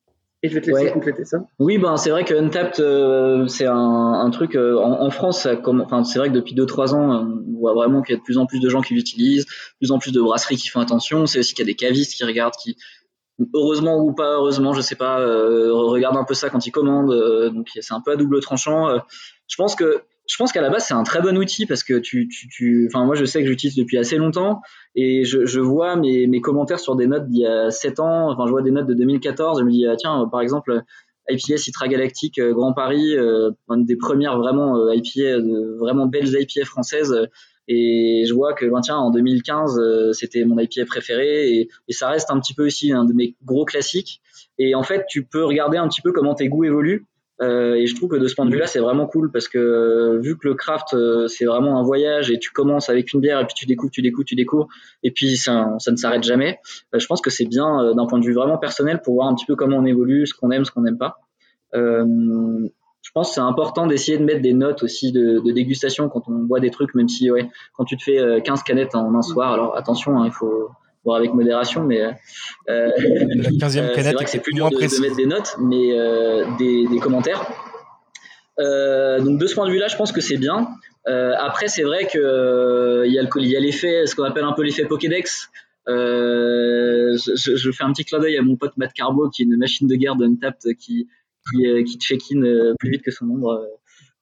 Et 0.45 0.49
je 0.49 0.55
vais 0.55 0.61
te 0.61 0.69
laisser 0.71 0.85
Ouais. 0.85 0.93
compléter 0.93 1.25
ça. 1.25 1.39
Oui, 1.59 1.79
ben 1.79 1.97
c'est 1.97 2.11
vrai 2.11 2.23
que 2.25 2.33
Untapped, 2.33 2.79
euh, 2.79 3.49
c'est 3.49 3.67
un, 3.67 3.75
un 3.75 4.31
truc 4.31 4.55
en, 4.55 5.01
en 5.01 5.11
France. 5.11 5.49
Enfin, 5.67 6.05
c'est 6.05 6.21
vrai 6.21 6.29
que 6.29 6.35
depuis 6.35 6.55
2-3 6.55 6.95
ans, 6.95 7.27
on 7.27 7.59
voit 7.59 7.75
vraiment 7.75 8.03
qu'il 8.03 8.15
y 8.15 8.17
a 8.17 8.21
de 8.21 8.25
plus 8.25 8.39
en 8.39 8.47
plus 8.47 8.61
de 8.61 8.69
gens 8.69 8.81
qui 8.81 8.95
l'utilisent, 8.95 9.47
de 9.47 9.51
plus 9.81 9.91
en 9.91 9.99
plus 9.99 10.13
de 10.13 10.21
brasseries 10.21 10.55
qui 10.57 10.69
font 10.69 10.79
attention. 10.79 11.27
C'est 11.27 11.41
aussi 11.41 11.55
qu'il 11.55 11.65
y 11.67 11.69
a 11.69 11.73
des 11.73 11.75
cavistes 11.75 12.15
qui 12.15 12.23
regardent, 12.23 12.55
qui 12.55 12.77
heureusement 13.55 13.99
ou 13.99 14.13
pas 14.13 14.35
heureusement, 14.35 14.73
je 14.73 14.81
sais 14.81 14.97
pas, 14.97 15.21
euh, 15.21 15.73
regardent 15.73 16.17
un 16.17 16.25
peu 16.25 16.35
ça 16.35 16.51
quand 16.51 16.67
ils 16.67 16.71
commandent. 16.71 17.13
euh, 17.13 17.51
donc 17.51 17.69
c'est 17.81 17.95
un 17.95 18.01
peu 18.01 18.13
à 18.13 18.17
double 18.17 18.41
tranchant. 18.41 18.89
Euh, 18.89 18.99
je 19.49 19.57
pense 19.57 19.75
que 19.75 20.03
je 20.27 20.37
pense 20.37 20.53
qu'à 20.53 20.61
la 20.61 20.69
base 20.69 20.85
c'est 20.87 20.95
un 20.95 21.05
très 21.05 21.23
bon 21.23 21.39
outil 21.39 21.65
parce 21.65 21.83
que 21.83 21.99
tu, 21.99 22.29
tu, 22.29 22.49
tu, 22.49 22.91
enfin 22.91 23.07
moi 23.07 23.15
je 23.15 23.25
sais 23.25 23.41
que 23.43 23.49
j'utilise 23.49 23.77
depuis 23.77 23.97
assez 23.97 24.17
longtemps 24.17 24.61
et 24.95 25.25
je, 25.25 25.47
je 25.47 25.59
vois 25.61 25.97
mes, 25.97 26.27
mes 26.27 26.41
commentaires 26.43 26.81
sur 26.81 26.97
des 26.97 27.07
notes 27.07 27.29
d'il 27.29 27.41
y 27.41 27.47
a 27.47 27.71
7 27.71 28.01
ans. 28.01 28.31
Enfin 28.31 28.47
je 28.47 28.51
vois 28.51 28.63
des 28.63 28.71
notes 28.71 28.87
de 28.87 28.95
2014. 28.95 29.61
Je 29.61 29.65
me 29.65 29.71
dis 29.71 29.87
ah, 29.87 29.97
tiens 29.97 30.29
par 30.31 30.43
exemple 30.43 30.83
IPA 31.31 31.57
Citra 31.59 31.89
Galactique 31.89 32.39
euh, 32.39 32.53
Grand 32.53 32.73
Paris, 32.73 33.17
euh, 33.17 33.51
une 33.69 33.85
des 33.85 33.97
premières 33.97 34.39
vraiment 34.39 34.77
euh, 34.77 34.95
IPA, 34.95 35.39
vraiment 35.79 36.07
belles 36.07 36.29
IPA 36.29 36.65
françaises. 36.65 37.15
Et 37.69 38.25
je 38.27 38.33
vois 38.33 38.55
que 38.55 38.65
ben, 38.65 38.81
tiens, 38.81 38.97
en 38.97 39.11
2015, 39.11 39.79
euh, 39.79 40.13
c'était 40.13 40.45
mon 40.45 40.59
IPA 40.59 40.87
préféré 40.87 41.51
et, 41.51 41.69
et 41.87 41.93
ça 41.93 42.09
reste 42.09 42.31
un 42.31 42.41
petit 42.41 42.55
peu 42.55 42.65
aussi 42.67 42.93
un 42.93 43.05
de 43.05 43.13
mes 43.13 43.37
gros 43.45 43.67
classiques. 43.67 44.23
Et 44.59 44.75
en 44.75 44.83
fait, 44.83 45.05
tu 45.09 45.25
peux 45.25 45.45
regarder 45.45 45.77
un 45.77 45.87
petit 45.87 46.01
peu 46.01 46.13
comment 46.13 46.35
tes 46.35 46.49
goûts 46.49 46.65
évoluent. 46.65 47.07
Euh, 47.41 47.75
et 47.75 47.87
je 47.87 47.95
trouve 47.95 48.09
que 48.09 48.17
de 48.17 48.27
ce 48.27 48.35
point 48.35 48.47
de 48.47 48.51
vue-là, 48.51 48.67
c'est 48.67 48.81
vraiment 48.81 49.07
cool 49.07 49.31
parce 49.31 49.47
que 49.47 49.59
euh, 49.59 50.19
vu 50.19 50.37
que 50.37 50.49
le 50.49 50.55
craft, 50.55 50.95
euh, 50.95 51.29
c'est 51.29 51.45
vraiment 51.45 51.79
un 51.79 51.85
voyage 51.85 52.33
et 52.33 52.39
tu 52.39 52.51
commences 52.51 52.89
avec 52.89 53.13
une 53.13 53.21
bière 53.21 53.41
et 53.41 53.45
puis 53.45 53.55
tu 53.55 53.67
découvres, 53.67 53.93
tu 53.93 54.03
découvres, 54.03 54.27
tu 54.27 54.35
découvres 54.35 54.67
et 55.05 55.13
puis 55.13 55.37
ça, 55.37 55.75
ça 55.79 55.93
ne 55.93 55.97
s'arrête 55.97 56.25
jamais. 56.25 56.59
Euh, 56.95 56.99
je 56.99 57.07
pense 57.07 57.21
que 57.21 57.31
c'est 57.31 57.45
bien 57.45 57.95
d'un 57.95 58.07
point 58.07 58.19
de 58.19 58.25
vue 58.25 58.35
vraiment 58.35 58.59
personnel 58.59 59.01
pour 59.03 59.15
voir 59.15 59.29
un 59.29 59.37
petit 59.37 59.47
peu 59.47 59.55
comment 59.55 59.77
on 59.77 59.85
évolue, 59.85 60.27
ce 60.27 60.35
qu'on 60.35 60.51
aime, 60.51 60.65
ce 60.65 60.73
qu'on 60.73 60.83
n'aime 60.83 60.99
pas. 60.99 61.19
Euh, 63.09 63.13
je 63.13 63.13
pense 63.13 63.29
que 63.29 63.35
c'est 63.35 63.41
important 63.41 63.87
d'essayer 63.87 64.19
de 64.19 64.25
mettre 64.25 64.43
des 64.43 64.53
notes 64.53 64.83
aussi 64.83 65.13
de, 65.13 65.41
de, 65.41 65.53
dégustation 65.53 66.09
quand 66.09 66.29
on 66.29 66.35
boit 66.35 66.61
des 66.61 66.71
trucs, 66.71 66.95
même 66.95 67.09
si 67.09 67.31
ouais, 67.31 67.49
quand 67.75 67.85
tu 67.85 67.97
te 67.97 68.03
fais 68.03 68.43
15 68.43 68.63
canettes 68.63 68.95
en 68.95 69.15
un 69.15 69.23
soir, 69.23 69.53
alors 69.53 69.77
attention, 69.77 70.19
hein, 70.19 70.27
il 70.27 70.33
faut 70.33 70.71
boire 71.05 71.17
avec 71.17 71.33
modération, 71.33 71.85
mais 71.85 72.03
euh, 72.03 72.11
la 72.69 73.51
15e 73.51 73.95
canette, 73.95 74.05
c'est 74.05 74.13
vrai 74.13 74.25
que 74.25 74.31
c'est 74.31 74.41
plus 74.41 74.53
dur 74.53 74.71
de, 74.71 74.77
de, 74.77 75.01
mettre 75.01 75.17
des 75.17 75.27
notes, 75.27 75.57
mais 75.61 75.99
euh, 75.99 76.45
des, 76.59 76.87
des, 76.87 76.99
commentaires. 76.99 77.47
Euh, 78.59 79.21
donc 79.21 79.39
de 79.39 79.47
ce 79.47 79.55
point 79.55 79.67
de 79.67 79.71
vue-là, 79.71 79.89
je 79.89 79.97
pense 79.97 80.13
que 80.13 80.21
c'est 80.21 80.37
bien. 80.37 80.69
Euh, 81.07 81.33
après, 81.39 81.69
c'est 81.69 81.85
vrai 81.85 82.07
que 82.07 82.19
euh, 82.19 83.07
il 83.07 83.13
y 83.13 83.57
a 83.57 83.61
l'effet, 83.61 84.07
ce 84.07 84.15
qu'on 84.15 84.25
appelle 84.25 84.45
un 84.45 84.53
peu 84.53 84.63
l'effet 84.63 84.85
Pokédex. 84.85 85.51
Euh, 85.89 87.17
je, 87.17 87.57
je, 87.57 87.71
fais 87.71 87.85
un 87.85 87.93
petit 87.93 88.05
clin 88.05 88.19
d'œil 88.19 88.37
à 88.37 88.43
mon 88.43 88.57
pote 88.57 88.77
Matt 88.77 88.93
Carbo, 88.93 89.31
qui 89.31 89.43
est 89.43 89.47
une 89.47 89.57
machine 89.57 89.89
de 89.89 89.95
guerre 89.95 90.17
d'Untapped 90.17 90.77
qui 90.77 91.09
qui, 91.51 91.85
qui 91.85 91.99
check-in 91.99 92.41
plus 92.79 92.91
vite 92.91 93.03
que 93.03 93.11
son 93.11 93.27
nombre. 93.27 93.67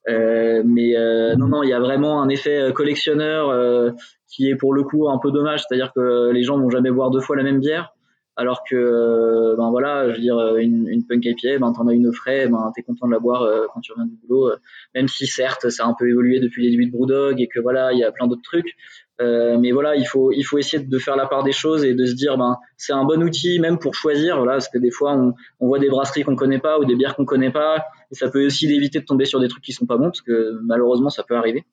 Euh, 0.08 0.62
mais 0.64 0.94
non, 1.36 1.48
non, 1.48 1.62
il 1.62 1.70
y 1.70 1.72
a 1.72 1.80
vraiment 1.80 2.22
un 2.22 2.28
effet 2.28 2.72
collectionneur 2.74 3.94
qui 4.28 4.48
est 4.48 4.56
pour 4.56 4.74
le 4.74 4.82
coup 4.82 5.08
un 5.08 5.18
peu 5.18 5.30
dommage, 5.30 5.64
c'est-à-dire 5.66 5.92
que 5.94 6.30
les 6.30 6.42
gens 6.42 6.58
vont 6.58 6.70
jamais 6.70 6.90
boire 6.90 7.10
deux 7.10 7.20
fois 7.20 7.36
la 7.36 7.42
même 7.42 7.60
bière. 7.60 7.95
Alors 8.39 8.64
que, 8.68 9.57
ben 9.57 9.70
voilà, 9.70 10.11
je 10.11 10.16
veux 10.16 10.20
dire, 10.20 10.57
une, 10.57 10.89
une 10.89 11.07
punk 11.07 11.24
IPA, 11.24 11.59
ben 11.59 11.72
t'en 11.72 11.89
as 11.89 11.95
une 11.95 12.07
au 12.07 12.12
frais, 12.12 12.49
ben 12.49 12.70
t'es 12.74 12.82
content 12.82 13.07
de 13.07 13.12
la 13.12 13.18
boire 13.18 13.43
euh, 13.43 13.66
quand 13.72 13.80
tu 13.80 13.93
reviens 13.93 14.05
du 14.05 14.16
boulot. 14.16 14.51
Euh, 14.51 14.57
même 14.95 15.09
si 15.09 15.26
certes, 15.26 15.70
ça 15.70 15.84
a 15.84 15.89
un 15.89 15.95
peu 15.99 16.07
évolué 16.07 16.39
depuis 16.39 16.62
les 16.62 16.70
débuts 16.70 16.87
de 16.87 16.93
Brewdog 16.93 17.41
et 17.41 17.49
que 17.49 17.61
voilà, 17.61 17.95
il 17.95 17.99
y 17.99 18.05
a 18.05 18.12
plein 18.12 18.26
d'autres 18.26 18.43
trucs. 18.43 18.76
Euh, 19.22 19.57
mais 19.59 19.72
voilà, 19.72 19.97
il 19.97 20.05
faut, 20.05 20.32
il 20.32 20.43
faut 20.43 20.59
essayer 20.59 20.82
de 20.82 20.99
faire 20.99 21.16
la 21.16 21.26
part 21.26 21.45
des 21.45 21.53
choses 21.53 21.82
et 21.82 21.95
de 21.95 22.05
se 22.05 22.14
dire, 22.14 22.37
ben 22.37 22.59
c'est 22.76 22.93
un 22.93 23.05
bon 23.05 23.22
outil 23.22 23.59
même 23.59 23.78
pour 23.78 23.95
choisir, 23.95 24.37
voilà, 24.37 24.53
parce 24.53 24.68
que 24.68 24.76
des 24.76 24.91
fois 24.91 25.14
on, 25.14 25.32
on 25.59 25.68
voit 25.68 25.78
des 25.78 25.89
brasseries 25.89 26.22
qu'on 26.22 26.37
connaît 26.37 26.59
pas 26.59 26.78
ou 26.78 26.84
des 26.84 26.95
bières 26.95 27.16
qu'on 27.16 27.24
connaît 27.24 27.51
pas, 27.51 27.87
et 28.11 28.14
ça 28.14 28.28
peut 28.28 28.45
aussi 28.45 28.70
éviter 28.70 29.01
de 29.01 29.07
tomber 29.07 29.24
sur 29.24 29.41
des 29.41 29.49
trucs 29.49 29.64
qui 29.64 29.72
sont 29.72 29.87
pas 29.87 29.97
bons, 29.97 30.11
parce 30.11 30.20
que 30.20 30.59
malheureusement 30.62 31.09
ça 31.09 31.22
peut 31.22 31.37
arriver. 31.37 31.64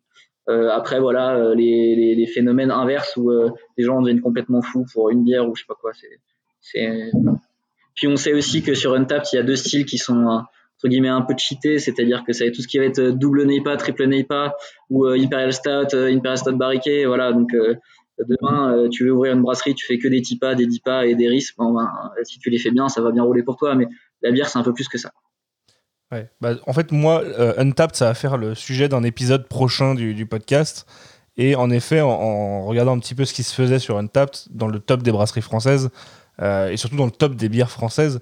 Euh, 0.47 0.69
après 0.69 1.01
voilà, 1.01 1.53
les, 1.53 1.95
les, 1.97 2.15
les, 2.15 2.27
phénomènes 2.27 2.71
inverses 2.71 3.17
où 3.17 3.31
les 3.77 3.83
gens 3.83 4.01
deviennent 4.01 4.21
complètement 4.21 4.61
fous 4.61 4.85
pour 4.93 5.09
une 5.09 5.25
bière 5.25 5.47
ou 5.49 5.55
je 5.55 5.63
sais 5.63 5.67
pas 5.67 5.75
quoi, 5.75 5.91
c'est 5.93 6.19
puis 7.95 8.07
on 8.07 8.15
sait 8.15 8.33
aussi 8.33 8.63
que 8.63 8.73
sur 8.73 8.93
Untapped, 8.93 9.27
il 9.33 9.35
y 9.35 9.39
a 9.39 9.43
deux 9.43 9.55
styles 9.55 9.85
qui 9.85 9.97
sont 9.97 10.25
entre 10.25 10.89
guillemets 10.89 11.09
un 11.09 11.21
peu 11.21 11.33
cheatés, 11.37 11.79
c'est-à-dire 11.79 12.23
que 12.25 12.33
ça 12.33 12.45
tout 12.51 12.61
ce 12.61 12.67
qui 12.67 12.77
va 12.77 12.85
être 12.85 13.01
double 13.01 13.45
NEIPA, 13.45 13.77
triple 13.77 14.05
NEIPA 14.05 14.55
ou 14.89 15.05
euh, 15.05 15.17
Imperial 15.17 15.53
Stout, 15.53 15.93
euh, 15.93 16.13
Imperial 16.13 16.37
Stout 16.37 16.57
barriqué, 16.57 17.05
voilà. 17.05 17.31
Donc 17.31 17.53
euh, 17.53 17.75
demain, 18.19 18.87
tu 18.89 19.05
veux 19.05 19.11
ouvrir 19.11 19.33
une 19.33 19.41
brasserie, 19.41 19.75
tu 19.75 19.85
fais 19.85 19.97
que 19.97 20.07
des 20.07 20.21
TIPA, 20.21 20.55
des 20.55 20.67
DIPA 20.67 21.05
et 21.05 21.15
des 21.15 21.27
RIS. 21.27 21.53
Bon, 21.57 21.73
ben, 21.73 21.89
si 22.23 22.39
tu 22.39 22.49
les 22.49 22.57
fais 22.57 22.71
bien, 22.71 22.89
ça 22.89 23.01
va 23.01 23.11
bien 23.11 23.23
rouler 23.23 23.43
pour 23.43 23.57
toi, 23.57 23.75
mais 23.75 23.87
la 24.21 24.31
bière, 24.31 24.47
c'est 24.47 24.59
un 24.59 24.63
peu 24.63 24.73
plus 24.73 24.87
que 24.87 24.97
ça. 24.97 25.11
Ouais. 26.13 26.29
Bah, 26.41 26.53
en 26.67 26.73
fait, 26.73 26.91
moi, 26.91 27.23
euh, 27.23 27.53
Untapped, 27.57 27.95
ça 27.95 28.05
va 28.05 28.13
faire 28.13 28.37
le 28.37 28.53
sujet 28.53 28.87
d'un 28.87 29.03
épisode 29.03 29.47
prochain 29.47 29.95
du, 29.95 30.25
podcast. 30.25 30.85
Et 31.37 31.55
en 31.55 31.71
effet, 31.71 32.01
en, 32.01 32.65
regardant 32.65 32.95
un 32.95 32.99
petit 32.99 33.15
peu 33.15 33.25
ce 33.25 33.33
qui 33.33 33.41
se 33.41 33.53
faisait 33.53 33.79
sur 33.79 33.97
Untapped, 33.97 34.41
dans 34.51 34.67
le 34.67 34.79
top 34.79 35.01
des 35.01 35.11
brasseries 35.11 35.41
françaises, 35.41 35.85
euh, 35.85 35.89
et 36.41 36.77
surtout 36.77 36.95
dans 36.95 37.05
le 37.05 37.11
top 37.11 37.35
des 37.35 37.49
bières 37.49 37.71
françaises, 37.71 38.19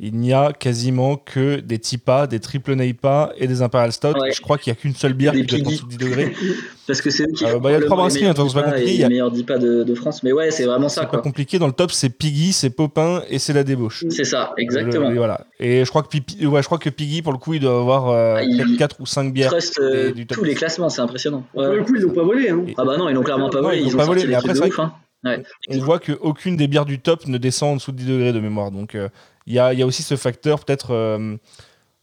il 0.00 0.16
n'y 0.16 0.32
a 0.32 0.52
quasiment 0.52 1.16
que 1.16 1.60
des 1.60 1.78
TIPA, 1.78 2.26
des 2.26 2.40
triple 2.40 2.74
NEIPA 2.74 3.32
et 3.38 3.46
des 3.46 3.62
Imperial 3.62 3.92
Stout. 3.92 4.18
Ouais. 4.18 4.32
Je 4.32 4.40
crois 4.40 4.58
qu'il 4.58 4.72
n'y 4.72 4.76
a 4.76 4.80
qu'une 4.80 4.94
seule 4.94 5.12
bière 5.12 5.32
qui 5.32 5.44
peut 5.44 5.56
être 5.56 5.66
en 5.66 5.70
dessous 5.70 5.86
de 5.86 5.90
10 5.90 5.96
degrés. 5.98 6.32
Parce 6.88 7.00
que 7.00 7.10
c'est 7.10 7.22
eux 7.22 7.32
qui 7.32 7.44
euh, 7.44 7.60
bah, 7.60 7.70
Il 7.70 7.74
y 7.74 7.76
a 7.76 7.80
trois 7.80 7.96
brasseries, 7.96 8.26
hein, 8.26 8.34
c'est 8.36 8.54
pas 8.54 8.62
compliqué. 8.64 8.92
Il 8.92 9.00
y 9.00 9.04
a 9.04 9.08
les 9.08 9.14
meilleurs 9.14 9.30
DIPA 9.30 9.58
de, 9.58 9.84
de, 9.84 9.94
France. 9.94 10.24
Mais 10.24 10.32
ouais, 10.32 10.50
c'est 10.50 10.64
vraiment 10.64 10.88
ça. 10.88 11.02
C'est 11.02 11.10
pas 11.10 11.22
compliqué. 11.22 11.60
Dans 11.60 11.68
le 11.68 11.72
top, 11.72 11.92
c'est 11.92 12.08
Piggy, 12.10 12.52
c'est 12.52 12.70
Popin 12.70 13.22
et 13.30 13.38
c'est 13.38 13.52
la 13.52 13.62
débauche. 13.62 14.04
C'est 14.10 14.24
ça, 14.24 14.52
exactement. 14.58 15.08
Le, 15.10 15.14
et, 15.14 15.18
voilà. 15.18 15.46
et 15.60 15.84
je 15.84 15.88
crois, 15.88 16.02
que 16.02 16.08
Pipi, 16.08 16.44
ouais, 16.44 16.60
je 16.60 16.66
crois 16.66 16.78
que 16.78 16.90
Piggy, 16.90 17.22
pour 17.22 17.32
le 17.32 17.38
coup, 17.38 17.54
il 17.54 17.60
doit 17.60 17.78
avoir 17.78 18.08
euh, 18.10 18.38
ah, 18.38 18.42
il... 18.42 18.76
4 18.76 18.96
ou 19.00 19.06
5 19.06 19.32
bières. 19.32 19.52
Trust, 19.52 19.78
euh, 19.78 20.12
tous 20.28 20.44
les 20.44 20.54
classements, 20.54 20.88
c'est 20.88 21.02
impressionnant. 21.02 21.44
Ouais. 21.54 21.66
Pour 21.66 21.74
le 21.76 21.84
coup, 21.84 21.94
ils 21.94 22.02
l'ont 22.02 22.12
pas 22.12 22.24
volé. 22.24 22.50
Hein. 22.50 22.64
Ah 22.76 22.84
bah 22.84 22.96
non, 22.96 23.08
ils 23.08 23.14
l'ont 23.14 23.22
clairement 23.22 23.48
pas 23.48 23.62
volé. 23.62 23.78
Ils, 23.78 23.86
ils 23.86 23.94
ont 23.94 23.98
pas 23.98 24.04
volé. 24.04 24.26
Mais 24.26 24.34
après, 24.34 24.56
c'est. 24.56 24.70
Ouais. 25.24 25.42
On 25.68 25.78
voit 25.78 25.98
qu'aucune 25.98 26.56
des 26.56 26.68
bières 26.68 26.84
du 26.84 26.98
top 27.00 27.26
ne 27.26 27.38
descend 27.38 27.72
en 27.72 27.76
dessous 27.76 27.92
de 27.92 27.96
10 27.98 28.06
degrés 28.06 28.32
de 28.32 28.40
mémoire. 28.40 28.70
Donc 28.70 28.94
il 28.94 29.00
euh, 29.00 29.08
y, 29.46 29.58
a, 29.58 29.72
y, 29.72 29.82
a, 29.82 29.86
aussi 29.86 30.02
ce 30.02 30.16
facteur, 30.16 30.64
peut-être, 30.64 30.92
euh, 30.92 31.36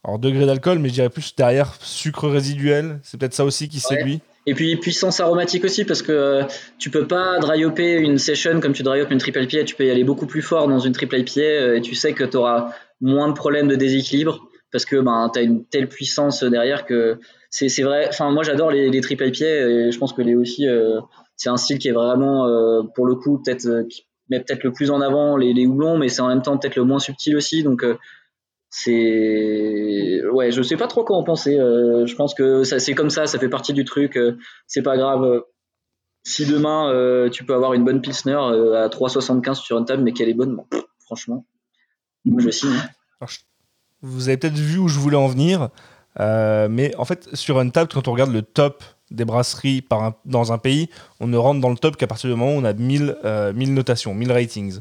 alors 0.03 0.17
degré 0.19 0.45
d'alcool, 0.45 0.79
mais 0.79 0.89
je 0.89 0.95
dirais 0.95 1.09
plus 1.09 1.35
derrière 1.35 1.75
sucre 1.81 2.27
résiduel. 2.27 2.99
C'est 3.03 3.19
peut-être 3.19 3.33
ça 3.33 3.45
aussi 3.45 3.69
qui 3.69 3.77
ouais. 3.77 3.97
séduit. 3.97 4.21
Et 4.47 4.55
puis 4.55 4.75
puissance 4.77 5.19
aromatique 5.19 5.63
aussi, 5.65 5.85
parce 5.85 6.01
que 6.01 6.11
euh, 6.11 6.43
tu 6.79 6.89
peux 6.89 7.07
pas 7.07 7.37
dry 7.39 7.63
hopper 7.63 7.93
une 7.93 8.17
session 8.17 8.59
comme 8.59 8.73
tu 8.73 8.81
dry 8.81 9.01
hop 9.01 9.11
une 9.11 9.19
triple 9.19 9.43
IPA. 9.43 9.65
Tu 9.65 9.75
peux 9.75 9.85
y 9.85 9.91
aller 9.91 10.03
beaucoup 10.03 10.25
plus 10.25 10.41
fort 10.41 10.67
dans 10.67 10.79
une 10.79 10.93
triple 10.93 11.19
IPA 11.19 11.41
euh, 11.41 11.77
et 11.77 11.81
tu 11.81 11.93
sais 11.93 12.13
que 12.13 12.23
tu 12.23 12.37
auras 12.37 12.73
moins 13.01 13.27
de 13.27 13.33
problèmes 13.33 13.67
de 13.67 13.75
déséquilibre 13.75 14.47
parce 14.71 14.85
que 14.85 14.95
ben, 14.95 15.29
tu 15.31 15.39
as 15.39 15.43
une 15.43 15.63
telle 15.65 15.87
puissance 15.87 16.43
derrière 16.43 16.85
que 16.85 17.19
c'est 17.51 17.83
vrai. 17.83 18.07
Enfin, 18.07 18.31
moi 18.31 18.43
j'adore 18.43 18.71
les, 18.71 18.89
les 18.89 19.01
triple 19.01 19.27
IPA 19.27 19.45
et 19.45 19.91
je 19.91 19.97
pense 19.99 20.13
que 20.13 20.21
les 20.21 20.33
aussi. 20.33 20.65
C'est 21.41 21.49
un 21.49 21.57
style 21.57 21.79
qui 21.79 21.87
est 21.87 21.91
vraiment 21.91 22.45
euh, 22.45 22.83
pour 22.93 23.07
le 23.07 23.15
coup 23.15 23.41
peut-être 23.41 23.65
euh, 23.65 23.83
qui 23.89 24.05
met 24.29 24.39
peut-être 24.39 24.63
le 24.63 24.71
plus 24.71 24.91
en 24.91 25.01
avant 25.01 25.37
les, 25.37 25.65
houblons 25.65 25.97
mais 25.97 26.07
c'est 26.07 26.21
en 26.21 26.27
même 26.27 26.43
temps 26.43 26.55
peut-être 26.55 26.75
le 26.75 26.83
moins 26.83 26.99
subtil 26.99 27.35
aussi. 27.35 27.63
Donc 27.63 27.83
euh, 27.83 27.97
c'est 28.69 30.21
ouais 30.31 30.51
je 30.51 30.61
sais 30.61 30.77
pas 30.77 30.85
trop 30.85 31.03
quoi 31.03 31.17
en 31.17 31.23
penser. 31.23 31.55
Je 31.55 32.15
pense 32.15 32.35
que 32.35 32.63
c'est 32.63 32.93
comme 32.93 33.09
ça 33.09 33.25
ça 33.25 33.39
fait 33.39 33.49
partie 33.49 33.73
du 33.73 33.85
truc 33.85 34.19
c'est 34.67 34.83
pas 34.83 34.97
grave 34.97 35.41
si 36.23 36.45
demain 36.45 37.27
tu 37.31 37.43
peux 37.43 37.55
avoir 37.55 37.73
une 37.73 37.83
bonne 37.83 38.01
pilsner 38.01 38.33
à 38.33 38.87
3,75 38.87 39.55
sur 39.55 39.79
une 39.79 39.85
table 39.85 40.03
mais 40.03 40.13
qu'elle 40.13 40.29
est 40.29 40.35
bonne 40.35 40.57
franchement 40.99 41.45
moi 42.23 42.39
je 42.41 42.51
signe 42.51 42.77
Alors, 43.19 43.31
vous 44.03 44.29
avez 44.29 44.37
peut-être 44.37 44.53
vu 44.53 44.77
où 44.77 44.87
je 44.87 44.99
voulais 44.99 45.17
en 45.17 45.27
venir 45.27 45.69
mais 46.19 46.95
en 46.97 47.03
fait 47.03 47.35
sur 47.35 47.59
une 47.59 47.71
table 47.71 47.91
quand 47.91 48.07
on 48.07 48.13
regarde 48.13 48.31
le 48.31 48.43
top 48.43 48.83
des 49.11 49.25
brasseries 49.25 49.81
par 49.81 50.03
un, 50.03 50.15
dans 50.25 50.51
un 50.51 50.57
pays, 50.57 50.89
on 51.19 51.27
ne 51.27 51.37
rentre 51.37 51.61
dans 51.61 51.69
le 51.69 51.77
top 51.77 51.97
qu'à 51.97 52.07
partir 52.07 52.29
du 52.29 52.35
moment 52.35 52.53
où 52.55 52.59
on 52.59 52.63
a 52.63 52.73
1000, 52.73 53.17
euh, 53.25 53.53
1000 53.53 53.73
notations, 53.73 54.13
1000 54.13 54.31
ratings. 54.31 54.79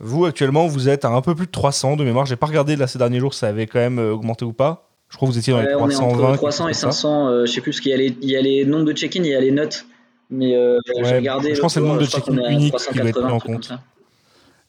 Vous, 0.00 0.24
actuellement, 0.24 0.66
vous 0.66 0.88
êtes 0.88 1.04
à 1.04 1.08
un 1.08 1.20
peu 1.20 1.34
plus 1.34 1.46
de 1.46 1.52
300 1.52 1.96
de 1.96 2.04
mémoire. 2.04 2.26
J'ai 2.26 2.36
pas 2.36 2.46
regardé 2.46 2.76
là 2.76 2.86
ces 2.86 2.98
derniers 2.98 3.20
jours 3.20 3.32
ça 3.32 3.48
avait 3.48 3.66
quand 3.66 3.78
même 3.78 3.98
augmenté 3.98 4.44
ou 4.44 4.52
pas. 4.52 4.88
Je 5.14 5.16
crois 5.16 5.28
que 5.28 5.32
vous 5.32 5.38
étiez 5.38 5.52
dans 5.52 5.60
les 5.60 5.66
ouais, 5.66 5.72
320. 5.74 6.06
On 6.06 6.18
est 6.18 6.24
entre 6.24 6.36
300 6.38 6.68
et 6.68 6.74
500, 6.74 7.28
euh, 7.28 7.46
je 7.46 7.52
sais 7.52 7.60
plus, 7.60 7.70
parce 7.70 7.80
qu'il 7.80 7.92
y, 7.92 7.94
a 7.94 7.98
les, 7.98 8.16
il 8.20 8.28
y 8.28 8.36
a 8.36 8.40
les 8.40 8.64
nombres 8.64 8.86
de 8.86 8.92
check-in, 8.92 9.22
il 9.22 9.30
y 9.30 9.34
a 9.34 9.40
les 9.40 9.52
notes. 9.52 9.86
Mais 10.28 10.56
euh, 10.56 10.80
ouais, 10.96 11.18
regardé. 11.18 11.54
Je 11.54 11.60
pense 11.60 11.72
que 11.72 11.74
c'est 11.74 11.80
le 11.80 11.86
nombre 11.86 12.00
de 12.00 12.06
check-in 12.06 12.36
unique 12.50 12.74
qui 12.74 12.98
doit 12.98 13.08
être 13.08 13.20
pris 13.20 13.32
en 13.32 13.38
compte. 13.38 13.72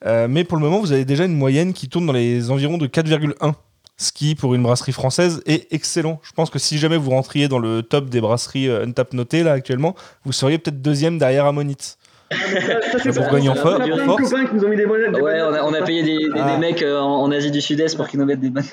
Euh, 0.06 0.28
mais 0.30 0.44
pour 0.44 0.58
le 0.58 0.64
moment, 0.64 0.80
vous 0.80 0.92
avez 0.92 1.04
déjà 1.04 1.26
une 1.26 1.36
moyenne 1.36 1.74
qui 1.74 1.90
tourne 1.90 2.06
dans 2.06 2.14
les 2.14 2.52
environs 2.52 2.78
de 2.78 2.86
4,1 2.86 3.54
ce 3.98 4.12
qui, 4.12 4.36
pour 4.36 4.54
une 4.56 4.64
brasserie 4.64 4.92
française, 4.92 5.42
est 5.46 5.72
excellent. 5.74 6.20
Je 6.24 6.32
pense 6.34 6.50
que 6.50 6.60
si 6.60 6.78
jamais 6.78 6.98
vous 6.98 7.12
rentriez 7.12 7.48
dans 7.48 7.60
le 7.60 7.82
top 7.82 8.10
des 8.10 8.22
brasseries 8.22 8.70
euh, 8.70 8.86
Untap 8.86 9.14
notées, 9.14 9.44
là, 9.44 9.54
actuellement, 9.54 9.96
vous 10.26 10.32
seriez 10.32 10.58
peut-être 10.58 10.82
deuxième 10.82 11.18
derrière 11.18 11.46
Ammonite. 11.46 11.98
Ça, 12.32 13.12
Bourgogne 13.12 13.50
en 13.50 13.56
force. 13.56 13.76
On 13.78 13.82
a 13.82 13.86
plein 13.86 13.98
de 13.98 14.22
copains 14.22 14.46
qui 14.46 14.56
nous 14.56 14.66
ont 14.66 14.70
mis 14.70 14.76
des 14.76 14.86
bonnes 14.86 15.16
Ouais, 15.22 15.42
on 15.42 15.54
a, 15.54 15.64
on 15.64 15.74
a 15.74 15.82
payé 15.84 16.04
des, 16.04 16.18
des, 16.18 16.40
ah. 16.40 16.52
des 16.52 16.58
mecs 16.58 16.82
euh, 16.82 17.00
en, 17.00 17.22
en, 17.22 17.32
Asie 17.32 17.52
du 17.52 17.62
Sud-Est 17.62 17.96
pour 17.96 18.08
qu'ils 18.08 18.20
nous 18.20 18.26
mettent 18.26 18.40
des 18.40 18.50
bonnes 18.50 18.64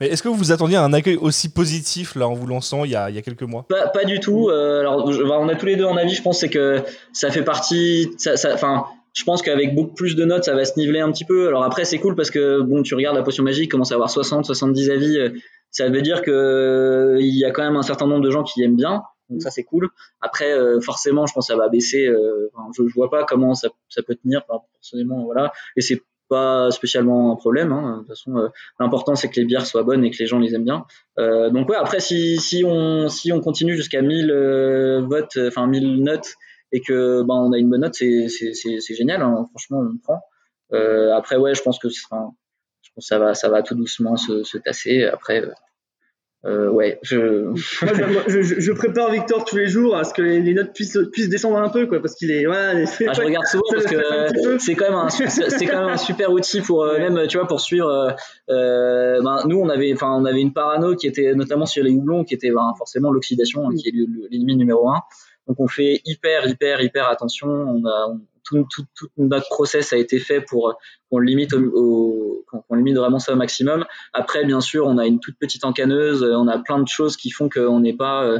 mais 0.00 0.08
est-ce 0.08 0.22
que 0.22 0.28
vous 0.28 0.34
vous 0.34 0.52
attendiez 0.52 0.76
à 0.76 0.82
un 0.82 0.92
accueil 0.92 1.16
aussi 1.16 1.48
positif 1.48 2.16
là 2.16 2.28
en 2.28 2.34
vous 2.34 2.46
lançant 2.46 2.84
il 2.84 2.90
y 2.90 2.96
a, 2.96 3.08
il 3.08 3.16
y 3.16 3.18
a 3.18 3.22
quelques 3.22 3.42
mois? 3.42 3.64
Pas, 3.66 3.88
pas, 3.88 4.04
du 4.04 4.20
tout. 4.20 4.50
Euh, 4.50 4.80
alors, 4.80 5.10
je, 5.10 5.22
on 5.22 5.48
a 5.48 5.54
tous 5.54 5.64
les 5.64 5.76
deux 5.76 5.86
en 5.86 5.96
avis. 5.96 6.14
Je 6.14 6.20
pense 6.20 6.40
c'est 6.40 6.50
que 6.50 6.82
ça 7.14 7.30
fait 7.30 7.42
partie. 7.42 8.10
Enfin, 8.14 8.36
ça, 8.36 8.58
ça, 8.58 8.86
je 9.16 9.24
pense 9.24 9.40
qu'avec 9.40 9.74
beaucoup 9.74 9.94
plus 9.94 10.14
de 10.14 10.24
notes, 10.24 10.44
ça 10.44 10.54
va 10.54 10.64
se 10.64 10.78
niveler 10.78 11.00
un 11.00 11.10
petit 11.10 11.24
peu. 11.24 11.48
Alors 11.48 11.64
après, 11.64 11.86
c'est 11.86 11.98
cool 11.98 12.14
parce 12.14 12.30
que 12.30 12.60
bon, 12.60 12.82
tu 12.82 12.94
regardes 12.94 13.16
la 13.16 13.22
potion 13.22 13.42
magique, 13.42 13.70
commence 13.70 13.90
à 13.90 13.94
avoir 13.94 14.10
60, 14.10 14.44
70 14.44 14.90
avis. 14.90 15.18
Ça 15.70 15.88
veut 15.88 16.02
dire 16.02 16.20
que 16.20 17.16
il 17.18 17.34
y 17.34 17.44
a 17.46 17.50
quand 17.50 17.64
même 17.64 17.76
un 17.76 17.82
certain 17.82 18.06
nombre 18.06 18.22
de 18.22 18.30
gens 18.30 18.42
qui 18.42 18.62
aiment 18.62 18.76
bien. 18.76 19.02
Donc 19.30 19.40
ça, 19.40 19.50
c'est 19.50 19.64
cool. 19.64 19.88
Après, 20.20 20.52
euh, 20.52 20.80
forcément, 20.80 21.26
je 21.26 21.32
pense 21.32 21.48
que 21.48 21.54
ça 21.54 21.58
va 21.58 21.68
baisser. 21.68 22.06
Euh, 22.06 22.50
je, 22.76 22.86
je 22.86 22.94
vois 22.94 23.10
pas 23.10 23.24
comment 23.24 23.54
ça, 23.54 23.70
peut 24.06 24.14
tenir. 24.14 24.42
Enfin, 24.48 24.62
personnellement, 24.74 25.24
voilà. 25.24 25.50
Et 25.76 25.80
c'est 25.80 26.02
pas 26.28 26.70
spécialement 26.70 27.32
un 27.32 27.36
problème. 27.36 27.72
Hein. 27.72 27.92
De 27.92 27.98
toute 28.00 28.08
façon, 28.08 28.36
euh, 28.36 28.48
l'important 28.80 29.14
c'est 29.14 29.28
que 29.28 29.40
les 29.40 29.46
bières 29.46 29.66
soient 29.66 29.82
bonnes 29.82 30.04
et 30.04 30.10
que 30.10 30.18
les 30.18 30.26
gens 30.26 30.38
les 30.38 30.54
aiment 30.54 30.64
bien. 30.64 30.84
Euh, 31.18 31.50
donc 31.50 31.68
ouais, 31.68 31.76
après 31.76 32.00
si 32.00 32.64
on 32.64 33.40
continue 33.42 33.76
jusqu'à 33.76 34.02
1000 34.02 34.30
euh, 34.30 35.00
votes, 35.02 35.38
enfin 35.46 35.66
1000 35.66 36.02
notes 36.02 36.34
et 36.72 36.80
que 36.80 37.22
ben 37.22 37.34
on 37.34 37.52
a 37.52 37.58
une 37.58 37.70
bonne 37.70 37.82
note, 37.82 37.94
c'est 37.94 38.28
c'est 38.28 38.52
c'est 38.54 38.94
génial. 38.94 39.22
Hein. 39.22 39.46
Franchement, 39.50 39.80
on 39.80 39.98
prend. 39.98 40.20
Euh, 40.72 41.14
après 41.14 41.36
ouais, 41.36 41.54
je 41.54 41.62
pense 41.62 41.78
que 41.78 41.88
enfin, 41.88 42.32
je 42.82 42.90
pense 42.94 43.04
que 43.04 43.08
ça 43.08 43.18
va 43.18 43.34
ça 43.34 43.48
va 43.48 43.62
tout 43.62 43.74
doucement 43.74 44.16
se, 44.16 44.42
se 44.42 44.58
tasser. 44.58 45.04
Après 45.04 45.42
euh, 46.46 46.68
ouais, 46.68 47.00
je... 47.02 47.16
moi, 48.12 48.22
je, 48.28 48.40
je... 48.42 48.60
je, 48.60 48.72
prépare 48.72 49.10
Victor 49.10 49.44
tous 49.44 49.56
les 49.56 49.66
jours 49.66 49.96
à 49.96 50.04
ce 50.04 50.14
que 50.14 50.22
les 50.22 50.54
notes 50.54 50.72
puissent, 50.72 50.98
puissent 51.10 51.28
descendre 51.28 51.56
un 51.56 51.68
peu, 51.68 51.86
quoi, 51.86 52.00
parce 52.00 52.14
qu'il 52.14 52.30
est. 52.30 52.46
Voilà, 52.46 52.70
ah, 52.70 53.12
je 53.12 53.20
regarde 53.20 53.46
souvent 53.46 53.64
parce 53.72 53.86
que 53.86 54.58
c'est 54.58 54.76
quand 54.76 54.84
même 54.84 54.94
un, 54.94 55.08
c'est 55.08 55.66
quand 55.66 55.80
même 55.80 55.94
un 55.94 55.96
super 55.96 56.30
outil 56.30 56.60
pour 56.60 56.84
euh, 56.84 56.98
même, 56.98 57.26
tu 57.26 57.38
vois, 57.38 57.48
pour 57.48 57.60
suivre. 57.60 58.14
Euh, 58.48 59.22
ben, 59.22 59.38
nous, 59.46 59.58
on 59.58 59.68
avait, 59.68 59.92
enfin, 59.92 60.12
on 60.12 60.24
avait 60.24 60.40
une 60.40 60.52
parano 60.52 60.94
qui 60.94 61.08
était 61.08 61.34
notamment 61.34 61.66
sur 61.66 61.82
les 61.82 61.90
houblons, 61.90 62.22
qui 62.22 62.34
était 62.34 62.52
ben, 62.52 62.74
forcément 62.78 63.10
l'oxydation, 63.10 63.68
qui 63.70 63.88
est 63.88 63.92
l'ennemi 64.30 64.56
numéro 64.56 64.88
un. 64.88 65.00
Donc 65.46 65.60
on 65.60 65.68
fait 65.68 66.00
hyper, 66.04 66.46
hyper, 66.48 66.80
hyper 66.80 67.08
attention. 67.08 67.48
On 67.48 67.82
tout, 68.46 68.64
notre 69.18 69.48
process 69.48 69.92
a 69.92 69.96
été 69.96 70.18
fait 70.18 70.40
pour 70.40 70.78
qu'on 71.10 71.18
limite 71.18 71.52
au, 71.52 71.60
au- 71.74 72.44
qu'on 72.68 72.76
limite 72.76 72.96
vraiment 72.96 73.18
ça 73.18 73.32
au 73.32 73.36
maximum. 73.36 73.84
Après, 74.12 74.44
bien 74.44 74.60
sûr, 74.60 74.86
on 74.86 74.98
a 74.98 75.06
une 75.06 75.18
toute 75.20 75.36
petite 75.38 75.64
encaneuse, 75.64 76.22
euh, 76.22 76.36
on 76.36 76.46
a 76.46 76.58
plein 76.58 76.78
de 76.80 76.88
choses 76.88 77.16
qui 77.16 77.30
font 77.30 77.48
qu'on 77.48 77.80
n'est 77.80 77.96
pas 77.96 78.24
euh, 78.24 78.38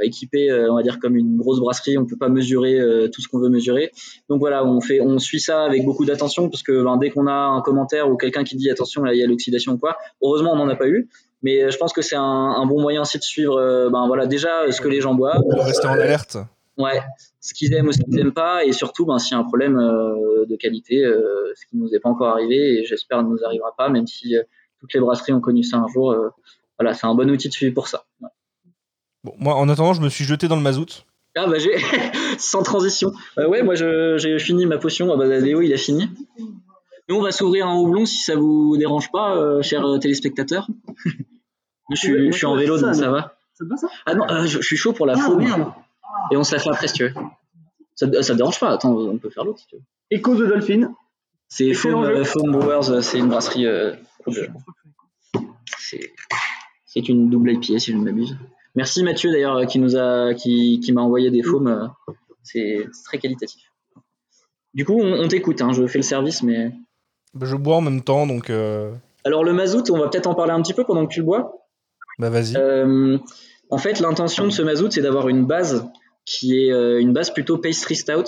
équipé, 0.00 0.50
euh, 0.50 0.72
on 0.72 0.76
va 0.76 0.82
dire 0.82 0.98
comme 0.98 1.16
une 1.16 1.36
grosse 1.36 1.60
brasserie, 1.60 1.98
on 1.98 2.06
peut 2.06 2.16
pas 2.16 2.30
mesurer 2.30 2.80
euh, 2.80 3.08
tout 3.08 3.20
ce 3.20 3.28
qu'on 3.28 3.38
veut 3.38 3.50
mesurer. 3.50 3.92
Donc 4.30 4.40
voilà, 4.40 4.64
on 4.64 5.18
suit 5.18 5.40
ça 5.40 5.64
avec 5.64 5.84
beaucoup 5.84 6.06
d'attention 6.06 6.48
parce 6.48 6.62
que 6.62 6.82
ben, 6.82 6.96
dès 6.96 7.10
qu'on 7.10 7.26
a 7.26 7.34
un 7.34 7.60
commentaire 7.60 8.10
ou 8.10 8.16
quelqu'un 8.16 8.44
qui 8.44 8.56
dit 8.56 8.70
attention 8.70 9.04
il 9.04 9.18
y 9.18 9.22
a 9.22 9.26
l'oxydation 9.26 9.72
ou 9.72 9.78
quoi, 9.78 9.98
heureusement 10.22 10.52
on 10.52 10.56
n'en 10.56 10.68
a 10.68 10.76
pas 10.76 10.88
eu. 10.88 11.10
Mais 11.42 11.62
euh, 11.62 11.70
je 11.70 11.76
pense 11.76 11.92
que 11.92 12.02
c'est 12.02 12.16
un, 12.16 12.22
un 12.22 12.66
bon 12.66 12.80
moyen 12.80 13.02
aussi 13.02 13.18
de 13.18 13.22
suivre, 13.22 13.56
euh, 13.58 13.90
ben 13.90 14.06
voilà 14.06 14.26
déjà 14.26 14.62
euh, 14.62 14.70
ce 14.70 14.80
que 14.80 14.88
les 14.88 15.00
gens 15.00 15.14
boivent, 15.14 15.42
De 15.42 15.60
rester 15.60 15.86
en 15.86 15.92
alerte. 15.92 16.36
Ouais, 16.78 17.02
ce 17.40 17.52
qu'ils 17.52 17.74
aiment 17.74 17.88
ou 17.88 17.92
ce 17.92 17.98
qu'ils 17.98 18.14
n'aiment 18.14 18.32
pas, 18.32 18.64
et 18.64 18.72
surtout, 18.72 19.04
ben, 19.04 19.18
s'il 19.18 19.32
y 19.32 19.34
a 19.34 19.38
un 19.38 19.44
problème 19.44 19.78
euh, 19.78 20.46
de 20.46 20.56
qualité, 20.56 21.04
euh, 21.04 21.52
ce 21.54 21.66
qui 21.66 21.76
nous 21.76 21.94
est 21.94 22.00
pas 22.00 22.08
encore 22.08 22.28
arrivé, 22.28 22.80
et 22.80 22.84
j'espère 22.84 23.22
ne 23.22 23.28
nous 23.28 23.44
arrivera 23.44 23.74
pas, 23.76 23.90
même 23.90 24.06
si 24.06 24.36
euh, 24.36 24.42
toutes 24.80 24.94
les 24.94 25.00
brasseries 25.00 25.32
ont 25.32 25.40
connu 25.40 25.62
ça 25.62 25.76
un 25.76 25.88
jour. 25.88 26.14
voilà, 26.78 26.94
c'est 26.94 27.06
un 27.06 27.14
bon 27.14 27.30
outil 27.30 27.48
de 27.48 27.52
suivi 27.52 27.72
pour 27.72 27.88
ça. 27.88 28.04
Ouais. 28.20 28.30
Bon, 29.22 29.34
moi, 29.38 29.54
en 29.54 29.68
attendant, 29.68 29.92
je 29.92 30.00
me 30.00 30.08
suis 30.08 30.24
jeté 30.24 30.48
dans 30.48 30.56
le 30.56 30.62
mazout. 30.62 31.04
Ah 31.34 31.46
bah 31.46 31.58
j'ai 31.58 31.76
sans 32.38 32.62
transition. 32.62 33.12
Bah 33.36 33.48
ouais, 33.48 33.62
moi 33.62 33.74
j'ai 33.74 34.38
fini 34.38 34.66
ma 34.66 34.76
potion. 34.76 35.10
Ah 35.14 35.16
bah 35.16 35.24
Léo 35.26 35.62
il 35.62 35.72
a 35.72 35.78
fini. 35.78 36.10
Nous 37.08 37.16
on 37.16 37.22
va 37.22 37.32
s'ouvrir 37.32 37.66
un 37.66 37.74
houblon 37.74 38.04
si 38.04 38.18
ça 38.18 38.36
vous 38.36 38.76
dérange 38.76 39.10
pas, 39.10 39.62
chers 39.62 39.86
euh, 39.86 39.98
je, 41.94 42.00
suis, 42.00 42.32
je 42.32 42.36
suis 42.36 42.46
en 42.46 42.56
vélo 42.56 42.78
donc 42.78 42.94
ça 42.94 43.10
va. 43.10 43.36
Ça 43.54 43.64
te 43.64 43.70
va 43.70 43.76
ça 43.76 43.88
Ah 44.06 44.14
non, 44.14 44.24
euh, 44.30 44.46
je, 44.46 44.60
je 44.60 44.66
suis 44.66 44.76
chaud 44.76 44.92
pour 44.92 45.06
la 45.06 45.14
Ah 45.16 45.20
faune. 45.22 45.38
merde. 45.44 45.72
Et 46.30 46.36
on 46.36 46.44
se 46.44 46.54
la 46.54 46.60
fait 46.60 46.70
après 46.70 46.88
si 46.88 46.94
tu 46.94 47.04
veux. 47.04 47.14
Ça, 47.94 48.06
ça 48.22 48.32
te 48.32 48.38
dérange 48.38 48.58
pas? 48.58 48.70
Attends, 48.70 48.94
on 48.96 49.18
peut 49.18 49.30
faire 49.30 49.44
l'autre 49.44 49.58
si 49.60 49.66
tu 49.66 49.76
veux. 49.76 49.82
Echo 50.10 50.34
the 50.34 50.46
Dolphin. 50.48 50.94
C'est 51.48 51.74
Foam, 51.74 52.02
euh, 52.04 52.24
Foam 52.24 52.50
Brewers, 52.52 52.90
euh, 52.90 53.00
c'est 53.02 53.18
une 53.18 53.28
brasserie. 53.28 53.66
euh, 53.66 53.92
c'est 56.86 57.08
une 57.08 57.30
double 57.30 57.52
IPA 57.52 57.78
si 57.78 57.92
je 57.92 57.96
ne 57.96 58.02
m'abuse. 58.04 58.36
Merci 58.74 59.02
Mathieu 59.04 59.30
d'ailleurs 59.30 59.66
qui 59.66 59.78
nous 59.78 59.96
a 59.96 60.34
qui, 60.34 60.80
qui 60.80 60.92
m'a 60.92 61.02
envoyé 61.02 61.30
des 61.30 61.42
foams. 61.42 61.66
euh, 61.68 62.12
C'est 62.42 62.86
très 63.04 63.18
qualitatif. 63.18 63.62
Du 64.74 64.84
coup, 64.86 64.98
on, 64.98 65.20
on 65.24 65.28
t'écoute. 65.28 65.60
hein, 65.60 65.72
je 65.72 65.86
fais 65.86 65.98
le 65.98 66.02
service, 66.02 66.42
mais 66.42 66.72
Bah, 67.34 67.46
je 67.46 67.56
bois 67.56 67.76
en 67.76 67.80
même 67.82 68.02
temps, 68.02 68.26
donc 68.26 68.48
euh, 68.50 68.90
alors 69.24 69.44
le 69.44 69.52
mazout, 69.52 69.84
on 69.90 69.98
va 69.98 70.08
peut-être 70.08 70.26
en 70.26 70.34
parler 70.34 70.52
un 70.52 70.62
petit 70.62 70.74
peu 70.74 70.84
pendant 70.84 71.06
que 71.06 71.12
tu 71.12 71.20
le 71.20 71.26
bois. 71.26 71.61
Bah 72.18 72.30
vas-y. 72.30 72.56
Euh, 72.56 73.18
en 73.70 73.78
fait, 73.78 74.00
l'intention 74.00 74.44
de 74.46 74.50
ce 74.52 74.62
mazout, 74.62 74.90
c'est 74.92 75.00
d'avoir 75.02 75.28
une 75.28 75.44
base 75.46 75.86
qui 76.24 76.58
est 76.66 76.72
euh, 76.72 77.00
une 77.00 77.12
base 77.12 77.30
plutôt 77.30 77.58
pastry 77.58 77.96
stout. 77.96 78.24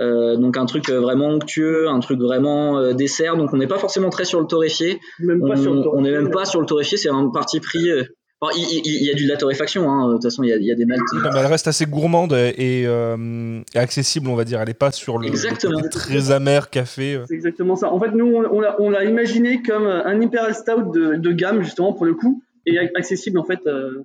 Euh, 0.00 0.36
donc 0.36 0.56
un 0.56 0.64
truc 0.66 0.88
vraiment 0.90 1.26
onctueux, 1.26 1.88
un 1.88 1.98
truc 1.98 2.20
vraiment 2.20 2.78
euh, 2.78 2.92
dessert. 2.92 3.36
Donc 3.36 3.52
on 3.52 3.56
n'est 3.56 3.66
pas 3.66 3.78
forcément 3.78 4.10
très 4.10 4.24
sur 4.24 4.40
le 4.40 4.46
torréfié. 4.46 5.00
Même 5.18 5.42
On 5.42 5.48
pas 5.48 5.56
sur 5.56 5.74
le 5.74 5.82
on 5.92 6.00
n'est 6.02 6.12
même 6.12 6.30
pas 6.30 6.44
sur 6.44 6.60
le 6.60 6.66
torréfié, 6.66 6.96
c'est 6.96 7.08
un 7.08 7.28
parti 7.30 7.58
pris. 7.58 7.90
euh, 7.90 8.04
enfin, 8.40 8.52
il, 8.56 8.62
il- 8.62 9.02
il 9.02 9.06
y 9.06 9.10
a 9.10 9.14
du 9.14 9.24
de 9.24 9.28
la 9.28 9.36
torréfaction, 9.36 9.90
hein, 9.90 10.06
de 10.08 10.12
toute 10.14 10.22
façon 10.22 10.44
il 10.44 10.50
y 10.50 10.52
a, 10.52 10.56
il 10.56 10.64
y 10.64 10.70
a 10.70 10.76
des 10.76 10.84
maltes. 10.84 11.00
Non, 11.14 11.30
mais 11.34 11.40
elle 11.40 11.46
reste 11.46 11.66
assez 11.66 11.84
gourmande 11.86 12.32
et, 12.32 12.84
euh, 12.86 13.60
accessible, 13.74 14.28
on 14.28 14.36
va 14.36 14.44
dire. 14.44 14.60
Elle 14.60 14.70
est 14.70 14.74
pas 14.74 14.92
sur 14.92 15.18
le 15.18 15.26
Exactement. 15.26 15.80
côté 15.80 15.88
très 15.90 16.30
amer 16.30 16.70
café. 16.70 17.20
C'est 17.26 17.34
exactement 17.34 17.74
ça. 17.74 17.92
En 17.92 17.98
fait, 17.98 18.12
nous, 18.12 18.26
on, 18.26 18.44
on 18.56 18.60
l'a- 18.60 18.76
on 18.80 18.90
l'a 18.90 19.02
imaginé 19.04 19.62
comme 19.62 19.86
un 19.88 20.20
Imperial 20.20 20.54
Stout 20.54 20.92
de, 20.92 21.16
de 21.16 21.32
gamme, 21.32 21.62
justement, 21.62 21.92
pour 21.92 22.06
le 22.06 22.14
coup, 22.14 22.40
et 22.68 22.78
accessible, 22.94 23.38
en 23.38 23.44
fait, 23.44 23.60
euh, 23.66 24.02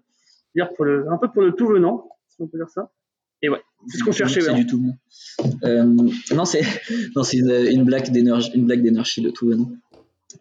dire 0.56 0.74
pour 0.74 0.86
le, 0.86 1.10
un 1.12 1.18
peu 1.18 1.30
pour 1.30 1.42
le 1.42 1.54
tout 1.54 1.68
venant, 1.68 2.10
si 2.28 2.42
on 2.42 2.48
peut 2.48 2.58
dire 2.58 2.70
ça. 2.70 2.92
Et 3.42 3.50
ouais, 3.50 3.62
c'est 3.88 3.98
ce 3.98 4.04
qu'on 4.04 4.12
cherchait. 4.12 4.42
C'est 4.42 4.52
ouais. 4.52 4.56
du 4.56 4.66
tout. 4.66 4.84
Euh, 5.64 5.84
non, 5.84 6.46
c'est 6.46 6.62
non, 7.16 7.24
c'est 7.24 7.38
une, 7.38 7.52
une 7.52 7.84
blague 7.84 8.10
d'énergie, 8.10 8.52
une 8.56 8.66
blague 8.66 8.82
d'énergie 8.82 9.22
de 9.22 9.30
tout 9.30 9.48
venant. 9.48 9.70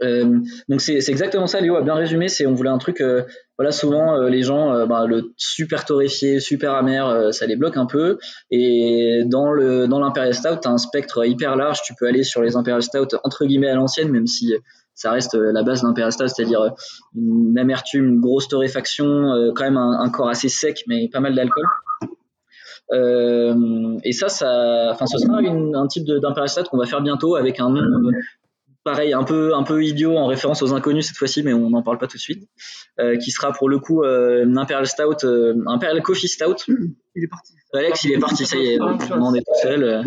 Euh, 0.03 0.39
donc 0.69 0.81
c'est 0.81 0.97
exactement 1.09 1.47
ça, 1.47 1.61
Léo 1.61 1.77
a 1.77 1.83
bien 1.83 1.95
résumé. 1.95 2.29
C'est 2.29 2.47
on 2.47 2.55
voulait 2.55 2.71
un 2.71 2.79
truc. 2.79 3.01
euh, 3.01 3.23
voilà, 3.59 3.71
souvent 3.71 4.17
euh, 4.17 4.29
les 4.29 4.43
gens, 4.43 4.87
bah, 4.87 5.07
le 5.07 5.33
super 5.37 5.85
torréfié, 5.85 6.41
super 6.41 6.75
amer, 6.75 7.33
ça 7.33 7.47
les 7.47 7.57
bloque 7.57 7.77
un 7.77 7.87
peu. 7.87 8.19
Et 8.51 9.23
dans 9.27 9.53
le 9.53 9.87
dans 9.87 10.01
l'imperial 10.01 10.35
stout, 10.35 10.57
t'as 10.63 10.71
un 10.71 10.79
spectre 10.79 11.25
hyper 11.27 11.57
large. 11.57 11.83
Tu 11.83 11.95
peux 11.99 12.07
aller 12.07 12.25
sur 12.25 12.43
les 12.43 12.57
imperial 12.57 12.83
stout 12.83 13.17
entre 13.25 13.45
guillemets 13.45 13.69
à 13.69 13.75
l'ancienne, 13.75 14.11
même 14.11 14.27
si 14.27 14.53
ça 14.95 15.11
reste 15.11 15.35
la 15.35 15.63
base 15.63 15.83
l'imperial 15.83 16.13
stout, 16.13 16.29
c'est-à-dire 16.29 16.73
une 17.15 17.59
amertume, 17.59 18.09
une 18.09 18.21
grosse 18.21 18.49
torréfaction, 18.49 19.53
quand 19.55 19.65
même 19.65 19.77
un, 19.77 20.11
corps 20.11 20.29
assez 20.29 20.49
sec, 20.49 20.85
mais 20.87 21.09
pas 21.09 21.21
mal 21.21 21.35
d'alcool. 21.35 21.65
Et 24.05 24.13
ça, 24.13 24.29
ça, 24.29 24.91
enfin, 24.91 25.07
ce 25.07 25.19
sera 25.19 25.39
un 25.39 25.87
type 25.87 26.05
d'imperial 26.05 26.49
stout 26.49 26.65
qu'on 26.65 26.79
va 26.79 26.87
faire 26.87 27.03
bientôt 27.03 27.37
avec 27.37 27.61
un 27.61 27.71
nom 27.71 27.83
pareil, 28.85 29.13
un 29.13 29.25
peu, 29.25 29.55
un 29.55 29.63
peu 29.63 29.85
idiot 29.85 30.17
en 30.17 30.27
référence 30.27 30.63
aux 30.63 30.73
inconnus 30.75 31.07
cette 31.07 31.17
fois-ci, 31.17 31.43
mais 31.43 31.53
on 31.53 31.71
n'en 31.71 31.83
parle 31.83 31.99
pas 31.99 32.07
tout 32.07 32.17
de 32.17 32.23
suite, 32.23 32.49
euh, 33.01 33.17
qui 33.17 33.31
sera 33.31 33.53
pour 33.53 33.69
le 33.69 33.79
coup 33.79 34.03
euh, 34.03 34.45
un 34.45 34.57
imperial 34.57 34.87
stout, 34.87 35.25
euh, 35.25 35.55
imperial 35.67 36.03
coffee 36.03 36.29
stout. 36.29 36.57
Il 37.15 37.25
est 37.25 37.29
parti. 37.29 37.53
Alex, 37.75 38.05
il 38.05 38.13
est 38.13 38.19
parti, 38.19 38.45
ça 38.47 38.57
y 38.57 38.67
est, 38.75 38.79
on 38.81 39.23
en 39.23 39.35
est 39.35 39.41
tout 39.41 39.61
seul. 39.63 39.83
euh. 39.85 40.03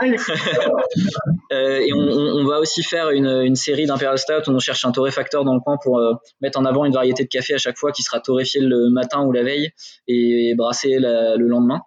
Ah, 0.00 0.06
Euh, 1.50 1.78
et 1.80 1.92
on, 1.94 1.98
on- 1.98 2.40
on 2.40 2.44
va 2.46 2.60
aussi 2.60 2.82
faire 2.82 3.10
une, 3.10 3.26
une 3.26 3.56
série 3.56 3.86
d'imperial 3.86 4.18
stout 4.18 4.48
où 4.48 4.50
on 4.50 4.58
cherche 4.58 4.84
un 4.84 4.92
torréfacteur 4.92 5.44
dans 5.44 5.54
le 5.54 5.60
coin 5.60 5.78
pour 5.82 5.98
euh, 5.98 6.12
mettre 6.42 6.58
en 6.58 6.64
avant 6.66 6.84
une 6.84 6.92
variété 6.92 7.24
de 7.24 7.28
café 7.28 7.54
à 7.54 7.58
chaque 7.58 7.78
fois 7.78 7.90
qui 7.90 8.02
sera 8.02 8.20
torréfié 8.20 8.60
le 8.60 8.90
matin 8.90 9.22
ou 9.24 9.32
la 9.32 9.42
veille 9.42 9.70
et 10.08 10.54
brassé 10.56 10.98
la- 10.98 11.36
le 11.36 11.46
lendemain. 11.48 11.80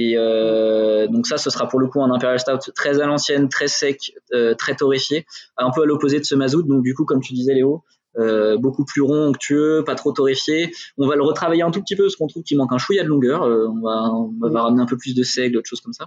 Et 0.00 0.14
euh, 0.16 1.08
donc 1.08 1.26
ça, 1.26 1.38
ce 1.38 1.50
sera 1.50 1.66
pour 1.66 1.80
le 1.80 1.88
coup 1.88 2.00
un 2.00 2.12
imperial 2.12 2.38
stout 2.38 2.70
très 2.72 3.00
à 3.00 3.06
l'ancienne, 3.06 3.48
très 3.48 3.66
sec, 3.66 4.12
euh, 4.32 4.54
très 4.54 4.76
torréfié, 4.76 5.26
un 5.56 5.72
peu 5.72 5.82
à 5.82 5.86
l'opposé 5.86 6.20
de 6.20 6.24
ce 6.24 6.36
mazout. 6.36 6.62
Donc 6.62 6.84
du 6.84 6.94
coup, 6.94 7.04
comme 7.04 7.20
tu 7.20 7.32
disais 7.32 7.52
Léo, 7.52 7.82
euh, 8.16 8.56
beaucoup 8.58 8.84
plus 8.84 9.02
rond, 9.02 9.30
onctueux, 9.30 9.82
pas 9.84 9.96
trop 9.96 10.12
torréfié. 10.12 10.70
On 10.98 11.08
va 11.08 11.16
le 11.16 11.24
retravailler 11.24 11.62
un 11.62 11.72
tout 11.72 11.80
petit 11.80 11.96
peu 11.96 12.04
parce 12.04 12.14
qu'on 12.14 12.28
trouve 12.28 12.44
qu'il 12.44 12.56
manque 12.56 12.72
un 12.72 12.78
chouïa 12.78 13.02
de 13.02 13.08
longueur. 13.08 13.42
On, 13.42 13.80
va, 13.80 14.12
on 14.12 14.48
va 14.48 14.62
ramener 14.62 14.82
un 14.82 14.86
peu 14.86 14.96
plus 14.96 15.16
de 15.16 15.24
seigle, 15.24 15.54
d'autres 15.54 15.68
choses 15.68 15.80
comme 15.80 15.92
ça. 15.92 16.06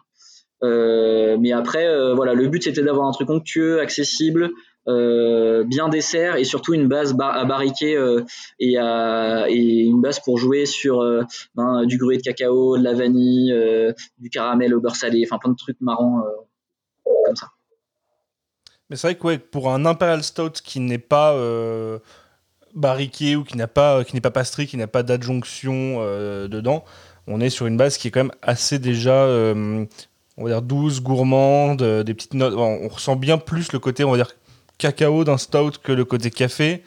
Mais 0.62 1.52
après, 1.52 2.14
voilà, 2.16 2.34
le 2.34 2.48
but 2.48 2.64
c'était 2.64 2.84
d'avoir 2.84 3.10
un 3.10 3.12
truc 3.12 3.30
onctueux, 3.30 3.82
accessible, 3.82 4.52
euh, 4.88 5.64
bien 5.64 5.90
dessert 5.90 6.38
et 6.38 6.44
surtout 6.44 6.74
une 6.74 6.88
base 6.88 7.16
à 7.20 7.46
barriquer 7.46 7.96
euh, 7.96 8.26
et, 8.60 8.80
à, 8.80 9.48
une 9.48 10.02
base 10.02 10.20
pour 10.20 10.40
jouer 10.40 10.66
sur 10.66 11.02
euh, 11.02 11.22
ben, 11.54 11.86
du 11.86 12.00
gruau 12.00 12.14
de 12.14 12.18
cacao, 12.18 12.80
de 12.80 12.84
la 12.84 12.94
vanille, 12.94 13.56
du 14.18 14.30
caramel 14.30 14.74
au 14.74 14.82
beurre 14.82 14.96
salé, 14.96 15.24
enfin 15.26 15.38
plein 15.38 15.52
de 15.52 15.58
trucs 15.58 15.80
marrants 15.82 16.24
comme 17.26 17.36
ça. 17.36 17.50
Mais 18.90 18.96
c'est 18.96 19.08
vrai 19.08 19.16
que 19.16 19.44
pour 19.44 19.72
un 19.72 19.86
Imperial 19.86 20.24
Stout 20.24 20.54
qui 20.64 20.80
n'est 20.80 20.98
pas 20.98 21.38
barriqué 22.74 23.36
ou 23.36 23.44
qui 23.44 23.58
n'a 23.58 23.68
pas, 23.68 24.04
qui 24.04 24.16
n'est 24.16 24.22
pas 24.22 24.32
pastry, 24.32 24.66
qui 24.66 24.78
n'a 24.78 24.88
pas 24.88 25.04
d'adjonction 25.04 26.00
dedans, 26.48 26.84
on 27.28 27.40
est 27.40 27.52
sur 27.52 27.68
une 27.68 27.78
base 27.78 27.98
qui 27.98 28.08
est 28.08 28.12
quand 28.12 28.24
même 28.24 28.34
assez 28.42 28.80
déjà, 28.80 29.28
on 30.38 30.44
va 30.44 30.50
dire 30.50 30.62
douce, 30.64 31.02
gourmande, 31.02 31.84
des 31.84 32.14
petites 32.16 32.34
notes. 32.34 32.56
On 32.58 32.88
ressent 32.88 33.16
bien 33.16 33.38
plus 33.38 33.72
le 33.74 33.80
côté, 33.80 34.04
on 34.04 34.12
va 34.12 34.18
dire 34.18 34.32
cacao 34.82 35.24
d'un 35.24 35.38
stout 35.38 35.74
que 35.84 35.92
le 35.92 36.04
côté 36.06 36.32
café. 36.32 36.84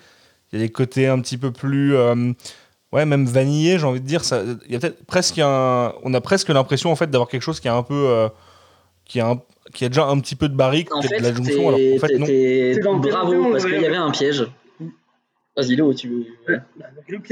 Il 0.53 0.59
y 0.59 0.63
a 0.63 0.67
des 0.67 0.73
côtés 0.73 1.07
un 1.07 1.21
petit 1.21 1.39
peu 1.39 1.51
plus, 1.51 1.95
euh, 1.97 2.33
ouais, 2.93 3.07
même 3.07 3.25
vanillé, 3.25 3.79
j'ai 3.79 3.87
envie 3.87 4.01
de 4.01 4.07
dire. 4.07 4.25
Ça, 4.25 4.43
il 4.67 4.73
y 4.73 4.77
a 4.77 4.79
peut-être 4.81 5.05
presque 5.07 5.39
un, 5.39 5.93
on 6.03 6.13
a 6.15 6.21
presque 6.21 6.49
l'impression 6.51 6.91
en 6.93 6.97
fait 6.97 7.09
d'avoir 7.11 7.29
quelque 7.29 7.43
chose 7.43 7.61
qui 7.61 7.69
est 7.69 7.73
un 7.73 7.83
peu, 7.83 7.95
euh, 8.09 8.29
qui 9.05 9.21
a 9.21 9.31
un, 9.31 9.43
qui 9.73 9.85
a 9.85 9.89
déjà 9.89 10.07
un 10.07 10.19
petit 10.21 10.37
peu 10.37 10.49
de 10.49 10.55
barrique, 10.55 10.95
En 10.95 11.03
fait, 11.03 11.21
de 11.21 11.25
alors 11.27 11.79
fait 12.01 12.19
non. 12.19 12.27
C'est 12.27 12.81
dans 12.83 12.95
le 12.95 13.01
bravo 13.01 13.51
parce 13.53 13.65
qu'il 13.65 13.81
y 13.81 13.87
avait 13.87 13.97
un 13.97 14.11
piège. 14.11 14.47
Vas-y 15.57 15.77
Léo, 15.77 15.95
tu 15.95 16.09
veux. 16.09 16.61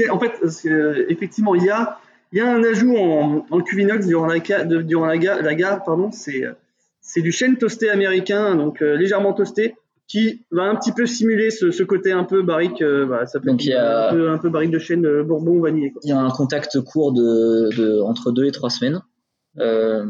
En 0.09 0.19
fait, 0.19 0.31
que, 0.39 0.69
euh, 0.69 1.05
effectivement, 1.09 1.55
il 1.55 1.63
y 1.63 1.69
a, 1.69 1.99
il 2.31 2.39
y 2.39 2.41
a 2.41 2.49
un 2.49 2.63
ajout 2.63 2.97
en, 2.97 3.45
en 3.49 3.59
cuvinox 3.61 4.07
durant 4.07 4.27
la, 4.27 4.39
durant 4.39 5.05
la, 5.05 5.17
ga- 5.17 5.41
la 5.41 5.55
gare, 5.55 5.83
pardon, 5.83 6.09
c'est, 6.11 6.45
euh, 6.45 6.53
c'est 7.01 7.21
du 7.21 7.31
chêne 7.31 7.57
toasté 7.57 7.89
américain, 7.89 8.55
donc 8.55 8.81
euh, 8.81 8.95
légèrement 8.95 9.33
toasté, 9.33 9.75
qui 10.07 10.45
va 10.51 10.63
un 10.63 10.75
petit 10.75 10.91
peu 10.91 11.05
simuler 11.05 11.49
ce, 11.49 11.71
ce 11.71 11.81
côté 11.83 12.11
un 12.11 12.23
peu 12.23 12.43
barrique, 12.43 12.81
euh, 12.81 13.25
ça 13.25 13.39
peut 13.39 13.49
Donc, 13.51 13.65
être 13.65 13.75
a- 13.75 14.09
un, 14.09 14.13
peu, 14.13 14.29
un 14.29 14.37
peu 14.37 14.49
barrique 14.49 14.71
de 14.71 14.79
chêne 14.79 15.05
euh, 15.05 15.23
bourbon 15.23 15.51
ou 15.53 15.61
vanillé. 15.61 15.91
Quoi. 15.91 16.01
Il 16.03 16.09
y 16.09 16.11
a 16.11 16.19
un 16.19 16.29
contact 16.29 16.79
court 16.81 17.13
de, 17.13 17.69
de 17.77 18.01
entre 18.01 18.31
deux 18.31 18.45
et 18.45 18.51
trois 18.51 18.69
semaines 18.69 19.01
euh, 19.59 20.05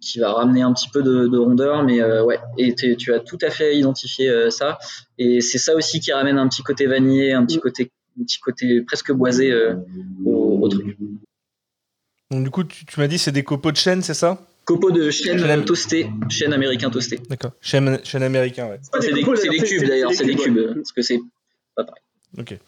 qui 0.00 0.18
va 0.18 0.32
ramener 0.32 0.62
un 0.62 0.72
petit 0.72 0.88
peu 0.90 1.02
de, 1.02 1.28
de 1.28 1.38
rondeur, 1.38 1.82
mais 1.84 2.00
euh, 2.00 2.24
ouais, 2.24 2.38
et 2.58 2.74
tu 2.74 3.12
as 3.12 3.20
tout 3.20 3.38
à 3.42 3.50
fait 3.50 3.76
identifié 3.76 4.28
euh, 4.28 4.50
ça. 4.50 4.78
Et 5.18 5.40
c'est 5.40 5.58
ça 5.58 5.74
aussi 5.74 6.00
qui 6.00 6.12
ramène 6.12 6.36
un 6.38 6.48
petit 6.48 6.62
côté 6.62 6.86
vanillé, 6.86 7.32
un 7.32 7.44
petit 7.46 7.58
côté, 7.58 7.90
un 8.20 8.24
petit 8.24 8.40
côté 8.40 8.82
presque 8.82 9.12
boisé 9.12 9.50
euh, 9.52 9.74
au, 10.24 10.58
au 10.60 10.68
truc. 10.68 10.96
Donc 12.30 12.44
du 12.44 12.50
coup, 12.50 12.64
tu, 12.64 12.84
tu 12.84 13.00
m'as 13.00 13.06
dit 13.08 13.18
c'est 13.18 13.32
des 13.32 13.42
copeaux 13.44 13.72
de 13.72 13.76
chêne, 13.76 14.02
c'est 14.02 14.14
ça? 14.14 14.38
Copeaux 14.68 14.90
de 14.90 15.10
chêne 15.10 15.38
Chêne. 15.38 15.64
toasté, 15.64 16.10
chêne 16.28 16.52
américain 16.52 16.90
toasté. 16.90 17.18
D'accord. 17.30 17.52
Chêne, 17.62 18.00
chêne 18.04 18.22
américain, 18.22 18.68
ouais. 18.68 18.78
pas 18.92 19.00
C'est 19.00 19.14
des, 19.14 19.22
copeaux, 19.22 19.36
c'est 19.36 19.48
des 19.48 19.56
d'ailleurs, 19.56 19.64
cubes 19.66 19.88
d'ailleurs, 19.88 20.12
c'est 20.12 20.24
des 20.26 20.36
cubes, 20.36 20.56
ouais. 20.58 20.74
parce 20.74 20.92
que 20.92 21.00
c'est 21.00 21.20
Ok. 22.36 22.58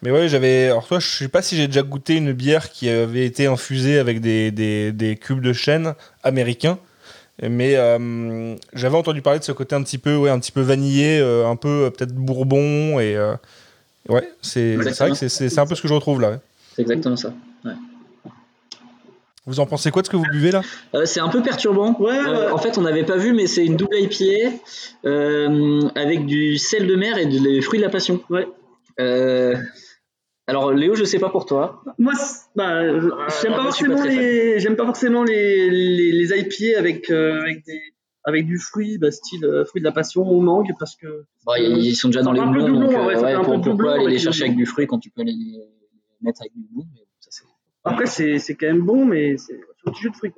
Mais 0.00 0.10
ouais, 0.10 0.28
j'avais. 0.28 0.64
Alors, 0.68 0.86
toi, 0.86 0.98
je 0.98 1.06
sais 1.06 1.28
pas 1.28 1.42
si 1.42 1.54
j'ai 1.56 1.66
déjà 1.66 1.82
goûté 1.82 2.16
une 2.16 2.32
bière 2.32 2.70
qui 2.70 2.88
avait 2.88 3.26
été 3.26 3.46
infusée 3.46 3.98
avec 3.98 4.20
des, 4.22 4.50
des, 4.50 4.92
des 4.92 5.16
cubes 5.16 5.42
de 5.42 5.52
chêne 5.52 5.94
américains. 6.22 6.78
Mais 7.42 7.76
euh, 7.76 8.54
j'avais 8.72 8.96
entendu 8.96 9.20
parler 9.20 9.38
de 9.38 9.44
ce 9.44 9.52
côté 9.52 9.74
un 9.74 9.82
petit 9.82 9.98
peu, 9.98 10.16
ouais, 10.16 10.30
un 10.30 10.38
petit 10.38 10.52
peu 10.52 10.62
vanillé, 10.62 11.18
euh, 11.20 11.46
un 11.46 11.56
peu 11.56 11.68
euh, 11.84 11.90
peut-être 11.90 12.14
bourbon. 12.14 12.98
Et 12.98 13.14
euh, 13.16 13.34
ouais, 14.08 14.26
c'est 14.40 14.76
c'est 14.82 14.98
vrai 14.98 15.10
que 15.10 15.16
c'est- 15.16 15.28
c'est 15.28 15.48
c'est 15.50 15.60
un 15.60 15.66
peu 15.66 15.74
ce 15.74 15.82
que 15.82 15.88
je 15.88 15.94
retrouve 15.94 16.20
là. 16.22 16.30
ouais. 16.30 16.38
C'est 16.74 16.82
exactement 16.82 17.16
ça. 17.16 17.34
Vous 19.46 19.58
en 19.60 19.66
pensez 19.66 19.90
quoi 19.90 20.02
de 20.02 20.06
ce 20.06 20.10
que 20.12 20.16
vous 20.16 20.24
buvez 20.30 20.52
là? 20.52 20.62
Euh, 20.94 21.04
c'est 21.04 21.18
un 21.20 21.28
peu 21.28 21.42
perturbant. 21.42 21.96
Ouais, 21.98 22.16
Euh, 22.16 22.46
ouais. 22.46 22.52
en 22.52 22.58
fait, 22.58 22.78
on 22.78 22.82
n'avait 22.82 23.04
pas 23.04 23.16
vu, 23.16 23.32
mais 23.32 23.46
c'est 23.48 23.64
une 23.66 23.76
double 23.76 23.96
IPA 23.98 24.52
euh, 25.04 25.80
avec 25.96 26.26
du 26.26 26.58
sel 26.58 26.86
de 26.86 26.94
mer 26.94 27.18
et 27.18 27.26
des 27.26 27.60
fruits 27.60 27.80
de 27.80 27.84
la 27.84 27.90
passion. 27.90 28.20
Ouais. 28.30 28.46
Euh, 29.00 29.56
alors, 30.46 30.72
Léo, 30.72 30.94
je 30.94 31.04
sais 31.04 31.18
pas 31.18 31.28
pour 31.30 31.46
toi. 31.46 31.82
Moi, 31.98 32.12
bah, 32.54 32.86
je- 33.00 33.08
j'aime 33.42 33.52
pas 33.54 33.62
forcément 33.64 34.02
les, 34.04 34.58
j'aime 34.60 34.76
pas 34.76 34.84
forcément 34.86 35.24
les, 35.24 35.70
les, 35.70 36.12
les 36.12 36.38
IPA 36.38 36.78
avec, 36.78 37.10
euh, 37.10 37.40
avec 37.40 37.64
des, 37.64 37.80
avec 38.24 38.46
du 38.46 38.58
fruit, 38.58 38.98
bah, 38.98 39.10
style 39.10 39.44
euh, 39.44 39.64
fruit 39.64 39.80
de 39.80 39.86
la 39.86 39.92
passion 39.92 40.22
ou 40.30 40.40
mangue, 40.40 40.68
parce 40.78 40.94
que 40.96 41.24
Bon, 41.46 41.54
ils 41.58 41.86
ils 41.86 41.94
sont 41.96 42.08
déjà 42.08 42.22
dans 42.22 42.32
les 42.32 42.38
donc 42.40 42.54
ouais, 42.54 42.96
euh, 42.96 43.38
peu 43.38 43.44
pour- 43.44 43.60
pourquoi 43.60 43.94
aller 43.94 44.06
les 44.06 44.12
le 44.12 44.18
chercher 44.18 44.44
avec 44.44 44.56
du 44.56 44.66
fruit 44.66 44.86
quand 44.86 44.98
tu 45.00 45.10
peux 45.10 45.22
les 45.22 45.32
les 45.32 45.58
mettre 46.20 46.42
avec 46.42 46.52
du 46.54 46.62
mais 46.76 46.82
c'est- 46.94 47.01
après 47.84 48.06
c'est, 48.06 48.38
c'est 48.38 48.54
quand 48.54 48.66
même 48.66 48.82
bon, 48.82 49.04
mais 49.04 49.36
c'est 49.36 49.54
un 49.86 49.90
petit 49.90 50.02
jus 50.02 50.10
de 50.10 50.16
fruits. 50.16 50.32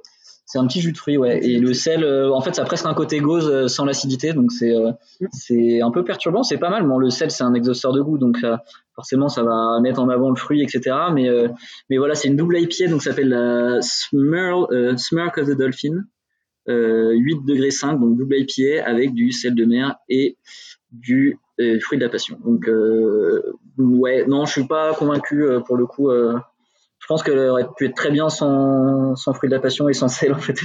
C'est 0.47 0.59
un 0.59 0.67
petit 0.67 0.81
jus 0.81 0.93
de 0.93 0.99
fruits, 0.99 1.17
ouais. 1.17 1.45
Et 1.45 1.59
le 1.59 1.73
sel, 1.73 2.05
euh, 2.05 2.31
en 2.31 2.41
fait, 2.43 2.55
ça 2.55 2.63
a 2.63 2.65
presque 2.67 2.85
un 2.85 2.95
côté 2.95 3.19
gauze 3.19 3.49
euh, 3.49 3.67
sans 3.67 3.87
l'acidité, 3.87 4.35
donc 4.35 4.53
c'est 4.53 4.77
euh, 4.77 4.93
Mm. 5.21 5.27
c'est 5.33 5.81
un 5.81 5.91
peu 5.91 6.05
perturbant. 6.05 6.43
C'est 6.43 6.59
pas 6.59 6.71
mal. 6.71 6.87
Bon, 6.87 6.99
le 6.99 7.11
sel, 7.11 7.31
c'est 7.31 7.45
un 7.45 7.55
exhausteur 7.55 7.93
de 7.93 8.01
goût, 8.03 8.19
donc 8.19 8.39
euh, 8.45 8.57
forcément, 8.95 9.29
ça 9.29 9.43
va 9.43 9.81
mettre 9.81 10.01
en 10.01 10.09
avant 10.09 10.31
le 10.31 10.37
fruit, 10.37 10.63
etc. 10.63 10.97
Mais 11.13 11.29
euh, 11.29 11.49
mais 11.91 11.99
voilà, 11.99 12.15
c'est 12.15 12.29
une 12.29 12.37
double 12.37 12.59
IPA, 12.59 12.89
donc 12.91 13.03
ça 13.03 13.11
s'appelle 13.11 13.29
la 13.29 13.79
Smurl, 13.81 14.67
euh, 14.73 14.97
Smirk 14.97 15.39
of 15.39 15.49
the 15.49 15.57
Dolphin, 15.57 16.05
euh, 16.69 17.13
8 17.15 17.45
degrés 17.47 17.71
5, 17.71 17.99
donc 17.99 18.17
double 18.17 18.37
IPA 18.39 18.85
avec 18.85 19.15
du 19.15 19.33
sel 19.33 19.55
de 19.55 19.65
mer 19.65 19.97
et 20.09 20.39
du 20.93 21.39
fruit 21.81 21.99
de 21.99 22.05
la 22.05 22.11
passion. 22.11 22.39
Donc 22.45 22.69
euh, 22.69 23.41
ouais, 23.79 24.27
non, 24.27 24.45
je 24.45 24.53
suis 24.53 24.67
pas 24.67 24.93
convaincu 24.95 25.45
euh, 25.45 25.61
pour 25.61 25.77
le 25.77 25.87
coup. 25.87 26.11
Euh, 27.05 27.07
je 27.07 27.07
pense 27.09 27.23
qu'elle 27.23 27.39
aurait 27.39 27.67
pu 27.77 27.87
être 27.87 27.95
très 27.95 28.11
bien 28.11 28.29
sans, 28.31 29.15
sans 29.15 29.35
fruit 29.35 29.49
de 29.51 29.55
la 29.55 29.61
passion 29.61 29.89
et 29.89 29.93
sans 29.93 30.09
sel 30.09 30.33
en 30.33 30.39
fait. 30.39 30.55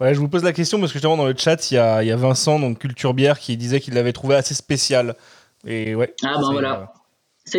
Ouais, 0.00 0.14
je 0.14 0.18
vous 0.18 0.28
pose 0.28 0.42
la 0.42 0.54
question 0.54 0.80
parce 0.80 0.92
que 0.92 0.94
justement 0.94 1.18
dans 1.18 1.26
le 1.26 1.34
chat, 1.36 1.70
il 1.70 1.74
y 1.74 1.78
a, 1.78 2.02
il 2.02 2.08
y 2.08 2.10
a 2.10 2.16
Vincent, 2.16 2.58
donc 2.58 2.78
Culture 2.78 3.12
Bière, 3.12 3.38
qui 3.38 3.58
disait 3.58 3.80
qu'il 3.80 3.92
l'avait 3.92 4.14
trouvé 4.14 4.34
assez 4.34 4.54
spécial. 4.54 5.14
Et 5.66 5.94
ouais. 5.94 6.14
Ah, 6.24 6.38
ben 6.40 6.52
voilà. 6.52 6.92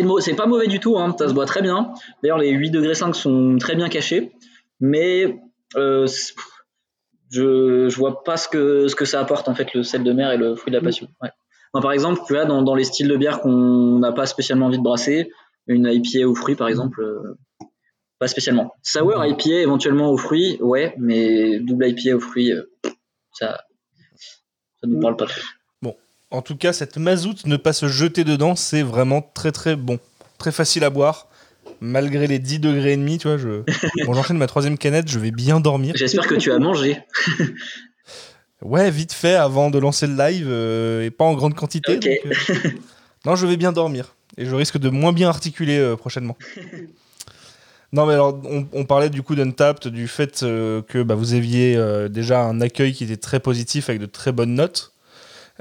Mau- 0.02 0.18
c'est 0.18 0.34
pas 0.34 0.46
mauvais 0.46 0.66
du 0.66 0.80
tout, 0.80 0.98
hein, 0.98 1.14
ça 1.16 1.28
se 1.28 1.34
boit 1.34 1.46
très 1.46 1.62
bien. 1.62 1.92
D'ailleurs, 2.20 2.38
les 2.38 2.50
8 2.50 2.70
degrés 2.72 2.96
5 2.96 3.14
sont 3.14 3.58
très 3.60 3.76
bien 3.76 3.88
cachés, 3.88 4.32
mais 4.80 5.38
euh, 5.76 6.08
je, 7.30 7.88
je 7.88 7.96
vois 7.96 8.24
pas 8.24 8.36
ce 8.36 8.48
que, 8.48 8.88
ce 8.88 8.96
que 8.96 9.04
ça 9.04 9.20
apporte 9.20 9.48
en 9.48 9.54
fait 9.54 9.72
le 9.74 9.84
sel 9.84 10.02
de 10.02 10.12
mer 10.12 10.32
et 10.32 10.36
le 10.36 10.56
fruit 10.56 10.72
de 10.72 10.76
la 10.76 10.82
passion. 10.82 11.06
Ouais. 11.22 11.30
Moi, 11.74 11.80
par 11.80 11.92
exemple, 11.92 12.20
tu 12.26 12.34
vois, 12.34 12.44
dans, 12.44 12.62
dans 12.62 12.74
les 12.74 12.84
styles 12.84 13.08
de 13.08 13.16
bière 13.16 13.40
qu'on 13.40 13.98
n'a 14.00 14.10
pas 14.10 14.26
spécialement 14.26 14.66
envie 14.66 14.78
de 14.78 14.82
brasser, 14.82 15.30
une 15.66 15.86
IPA 15.86 16.26
aux 16.26 16.34
fruits 16.34 16.56
par 16.56 16.68
exemple, 16.68 17.02
euh, 17.02 17.38
pas 18.18 18.28
spécialement. 18.28 18.74
Sour 18.82 19.24
IPA 19.24 19.60
éventuellement 19.62 20.10
aux 20.10 20.18
fruits, 20.18 20.58
ouais, 20.60 20.94
mais 20.98 21.58
double 21.60 21.88
IPA 21.88 22.16
aux 22.16 22.20
fruits, 22.20 22.52
euh, 22.52 22.62
ça, 23.32 23.64
ça 24.80 24.86
nous 24.86 25.00
parle 25.00 25.16
pas 25.16 25.26
trop. 25.26 25.40
En 26.32 26.40
tout 26.40 26.56
cas, 26.56 26.72
cette 26.72 26.96
mazoute, 26.96 27.46
ne 27.46 27.58
pas 27.58 27.74
se 27.74 27.88
jeter 27.88 28.24
dedans, 28.24 28.56
c'est 28.56 28.82
vraiment 28.82 29.20
très 29.20 29.52
très 29.52 29.76
bon. 29.76 29.98
Très 30.38 30.50
facile 30.50 30.82
à 30.82 30.88
boire. 30.88 31.28
Malgré 31.82 32.26
les 32.26 32.38
10 32.38 32.58
degrés 32.58 32.94
et 32.94 32.96
demi, 32.96 33.18
tu 33.18 33.28
vois, 33.28 33.36
je... 33.36 33.62
bon, 34.06 34.14
j'enchaîne 34.14 34.38
ma 34.38 34.46
troisième 34.46 34.78
canette, 34.78 35.08
je 35.10 35.18
vais 35.18 35.30
bien 35.30 35.60
dormir. 35.60 35.92
J'espère 35.94 36.26
que 36.26 36.34
tu 36.34 36.50
as 36.50 36.58
mangé. 36.58 36.98
Ouais, 38.62 38.92
vite 38.92 39.12
fait, 39.12 39.34
avant 39.34 39.70
de 39.70 39.78
lancer 39.80 40.06
le 40.06 40.14
live, 40.14 40.46
euh, 40.48 41.04
et 41.04 41.10
pas 41.10 41.24
en 41.24 41.34
grande 41.34 41.54
quantité. 41.54 41.98
Donc, 41.98 42.06
euh, 42.06 42.54
Non, 43.26 43.34
je 43.34 43.44
vais 43.44 43.56
bien 43.56 43.72
dormir. 43.72 44.14
Et 44.38 44.46
je 44.46 44.54
risque 44.54 44.78
de 44.78 44.88
moins 44.88 45.12
bien 45.12 45.28
articuler 45.28 45.78
euh, 45.78 45.96
prochainement. 45.96 46.36
Non, 47.94 48.06
mais 48.06 48.14
alors, 48.14 48.40
on, 48.48 48.66
on 48.72 48.84
parlait 48.86 49.10
du 49.10 49.22
coup 49.22 49.34
d'Untapped, 49.34 49.88
du 49.92 50.08
fait 50.08 50.42
euh, 50.42 50.80
que 50.80 51.02
bah, 51.02 51.14
vous 51.14 51.34
aviez 51.34 51.76
euh, 51.76 52.08
déjà 52.08 52.40
un 52.42 52.62
accueil 52.62 52.94
qui 52.94 53.04
était 53.04 53.18
très 53.18 53.38
positif, 53.38 53.90
avec 53.90 54.00
de 54.00 54.06
très 54.06 54.32
bonnes 54.32 54.54
notes. 54.54 54.94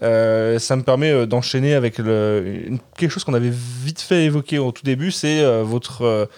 Euh, 0.02 0.58
ça 0.58 0.78
me 0.78 0.82
permet 0.84 1.28
d'enchaîner 1.28 1.74
avec 1.74 1.98
le- 1.98 2.62
une- 2.68 2.80
quelque 2.96 3.10
chose 3.10 3.26
qu'on 3.26 3.34
avait 3.34 3.52
vite 3.52 4.00
fait 4.00 4.24
évoquer 4.24 4.60
au 4.60 4.72
tout 4.72 4.84
début, 4.84 5.12
c'est 5.12 5.44
votre, 5.64 6.30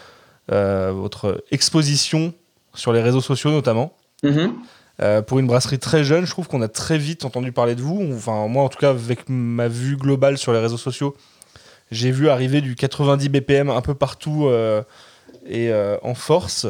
votre 0.50 1.44
exposition 1.52 2.34
sur 2.74 2.92
les 2.92 3.02
réseaux 3.04 3.22
sociaux 3.22 3.52
notamment. 3.52 3.96
Mhm. 4.24 4.54
Euh, 5.02 5.22
pour 5.22 5.38
une 5.38 5.46
brasserie 5.48 5.78
très 5.80 6.04
jeune, 6.04 6.26
je 6.26 6.32
trouve 6.32 6.48
qu'on 6.48 6.62
a 6.64 6.68
très 6.68 6.98
vite 6.98 7.24
entendu 7.24 7.52
parler 7.52 7.76
de 7.76 7.82
vous. 7.84 8.04
Enfin, 8.16 8.48
moi, 8.48 8.64
en 8.64 8.70
tout 8.70 8.80
cas, 8.80 8.90
avec 8.90 9.30
ma 9.30 9.68
vue 9.68 9.96
globale 9.96 10.40
sur 10.40 10.54
les 10.54 10.60
réseaux 10.60 10.78
sociaux, 10.78 11.16
j'ai 11.94 12.12
vu 12.12 12.30
arriver 12.30 12.62
du 12.62 12.76
90 12.76 13.30
BPM 13.30 13.70
un 13.70 13.82
peu 13.82 13.94
partout 13.94 14.48
euh, 14.48 14.82
et 15.46 15.70
euh, 15.70 15.98
en 16.02 16.16
force, 16.16 16.68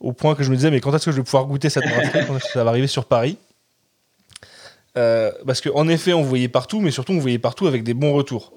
au 0.00 0.12
point 0.12 0.34
que 0.34 0.42
je 0.42 0.50
me 0.50 0.56
disais, 0.56 0.70
mais 0.70 0.80
quand 0.80 0.94
est-ce 0.94 1.06
que 1.06 1.12
je 1.12 1.16
vais 1.16 1.22
pouvoir 1.22 1.46
goûter 1.46 1.70
cette 1.70 1.84
brasserie? 1.84 2.26
Quand 2.26 2.36
est-ce 2.36 2.46
que 2.46 2.52
ça 2.52 2.64
va 2.64 2.70
arriver 2.70 2.86
sur 2.86 3.04
Paris? 3.04 3.38
Euh, 4.96 5.30
Parce 5.46 5.60
qu'en 5.60 5.88
effet, 5.88 6.12
on 6.12 6.22
voyait 6.22 6.48
partout, 6.48 6.80
mais 6.80 6.90
surtout, 6.90 7.12
on 7.12 7.18
voyait 7.18 7.38
partout 7.38 7.66
avec 7.66 7.84
des 7.84 7.94
bons 7.94 8.12
retours. 8.12 8.52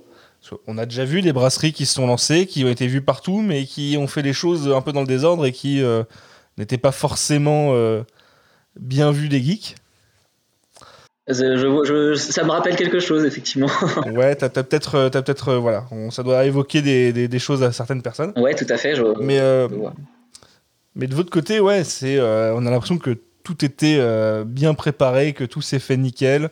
Qu'on 0.66 0.80
a 0.80 0.88
déjà 0.88 1.06
vu 1.06 1.22
des 1.22 1.34
brasseries 1.34 1.72
qui 1.72 1.86
se 1.86 1.94
sont 1.94 2.08
lancées, 2.08 2.48
qui 2.48 2.66
ont 2.66 2.70
été 2.70 2.88
vues 2.88 3.04
partout, 3.04 3.42
mais 3.42 3.66
qui 3.66 3.96
ont 4.00 4.08
fait 4.08 4.24
les 4.24 4.34
choses 4.34 4.70
un 4.70 4.82
peu 4.82 4.92
dans 4.92 5.02
le 5.02 5.08
désordre 5.08 5.46
et 5.46 5.52
qui 5.52 5.84
n'étaient 6.58 6.80
pas 6.80 6.92
forcément 6.92 7.76
bien 8.76 9.12
vues 9.12 9.30
des 9.30 9.40
geeks. 9.40 9.76
Je- 11.28 11.34
je- 11.58 11.84
je- 11.86 12.16
ça 12.16 12.44
me 12.44 12.50
rappelle 12.52 12.76
quelque 12.76 13.00
chose, 13.00 13.26
effectivement. 13.26 13.70
Ouais, 14.16 14.36
t'as 14.36 14.50
peut-être, 14.50 14.96
euh, 14.96 15.10
peut-être, 15.10 15.50
euh, 15.50 15.58
voilà, 15.60 15.86
on- 15.92 16.10
ça 16.12 16.24
doit 16.24 16.46
évoquer 16.46 16.82
des, 16.82 17.14
des- 17.14 17.28
des 17.28 17.40
choses 17.40 17.62
à 17.64 17.72
certaines 17.72 18.02
personnes. 18.02 18.34
ouais, 18.38 18.56
tout 18.56 18.66
à 18.70 18.78
fait. 18.78 18.96
Je, 18.96 19.04
Mais, 19.22 19.40
euh, 19.40 19.68
mais 20.96 21.08
de 21.08 21.16
votre 21.16 21.30
côté, 21.30 21.60
ouais, 21.60 21.84
c'est, 21.84 22.18
euh, 22.18 22.54
on 22.56 22.66
a 22.66 22.72
l'impression 22.72 22.98
que 22.98 23.18
tout 23.44 23.64
était 23.64 23.98
euh, 24.00 24.44
bien 24.46 24.74
préparé, 24.74 25.34
que 25.34 25.44
tout 25.44 25.62
s'est 25.62 25.80
fait 25.80 25.96
nickel, 25.98 26.50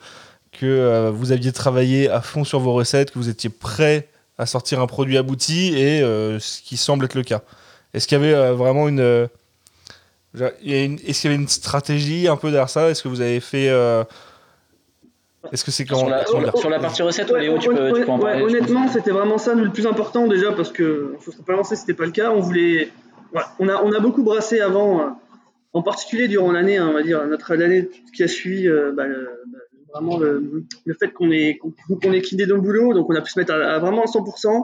que 0.51 1.09
vous 1.13 1.32
aviez 1.32 1.51
travaillé 1.51 2.09
à 2.09 2.22
fond 2.22 2.43
sur 2.43 2.59
vos 2.59 2.74
recettes, 2.74 3.11
que 3.11 3.20
vous 3.20 3.30
étiez 3.30 3.49
prêt 3.49 4.07
à 4.38 4.45
sortir 4.45 4.80
un 4.82 4.88
produit 4.88 5.17
abouti, 5.17 5.74
et 5.78 5.99
ce 6.01 6.61
qui 6.61 6.76
semble 6.78 7.05
être 7.05 7.13
le 7.15 7.24
cas. 7.24 7.41
Est-ce 7.93 8.07
qu'il 8.07 8.20
y 8.20 8.22
avait 8.24 8.51
vraiment 8.53 8.88
une, 8.88 9.28
une- 10.63 10.99
est-ce 11.05 11.22
qu'il 11.22 11.32
y 11.32 11.34
avait 11.34 11.36
une 11.41 11.47
stratégie 11.47 12.28
un 12.28 12.36
peu 12.38 12.49
derrière 12.51 12.70
ça? 12.70 12.89
Est-ce 12.89 13.03
que 13.03 13.07
vous 13.09 13.22
avez 13.22 13.39
fait 13.39 13.70
Est-ce 15.52 15.64
que 15.64 15.72
c'est 15.72 15.86
quand 15.86 16.00
sur, 16.00 16.10
la, 16.10 16.26
sur 16.26 16.42
la- 16.42 16.52
sur 16.54 16.70
la 16.70 16.80
partie 16.80 17.02
recette, 17.02 17.30
Ouais, 17.32 17.42
Léo, 17.42 17.58
tu 17.58 17.70
peux, 17.70 17.94
tu 17.94 18.02
peux 18.06 18.10
en 18.12 18.20
parler. 18.20 18.42
honnêtement, 18.44 18.88
c'était 18.90 19.12
vraiment 19.12 19.38
ça 19.38 19.54
le 19.56 19.70
plus 19.72 19.88
important 19.88 20.28
déjà 20.28 20.52
parce 20.52 20.72
que 20.72 21.16
je 21.22 21.30
ne 21.30 21.32
serais 21.34 21.44
pas 21.46 21.54
lancé, 21.54 21.76
c'était 21.76 21.94
pas 21.94 22.06
le 22.06 22.12
cas. 22.12 22.32
On 22.32 22.40
voulait, 22.42 22.90
voilà, 23.32 23.48
on 23.60 23.70
a, 23.70 23.82
on 23.84 23.92
a 23.94 24.00
beaucoup 24.00 24.24
brassé 24.24 24.60
avant, 24.60 25.02
euh, 25.02 25.06
en 25.74 25.82
particulier 25.82 26.28
durant 26.28 26.52
l'année, 26.52 26.78
hein, 26.78 26.88
on 26.90 26.94
va 26.94 27.04
dire 27.04 27.26
notre 27.28 27.56
l'année 27.56 27.90
qui 28.14 28.24
a 28.24 28.28
suivi, 28.28 28.68
euh, 28.68 28.92
bah, 28.94 29.06
le- 29.08 29.30
bah, 29.54 29.60
vraiment 29.94 30.18
le, 30.20 30.66
le 30.86 30.94
fait 31.00 31.10
qu'on 31.14 31.32
ait 31.32 31.58
qu'on 31.58 32.12
ait 32.12 32.22
quitté 32.22 32.46
nos 32.46 32.62
boulot, 32.62 32.94
donc 32.94 33.10
on 33.10 33.16
a 33.16 33.22
pu 33.22 33.32
se 33.32 33.40
mettre 33.40 33.54
à, 33.54 33.76
à 33.76 33.80
vraiment 33.80 34.04
à 34.04 34.08
100%. 34.08 34.64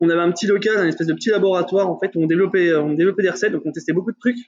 On 0.00 0.08
avait 0.08 0.20
un 0.20 0.30
petit 0.32 0.46
local, 0.46 0.76
un 0.78 0.86
espèce 0.86 1.06
de 1.08 1.14
petit 1.14 1.30
laboratoire 1.30 1.88
en 1.90 1.98
fait 1.98 2.10
où 2.14 2.22
on 2.22 2.26
développait, 2.26 2.74
on 2.74 2.92
développait 2.94 3.22
des 3.22 3.30
recettes, 3.30 3.52
donc 3.52 3.62
on 3.66 3.72
testait 3.72 3.92
beaucoup 3.92 4.12
de 4.12 4.18
trucs. 4.18 4.38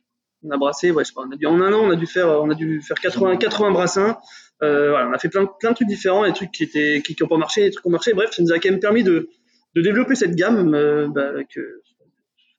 On 0.47 0.51
a 0.51 0.57
brassé, 0.59 0.91
ouais, 0.91 1.05
je 1.05 1.09
sais 1.09 1.15
pas, 1.15 1.23
on 1.27 1.33
a 1.33 1.37
dû- 1.37 1.47
en 1.47 1.61
un 1.61 1.73
an, 1.73 1.81
on 1.85 1.91
a 1.91 1.97
dû 1.97 2.07
faire, 2.07 2.29
on 2.29 2.51
a 2.51 2.55
dû 2.55 2.81
faire 2.83 2.97
80, 3.01 3.37
80 3.39 3.71
brassins. 3.71 4.19
Euh, 4.63 4.91
voilà, 4.91 5.09
on 5.09 5.13
a 5.13 5.19
fait 5.19 5.29
plein, 5.29 5.43
de- 5.43 5.49
plein 5.59 5.71
de 5.71 5.75
trucs 5.75 5.89
différents, 5.89 6.25
des 6.25 6.33
trucs 6.33 6.53
qui 6.53 6.63
étaient 6.63 7.03
qui, 7.05 7.15
qui 7.15 7.23
ont 7.23 7.29
pas 7.29 7.37
marché, 7.37 7.63
des 7.63 7.71
trucs 7.71 7.83
qui 7.83 7.89
ont 7.89 7.93
marché. 7.93 8.15
Bref, 8.15 8.31
ça 8.33 8.43
nous 8.43 8.53
a 8.53 8.59
quand 8.59 8.71
même 8.71 8.81
permis 8.81 9.03
de, 9.03 9.29
de 9.75 9.83
développer 9.83 10.15
cette 10.15 10.35
gamme 10.37 10.75
euh, 10.75 11.09
bah, 11.09 11.31
que 11.55 11.61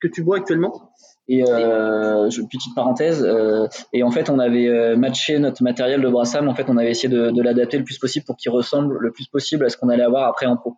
que 0.02 0.08
tu 0.08 0.24
bois 0.24 0.38
actuellement. 0.38 0.92
Et 1.28 1.42
euh, 1.50 2.30
petite 2.30 2.76
parenthèse, 2.76 3.24
euh, 3.24 3.66
et 3.94 4.04
en 4.04 4.12
fait, 4.12 4.30
on 4.30 4.38
avait 4.38 4.96
matché 4.96 5.40
notre 5.40 5.64
matériel 5.64 6.02
de 6.02 6.08
brassage. 6.10 6.48
En 6.48 6.54
fait, 6.54 6.66
on 6.70 6.78
avait 6.78 6.92
essayé 6.92 7.10
de, 7.12 7.32
de 7.32 7.42
l'adapter 7.42 7.80
le 7.80 7.84
plus 7.84 7.98
possible 7.98 8.26
pour 8.26 8.38
qu'il 8.38 8.52
ressemble 8.52 8.98
le 9.00 9.12
plus 9.12 9.26
possible 9.28 9.66
à 9.66 9.70
ce 9.70 9.78
qu'on 9.78 9.90
allait 9.90 10.04
avoir 10.04 10.28
après 10.28 10.46
en 10.46 10.56
pro. 10.56 10.76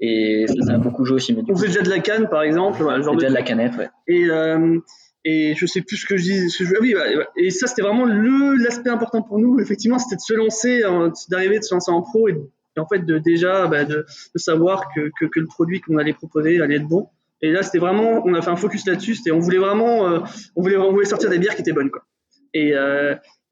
Et 0.00 0.46
ça, 0.46 0.54
ça 0.66 0.72
a 0.74 0.78
beaucoup 0.78 1.04
joué 1.04 1.16
aussi. 1.16 1.32
Mais 1.34 1.40
On 1.42 1.46
coup, 1.46 1.56
faisait 1.56 1.68
déjà 1.68 1.82
de 1.82 1.88
la 1.90 1.98
canne, 1.98 2.28
par 2.28 2.42
exemple, 2.42 2.82
voilà, 2.82 3.02
genre 3.02 3.14
de 3.14 3.20
déjà 3.20 3.30
de 3.30 3.34
la 3.34 3.42
canette, 3.42 3.76
ouais. 3.76 3.88
Et 4.06 4.30
euh, 4.30 4.78
et 5.24 5.54
je 5.56 5.66
sais 5.66 5.80
plus 5.80 5.96
ce 5.96 6.06
que 6.06 6.16
je 6.16 6.22
dis. 6.22 6.50
Ce 6.50 6.58
que 6.58 6.64
je, 6.64 6.74
ah 6.76 6.78
oui, 6.80 6.94
ouais, 6.94 7.16
ouais. 7.16 7.26
et 7.36 7.50
ça 7.50 7.66
c'était 7.66 7.82
vraiment 7.82 8.04
l'aspect 8.06 8.90
important 8.90 9.22
pour 9.22 9.38
nous. 9.38 9.58
Effectivement, 9.60 9.98
c'était 9.98 10.16
de 10.16 10.20
se 10.20 10.34
lancer, 10.34 10.82
d'arriver 11.30 11.58
de 11.58 11.64
se 11.64 11.74
lancer 11.74 11.90
en 11.90 12.02
pro 12.02 12.28
et, 12.28 12.36
en 12.76 12.86
fait 12.86 13.00
de 13.06 13.18
déjà 13.18 13.66
bah, 13.66 13.84
de, 13.84 14.04
de 14.34 14.38
savoir 14.38 14.88
que, 14.94 15.10
que, 15.20 15.40
le 15.40 15.46
produit 15.46 15.80
qu'on 15.80 15.96
allait 15.98 16.12
proposer 16.12 16.60
allait 16.60 16.76
être 16.76 16.88
bon. 16.88 17.08
Et 17.40 17.52
là, 17.52 17.62
c'était 17.62 17.78
vraiment, 17.78 18.22
on 18.24 18.34
a 18.34 18.42
fait 18.42 18.50
un 18.50 18.56
focus 18.56 18.86
là-dessus. 18.86 19.16
C'était, 19.16 19.30
on 19.30 19.38
voulait 19.38 19.58
vraiment, 19.58 20.08
euh, 20.08 20.20
on 20.56 20.62
voulait, 20.62 20.76
on 20.76 20.92
voulait 20.92 21.04
sortir 21.04 21.30
des 21.30 21.38
bières 21.38 21.54
qui 21.54 21.60
étaient 21.60 21.72
bonnes, 21.72 21.90
quoi. 21.90 22.04
Et 22.54 22.72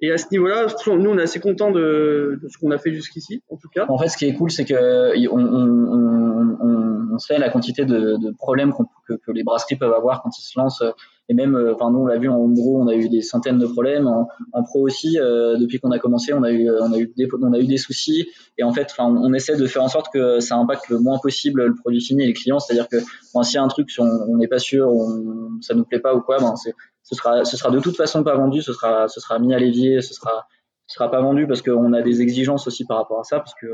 et, 0.02 0.06
et 0.08 0.12
à 0.12 0.18
ce 0.18 0.26
niveau-là, 0.32 0.66
nous, 0.86 1.10
on 1.10 1.18
est 1.18 1.22
assez 1.22 1.38
content 1.38 1.70
de, 1.70 2.38
de 2.42 2.48
ce 2.48 2.58
qu'on 2.58 2.72
a 2.72 2.78
fait 2.78 2.92
jusqu'ici, 2.92 3.42
en 3.48 3.56
tout 3.56 3.68
cas. 3.68 3.86
En 3.88 3.96
fait, 3.98 4.08
ce 4.08 4.16
qui 4.16 4.26
est 4.26 4.34
cool, 4.34 4.50
c'est 4.50 4.64
que 4.64 5.28
on, 5.28 5.38
on, 5.38 7.12
on, 7.12 7.18
sait 7.18 7.38
la 7.38 7.50
quantité 7.50 7.84
de, 7.84 8.16
de 8.16 8.34
problèmes 8.36 8.72
que, 9.06 9.14
que 9.14 9.30
les 9.30 9.44
brasseries 9.44 9.76
peuvent 9.76 9.92
avoir 9.92 10.22
quand 10.22 10.36
ils 10.36 10.42
se 10.42 10.58
lancent. 10.58 10.82
Euh, 11.22 11.32
Et 11.32 11.34
même, 11.34 11.54
euh, 11.54 11.74
enfin, 11.74 11.90
nous, 11.90 12.00
on 12.00 12.06
l'a 12.06 12.18
vu 12.18 12.28
en 12.28 12.48
gros, 12.48 12.80
on 12.80 12.88
a 12.88 12.94
eu 12.94 13.08
des 13.08 13.22
centaines 13.22 13.58
de 13.58 13.66
problèmes. 13.66 14.06
En, 14.06 14.62
pro 14.62 14.80
aussi, 14.80 15.18
euh, 15.18 15.56
depuis 15.56 15.78
qu'on 15.78 15.90
a 15.90 15.98
commencé, 15.98 16.32
on 16.32 16.42
a 16.42 16.50
eu, 16.50 16.70
on 16.70 16.92
a 16.92 16.98
eu 16.98 17.12
des, 17.16 17.28
on 17.40 17.52
a 17.52 17.58
eu 17.58 17.66
des 17.66 17.78
soucis. 17.78 18.28
Et 18.58 18.64
en 18.64 18.72
fait, 18.72 18.88
on, 18.98 19.16
on 19.16 19.32
essaie 19.32 19.56
de 19.56 19.66
faire 19.66 19.82
en 19.82 19.88
sorte 19.88 20.12
que 20.12 20.40
ça 20.40 20.56
impacte 20.56 20.88
le 20.88 20.98
moins 20.98 21.18
possible 21.18 21.64
le 21.64 21.74
produit 21.74 22.00
fini 22.00 22.24
et 22.24 22.26
les 22.26 22.32
clients. 22.32 22.58
C'est-à-dire 22.58 22.88
que 22.88 22.96
bon, 23.34 23.42
s'il 23.42 23.56
y 23.56 23.58
a 23.58 23.62
un 23.62 23.68
truc, 23.68 23.90
si 23.90 24.00
on 24.00 24.36
n'est 24.36 24.48
pas 24.48 24.58
sûr, 24.58 24.88
on, 24.88 25.60
ça 25.60 25.74
nous 25.74 25.84
plaît 25.84 26.00
pas 26.00 26.14
ou 26.14 26.20
quoi, 26.20 26.38
ben, 26.38 26.54
ce 26.56 27.14
sera, 27.14 27.44
ce 27.44 27.56
sera 27.56 27.70
de 27.70 27.80
toute 27.80 27.96
façon 27.96 28.22
pas 28.22 28.36
vendu. 28.36 28.62
Ce 28.62 28.72
sera, 28.72 29.08
ce 29.08 29.20
sera 29.20 29.38
mis 29.38 29.54
à 29.54 29.58
l'évier. 29.58 30.00
Ce 30.02 30.14
sera, 30.14 30.46
ce 30.86 30.94
sera 30.94 31.10
pas 31.10 31.20
vendu 31.20 31.46
parce 31.46 31.62
qu'on 31.62 31.92
a 31.92 32.02
des 32.02 32.20
exigences 32.20 32.66
aussi 32.66 32.84
par 32.84 32.98
rapport 32.98 33.20
à 33.20 33.24
ça, 33.24 33.38
parce 33.38 33.54
que 33.60 33.66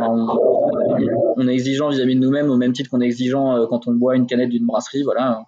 on, 0.00 1.46
est 1.46 1.52
exigeant 1.52 1.90
vis-à-vis 1.90 2.14
de 2.14 2.20
nous-mêmes 2.20 2.50
au 2.50 2.56
même 2.56 2.72
titre 2.72 2.90
qu'on 2.90 3.00
est 3.00 3.06
exigeant 3.06 3.56
euh, 3.56 3.66
quand 3.66 3.86
on 3.86 3.92
boit 3.92 4.16
une 4.16 4.26
canette 4.26 4.48
d'une 4.48 4.66
brasserie. 4.66 5.02
Voilà. 5.02 5.42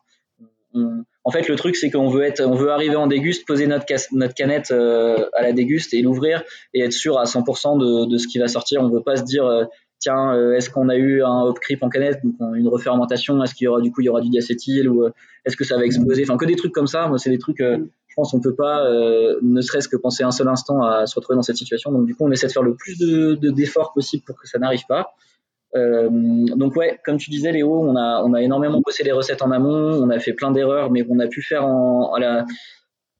En 1.26 1.32
fait, 1.32 1.48
le 1.48 1.56
truc, 1.56 1.74
c'est 1.74 1.90
qu'on 1.90 2.08
veut 2.08 2.22
être, 2.22 2.40
on 2.40 2.54
veut 2.54 2.70
arriver 2.70 2.94
en 2.94 3.08
déguste, 3.08 3.48
poser 3.48 3.66
notre, 3.66 3.84
canette 3.84 4.70
euh, 4.70 5.26
à 5.34 5.42
la 5.42 5.52
déguste 5.52 5.92
et 5.92 6.00
l'ouvrir 6.00 6.44
et 6.72 6.82
être 6.82 6.92
sûr 6.92 7.18
à 7.18 7.24
100% 7.24 7.80
de, 7.80 8.08
de 8.08 8.16
ce 8.16 8.28
qui 8.28 8.38
va 8.38 8.46
sortir. 8.46 8.80
On 8.80 8.88
veut 8.88 9.02
pas 9.02 9.16
se 9.16 9.24
dire, 9.24 9.44
euh, 9.44 9.64
tiens, 9.98 10.32
euh, 10.36 10.54
est-ce 10.54 10.70
qu'on 10.70 10.88
a 10.88 10.94
eu 10.94 11.24
un 11.24 11.42
hop 11.42 11.58
creep 11.58 11.82
en 11.82 11.88
canette, 11.88 12.20
une 12.54 12.68
refermentation, 12.68 13.42
est-ce 13.42 13.56
qu'il 13.56 13.64
y 13.64 13.68
aura 13.68 13.80
du 13.80 13.90
coup 13.90 14.02
il 14.02 14.04
y 14.04 14.08
aura 14.08 14.20
du 14.20 14.28
diacétyl 14.28 14.88
ou 14.88 15.08
est-ce 15.44 15.56
que 15.56 15.64
ça 15.64 15.76
va 15.76 15.84
exploser, 15.84 16.22
enfin 16.22 16.36
que 16.36 16.44
des 16.44 16.54
trucs 16.54 16.72
comme 16.72 16.86
ça. 16.86 17.08
Moi, 17.08 17.18
c'est 17.18 17.30
des 17.30 17.38
trucs, 17.38 17.58
je 17.58 18.14
pense, 18.14 18.32
on 18.32 18.40
peut 18.40 18.54
pas, 18.54 18.88
ne 19.42 19.60
serait-ce 19.62 19.88
que 19.88 19.96
penser 19.96 20.22
un 20.22 20.30
seul 20.30 20.46
instant 20.46 20.84
à 20.84 21.06
se 21.06 21.16
retrouver 21.16 21.34
dans 21.34 21.42
cette 21.42 21.56
situation. 21.56 21.90
Donc 21.90 22.06
du 22.06 22.14
coup, 22.14 22.24
on 22.24 22.30
essaie 22.30 22.46
de 22.46 22.52
faire 22.52 22.62
le 22.62 22.76
plus 22.76 22.98
de 22.98 23.34
de- 23.34 23.50
d'efforts 23.50 23.92
possible 23.94 24.22
pour 24.24 24.40
que 24.40 24.46
ça 24.46 24.60
n'arrive 24.60 24.84
pas. 24.88 25.14
Euh, 25.74 26.08
donc 26.10 26.76
ouais, 26.76 26.98
comme 27.04 27.18
tu 27.18 27.30
disais 27.30 27.52
Léo, 27.52 27.82
on 27.82 27.96
a 27.96 28.22
on 28.24 28.32
a 28.34 28.42
énormément 28.42 28.80
bossé 28.80 29.02
les 29.02 29.12
recettes 29.12 29.42
en 29.42 29.50
amont, 29.50 30.00
on 30.02 30.10
a 30.10 30.18
fait 30.18 30.32
plein 30.32 30.50
d'erreurs, 30.50 30.90
mais 30.90 31.04
on 31.08 31.18
a 31.18 31.26
pu 31.26 31.42
faire 31.42 31.64
à 31.64 32.18
la 32.20 32.44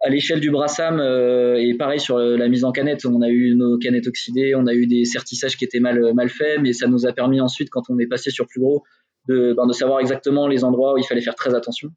à 0.04 0.10
l'échelle 0.10 0.40
du 0.40 0.50
Brassam 0.50 1.00
euh, 1.00 1.56
et 1.56 1.74
pareil 1.74 1.98
sur 1.98 2.18
la 2.18 2.48
mise 2.48 2.64
en 2.64 2.72
canette, 2.72 3.04
on 3.04 3.20
a 3.22 3.28
eu 3.28 3.54
nos 3.56 3.78
canettes 3.78 4.06
oxydées, 4.06 4.54
on 4.54 4.66
a 4.66 4.74
eu 4.74 4.86
des 4.86 5.04
sertissages 5.04 5.56
qui 5.56 5.64
étaient 5.64 5.80
mal 5.80 6.14
mal 6.14 6.28
faits, 6.28 6.60
mais 6.60 6.72
ça 6.72 6.86
nous 6.86 7.06
a 7.06 7.12
permis 7.12 7.40
ensuite 7.40 7.68
quand 7.70 7.82
on 7.88 7.98
est 7.98 8.06
passé 8.06 8.30
sur 8.30 8.46
plus 8.46 8.60
gros 8.60 8.84
de 9.28 9.54
ben, 9.54 9.66
de 9.66 9.72
savoir 9.72 10.00
exactement 10.00 10.46
les 10.46 10.64
endroits 10.64 10.94
où 10.94 10.98
il 10.98 11.04
fallait 11.04 11.22
faire 11.22 11.34
très 11.34 11.54
attention. 11.54 11.88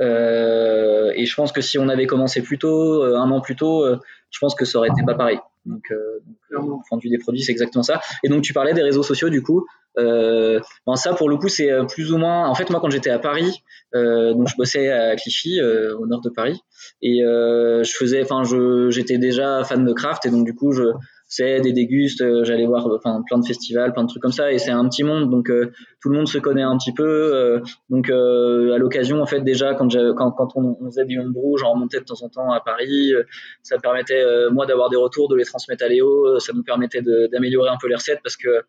Euh, 0.00 1.12
et 1.14 1.26
je 1.26 1.34
pense 1.36 1.52
que 1.52 1.60
si 1.60 1.78
on 1.78 1.88
avait 1.88 2.06
commencé 2.06 2.42
plus 2.42 2.58
tôt, 2.58 3.02
un 3.02 3.30
an 3.30 3.40
plus 3.40 3.56
tôt, 3.56 3.86
je 4.30 4.38
pense 4.40 4.54
que 4.54 4.64
ça 4.64 4.78
aurait 4.78 4.88
été 4.88 5.02
pas 5.06 5.14
pareil. 5.14 5.38
Donc, 5.66 5.82
euh, 5.90 6.18
donc, 6.26 6.36
Clairement. 6.48 6.76
euh, 6.78 6.82
vendu 6.90 7.08
des 7.08 7.18
produits, 7.18 7.42
c'est 7.42 7.52
exactement 7.52 7.82
ça. 7.82 8.00
Et 8.22 8.28
donc 8.28 8.42
tu 8.42 8.52
parlais 8.52 8.74
des 8.74 8.82
réseaux 8.82 9.02
sociaux 9.02 9.30
du 9.30 9.42
coup. 9.42 9.66
Euh, 9.96 10.58
ben 10.88 10.96
ça 10.96 11.14
pour 11.14 11.28
le 11.28 11.36
coup 11.36 11.48
c'est 11.48 11.70
euh, 11.70 11.84
plus 11.84 12.12
ou 12.12 12.18
moins. 12.18 12.48
En 12.48 12.54
fait 12.56 12.68
moi 12.70 12.80
quand 12.80 12.90
j'étais 12.90 13.10
à 13.10 13.18
Paris, 13.20 13.62
euh, 13.94 14.34
donc 14.34 14.48
je 14.48 14.56
bossais 14.56 14.90
à 14.90 15.14
Clichy 15.14 15.60
euh, 15.60 15.96
au 15.96 16.06
nord 16.06 16.20
de 16.20 16.30
Paris 16.30 16.60
et 17.00 17.22
euh, 17.22 17.84
je 17.84 17.92
faisais, 17.92 18.20
enfin 18.22 18.42
je 18.42 18.90
j'étais 18.90 19.18
déjà 19.18 19.62
fan 19.62 19.84
de 19.84 19.92
craft 19.92 20.26
et 20.26 20.30
donc 20.30 20.44
du 20.44 20.54
coup 20.54 20.72
je 20.72 20.82
faisais 21.34 21.60
des 21.60 21.72
dégustes, 21.72 22.20
euh, 22.22 22.44
j'allais 22.44 22.66
voir 22.66 22.86
enfin 22.94 23.22
plein 23.26 23.38
de 23.38 23.46
festivals, 23.46 23.92
plein 23.92 24.04
de 24.04 24.08
trucs 24.08 24.22
comme 24.22 24.32
ça 24.32 24.52
et 24.52 24.58
c'est 24.58 24.70
un 24.70 24.88
petit 24.88 25.02
monde 25.04 25.30
donc 25.30 25.50
euh, 25.50 25.72
tout 26.00 26.08
le 26.10 26.16
monde 26.16 26.28
se 26.28 26.38
connaît 26.38 26.62
un 26.62 26.76
petit 26.78 26.92
peu. 26.92 27.02
euh, 27.04 27.60
donc 27.90 28.10
euh, 28.10 28.74
à 28.74 28.78
l'occasion 28.78 29.20
en 29.20 29.26
fait 29.26 29.40
déjà 29.40 29.74
quand 29.74 29.88
quand, 30.16 30.48
on, 30.56 30.76
on 30.80 30.86
faisait 30.86 31.04
du 31.04 31.18
homebrew, 31.20 31.56
j'en 31.58 31.72
remontais 31.72 32.00
de 32.00 32.04
temps 32.04 32.22
en 32.22 32.28
temps 32.28 32.50
à 32.52 32.60
Paris. 32.60 33.12
euh, 33.14 33.22
ça 33.62 33.78
permettait 33.78 34.22
euh, 34.22 34.50
moi 34.50 34.66
d'avoir 34.66 34.88
des 34.90 34.96
retours, 34.96 35.28
de 35.28 35.36
les 35.36 35.44
transmettre 35.44 35.84
à 35.84 35.88
Léo. 35.88 36.26
euh, 36.26 36.38
Ça 36.38 36.52
nous 36.52 36.62
permettait 36.62 37.02
d'améliorer 37.32 37.68
un 37.70 37.78
peu 37.80 37.88
les 37.88 37.94
recettes 37.96 38.20
parce 38.22 38.36
que 38.36 38.62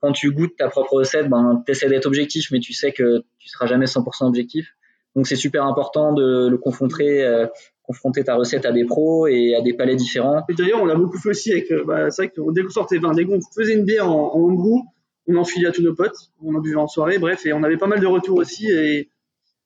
quand 0.00 0.12
tu 0.12 0.30
goûtes 0.32 0.56
ta 0.56 0.68
propre 0.68 0.94
recette, 0.94 1.28
ben 1.28 1.62
t'essaies 1.66 1.88
d'être 1.88 2.06
objectif, 2.06 2.50
mais 2.52 2.60
tu 2.60 2.72
sais 2.72 2.92
que 2.92 3.18
tu 3.38 3.48
seras 3.48 3.66
jamais 3.66 3.86
100% 3.86 4.26
objectif. 4.26 4.66
Donc 5.14 5.26
c'est 5.26 5.36
super 5.36 5.64
important 5.64 6.12
de 6.14 6.48
le 6.48 6.56
confronter, 6.56 7.24
euh, 7.24 7.46
confronter 7.90 8.22
ta 8.24 8.34
recette 8.36 8.64
à 8.70 8.72
des 8.78 8.84
pros 8.84 9.26
et 9.26 9.54
à 9.58 9.60
des 9.62 9.74
palais 9.80 9.96
différents. 10.04 10.42
Et 10.48 10.54
d'ailleurs, 10.54 10.80
on 10.84 10.86
l'a 10.86 10.94
beaucoup 11.02 11.18
fait 11.18 11.30
aussi 11.30 11.50
avec. 11.52 11.70
euh, 11.70 11.84
Bah, 11.88 12.10
c'est 12.10 12.22
vrai 12.22 12.28
que 12.34 12.40
dès 12.54 12.62
qu'on 12.62 12.70
sortait, 12.80 12.98
enfin, 12.98 13.12
dès 13.18 13.24
qu'on 13.24 13.40
faisait 13.58 13.74
une 13.74 13.84
bière 13.84 14.08
en, 14.08 14.34
en 14.34 14.38
homebrew, 14.46 14.78
on 15.26 15.36
en 15.36 15.44
filait 15.44 15.68
à 15.68 15.72
tous 15.72 15.82
nos 15.82 15.94
potes, 15.94 16.20
on 16.42 16.54
en 16.54 16.60
buvait 16.60 16.76
en 16.86 16.86
soirée, 16.86 17.18
bref, 17.18 17.44
et 17.46 17.52
on 17.52 17.62
avait 17.62 17.76
pas 17.84 17.86
mal 17.88 18.00
de 18.00 18.06
retours 18.06 18.38
aussi. 18.38 18.64
Et, 18.70 19.10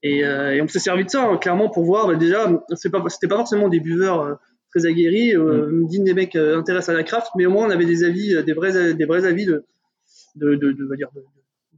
et, 0.02 0.24
euh, 0.24 0.54
et 0.54 0.60
on 0.62 0.68
s'est 0.68 0.84
servi 0.88 1.04
de 1.04 1.10
ça, 1.10 1.22
hein, 1.24 1.36
clairement, 1.36 1.68
pour 1.74 1.84
voir. 1.84 2.06
Bah, 2.08 2.16
déjà, 2.16 2.40
c'est 2.74 2.90
pas, 2.90 3.02
c'était 3.08 3.28
pas 3.28 3.36
forcément 3.36 3.68
des 3.68 3.80
buveurs 3.80 4.20
euh, 4.20 4.34
très 4.70 4.86
aguerris, 4.86 5.36
euh, 5.36 5.70
dignes 5.90 6.04
des 6.04 6.14
mecs 6.14 6.36
intéressent 6.36 6.94
à 6.94 6.96
la 6.98 7.04
craft, 7.04 7.28
mais 7.36 7.46
au 7.46 7.50
moins 7.50 7.66
on 7.68 7.70
avait 7.70 7.86
des 7.86 8.02
avis, 8.02 8.42
des 8.42 8.54
vrais, 8.54 8.94
des 8.94 9.06
vrais 9.10 9.24
avis 9.24 9.46
de, 9.46 9.64
de, 10.36 10.56
de, 10.56 10.72
de, 10.72 10.84
on 10.84 10.88
va 10.88 10.96
dire, 10.96 11.10
de, 11.14 11.22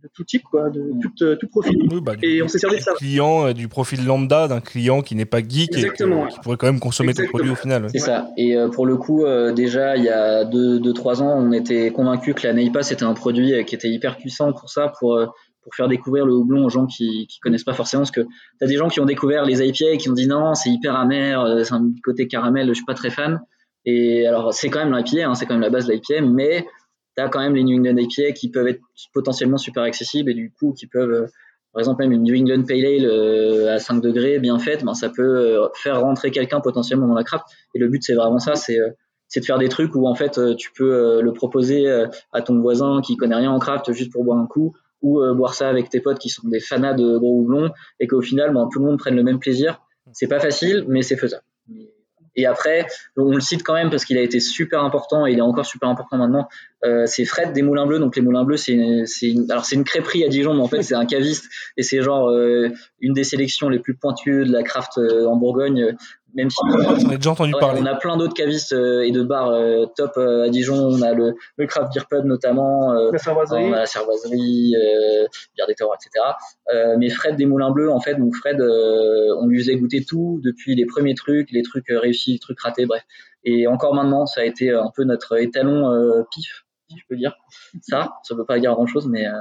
de 0.03 0.09
tout 0.15 0.25
type, 0.25 0.43
quoi, 0.45 0.71
de 0.71 0.81
Mm. 0.81 1.01
tout, 1.01 1.25
euh, 1.25 1.37
tout 1.37 1.49
profil. 1.49 1.77
Oui, 1.91 2.01
bah, 2.01 2.17
du, 2.17 2.27
Et 2.29 2.43
on 2.43 2.49
s'est 2.49 2.59
servi 2.59 2.77
de 2.77 2.83
ça. 2.83 2.93
du 2.93 2.99
client, 2.99 3.47
euh, 3.49 3.53
du 3.53 3.69
profil 3.69 4.05
lambda 4.07 4.49
d'un 4.49 4.61
client 4.61 5.01
qui 5.03 5.15
n'est 5.15 5.25
pas 5.25 5.41
geek 5.41 5.73
et 5.75 5.79
Exactement, 5.81 6.21
que- 6.21 6.25
ouais. 6.27 6.31
qui 6.33 6.41
pourrait 6.41 6.57
quand 6.57 6.67
même 6.67 6.81
consommer 6.81 7.09
ton 7.15 7.23
Exactement. 7.23 7.31
produit 7.39 7.53
au 7.53 7.55
final. 7.57 7.83
ouais. 7.85 7.89
C'est 7.93 7.99
ça. 7.99 8.29
Et 8.37 8.57
euh, 8.57 8.69
pour 8.69 8.87
le 8.87 8.97
coup, 8.97 9.25
euh, 9.25 9.53
déjà 9.53 9.97
il 9.97 10.05
y 10.05 10.09
a 10.09 10.45
deux, 10.45 10.79
deux, 10.81 10.93
trois 10.93 11.23
ans, 11.23 11.35
on 11.39 11.53
était 11.53 11.91
convaincus 11.91 12.35
que 12.35 12.47
la 12.47 12.53
Neipa 12.53 12.83
c'était 12.83 13.05
un 13.05 13.15
produit 13.15 13.53
qui 13.65 13.75
était 13.75 13.89
hyper 13.91 14.17
puissant 14.17 14.53
pour 14.53 14.69
ça, 14.71 14.93
pour 14.99 15.15
euh, 15.17 15.27
pour 15.63 15.75
faire 15.75 15.89
découvrir 15.89 16.25
le 16.27 16.33
houblon 16.33 16.65
aux 16.65 16.71
gens 16.71 16.87
qui 16.87 17.27
qui 17.29 17.41
connaissent 17.41 17.65
pas 17.65 17.73
forcément, 17.75 18.03
parce 18.03 18.13
que 18.13 18.25
t'as 18.61 18.67
des 18.67 18.77
gens 18.77 18.89
qui 18.89 19.01
ont 19.01 19.05
découvert 19.05 19.45
les 19.45 19.67
IPA 19.67 19.93
et 19.95 19.97
qui 19.99 20.09
ont 20.09 20.13
dit 20.13 20.29
non, 20.29 20.55
c'est 20.55 20.71
hyper 20.71 20.95
amer, 20.95 21.41
euh, 21.41 21.65
c'est 21.65 21.75
un 21.75 21.91
côté 22.05 22.29
caramel, 22.29 22.69
je 22.69 22.75
suis 22.75 22.85
pas 22.85 22.95
très 22.95 23.11
fan. 23.11 23.41
Et 23.85 24.27
alors 24.27 24.53
c'est 24.55 24.69
quand 24.69 24.85
même 24.85 24.95
l'IPA, 24.97 25.29
hein, 25.29 25.35
c'est 25.35 25.47
quand 25.47 25.55
même 25.55 25.63
la 25.63 25.71
base 25.71 25.87
de 25.87 25.93
l'IPA, 25.93 26.21
mais 26.21 26.67
t'as 27.17 27.29
quand 27.29 27.41
même 27.41 27.55
les 27.55 27.65
New 27.65 27.79
England 27.79 27.97
IPA 27.97 28.33
qui 28.33 28.51
peuvent 28.51 28.69
être 28.69 28.81
potentiellement 29.13 29.59
super 29.59 29.83
accessibles 29.83 30.31
et 30.31 30.35
du 30.35 30.53
coup 30.53 30.73
qui 30.73 30.87
peuvent 30.87 31.11
euh, 31.11 31.27
par 31.73 31.81
exemple 31.81 32.03
même 32.03 32.13
une 32.13 32.23
New 32.23 32.37
England 32.37 32.65
Pale 32.65 32.85
Ale 32.85 33.07
euh, 33.07 33.75
à 33.75 33.79
5 33.79 34.01
degrés 34.01 34.39
bien 34.39 34.59
faite, 34.59 34.85
ben 34.85 34.95
ça 34.95 35.09
peut 35.09 35.23
euh, 35.23 35.69
faire 35.75 36.01
rentrer 36.01 36.31
quelqu'un 36.31 36.61
potentiellement 36.61 37.09
dans 37.09 37.15
la 37.15 37.25
craft. 37.25 37.45
Et 37.75 37.79
le 37.79 37.89
but 37.89 38.03
c'est 38.03 38.15
vraiment 38.15 38.39
ça, 38.39 38.55
c'est 38.55 38.79
de 38.79 39.45
faire 39.45 39.59
des 39.59 39.69
trucs 39.69 39.95
où 39.95 40.07
en 40.07 40.15
fait 40.15 40.39
tu 40.57 40.71
peux 40.73 41.21
le 41.21 41.33
proposer 41.33 41.91
à 42.33 42.43
ton 42.43 42.61
voisin 42.61 43.01
qui 43.03 43.17
connaît 43.17 43.35
rien 43.35 43.51
en 43.51 43.59
craft 43.59 43.93
juste 43.93 44.13
pour 44.13 44.25
boire 44.25 44.39
un 44.39 44.47
coup 44.47 44.75
ou 45.03 45.21
boire 45.35 45.53
ça 45.55 45.69
avec 45.69 45.91
tes 45.91 46.01
potes 46.01 46.19
qui 46.19 46.29
sont 46.29 46.49
des 46.49 46.61
fanats 46.61 46.95
de 46.95 47.19
gros 47.19 47.41
houblon 47.41 47.71
et 48.01 48.07
qu'au 48.07 48.23
final 48.23 48.55
ben, 48.55 48.69
tout 48.73 48.79
le 48.79 48.87
monde 48.87 48.99
prenne 48.99 49.17
le 49.17 49.25
même 49.25 49.41
plaisir. 49.41 49.83
C'est 50.13 50.29
pas 50.29 50.39
facile 50.39 50.85
mais 50.89 51.03
c'est 51.03 51.17
faisable. 51.17 51.43
Et 52.37 52.47
après, 52.47 52.87
on 53.17 53.33
le 53.33 53.41
cite 53.41 53.63
quand 53.63 53.75
même 53.75 53.91
parce 53.91 54.05
qu'il 54.05 54.19
a 54.19 54.23
été 54.23 54.41
super 54.41 54.85
important 54.85 55.27
et 55.27 55.33
il 55.33 55.39
est 55.39 55.43
encore 55.43 55.67
super 55.67 55.89
important 55.89 56.19
maintenant. 56.19 56.49
Euh, 56.85 57.05
c'est 57.07 57.25
Fred 57.25 57.53
des 57.53 57.63
Moulins 57.63 57.87
Bleus. 57.87 57.99
Donc 57.99 58.15
les 58.17 58.23
Moulins 58.23 58.45
Bleus, 58.45 58.59
c'est 58.59 58.73
une, 58.73 59.51
alors 59.51 59.65
c'est 59.65 59.77
une 59.77 59.85
crêperie 59.85 60.25
à 60.25 60.29
Dijon, 60.29 60.55
mais 60.55 60.61
en 60.61 60.69
fait 60.69 60.83
c'est 60.83 60.95
un 60.95 61.07
caviste 61.07 61.47
et 61.77 61.83
c'est 61.83 62.03
genre 62.03 62.29
euh, 62.29 62.69
une 63.01 63.15
des 63.15 63.25
sélections 63.25 63.69
les 63.69 63.79
plus 63.79 63.95
pointues 63.95 64.45
de 64.45 64.53
la 64.53 64.63
craft 64.63 64.99
euh, 64.99 65.27
en 65.27 65.37
Bourgogne. 65.37 65.97
Même 66.37 66.51
si 66.51 66.57
J'en 67.01 67.11
ai 67.11 67.17
déjà 67.17 67.31
entendu 67.31 67.55
Ouais, 67.55 67.61
parler. 67.61 67.81
on 67.83 67.87
a 67.87 67.95
plein 67.97 68.17
d'autres 68.17 68.35
cavistes 68.35 68.73
euh, 68.73 69.01
et 69.03 69.11
de 69.11 69.23
bars 69.23 69.49
euh, 69.51 69.87
top 69.97 70.13
euh, 70.19 70.45
à 70.45 70.49
Dijon. 70.49 70.77
On 70.77 71.03
a 71.03 71.13
le, 71.15 71.35
le 71.57 71.67
Craft 71.67 71.93
Beer 71.95 72.05
Pub 72.09 72.25
notamment. 72.27 72.93
euh, 72.93 73.11
La 73.11 73.19
cervoiserie. 73.19 73.65
on 73.65 73.73
a 73.73 73.79
la 73.79 73.87
cervoiserie, 73.87 74.75
euh, 74.77 75.27
bière 75.57 75.67
des 75.67 75.75
Taureaux, 75.75 75.95
etc. 75.95 76.25
Euh, 76.75 76.97
mais 76.99 77.09
Fred 77.11 77.37
des 77.37 77.47
Moulins 77.47 77.71
Bleus, 77.71 77.91
en 77.91 78.01
fait, 78.01 78.15
donc 78.17 78.35
Fred, 78.37 78.61
euh, 78.61 79.35
on 79.41 79.47
lui 79.47 79.59
faisait 79.61 79.77
goûter 79.77 80.05
tout, 80.05 80.41
depuis 80.45 80.75
les 80.77 80.87
premiers 80.87 81.15
trucs, 81.15 81.51
les 81.51 81.63
trucs 81.63 81.87
réussis, 81.89 82.33
les 82.35 82.39
trucs 82.39 82.61
ratés, 82.61 82.87
bref. 82.87 83.03
Et 83.45 83.67
encore 83.67 83.95
maintenant, 83.95 84.27
ça 84.27 84.43
a 84.43 84.45
été 84.45 84.71
un 84.73 84.91
peu 84.95 85.05
notre 85.05 85.39
étalon 85.41 85.91
euh, 85.93 86.23
pif, 86.35 86.65
si 86.91 86.99
je 86.99 87.05
peux 87.09 87.17
dire. 87.17 87.35
Ça, 87.81 88.11
ça 88.25 88.35
veut 88.35 88.45
pas 88.45 88.59
dire 88.59 88.73
grand 88.75 88.87
chose, 88.87 89.07
mais 89.09 89.27
euh, 89.27 89.33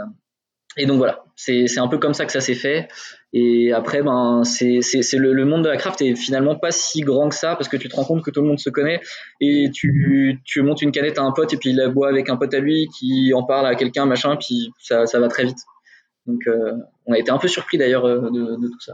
et 0.78 0.86
donc 0.86 0.98
voilà, 0.98 1.24
c'est 1.36 1.68
c'est 1.68 1.80
un 1.80 1.88
peu 1.88 1.98
comme 1.98 2.14
ça 2.14 2.26
que 2.26 2.32
ça 2.32 2.42
s'est 2.42 2.56
fait. 2.56 2.88
Et 3.34 3.74
après, 3.74 4.02
ben 4.04 4.44
c'est 4.44 4.82
c'est 4.82 5.02
c'est 5.02 5.18
le, 5.18 5.34
le 5.34 5.46
monde 5.46 5.64
de 5.64 5.70
la 5.70 5.78
craft 5.78 6.02
est 6.02 6.16
finalement 6.16 6.56
pas 6.56 6.72
si 6.72 7.02
grand 7.02 7.30
que 7.30 7.36
ça 7.36 7.56
parce 7.56 7.68
que 7.70 7.78
tu 7.78 7.90
te 7.90 7.96
rends 7.96 8.06
compte 8.06 8.24
que 8.24 8.32
tout 8.32 8.42
le 8.42 8.48
monde 8.48 8.60
se 8.60 8.70
connaît 8.70 9.02
et 9.42 9.70
tu 9.74 10.40
tu 10.46 10.62
montes 10.62 10.82
une 10.82 10.92
canette 10.92 11.18
à 11.20 11.24
un 11.24 11.32
pote 11.32 11.54
et 11.54 11.58
puis 11.58 11.70
il 11.72 11.76
la 11.78 11.90
boit 11.90 12.10
avec 12.10 12.30
un 12.30 12.38
pote 12.38 12.54
à 12.54 12.60
lui 12.60 12.88
qui 12.98 13.34
en 13.34 13.44
parle 13.44 13.68
à 13.68 13.76
quelqu'un 13.76 14.06
machin 14.06 14.36
puis 14.38 14.72
ça 14.80 15.06
ça 15.06 15.20
va 15.20 15.28
très 15.28 15.44
vite. 15.46 15.58
Donc 16.28 16.42
euh, 16.48 16.74
on 17.06 17.14
a 17.14 17.18
été 17.20 17.30
un 17.32 17.38
peu 17.38 17.48
surpris 17.48 17.78
d'ailleurs 17.78 18.06
euh, 18.06 18.30
de, 18.32 18.56
de 18.56 18.68
tout 18.68 18.80
ça. 18.82 18.94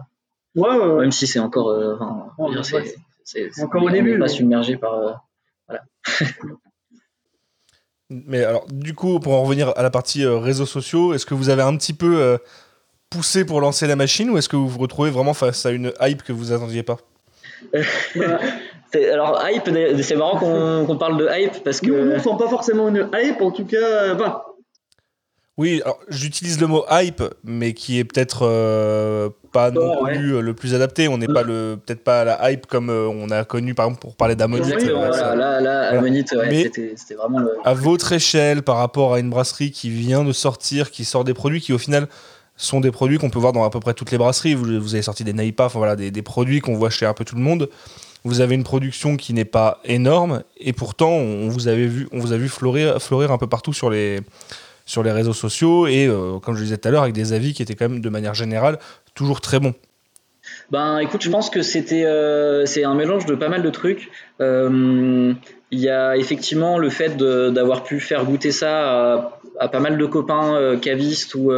Ouais, 0.56 0.70
ouais, 0.70 0.86
ouais. 0.88 1.02
Même 1.02 1.12
si 1.12 1.28
c'est 1.28 1.40
encore, 1.40 1.70
euh, 1.70 1.96
enfin, 1.96 2.28
Ouais, 2.38 2.84
c'est- 3.24 3.62
Encore 3.62 3.84
au 3.84 3.86
on 3.86 3.90
est 3.90 3.94
début, 3.94 4.14
pas 4.20 4.26
mais- 4.26 4.28
submergé 4.28 4.76
par. 4.76 4.94
euh, 5.70 5.76
Mais 8.28 8.44
alors, 8.44 8.66
du 8.70 8.94
coup, 8.94 9.20
pour 9.20 9.34
en 9.34 9.44
revenir 9.44 9.72
à 9.78 9.84
la 9.84 9.90
partie 9.90 10.26
euh, 10.26 10.38
réseaux 10.38 10.66
sociaux, 10.66 11.14
est-ce 11.14 11.26
que 11.26 11.34
vous 11.34 11.50
avez 11.50 11.62
un 11.62 11.76
petit 11.78 11.94
peu 11.94 12.20
euh, 12.22 12.38
poussé 13.10 13.46
pour 13.46 13.62
lancer 13.62 13.88
la 13.88 13.96
machine 13.96 14.30
ou 14.30 14.38
est-ce 14.38 14.50
que 14.50 14.58
vous 14.58 14.68
vous 14.68 14.80
retrouvez 14.80 15.10
vraiment 15.10 15.34
face 15.34 15.66
à 15.66 15.72
une 15.72 15.94
hype 16.02 16.22
que 16.24 16.34
vous 16.34 16.52
attendiez 16.52 16.84
pas? 16.84 16.98
C'est- 18.92 19.10
alors 19.10 19.42
hype, 19.50 19.70
c'est 20.02 20.16
marrant 20.18 20.38
qu'on 20.38 20.98
parle 20.98 21.18
de 21.18 21.28
hype 21.32 21.64
parce 21.64 21.82
Nous, 21.82 21.96
nous, 21.96 22.12
que 22.12 22.16
on 22.18 22.20
sent 22.20 22.44
pas 22.44 22.50
forcément 22.50 22.90
une 22.90 23.08
hype, 23.14 23.42
en 23.42 23.52
tout 23.52 23.64
cas. 23.66 24.14
Enfin, 24.14 24.42
Oui, 25.58 25.82
alors 25.84 26.00
j'utilise 26.10 26.60
le 26.62 26.68
mot 26.68 26.86
hype, 26.90 27.22
mais 27.44 27.74
qui 27.74 28.00
est 28.00 28.04
peut-être 28.06 28.48
euh, 28.48 29.30
pas 29.52 29.70
non 29.70 30.02
ouais. 30.04 30.14
plus 30.14 30.36
euh, 30.36 30.42
le 30.42 30.54
plus 30.54 30.74
adapté. 30.74 31.08
On 31.08 31.18
n'est 31.18 31.28
pas 31.28 31.44
le 31.44 31.78
peut-être 31.86 32.04
pas 32.04 32.22
à 32.22 32.24
la 32.24 32.52
hype 32.52 32.66
comme 32.68 32.90
euh, 32.90 33.08
on 33.08 33.30
a 33.30 33.44
connu 33.44 33.74
par 33.76 33.86
exemple 33.88 34.02
pour 34.02 34.16
parler 34.16 34.36
d'Amonite. 34.36 34.82
Voilà, 34.90 35.12
ça- 35.14 35.36
là, 35.36 35.60
là, 35.60 35.90
Voilà. 36.00 36.02
Ouais, 36.10 36.64
c'était 36.64 36.94
c'était 36.96 37.16
vraiment 37.16 37.40
le. 37.40 37.52
à 37.66 37.74
votre 37.74 38.14
échelle 38.14 38.64
par 38.64 38.78
rapport 38.78 39.14
à 39.14 39.20
une 39.20 39.30
brasserie 39.30 39.72
qui 39.72 39.90
vient 39.90 40.24
de 40.24 40.32
sortir, 40.32 40.90
qui 40.90 41.04
sort 41.06 41.26
des 41.26 41.34
produits 41.34 41.60
qui 41.62 41.74
au 41.74 41.78
final 41.78 42.08
sont 42.56 42.80
des 42.80 42.92
produits 42.92 43.18
qu'on 43.18 43.30
peut 43.30 43.40
voir 43.40 43.54
dans 43.54 43.64
à 43.64 43.70
peu 43.70 43.80
près 43.82 43.94
toutes 43.94 44.12
les 44.12 44.18
brasseries. 44.18 44.56
Vous, 44.56 44.80
vous 44.80 44.94
avez 44.96 45.02
sorti 45.04 45.24
des 45.26 45.34
Naipa, 45.34 45.66
enfin 45.66 45.80
voilà, 45.80 45.96
des, 45.98 46.12
des 46.12 46.22
produits 46.22 46.62
qu'on 46.62 46.76
voit 46.76 46.90
chez 46.90 47.06
un 47.06 47.14
peu 47.14 47.26
tout 47.26 47.36
le 47.36 47.42
monde. 47.42 47.70
Vous 48.24 48.40
avez 48.40 48.56
une 48.56 48.64
production 48.64 49.18
qui 49.18 49.34
n'est 49.34 49.46
pas 49.46 49.80
énorme 49.84 50.44
et 50.58 50.72
pourtant 50.74 51.10
on 51.10 51.50
vous 51.50 51.68
avait 51.68 51.88
vu, 51.88 52.08
on 52.14 52.20
vous 52.20 52.32
a 52.34 52.38
vu 52.38 52.48
fleurir, 52.50 53.02
fleurir 53.02 53.32
un 53.32 53.38
peu 53.38 53.48
partout 53.48 53.74
sur 53.74 53.90
les 53.90 54.22
sur 54.86 55.04
les 55.04 55.12
réseaux 55.12 55.34
sociaux 55.34 55.88
et 55.88 56.08
euh, 56.08 56.40
comme 56.40 56.56
je 56.56 56.64
disais 56.64 56.78
tout 56.78 56.88
à 56.88 56.92
l'heure 56.92 57.04
avec 57.04 57.14
des 57.14 57.34
avis 57.34 57.54
qui 57.54 57.62
étaient 57.62 57.76
quand 57.76 57.90
même 57.90 58.02
de 58.02 58.10
manière 58.10 58.34
générale 58.34 58.80
toujours 59.14 59.42
très 59.42 59.60
bons. 59.60 59.74
Ben, 60.72 61.00
écoute, 61.00 61.22
je 61.22 61.30
pense 61.30 61.50
que 61.50 61.62
c'était 61.62 62.04
euh, 62.06 62.66
un 62.84 62.96
mélange 62.96 63.26
de 63.26 63.36
pas 63.36 63.50
mal 63.50 63.62
de 63.62 63.70
trucs. 63.70 64.10
Euh, 64.40 65.34
Il 65.72 65.80
y 65.80 65.90
a 65.90 66.18
effectivement 66.18 66.78
le 66.78 66.90
fait 66.90 67.16
d'avoir 67.18 67.84
pu 67.84 68.00
faire 68.00 68.26
goûter 68.26 68.52
ça 68.52 69.14
à, 69.14 69.40
à 69.60 69.68
pas 69.68 69.80
mal 69.80 69.98
de 69.98 70.06
copains 70.06 70.78
cavistes 70.82 71.36
ou 71.36 71.52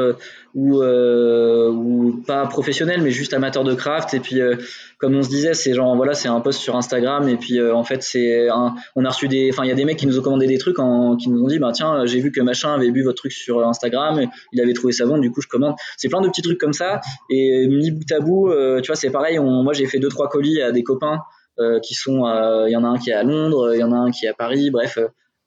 ou, 0.55 0.81
euh, 0.81 1.69
ou 1.69 2.21
pas 2.25 2.45
professionnels, 2.45 3.01
mais 3.01 3.11
juste 3.11 3.33
amateurs 3.33 3.63
de 3.63 3.73
craft. 3.73 4.13
Et 4.13 4.19
puis, 4.19 4.41
euh, 4.41 4.55
comme 4.97 5.15
on 5.15 5.23
se 5.23 5.29
disait, 5.29 5.53
c'est 5.53 5.73
genre 5.73 5.95
voilà, 5.95 6.13
c'est 6.13 6.27
un 6.27 6.39
post 6.41 6.59
sur 6.59 6.75
Instagram. 6.75 7.27
Et 7.27 7.37
puis, 7.37 7.59
euh, 7.59 7.75
en 7.75 7.83
fait, 7.83 8.03
c'est 8.03 8.49
on 8.95 9.05
a 9.05 9.09
reçu 9.09 9.27
des, 9.27 9.49
enfin, 9.51 9.63
il 9.63 9.69
y 9.69 9.71
a 9.71 9.75
des 9.75 9.85
mecs 9.85 9.97
qui 9.97 10.07
nous 10.07 10.19
ont 10.19 10.21
commandé 10.21 10.47
des 10.47 10.57
trucs, 10.57 10.79
en, 10.79 11.15
qui 11.15 11.29
nous 11.29 11.43
ont 11.43 11.47
dit, 11.47 11.59
bah 11.59 11.71
tiens, 11.73 12.05
j'ai 12.05 12.19
vu 12.19 12.31
que 12.31 12.41
machin 12.41 12.73
avait 12.73 12.91
bu 12.91 13.03
votre 13.03 13.17
truc 13.17 13.31
sur 13.31 13.65
Instagram, 13.67 14.19
et 14.19 14.29
il 14.51 14.61
avait 14.61 14.73
trouvé 14.73 14.93
ça 14.93 15.05
bon, 15.05 15.17
du 15.17 15.31
coup, 15.31 15.41
je 15.41 15.47
commande. 15.47 15.75
C'est 15.97 16.09
plein 16.09 16.21
de 16.21 16.27
petits 16.29 16.41
trucs 16.41 16.59
comme 16.59 16.73
ça. 16.73 17.01
Et 17.29 17.67
mis 17.67 17.91
bout 17.91 18.11
à 18.11 18.19
bout, 18.19 18.49
euh, 18.49 18.81
tu 18.81 18.87
vois, 18.87 18.95
c'est 18.95 19.11
pareil. 19.11 19.39
On, 19.39 19.63
moi, 19.63 19.73
j'ai 19.73 19.85
fait 19.87 19.99
deux 19.99 20.09
trois 20.09 20.29
colis 20.29 20.61
à 20.61 20.71
des 20.71 20.83
copains 20.83 21.19
euh, 21.59 21.79
qui 21.79 21.93
sont, 21.93 22.25
il 22.67 22.71
y 22.71 22.75
en 22.75 22.83
a 22.83 22.87
un 22.87 22.97
qui 22.97 23.09
est 23.09 23.13
à 23.13 23.23
Londres, 23.23 23.71
il 23.73 23.79
y 23.79 23.83
en 23.83 23.91
a 23.91 23.97
un 23.97 24.11
qui 24.11 24.25
est 24.25 24.29
à 24.29 24.33
Paris, 24.33 24.69
bref. 24.71 24.97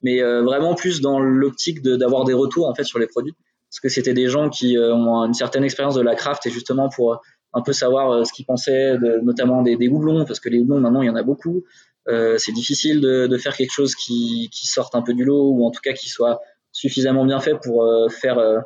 mais 0.02 0.22
euh, 0.22 0.42
vraiment 0.42 0.74
plus 0.74 1.00
dans 1.00 1.18
l'optique 1.18 1.82
d'avoir 1.82 2.24
des 2.24 2.32
retours 2.32 2.68
en 2.68 2.74
fait 2.74 2.84
sur 2.84 2.98
les 2.98 3.06
produits, 3.06 3.34
parce 3.70 3.80
que 3.80 3.88
c'était 3.88 4.14
des 4.14 4.28
gens 4.28 4.48
qui 4.48 4.78
euh, 4.78 4.94
ont 4.94 5.24
une 5.24 5.34
certaine 5.34 5.64
expérience 5.64 5.94
de 5.94 6.02
la 6.02 6.14
craft 6.14 6.47
et 6.47 6.51
justement 6.51 6.88
pour 6.88 7.14
euh, 7.14 7.16
un 7.52 7.62
peu 7.62 7.72
savoir 7.72 8.10
euh, 8.10 8.24
ce 8.24 8.32
qu'ils 8.32 8.47
pensaient, 8.47 8.98
de, 8.98 9.20
notamment 9.22 9.62
des, 9.62 9.76
des 9.76 9.88
houblons, 9.88 10.24
parce 10.24 10.40
que 10.40 10.48
les 10.48 10.59
houblons 10.59 10.80
maintenant 10.80 11.02
il 11.02 11.06
y 11.06 11.10
en 11.10 11.16
a 11.16 11.22
beaucoup. 11.22 11.64
Euh, 12.09 12.38
c'est 12.38 12.52
difficile 12.52 13.01
de, 13.01 13.26
de 13.26 13.36
faire 13.36 13.56
quelque 13.56 13.72
chose 13.72 13.94
qui, 13.94 14.48
qui 14.52 14.66
sorte 14.66 14.94
un 14.94 15.02
peu 15.02 15.12
du 15.12 15.24
lot 15.24 15.51
ou 15.51 15.64
en 15.64 15.70
tout 15.70 15.80
cas 15.82 15.93
qui 15.93 16.09
soit 16.09 16.40
suffisamment 16.70 17.24
bien 17.24 17.40
fait 17.40 17.56
pour 17.60 17.82
euh, 17.82 18.09
faire 18.09 18.38
euh, 18.38 18.59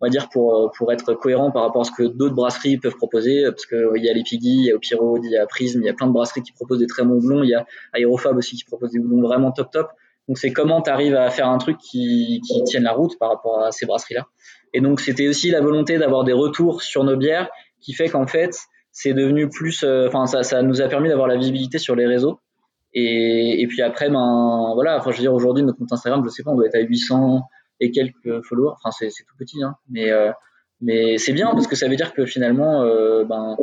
on 0.00 0.06
va 0.06 0.10
dire 0.10 0.28
pour 0.28 0.70
pour 0.76 0.92
être 0.92 1.14
cohérent 1.14 1.52
par 1.52 1.62
rapport 1.62 1.82
à 1.82 1.84
ce 1.84 1.92
que 1.92 2.02
d'autres 2.02 2.34
brasseries 2.34 2.76
peuvent 2.76 2.96
proposer 2.96 3.44
parce 3.44 3.64
que 3.66 3.76
euh, 3.76 3.92
il 3.96 4.04
y 4.04 4.10
a 4.10 4.12
les 4.12 4.24
Piggy, 4.24 4.58
il 4.58 4.64
y 4.66 4.70
a 4.72 4.74
Opiro, 4.74 5.16
il 5.22 5.30
y 5.30 5.36
a 5.36 5.46
Prism, 5.46 5.80
il 5.80 5.86
y 5.86 5.88
a 5.88 5.94
plein 5.94 6.08
de 6.08 6.12
brasseries 6.12 6.42
qui 6.42 6.52
proposent 6.52 6.80
des 6.80 6.86
très 6.86 7.04
bons 7.04 7.14
houblons, 7.14 7.42
il 7.44 7.50
y 7.50 7.54
a 7.54 7.64
Aérofab 7.94 8.36
aussi 8.36 8.56
qui 8.56 8.64
propose 8.64 8.90
des 8.90 8.98
houblons 8.98 9.22
vraiment 9.22 9.52
top 9.52 9.70
top. 9.70 9.88
Donc 10.28 10.38
c'est 10.38 10.52
comment 10.52 10.82
tu 10.82 10.90
arrives 10.90 11.14
à 11.14 11.30
faire 11.30 11.48
un 11.48 11.58
truc 11.58 11.78
qui 11.78 12.40
qui 12.46 12.62
tienne 12.64 12.84
la 12.84 12.92
route 12.92 13.18
par 13.18 13.30
rapport 13.30 13.62
à 13.62 13.72
ces 13.72 13.86
brasseries 13.86 14.14
là. 14.14 14.26
Et 14.72 14.80
donc 14.80 15.00
c'était 15.00 15.28
aussi 15.28 15.50
la 15.50 15.60
volonté 15.60 15.98
d'avoir 15.98 16.24
des 16.24 16.32
retours 16.32 16.82
sur 16.82 17.04
nos 17.04 17.16
bières 17.16 17.48
qui 17.80 17.92
fait 17.92 18.08
qu'en 18.08 18.26
fait 18.26 18.56
c'est 18.92 19.14
devenu 19.14 19.48
plus 19.48 19.82
euh, 19.82 20.06
enfin 20.08 20.26
ça 20.26 20.42
ça 20.42 20.62
nous 20.62 20.80
a 20.80 20.88
permis 20.88 21.08
d'avoir 21.08 21.26
la 21.26 21.36
visibilité 21.36 21.78
sur 21.78 21.96
les 21.96 22.06
réseaux. 22.06 22.40
Et, 22.94 23.66
puis 23.68 23.80
après, 23.80 24.10
ben 24.10 24.72
voilà, 24.74 24.98
enfin 24.98 25.12
je 25.12 25.16
veux 25.16 25.22
dire 25.22 25.32
aujourd'hui 25.32 25.64
notre 25.64 25.78
compte 25.78 25.92
Instagram, 25.92 26.22
je 26.24 26.28
sais 26.28 26.42
pas, 26.42 26.50
on 26.50 26.56
doit 26.56 26.66
être 26.66 26.74
à 26.74 26.80
800 26.80 27.40
et 27.80 27.90
quelques 27.90 28.42
followers. 28.44 28.74
Enfin 28.74 28.90
c'est 28.90 29.10
c'est 29.10 29.24
tout 29.24 29.34
petit, 29.38 29.62
hein, 29.62 29.76
mais 29.88 30.10
euh, 30.10 30.30
mais 30.80 31.16
c'est 31.16 31.32
bien 31.32 31.50
parce 31.52 31.66
que 31.66 31.76
ça 31.76 31.88
veut 31.88 31.96
dire 31.96 32.12
que 32.12 32.26
finalement, 32.26 32.82
euh, 32.82 33.24
ben 33.24 33.56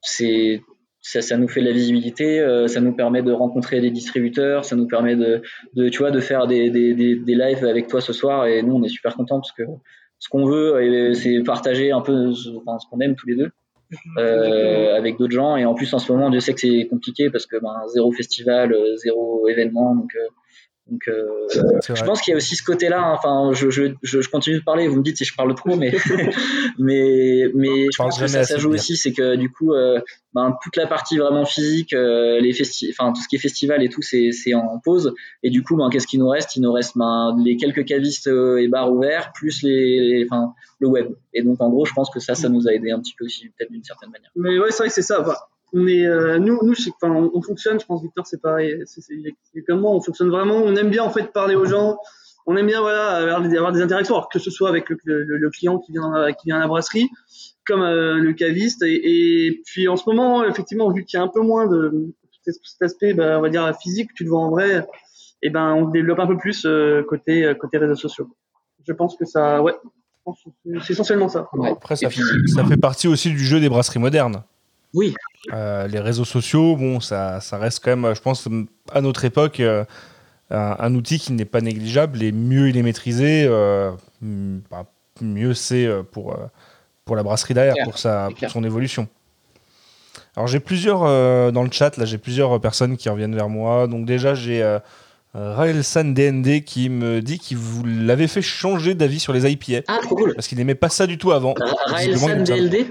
c'est 0.00 0.62
ça, 1.06 1.20
ça 1.20 1.36
nous 1.36 1.48
fait 1.48 1.60
de 1.60 1.66
la 1.66 1.72
visibilité, 1.72 2.40
euh, 2.40 2.66
ça 2.66 2.80
nous 2.80 2.94
permet 2.94 3.22
de 3.22 3.30
rencontrer 3.30 3.80
des 3.82 3.90
distributeurs, 3.90 4.64
ça 4.64 4.74
nous 4.74 4.86
permet 4.86 5.16
de, 5.16 5.42
de 5.74 5.90
tu 5.90 5.98
vois 5.98 6.10
de 6.10 6.18
faire 6.18 6.46
des, 6.46 6.70
des, 6.70 6.94
des, 6.94 7.14
des 7.14 7.34
lives 7.34 7.64
avec 7.64 7.88
toi 7.88 8.00
ce 8.00 8.14
soir 8.14 8.46
et 8.46 8.62
nous 8.62 8.74
on 8.74 8.82
est 8.82 8.88
super 8.88 9.14
contents 9.14 9.38
parce 9.38 9.52
que 9.52 9.64
ce 10.18 10.30
qu'on 10.30 10.46
veut 10.46 10.76
euh, 10.76 11.12
c'est 11.12 11.42
partager 11.42 11.92
un 11.92 12.00
peu 12.00 12.32
ce, 12.32 12.48
enfin, 12.56 12.78
ce 12.78 12.86
qu'on 12.88 13.00
aime 13.00 13.16
tous 13.16 13.26
les 13.28 13.36
deux 13.36 13.50
euh, 14.16 14.96
avec 14.96 15.18
d'autres 15.18 15.34
gens. 15.34 15.56
Et 15.56 15.66
en 15.66 15.74
plus 15.74 15.92
en 15.92 15.98
ce 15.98 16.10
moment 16.10 16.30
Dieu 16.30 16.40
sait 16.40 16.54
que 16.54 16.60
c'est 16.60 16.86
compliqué 16.88 17.28
parce 17.28 17.44
que 17.44 17.56
ben 17.60 17.86
zéro 17.88 18.10
festival 18.10 18.72
euh, 18.72 18.96
zéro 18.96 19.46
événement 19.46 19.94
donc 19.94 20.10
euh, 20.16 20.26
donc 20.90 21.08
euh, 21.08 21.28
je 21.94 22.04
pense 22.04 22.20
qu'il 22.20 22.32
y 22.32 22.34
a 22.34 22.36
aussi 22.36 22.56
ce 22.56 22.62
côté-là. 22.62 23.00
hein. 23.02 23.14
Enfin, 23.16 23.52
je, 23.54 23.70
je, 23.70 23.94
je, 24.02 24.20
je 24.20 24.28
continue 24.28 24.58
de 24.58 24.64
parler. 24.64 24.86
Vous 24.86 24.96
me 24.98 25.02
dites 25.02 25.16
si 25.16 25.24
je 25.24 25.34
parle 25.34 25.54
trop, 25.54 25.76
mais 25.76 25.92
mais 26.78 27.50
mais 27.54 27.86
je 27.90 27.96
pense 27.96 28.18
que 28.18 28.26
ça, 28.26 28.42
joue 28.58 28.68
bien. 28.70 28.78
aussi, 28.78 28.96
c'est 28.96 29.12
que 29.12 29.36
du 29.36 29.50
coup, 29.50 29.72
euh, 29.72 30.00
ben, 30.34 30.54
toute 30.62 30.76
la 30.76 30.86
partie 30.86 31.16
vraiment 31.18 31.44
physique, 31.44 31.92
euh, 31.94 32.38
les 32.40 32.52
festi 32.52 32.90
enfin 32.90 33.12
tout 33.12 33.22
ce 33.22 33.28
qui 33.28 33.36
est 33.36 33.38
festival 33.38 33.82
et 33.82 33.88
tout, 33.88 34.02
c'est 34.02 34.30
c'est 34.32 34.54
en 34.54 34.78
pause. 34.78 35.14
Et 35.42 35.50
du 35.50 35.62
coup, 35.62 35.76
ben 35.76 35.88
qu'est-ce 35.90 36.06
qui 36.06 36.18
nous 36.18 36.28
reste? 36.28 36.56
Il 36.56 36.62
nous 36.62 36.72
reste 36.72 36.96
ben, 36.98 37.34
les 37.42 37.56
quelques 37.56 37.84
cavistes 37.84 38.26
et 38.28 38.68
bars 38.68 38.92
ouverts, 38.92 39.32
plus 39.34 39.62
les, 39.62 40.00
les- 40.00 40.26
enfin 40.30 40.52
le 40.80 40.88
web. 40.88 41.08
Et 41.32 41.42
donc 41.42 41.60
en 41.60 41.70
gros, 41.70 41.84
je 41.86 41.92
pense 41.94 42.10
que 42.10 42.20
ça, 42.20 42.34
ça 42.34 42.48
nous 42.48 42.68
a 42.68 42.72
aidé 42.72 42.90
un 42.90 43.00
petit 43.00 43.14
peu 43.18 43.24
aussi, 43.24 43.48
peut-être 43.56 43.70
d'une 43.70 43.84
certaine 43.84 44.10
manière. 44.10 44.30
Mais 44.36 44.58
ouais, 44.58 44.70
c'est 44.70 44.78
vrai 44.78 44.88
que 44.88 44.94
c'est 44.94 45.02
ça. 45.02 45.20
Enfin, 45.20 45.34
on 45.74 45.86
est, 45.86 46.06
euh, 46.06 46.38
nous, 46.38 46.58
enfin, 46.62 47.12
on, 47.12 47.30
on 47.34 47.42
fonctionne. 47.42 47.78
Je 47.80 47.84
pense 47.84 48.02
Victor, 48.02 48.26
c'est 48.26 48.40
pareil. 48.40 48.82
C'est 48.86 49.62
comme 49.66 49.80
moi, 49.80 49.90
on 49.90 50.00
fonctionne 50.00 50.30
vraiment. 50.30 50.56
On 50.56 50.74
aime 50.76 50.88
bien 50.90 51.02
en 51.02 51.10
fait 51.10 51.32
parler 51.32 51.54
aux 51.54 51.66
gens. 51.66 51.98
On 52.46 52.56
aime 52.56 52.66
bien 52.66 52.80
voilà 52.80 53.16
avoir 53.16 53.42
des, 53.42 53.56
avoir 53.56 53.72
des 53.72 53.80
interactions, 53.82 54.14
alors 54.14 54.28
que 54.28 54.38
ce 54.38 54.50
soit 54.50 54.68
avec 54.68 54.88
le, 54.90 54.98
le, 55.04 55.24
le 55.38 55.50
client 55.50 55.78
qui 55.78 55.92
vient 55.92 56.12
qui 56.38 56.46
vient 56.46 56.56
à 56.56 56.60
la 56.60 56.68
brasserie, 56.68 57.08
comme 57.66 57.82
euh, 57.82 58.14
le 58.18 58.32
caviste. 58.34 58.82
Et, 58.82 59.46
et 59.46 59.62
puis 59.66 59.88
en 59.88 59.96
ce 59.96 60.04
moment, 60.08 60.44
effectivement, 60.44 60.90
vu 60.92 61.04
qu'il 61.04 61.18
y 61.18 61.20
a 61.20 61.24
un 61.24 61.28
peu 61.28 61.40
moins 61.40 61.66
de 61.66 62.12
cet 62.44 62.82
aspect, 62.82 63.14
bah, 63.14 63.38
on 63.38 63.40
va 63.40 63.48
dire 63.48 63.74
physique, 63.82 64.10
tu 64.14 64.24
le 64.24 64.30
vois 64.30 64.40
en 64.40 64.50
vrai. 64.50 64.86
Et 65.42 65.48
ben, 65.50 65.72
on 65.74 65.88
développe 65.88 66.18
un 66.20 66.26
peu 66.26 66.36
plus 66.36 66.64
euh, 66.66 67.02
côté 67.02 67.50
côté 67.58 67.78
réseaux 67.78 67.94
sociaux. 67.96 68.28
Je 68.86 68.92
pense 68.92 69.16
que 69.16 69.24
ça, 69.24 69.62
ouais, 69.62 69.74
c'est- 70.82 70.90
essentiellement 70.92 71.28
ça. 71.28 71.48
Ouais. 71.54 71.70
Après, 71.70 71.96
ça, 71.96 72.06
Et 72.06 72.10
puis- 72.10 72.20
ça 72.54 72.64
fait 72.64 72.76
partie 72.76 73.08
aussi 73.08 73.30
du 73.30 73.38
jeu 73.38 73.58
des 73.60 73.70
brasseries 73.70 73.98
modernes. 74.00 74.42
Oui. 74.92 75.14
Euh, 75.52 75.86
les 75.86 76.00
réseaux 76.00 76.24
sociaux, 76.24 76.76
bon, 76.76 77.00
ça, 77.00 77.40
ça 77.40 77.58
reste 77.58 77.80
quand 77.84 77.96
même, 77.96 78.14
je 78.14 78.20
pense, 78.20 78.48
à 78.92 79.00
notre 79.00 79.24
époque, 79.24 79.60
euh, 79.60 79.84
un, 80.50 80.76
un 80.78 80.94
outil 80.94 81.18
qui 81.18 81.32
n'est 81.32 81.44
pas 81.44 81.60
négligeable. 81.60 82.22
Et 82.22 82.32
mieux 82.32 82.68
il 82.68 82.76
est 82.76 82.82
maîtrisé, 82.82 83.44
euh, 83.48 83.90
m- 84.22 84.62
bah, 84.70 84.86
mieux 85.20 85.54
c'est 85.54 85.88
pour, 86.12 86.36
pour 87.04 87.16
la 87.16 87.22
brasserie 87.22 87.54
derrière, 87.54 87.74
Clair, 87.74 87.84
pour, 87.86 87.98
sa, 87.98 88.28
son 88.48 88.64
évolution. 88.64 89.06
Alors 90.36 90.46
j'ai 90.48 90.60
plusieurs 90.60 91.00
dans 91.52 91.62
le 91.62 91.70
chat, 91.70 91.96
là 91.96 92.04
j'ai 92.04 92.18
plusieurs 92.18 92.60
personnes 92.60 92.96
qui 92.96 93.08
reviennent 93.08 93.36
vers 93.36 93.48
moi. 93.48 93.86
Donc 93.86 94.04
déjà 94.06 94.34
j'ai 94.34 94.78
Raelsan 95.34 96.12
DND 96.14 96.62
qui 96.64 96.88
me 96.88 97.20
dit 97.20 97.38
qu'il 97.38 97.56
vous 97.56 97.84
l'avait 97.84 98.26
fait 98.28 98.42
changer 98.42 98.94
d'avis 98.94 99.20
sur 99.20 99.32
les 99.32 99.50
IPA 99.50 99.82
Ah, 99.88 99.98
trop 100.02 100.14
cool. 100.16 100.34
parce 100.34 100.48
qu'il 100.48 100.58
n'aimait 100.58 100.74
pas 100.74 100.88
ça 100.88 101.06
du 101.06 101.18
tout 101.18 101.30
avant. 101.32 101.54
Raelsan 101.86 102.42
DLD, 102.42 102.86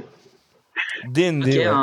DND, 1.10 1.46
ouais. 1.48 1.66
un, 1.66 1.74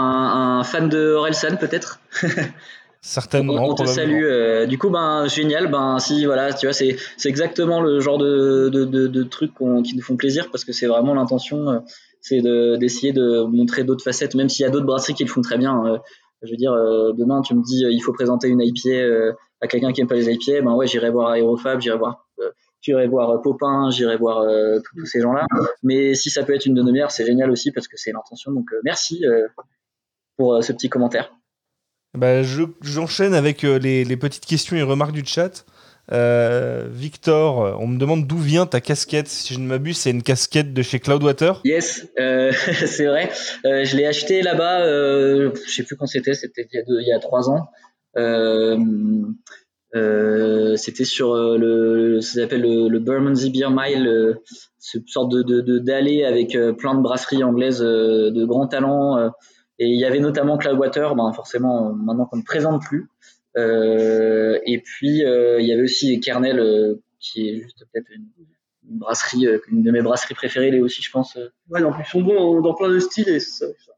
un 0.61 0.65
fan 0.65 0.89
de 0.89 1.13
Orelsan 1.15 1.57
peut-être. 1.59 2.01
certainement. 3.01 3.55
on, 3.55 3.71
on 3.71 3.75
te 3.75 3.85
salue. 3.87 4.25
euh, 4.25 4.67
du 4.67 4.79
coup, 4.79 4.91
ben 4.91 5.27
génial. 5.27 5.71
Ben 5.71 5.99
si, 5.99 6.27
voilà, 6.27 6.53
tu 6.53 6.67
vois, 6.67 6.73
c'est 6.73 6.97
c'est 7.17 7.29
exactement 7.29 7.81
le 7.81 8.01
genre 8.01 8.19
de 8.19 8.69
de, 8.69 8.85
de, 8.85 9.07
de 9.07 9.23
trucs 9.23 9.53
qui 9.85 9.97
nous 9.97 10.03
font 10.03 10.17
plaisir 10.17 10.49
parce 10.51 10.65
que 10.65 10.73
c'est 10.73 10.87
vraiment 10.87 11.15
l'intention, 11.15 11.69
euh, 11.71 11.79
c'est 12.21 12.41
de- 12.41 12.77
d'essayer 12.77 13.13
de, 13.13 13.45
montrer 13.45 13.85
d'autres 13.85 14.05
facettes, 14.05 14.35
même 14.35 14.49
s'il 14.49 14.65
y 14.65 14.67
a 14.67 14.71
d'autres 14.71 14.87
brasseries 14.87 15.15
qui 15.15 15.25
le 15.25 15.31
font 15.31 15.41
très 15.41 15.57
bien. 15.59 15.85
euh, 15.87 15.99
je 16.43 16.51
veux 16.51 16.57
dire, 16.57 16.73
euh, 16.73 17.13
demain 17.13 17.43
tu 17.43 17.55
me 17.55 17.63
dis, 17.63 17.85
euh, 17.85 17.91
il 17.91 18.01
faut 18.01 18.13
présenter 18.15 18.49
une 18.49 18.61
IPA 18.63 19.35
à 19.63 19.67
quelqu'un 19.67 19.93
qui 19.93 20.01
aime 20.01 20.07
pas 20.07 20.15
les 20.15 20.31
IPA, 20.31 20.63
ben 20.63 20.73
ouais, 20.75 20.87
j'irai 20.87 21.11
voir 21.11 21.29
Aérofab, 21.31 21.81
j'irai 21.83 21.99
voir. 21.99 22.27
J'irai 22.83 23.07
voir 23.09 23.31
euh, 23.31 23.39
Popin, 23.43 23.91
j'irai 23.91 24.17
voir 24.17 24.39
euh, 24.39 24.79
tous- 24.81 24.97
tous 25.01 25.07
ces 25.07 25.21
gens-là. 25.21 25.47
Mais 25.83 26.15
si 26.15 26.31
ça 26.31 26.43
peut 26.45 26.55
être 26.55 26.65
une 26.67 26.75
de 26.75 26.83
nos 26.83 26.93
meilleures, 26.93 27.11
c'est 27.11 27.27
génial 27.27 27.51
aussi 27.51 27.73
parce 27.73 27.89
que 27.89 27.97
c'est 27.97 28.13
l'intention. 28.13 28.53
Donc 28.53 28.73
euh, 28.73 28.81
merci 28.85 29.25
euh, 29.27 29.47
pour 30.37 30.63
ce 30.65 30.73
petit 30.73 30.89
commentaire. 30.89 31.31
Bah, 32.17 32.43
je- 32.43 32.63
J'enchaîne 32.83 33.35
avec 33.35 33.63
les, 33.63 34.05
les 34.05 34.17
petites 34.17 34.47
questions 34.47 34.77
et 34.77 34.83
remarques 34.83 35.13
du 35.13 35.25
chat. 35.25 35.65
Victor, 36.11 37.77
on 37.81 37.87
me 37.87 37.99
demande 37.99 38.27
d'où 38.27 38.39
vient 38.39 38.67
ta 38.67 38.81
casquette. 38.81 39.29
Si 39.29 39.55
je 39.55 39.61
ne 39.61 39.67
m'abuse, 39.67 39.97
c'est 39.99 40.11
une 40.11 40.23
casquette 40.25 40.73
de 40.75 40.83
chez 40.83 40.99
Cloudwater. 40.99 41.61
Yes, 41.65 42.09
c'est 42.17 43.07
vrai. 43.07 43.31
Je 43.65 43.97
l'ai 43.97 44.07
acheté 44.07 44.43
là-bas. 44.43 44.87
Je 44.87 45.53
sais 45.69 45.85
plus 45.85 45.97
quand 45.97 46.07
c'était. 46.07 46.35
C'était 46.35 46.67
il 46.73 46.85
il 46.89 47.07
y 47.07 47.13
a 47.13 47.19
trois 47.21 47.49
ans. 47.49 47.69
Euh, 49.97 50.77
c'était 50.77 51.05
sur 51.05 51.33
euh, 51.35 51.59
le, 51.59 52.21
ça 52.21 52.41
s'appelle 52.43 52.63
le, 52.63 52.89
le 52.89 52.99
Bermondsey 53.01 53.51
Beer 53.51 53.71
Mile, 53.71 54.07
euh, 54.07 54.35
cette 54.79 55.09
sorte 55.09 55.33
de 55.33 55.43
de- 55.43 55.61
de- 55.61 55.79
d'allée 55.79 56.25
avec 56.25 56.55
euh, 56.55 56.73
plein 56.73 56.95
de 56.95 57.03
brasseries 57.03 57.43
anglaises 57.43 57.83
euh, 57.83 58.31
de 58.31 58.45
grands 58.45 58.69
talents. 58.69 59.19
et 59.81 59.87
il 59.87 59.99
y 59.99 60.05
avait 60.05 60.21
notamment 60.21 60.59
Cloudwater. 60.59 61.15
Ben 61.17 61.33
forcément, 61.33 61.93
maintenant 61.93 62.27
qu'on 62.27 62.37
ne 62.39 62.43
présente 62.45 62.83
plus. 62.83 63.09
Et 63.57 64.79
puis 64.85 65.19
il 65.19 65.65
y 65.67 65.73
avait 65.73 65.83
aussi 65.83 66.21
Kernel, 66.21 66.97
qui 67.19 67.49
est 67.49 67.61
juste 67.63 67.85
peut-être 67.93 68.09
une 68.15 68.27
une 68.91 68.99
brasserie, 68.99 69.47
une 69.71 69.83
de 69.85 69.91
mes 69.93 70.03
brasseries 70.03 70.35
préférées, 70.35 70.71
Léo 70.73 70.85
aussi, 70.87 71.01
je 71.03 71.11
pense. 71.13 71.39
Ouais, 71.69 71.81
donc 71.81 71.95
ils 72.01 72.05
sont 72.11 72.23
bons 72.23 72.35
dans, 72.55 72.61
dans 72.61 72.75
plein 72.75 72.89
de 72.89 72.99
styles 72.99 73.29
et 73.29 73.39
ça, 73.39 73.67
ça 73.67 73.93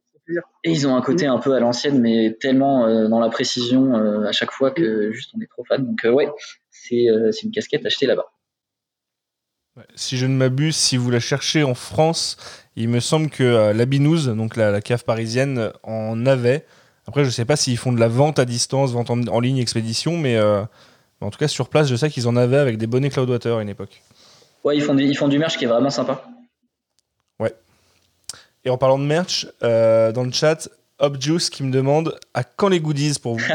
Et 0.64 0.70
ils 0.70 0.86
ont 0.86 0.96
un 0.96 1.02
côté 1.02 1.26
un 1.26 1.38
peu 1.38 1.54
à 1.54 1.60
l'ancienne, 1.60 2.00
mais 2.00 2.36
tellement 2.40 2.86
euh, 2.86 3.09
dans 3.09 3.20
la 3.20 3.28
précision 3.28 3.94
euh, 3.94 4.26
à 4.26 4.32
chaque 4.32 4.50
fois 4.50 4.70
que 4.70 5.12
juste 5.12 5.30
on 5.36 5.40
est 5.40 5.46
trop 5.46 5.64
fan. 5.64 5.84
Donc 5.84 6.04
euh, 6.04 6.10
ouais, 6.10 6.28
c'est 6.70 7.06
une 7.42 7.50
casquette 7.52 7.84
achetée 7.86 8.06
là-bas. 8.06 8.26
Si 9.94 10.18
je 10.18 10.26
ne 10.26 10.34
m'abuse, 10.34 10.76
si 10.76 10.96
vous 10.96 11.10
la 11.10 11.20
cherchez 11.20 11.62
en 11.62 11.74
France, 11.74 12.36
il 12.76 12.88
me 12.88 13.00
semble 13.00 13.30
que 13.30 13.72
la 13.72 13.86
Binouze, 13.86 14.28
donc 14.28 14.56
la, 14.56 14.70
la 14.70 14.80
cave 14.82 15.04
parisienne, 15.04 15.72
en 15.82 16.26
avait. 16.26 16.66
Après, 17.06 17.24
je 17.24 17.30
sais 17.30 17.46
pas 17.46 17.56
s'ils 17.56 17.78
font 17.78 17.92
de 17.92 17.98
la 17.98 18.09
vente 18.09 18.38
à 18.38 18.44
distance, 18.44 18.92
vente 18.92 19.09
en, 19.09 19.20
en 19.28 19.40
ligne, 19.40 19.59
expédition, 19.59 20.18
mais 20.18 20.38
en 20.38 21.30
tout 21.30 21.38
cas 21.38 21.48
sur 21.48 21.68
place, 21.70 21.88
je 21.88 21.96
sais 21.96 22.10
qu'ils 22.10 22.28
en 22.28 22.36
avaient 22.36 22.59
avec 22.59 22.76
des 22.76 22.86
bonnets 22.86 23.09
Cloudwater 23.09 23.56
à 23.56 23.62
une 23.62 23.70
époque. 23.70 24.02
Ouais, 24.62 24.76
ils 24.76 24.82
font, 24.82 24.96
ils 24.98 25.16
font 25.16 25.28
du 25.28 25.38
merch 25.38 25.56
qui 25.56 25.64
est 25.64 25.68
vraiment 25.68 25.90
sympa. 25.90 26.24
Et 28.64 28.70
en 28.70 28.76
parlant 28.78 28.98
de 28.98 29.05
merch, 29.05 29.47
euh, 29.62 30.12
dans 30.12 30.24
le 30.24 30.30
chat, 30.32 30.68
Objuice 30.98 31.51
qui 31.51 31.64
me 31.64 31.72
demande 31.72 32.16
à 32.32 32.44
quand 32.44 32.68
les 32.68 32.78
goodies 32.80 33.18
pour 33.20 33.36
vous 33.36 33.44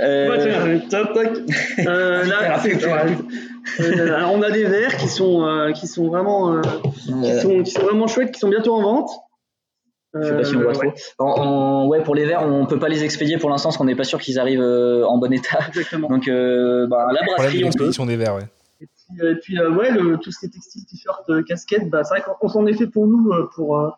Euh, 0.00 0.78
toc. 0.88 1.08
Euh, 1.86 2.24
là, 2.24 2.60
c'est- 2.62 2.84
ouais. 2.86 3.16
Euh, 3.80 4.14
alors, 4.14 4.32
on 4.32 4.42
a 4.42 4.50
des 4.50 4.64
verres 4.64 4.96
qui 4.96 5.08
sont, 5.08 5.44
euh, 5.44 5.72
qui 5.72 5.88
sont 5.88 6.06
vraiment, 6.08 6.54
euh, 6.54 6.60
qui 7.22 7.40
sont, 7.40 7.62
qui 7.64 7.70
sont 7.72 7.80
vraiment 7.82 8.06
chouettes, 8.06 8.30
qui 8.32 8.38
sont 8.38 8.48
bientôt 8.48 8.74
en 8.74 8.82
vente. 8.82 9.10
je 10.14 10.22
sais 10.22 10.36
pas 10.36 10.44
si 10.44 10.54
on 10.56 10.60
voit 10.60 10.70
Euh, 10.70 10.72
trop. 10.74 10.82
ouais, 10.84 10.94
En- 11.18 11.24
en- 11.24 11.86
ouais, 11.88 12.02
pour 12.04 12.14
les 12.14 12.26
verres, 12.26 12.42
on 12.44 12.64
peut 12.66 12.78
pas 12.78 12.88
les 12.88 13.02
expédier 13.02 13.38
pour 13.38 13.50
l'instant 13.50 13.70
parce 13.70 13.76
qu'on 13.76 13.84
n'est 13.86 13.96
pas 13.96 14.04
sûr 14.04 14.20
qu'ils 14.20 14.38
arrivent 14.38 14.60
euh, 14.62 15.04
en 15.04 15.18
bon 15.18 15.32
état. 15.32 15.58
exactement. 15.68 16.08
Donc 16.08 16.28
euh, 16.28 16.86
bah, 16.86 17.08
la 17.12 17.20
brasserie, 17.24 17.56
on 17.56 17.58
peut. 17.58 17.64
l'expédition 17.64 18.06
des 18.06 18.16
verres, 18.16 18.36
ouais. 18.36 18.46
Et 18.80 18.86
puis, 18.86 19.20
euh, 19.26 19.32
et 19.32 19.36
puis, 19.36 19.58
euh, 19.58 19.70
ouais, 19.72 19.90
le, 19.90 20.16
tout 20.18 20.30
ce 20.30 20.38
qui 20.38 20.46
est 20.46 20.50
textile, 20.50 20.84
t-shirt, 20.86 21.24
casquette, 21.46 21.90
bah, 21.90 22.04
c'est 22.04 22.14
vrai 22.20 22.22
qu'on 22.40 22.48
s'en 22.48 22.66
est 22.66 22.74
fait 22.74 22.86
pour 22.86 23.06
nous, 23.08 23.32
pour, 23.56 23.80
euh, 23.80 23.88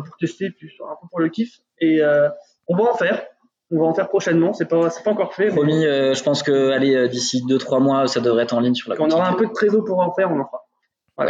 bah, 0.00 0.04
pour 0.06 0.16
tester, 0.16 0.50
puis 0.50 0.68
un 0.84 0.94
peu 1.00 1.08
pour 1.10 1.20
le 1.20 1.28
kiff. 1.28 1.58
Et 1.80 2.00
euh, 2.02 2.28
on 2.68 2.76
va 2.76 2.84
en 2.92 2.94
faire. 2.96 3.22
On 3.70 3.80
va 3.80 3.86
en 3.86 3.94
faire 3.94 4.08
prochainement. 4.08 4.52
C'est 4.52 4.66
pas, 4.66 4.90
c'est 4.90 5.02
pas 5.02 5.10
encore 5.10 5.34
fait. 5.34 5.46
mais 5.46 5.52
Promis, 5.54 5.84
euh, 5.84 6.14
je 6.14 6.22
pense 6.22 6.42
que 6.42 6.70
allez, 6.70 6.94
euh, 6.94 7.08
d'ici 7.08 7.42
2-3 7.48 7.80
mois, 7.80 8.06
ça 8.06 8.20
devrait 8.20 8.44
être 8.44 8.54
en 8.54 8.60
ligne 8.60 8.74
sur 8.74 8.90
la 8.90 8.96
quand 8.96 9.06
on 9.06 9.10
aura 9.10 9.28
un 9.28 9.34
peu 9.34 9.46
de 9.46 9.52
trésor 9.52 9.84
pour 9.84 9.98
en 10.00 10.12
faire, 10.14 10.30
on 10.30 10.38
en 10.40 10.44
fera. 10.46 10.62
En 11.18 11.26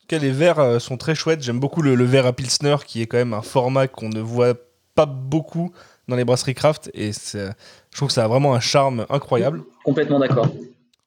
tout 0.00 0.06
cas, 0.08 0.18
les 0.18 0.30
verres 0.30 0.80
sont 0.80 0.96
très 0.96 1.14
chouettes. 1.14 1.42
J'aime 1.42 1.58
beaucoup 1.60 1.82
le, 1.82 1.94
le 1.96 2.04
verre 2.04 2.26
à 2.26 2.32
Pilsner, 2.32 2.76
qui 2.86 3.02
est 3.02 3.06
quand 3.06 3.16
même 3.18 3.34
un 3.34 3.42
format 3.42 3.88
qu'on 3.88 4.08
ne 4.08 4.20
voit 4.20 4.54
pas 4.94 5.06
beaucoup 5.06 5.72
dans 6.08 6.16
les 6.16 6.24
brasseries 6.24 6.54
craft. 6.54 6.90
Et 6.94 7.12
c'est- 7.12 7.50
je 7.90 7.96
trouve 7.96 8.08
que 8.08 8.14
ça 8.14 8.24
a 8.24 8.28
vraiment 8.28 8.54
un 8.54 8.60
charme 8.60 9.04
incroyable. 9.10 9.64
Complètement 9.84 10.18
d'accord. 10.20 10.46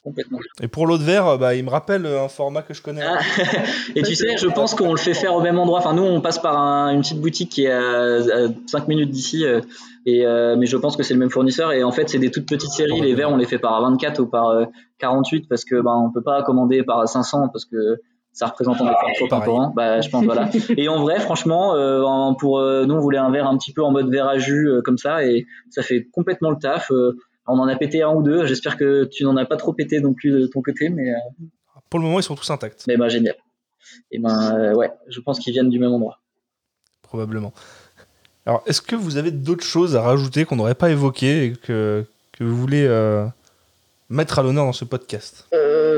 Complètement. 0.09 0.39
Et 0.61 0.67
pour 0.67 0.87
l'autre 0.87 1.03
verre, 1.03 1.27
euh, 1.27 1.37
bah, 1.37 1.53
il 1.53 1.63
me 1.63 1.69
rappelle 1.69 2.05
euh, 2.07 2.23
un 2.23 2.27
format 2.29 2.63
que 2.63 2.73
je 2.73 2.81
connais. 2.81 3.03
Ah, 3.03 3.19
et 3.95 4.01
tu 4.01 4.15
sais, 4.15 4.37
je 4.37 4.47
pense 4.47 4.73
qu'on 4.73 4.91
le 4.91 4.97
fait 4.97 5.13
faire 5.13 5.35
au 5.35 5.41
même 5.41 5.59
endroit. 5.59 5.77
Enfin, 5.79 5.93
nous, 5.93 6.01
on 6.03 6.19
passe 6.19 6.39
par 6.39 6.57
un- 6.57 6.91
une 6.91 7.01
petite 7.01 7.21
boutique 7.21 7.49
qui 7.51 7.65
est 7.65 7.71
à, 7.71 8.47
5 8.65 8.87
minutes 8.87 9.11
d'ici, 9.11 9.45
euh, 9.45 9.61
et 10.07 10.25
euh, 10.25 10.55
mais 10.57 10.65
je 10.65 10.77
pense 10.77 10.97
que 10.97 11.03
c'est 11.03 11.13
le 11.13 11.19
même 11.19 11.29
fournisseur. 11.29 11.71
Et 11.73 11.83
en 11.83 11.91
fait, 11.91 12.09
c'est 12.09 12.17
des 12.17 12.31
toutes 12.31 12.47
petites 12.47 12.71
séries. 12.71 12.99
Les 13.01 13.13
verres, 13.13 13.29
on 13.29 13.37
les 13.37 13.45
fait 13.45 13.59
par 13.59 13.79
24 13.81 14.19
ou 14.21 14.25
par 14.25 14.47
euh, 14.49 14.65
48 14.97 15.47
parce 15.47 15.63
que 15.63 15.79
ben 15.79 15.93
on 15.95 16.11
peut 16.11 16.23
pas 16.23 16.41
commander 16.41 16.81
par 16.83 17.07
500 17.07 17.49
parce 17.49 17.65
que 17.65 17.77
ça 18.31 18.47
représente 18.47 18.79
un 18.81 18.85
effort 18.85 19.09
trop 19.17 19.25
important. 19.35 19.73
Bah, 19.75 20.01
je 20.01 20.09
pense 20.09 20.23
voilà. 20.25 20.49
Et 20.77 20.87
en 20.89 21.01
vrai, 21.01 21.19
franchement, 21.19 21.75
euh, 21.75 22.01
en- 22.03 22.33
pour 22.33 22.59
euh, 22.59 22.85
nous, 22.85 22.95
on 22.95 22.99
voulait 22.99 23.17
un 23.19 23.29
verre 23.31 23.47
un 23.47 23.57
petit 23.57 23.73
peu 23.73 23.83
en 23.83 23.91
mode 23.91 24.09
verre 24.09 24.27
à 24.27 24.37
jus 24.39 24.67
euh, 24.69 24.81
comme 24.83 24.97
ça, 24.97 25.23
et 25.25 25.45
ça 25.69 25.81
fait 25.83 26.07
complètement 26.11 26.49
le 26.49 26.57
taf. 26.57 26.89
On 27.51 27.59
en 27.59 27.67
a 27.67 27.75
pété 27.75 28.01
un 28.03 28.13
ou 28.13 28.21
deux. 28.21 28.45
J'espère 28.45 28.77
que 28.77 29.05
tu 29.05 29.23
n'en 29.23 29.35
as 29.37 29.45
pas 29.45 29.57
trop 29.57 29.73
pété 29.73 29.99
non 29.99 30.13
plus 30.13 30.31
de 30.31 30.47
ton 30.47 30.61
côté, 30.61 30.89
mais 30.89 31.09
euh, 31.11 31.15
Pour 31.89 31.99
le 31.99 32.05
moment, 32.05 32.19
ils 32.19 32.23
sont 32.23 32.35
tous 32.35 32.49
intacts, 32.51 32.85
mais 32.87 32.95
ben 32.95 33.09
génial. 33.09 33.35
Et 34.11 34.19
ben 34.19 34.53
euh, 34.55 34.73
ouais, 34.75 34.91
je 35.07 35.19
pense 35.19 35.39
qu'ils 35.39 35.53
viennent 35.53 35.69
du 35.69 35.79
même 35.79 35.91
endroit. 35.91 36.19
probablement. 37.01 37.53
Alors, 38.45 38.63
est-ce 38.67 38.81
que 38.81 38.95
vous 38.95 39.17
avez 39.17 39.31
d'autres 39.31 39.63
choses 39.63 39.95
à 39.95 40.01
rajouter 40.01 40.45
qu'on 40.45 40.55
n'aurait 40.55 40.75
pas 40.75 40.89
évoquées 40.91 41.45
et 41.45 41.51
que, 41.53 42.05
que 42.33 42.43
vous 42.43 42.55
voulez 42.55 42.85
euh, 42.87 43.25
mettre 44.09 44.39
à 44.39 44.43
l'honneur 44.43 44.65
dans 44.65 44.73
ce 44.73 44.85
podcast? 44.85 45.47
Euh, 45.53 45.88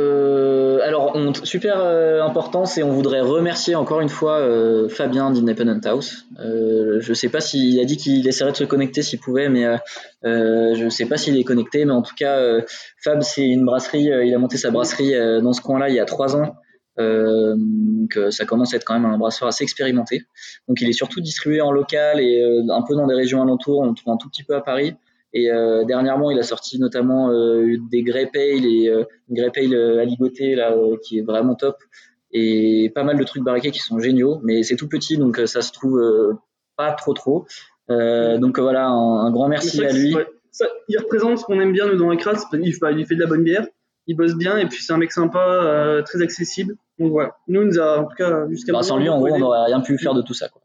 super 1.43 1.79
euh, 1.79 2.21
important, 2.21 2.65
c'est 2.65 2.83
on 2.83 2.91
voudrait 2.91 3.21
remercier 3.21 3.75
encore 3.75 4.01
une 4.01 4.09
fois 4.09 4.39
euh, 4.39 4.89
Fabien 4.89 5.31
d'Independent 5.31 5.85
House. 5.85 6.25
Euh, 6.39 6.99
je 6.99 7.13
sais 7.13 7.29
pas 7.29 7.41
s'il 7.41 7.79
a 7.79 7.85
dit 7.85 7.97
qu'il 7.97 8.27
essaierait 8.27 8.51
de 8.51 8.57
se 8.57 8.63
connecter 8.63 9.01
s'il 9.01 9.19
pouvait, 9.19 9.49
mais 9.49 9.65
euh, 9.65 10.75
je 10.75 10.89
sais 10.89 11.05
pas 11.05 11.17
s'il 11.17 11.37
est 11.37 11.43
connecté, 11.43 11.85
mais 11.85 11.93
en 11.93 12.01
tout 12.01 12.15
cas 12.15 12.39
Fab 13.03 13.21
c'est 13.21 13.47
une 13.47 13.65
brasserie, 13.65 14.09
il 14.23 14.33
a 14.33 14.37
monté 14.37 14.57
sa 14.57 14.71
brasserie 14.71 15.13
dans 15.41 15.53
ce 15.53 15.61
coin-là 15.61 15.89
il 15.89 15.95
y 15.95 15.99
a 15.99 16.05
trois 16.05 16.35
ans. 16.35 16.55
Donc 16.97 18.19
ça 18.29 18.45
commence 18.45 18.73
à 18.73 18.77
être 18.77 18.85
quand 18.85 18.93
même 18.99 19.05
un 19.05 19.17
brasseur 19.17 19.47
assez 19.47 19.63
expérimenté. 19.63 20.23
Donc 20.67 20.81
il 20.81 20.89
est 20.89 20.93
surtout 20.93 21.21
distribué 21.21 21.61
en 21.61 21.71
local 21.71 22.19
et 22.19 22.43
un 22.69 22.81
peu 22.81 22.95
dans 22.95 23.07
des 23.07 23.15
régions 23.15 23.41
alentours. 23.41 23.79
On 23.79 23.89
le 23.89 23.95
trouve 23.95 24.13
un 24.13 24.17
tout 24.17 24.29
petit 24.29 24.43
peu 24.43 24.55
à 24.55 24.61
Paris. 24.61 24.95
Et 25.33 25.49
euh, 25.51 25.85
dernièrement, 25.85 26.29
il 26.31 26.37
a 26.39 26.43
sorti 26.43 26.77
notamment 26.79 27.29
euh, 27.31 27.77
des 27.89 28.03
Grey 28.03 28.25
Pale 28.31 28.65
et 28.65 28.89
euh, 28.89 29.03
une 29.29 29.35
Grey 29.37 29.51
Pale 29.53 29.73
euh, 29.73 30.01
aligoté 30.01 30.55
là 30.55 30.73
euh, 30.73 30.97
qui 31.01 31.19
est 31.19 31.21
vraiment 31.21 31.55
top 31.55 31.77
et 32.33 32.91
pas 32.95 33.03
mal 33.03 33.17
de 33.17 33.23
trucs 33.23 33.43
barriqués 33.43 33.71
qui 33.71 33.79
sont 33.79 33.99
géniaux. 33.99 34.39
Mais 34.43 34.63
c'est 34.63 34.75
tout 34.75 34.87
petit 34.89 35.17
donc 35.17 35.39
euh, 35.39 35.45
ça 35.45 35.61
se 35.61 35.71
trouve 35.71 35.99
euh, 35.99 36.33
pas 36.77 36.91
trop 36.91 37.13
trop. 37.13 37.45
Euh, 37.89 38.37
donc 38.37 38.57
euh, 38.59 38.61
voilà, 38.61 38.87
un, 38.87 39.25
un 39.25 39.31
grand 39.31 39.47
merci 39.47 39.83
à 39.85 39.91
lui. 39.91 40.13
ouais, 40.15 40.27
ça, 40.51 40.65
il 40.89 40.97
représente 40.97 41.37
ce 41.39 41.43
qu'on 41.45 41.59
aime 41.61 41.71
bien 41.73 41.87
nous 41.87 41.97
dans 41.97 42.15
crasse. 42.17 42.45
Il, 42.53 42.73
fait- 42.73 42.93
il 42.97 43.05
fait 43.05 43.15
de 43.15 43.21
la 43.21 43.27
bonne 43.27 43.43
bière, 43.43 43.65
il 44.07 44.15
bosse 44.17 44.35
bien 44.35 44.57
et 44.57 44.65
puis 44.65 44.81
c'est 44.83 44.91
un 44.93 44.97
mec 44.97 45.11
sympa, 45.13 45.39
euh, 45.39 46.01
très 46.03 46.21
accessible. 46.21 46.75
Donc 46.99 47.11
voilà, 47.11 47.35
nous, 47.47 47.63
nous 47.63 47.79
a 47.79 47.99
en 47.99 48.03
tout 48.05 48.15
cas 48.17 48.47
jusqu'à 48.49 48.73
Bah, 48.73 48.83
sans 48.83 48.97
lui, 48.97 49.07
en 49.09 49.17
gros, 49.19 49.29
on 49.33 49.39
n'aurait 49.39 49.65
rien 49.65 49.79
pu 49.79 49.97
faire 49.97 50.13
de 50.13 50.21
tout 50.21 50.33
ça. 50.33 50.49
Quoi. 50.49 50.61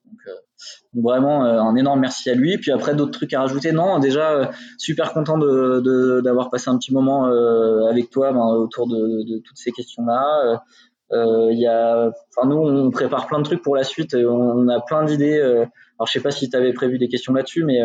Donc, 0.95 1.05
vraiment, 1.05 1.45
euh, 1.45 1.61
un 1.61 1.77
énorme 1.77 2.01
merci 2.01 2.31
à 2.31 2.35
lui. 2.35 2.59
Puis 2.59 2.71
après, 2.71 2.95
d'autres 2.95 3.13
trucs 3.13 3.33
à 3.35 3.41
rajouter? 3.41 3.73
Non, 3.73 3.99
déjà, 3.99 4.33
euh, 4.33 4.47
super 4.79 5.13
content 5.13 5.39
de, 5.39 5.81
de- 5.81 6.21
d'avoir 6.21 6.51
passé 6.51 6.71
un 6.71 6.79
petit 6.79 6.93
moment 6.93 7.29
euh, 7.29 7.87
avec 7.87 8.11
toi 8.11 8.33
ben, 8.33 8.47
autour 8.47 8.89
de, 8.89 9.39
toutes 9.41 9.59
ces 9.59 9.73
questions-là. 9.73 10.63
Euh, 11.13 11.53
y 11.53 11.67
a, 11.67 12.11
enfin, 12.37 12.49
nous, 12.49 12.57
on 12.57 12.91
prépare 12.91 13.27
plein 13.27 13.39
de 13.39 13.45
trucs 13.45 13.63
pour 13.63 13.77
la 13.77 13.85
suite. 13.85 14.15
On, 14.15 14.69
a 14.69 14.81
plein 14.81 15.05
d'idées. 15.05 15.41
alors, 15.41 16.07
je 16.07 16.13
sais 16.13 16.21
pas 16.21 16.31
si 16.31 16.49
tu 16.51 16.57
avais 16.57 16.73
prévu 16.73 16.99
des 16.99 17.09
questions 17.09 17.33
là-dessus, 17.33 17.65
mais 17.65 17.81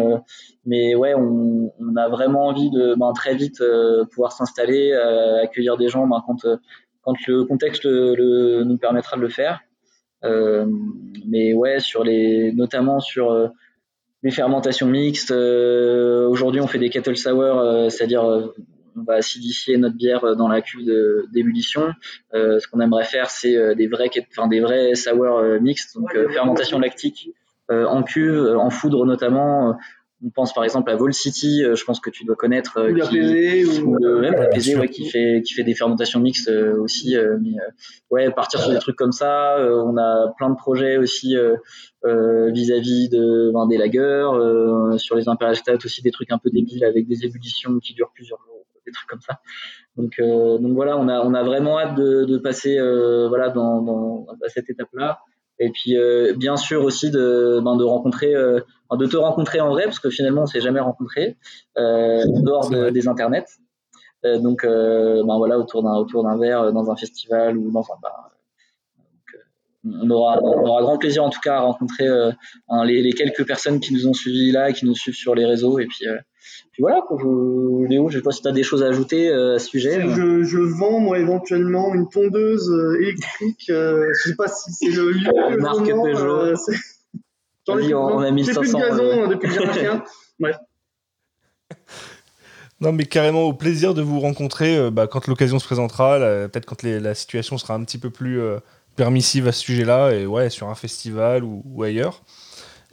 mais 0.66 0.96
ouais, 0.96 1.14
on, 1.14 1.72
a 1.98 2.10
vraiment 2.10 2.48
envie 2.48 2.72
de 2.72 2.96
ben, 2.96 3.12
très 3.14 3.36
vite 3.36 3.62
pouvoir 4.12 4.32
s'installer, 4.32 4.94
accueillir 5.44 5.78
des 5.78 5.88
gens 5.90 6.08
ben, 6.08 6.24
quand 6.26 6.48
quand 7.04 7.16
le 7.28 7.46
contexte 7.46 7.86
nous 7.86 8.78
permettra 8.78 9.18
de 9.18 9.22
le 9.22 9.30
faire. 9.30 9.62
Euh, 10.24 10.66
mais 11.28 11.54
ouais, 11.54 11.80
sur 11.80 12.04
les, 12.04 12.52
notamment 12.54 13.00
sur 13.00 13.32
euh, 13.32 13.48
les 14.24 14.32
fermentations 14.32 14.88
mixtes. 14.88 15.32
euh, 15.32 16.28
Aujourd'hui, 16.28 16.62
on 16.62 16.68
fait 16.68 16.80
des 16.80 16.90
kettle 16.90 17.18
sour, 17.18 17.42
euh, 17.42 17.90
c'est-à-dire 17.90 18.24
euh, 18.24 18.54
on 18.96 19.04
va 19.04 19.16
acidifier 19.16 19.78
notre 19.78 19.96
bière 19.96 20.36
dans 20.36 20.48
la 20.48 20.62
cuve 20.62 20.86
d'ébullition. 21.32 21.94
Euh, 22.34 22.60
ce 22.60 22.68
qu'on 22.68 22.82
aimerait 22.82 23.06
faire, 23.06 23.30
c'est 23.30 23.56
euh, 23.56 23.74
des 23.74 23.88
vrais, 23.88 24.10
enfin 24.32 24.48
des 24.48 24.60
vrais 24.60 24.96
sour 24.96 25.42
mixtes, 25.62 25.96
donc 25.96 26.14
euh, 26.16 26.30
fermentation 26.30 26.78
lactique 26.78 27.30
euh, 27.72 27.86
en 27.86 28.04
cuve, 28.04 28.56
en 28.58 28.70
foudre 28.70 29.06
notamment. 29.06 29.78
Euh, 30.24 30.28
On 30.28 30.30
pense 30.30 30.54
par 30.54 30.64
exemple 30.64 30.92
à 30.92 30.96
Vol 30.96 31.14
City, 31.14 31.64
euh, 31.64 31.76
je 31.76 31.84
pense 31.84 32.00
que 32.00 32.10
tu 32.12 32.26
dois 32.26 32.36
connaître. 32.36 32.78
euh, 32.78 32.92
Ou 32.92 32.96
la 32.96 33.08
qui- 33.08 33.18
PZ, 33.20 33.82
ou, 33.84 33.98
même 34.20 34.34
Ouais, 34.36 34.50
la 34.54 34.60
sûr. 34.60 34.80
ouais, 34.80 34.88
qui 34.90 35.10
fait 35.10 35.42
qui 35.46 35.54
fait 35.54 35.64
des 35.64 35.74
fermentations 35.74 36.20
mixtes 36.20 36.48
euh, 36.50 36.80
aussi 36.80 37.16
euh, 37.18 37.38
mais 37.42 37.58
euh, 37.60 37.72
ouais 38.12 38.32
partir 38.32 38.60
sur 38.60 38.72
des 38.72 38.80
trucs 38.80 38.96
comme 38.96 39.12
ça 39.12 39.58
euh, 39.58 39.82
on 39.84 39.98
a 39.98 40.34
plein 40.38 40.50
de 40.52 40.56
projets 40.56 40.98
aussi 40.98 41.36
euh, 41.36 41.56
euh, 42.06 42.52
vis-à-vis 42.52 43.10
de 43.10 43.52
ben, 43.54 43.66
des 43.68 43.78
lagers 43.78 44.00
euh, 44.34 44.98
sur 44.98 45.16
les 45.16 45.28
impérial 45.28 45.56
stout 45.56 45.84
aussi 45.86 46.02
des 46.02 46.12
trucs 46.12 46.32
un 46.32 46.38
peu 46.38 46.50
débiles 46.52 46.84
avec 46.86 47.08
des 47.08 47.26
ébullitions 47.26 47.80
qui 47.80 47.94
durent 47.94 48.12
plusieurs 48.14 48.40
jours 48.40 48.66
des 48.86 48.92
trucs 48.92 49.10
comme 49.10 49.22
ça 49.22 49.40
donc 49.98 50.14
euh, 50.20 50.58
donc 50.58 50.74
voilà 50.74 50.98
on 50.98 51.08
a 51.08 51.20
on 51.22 51.34
a 51.34 51.44
vraiment 51.44 51.80
hâte 51.80 51.96
de, 51.96 52.26
de 52.26 52.38
passer 52.38 52.78
euh, 52.78 53.28
voilà 53.28 53.50
dans, 53.50 53.82
dans 53.82 54.26
à 54.46 54.50
cette 54.50 54.70
étape 54.70 54.90
là 54.94 55.20
et 55.64 55.70
puis 55.70 55.98
euh, 55.98 56.34
bien 56.36 56.58
sûr 56.58 56.84
aussi 56.84 57.12
de 57.12 57.62
ben, 57.64 57.76
de 57.78 57.84
rencontrer 57.86 58.34
euh, 58.36 58.60
de 58.92 59.06
te 59.06 59.18
rencontrer 59.18 59.62
en 59.62 59.70
vrai 59.70 59.84
parce 59.86 60.00
que 60.00 60.10
finalement 60.10 60.44
on 60.44 60.46
s'est 60.48 60.62
jamais 60.62 60.82
rencontré 60.82 61.38
euh, 61.78 62.24
en 62.36 62.42
dehors 62.42 62.70
de- 62.70 62.90
des 62.90 63.08
internets 63.08 63.46
euh, 64.26 64.38
donc, 64.40 64.64
euh, 64.64 65.24
ben 65.26 65.38
voilà, 65.38 65.58
autour 65.58 65.82
d'un 65.84 65.96
autour 65.96 66.24
d'un 66.24 66.38
verre, 66.38 66.72
dans 66.74 66.92
un 66.92 66.96
festival 66.96 67.58
ou 67.58 67.72
dans 67.72 67.82
un 67.82 68.00
bar. 68.02 68.31
On 69.84 70.10
aura 70.12 70.40
on 70.44 70.68
aura 70.68 70.82
grand 70.84 70.98
plaisir 70.98 71.24
en 71.24 71.30
tout 71.32 71.40
cas 71.40 71.56
à 71.56 71.60
rencontrer 71.62 72.08
euh, 72.08 72.32
hein, 72.70 72.86
les, 72.86 73.02
les 73.02 73.14
quelques 73.14 73.46
personnes 73.48 73.80
qui 73.80 73.94
nous 73.94 74.08
ont 74.08 74.14
suivis 74.14 74.52
là, 74.52 74.70
et 74.70 74.74
qui 74.74 74.86
nous 74.86 74.94
suivent 74.96 75.16
sur 75.16 75.34
les 75.34 75.46
réseaux. 75.46 75.80
Et 75.80 75.88
puis, 75.88 76.08
euh, 76.08 76.18
puis 76.72 76.82
voilà, 76.82 77.02
quoi, 77.08 77.18
je- 77.20 77.88
Léo, 77.90 78.10
je 78.10 78.18
sais 78.20 78.24
pas 78.24 78.32
si 78.32 78.42
tu 78.44 78.48
as 78.48 78.52
des 78.52 78.62
choses 78.64 78.84
à 78.84 78.88
ajouter 78.88 79.30
euh, 79.30 79.56
à 79.56 79.60
ce 79.60 79.68
sujet. 79.68 80.02
Je, 80.10 80.44
je 80.44 80.58
vends 80.60 81.00
moi 81.00 81.18
éventuellement 81.18 81.94
une 81.96 82.08
tondeuse 82.10 82.72
électrique. 83.02 83.70
Euh, 83.72 84.08
je 84.24 84.30
sais 84.30 84.36
pas 84.36 84.48
si 84.48 84.72
c'est 84.72 84.90
le 84.92 85.12
lieu. 85.12 85.30
le 85.50 85.58
Marque 85.58 85.80
moment, 85.80 86.04
Peugeot. 86.04 86.26
euh, 86.42 86.56
c'est- 86.56 86.78
J'en 87.68 87.78
ai 87.80 87.84
plus 87.86 87.94
on- 87.96 88.06
on 88.06 88.20
a 88.20 88.28
J'ai 88.28 88.34
plus 88.34 88.54
de 88.54 88.60
1500, 88.60 88.80
gazon 88.80 89.04
euh, 89.04 89.28
depuis 89.28 89.48
que 89.50 89.54
j'ai 89.56 89.66
un 89.68 89.74
chien. 89.74 90.04
Non, 92.80 92.92
mais 92.92 93.06
carrément 93.06 93.44
au 93.44 93.54
plaisir 93.54 93.94
de 93.94 94.02
vous 94.02 94.20
rencontrer 94.20 94.76
euh, 94.76 94.90
bah, 94.90 95.06
quand 95.06 95.28
l'occasion 95.28 95.60
se 95.60 95.66
présentera, 95.66 96.18
là, 96.18 96.48
peut-être 96.50 96.66
quand 96.66 96.82
les- 96.82 97.00
la 97.00 97.14
situation 97.14 97.58
sera 97.60 97.76
un 97.76 97.84
petit 97.84 98.00
peu 98.00 98.10
plus 98.10 98.40
euh, 98.42 98.58
permissive 98.96 99.48
à 99.48 99.52
ce 99.52 99.62
sujet-là, 99.62 100.12
et 100.12 100.26
ouais, 100.26 100.50
sur 100.50 100.70
un 100.70 100.76
festival 100.76 101.44
ou, 101.44 101.62
ou 101.66 101.84
ailleurs. 101.84 102.22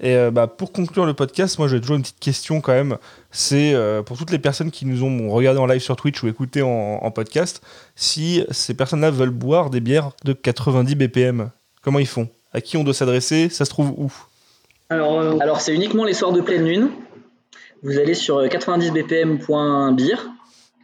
Et 0.00 0.14
euh, 0.14 0.30
bah, 0.30 0.46
pour 0.46 0.70
conclure 0.70 1.06
le 1.06 1.12
podcast, 1.14 1.58
moi 1.58 1.66
j'ai 1.66 1.80
toujours 1.80 1.96
une 1.96 2.02
petite 2.02 2.20
question 2.20 2.60
quand 2.60 2.70
même. 2.72 2.98
C'est 3.32 3.74
euh, 3.74 4.00
pour 4.02 4.16
toutes 4.16 4.30
les 4.30 4.38
personnes 4.38 4.70
qui 4.70 4.86
nous 4.86 5.02
ont 5.02 5.28
regardé 5.30 5.58
en 5.58 5.66
live 5.66 5.80
sur 5.80 5.96
Twitch 5.96 6.22
ou 6.22 6.28
écouté 6.28 6.62
en, 6.62 6.68
en 7.02 7.10
podcast, 7.10 7.60
si 7.96 8.44
ces 8.52 8.74
personnes-là 8.74 9.10
veulent 9.10 9.30
boire 9.30 9.70
des 9.70 9.80
bières 9.80 10.10
de 10.24 10.32
90 10.34 10.94
BPM, 10.94 11.50
comment 11.82 11.98
ils 11.98 12.06
font? 12.06 12.28
À 12.52 12.60
qui 12.60 12.76
on 12.76 12.84
doit 12.84 12.94
s'adresser? 12.94 13.48
Ça 13.48 13.64
se 13.64 13.70
trouve 13.70 13.90
où? 13.96 14.12
Alors, 14.88 15.20
euh, 15.20 15.36
Alors, 15.40 15.60
c'est 15.60 15.74
uniquement 15.74 16.04
les 16.04 16.14
soirs 16.14 16.32
de 16.32 16.40
pleine 16.40 16.64
lune. 16.64 16.90
Vous 17.82 17.98
allez 17.98 18.14
sur 18.14 18.40
90bpm.beer 18.40 20.16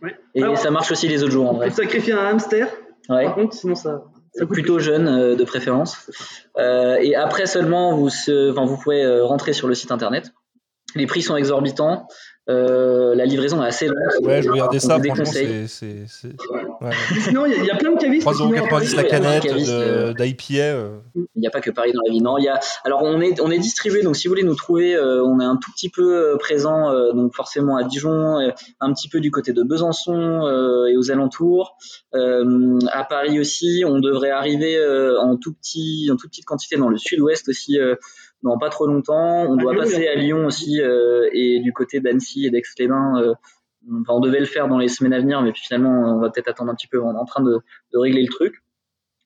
ouais. 0.03 0.17
et 0.35 0.43
Alors, 0.43 0.59
ça 0.59 0.71
marche 0.71 0.91
aussi 0.93 1.09
les 1.09 1.23
autres 1.23 1.33
jours 1.33 1.49
en 1.51 1.55
vrai. 1.55 1.71
sacrifier 1.71 2.13
un 2.15 2.25
hamster, 2.27 2.69
Ouais. 3.09 3.25
par 3.25 3.35
contre, 3.35 3.55
sinon 3.55 3.75
ça, 3.75 4.03
plutôt 4.49 4.79
jeune 4.79 5.07
euh, 5.09 5.37
de 5.37 5.45
préférence. 5.45 6.11
Euh, 6.59 6.97
et 7.01 7.15
après 7.15 7.47
seulement, 7.47 7.97
vous, 7.97 8.11
se- 8.11 8.51
vous 8.51 8.77
pourrez 8.77 9.05
euh, 9.05 9.25
rentrer 9.25 9.53
sur 9.53 9.69
le 9.69 9.75
site 9.75 9.93
internet. 9.93 10.33
Les 10.95 11.07
prix 11.07 11.23
sont 11.23 11.37
exorbitants. 11.37 12.07
Euh, 12.51 13.15
la 13.15 13.25
livraison 13.25 13.63
est 13.63 13.67
assez 13.69 13.87
longue. 13.87 13.97
Ouais, 14.23 14.43
je 14.43 14.51
regardais 14.51 14.79
ça, 14.79 14.99
franchement, 15.03 15.25
c'est. 15.25 15.67
c'est- 15.67 16.05
c'est- 16.09 16.29
ouais. 16.29 16.91
Sinon, 17.23 17.47
il 17.47 17.53
y, 17.53 17.55
a- 17.55 17.59
il 17.59 17.65
y 17.65 17.71
a 17.71 17.77
plein 17.77 17.93
de 17.93 17.99
cavistes. 17.99 18.27
qui 18.27 18.35
3,90€ 18.35 18.97
la 18.97 19.05
canette 19.05 19.45
de- 19.45 19.71
euh, 19.71 20.13
d'IPA. 20.13 20.55
euh. 20.63 20.99
Il 21.17 21.41
n'y 21.41 21.47
a 21.47 21.51
pas 21.51 21.61
que 21.63 21.71
Paris 21.71 21.93
dans 21.93 22.03
la 22.07 22.13
vie. 22.13 22.21
Non, 22.21 22.37
il 22.37 22.45
y 22.45 22.49
a. 22.49 22.61
Alors 22.85 23.03
on 23.03 23.21
est 23.23 23.41
on 23.41 23.51
est 23.51 23.59
distribué. 23.59 24.03
Donc 24.03 24.17
si 24.17 24.29
vous 24.29 24.33
voulez 24.33 24.43
nous 24.43 24.55
trouver, 24.55 24.95
euh, 24.95 25.25
on 25.25 25.41
est 25.41 25.45
un 25.45 25.57
tout 25.57 25.71
petit 25.73 25.89
peu 25.89 26.33
euh, 26.35 26.37
présent. 26.37 26.91
euh, 26.91 27.13
donc 27.13 27.35
forcément 27.35 27.77
à 27.77 27.85
Dijon, 27.85 28.39
euh, 28.41 28.51
un 28.81 28.93
petit 28.93 29.09
peu 29.09 29.21
du 29.21 29.31
côté 29.31 29.53
de 29.55 29.63
Besançon 29.63 30.45
euh, 30.47 30.87
et 30.87 30.97
aux 30.99 31.11
alentours. 31.11 31.77
Euh, 32.15 32.79
à 32.93 33.05
Paris 33.05 33.41
aussi, 33.41 33.85
on 33.87 34.01
devrait 34.01 34.31
arriver 34.31 34.77
euh, 34.77 35.19
en 35.19 35.37
tout 35.37 35.55
petit 35.55 36.09
en 36.13 36.17
toute 36.17 36.31
petite 36.31 36.45
quantité 36.45 36.77
dans 36.77 36.89
le 36.91 36.99
Sud-Ouest 36.99 37.49
aussi. 37.49 37.79
Dans 38.45 38.57
pas 38.59 38.69
trop 38.71 38.87
longtemps. 38.87 39.47
On 39.49 39.59
À 39.59 39.61
doit 39.63 39.73
Lyon, 39.73 39.83
passer 39.83 40.07
à 40.07 40.15
Lyon 40.15 40.47
aussi 40.47 40.81
euh, 40.81 41.29
et 41.33 41.59
du 41.59 41.73
côté 41.73 41.99
d'Annecy 41.99 42.47
et 42.47 42.51
d'Aix-les-Bains. 42.51 43.21
euh, 43.21 43.35
enfin, 44.03 44.13
on 44.15 44.21
devait 44.21 44.39
le 44.39 44.47
faire 44.47 44.69
dans 44.69 44.79
les 44.79 44.89
semaines 44.89 45.15
à 45.15 45.19
venir, 45.19 45.43
mais 45.43 45.51
puis 45.51 45.63
finalement 45.63 46.17
on 46.17 46.21
va 46.21 46.31
peut-être 46.31 46.49
attendre 46.49 46.71
un 46.71 46.75
petit 46.77 46.87
peu. 46.87 47.01
On 47.03 47.13
est 47.15 47.19
en 47.19 47.25
train 47.25 47.43
de, 47.43 47.59
de 47.93 47.99
régler 47.99 48.23
le 48.23 48.29
truc. 48.29 48.53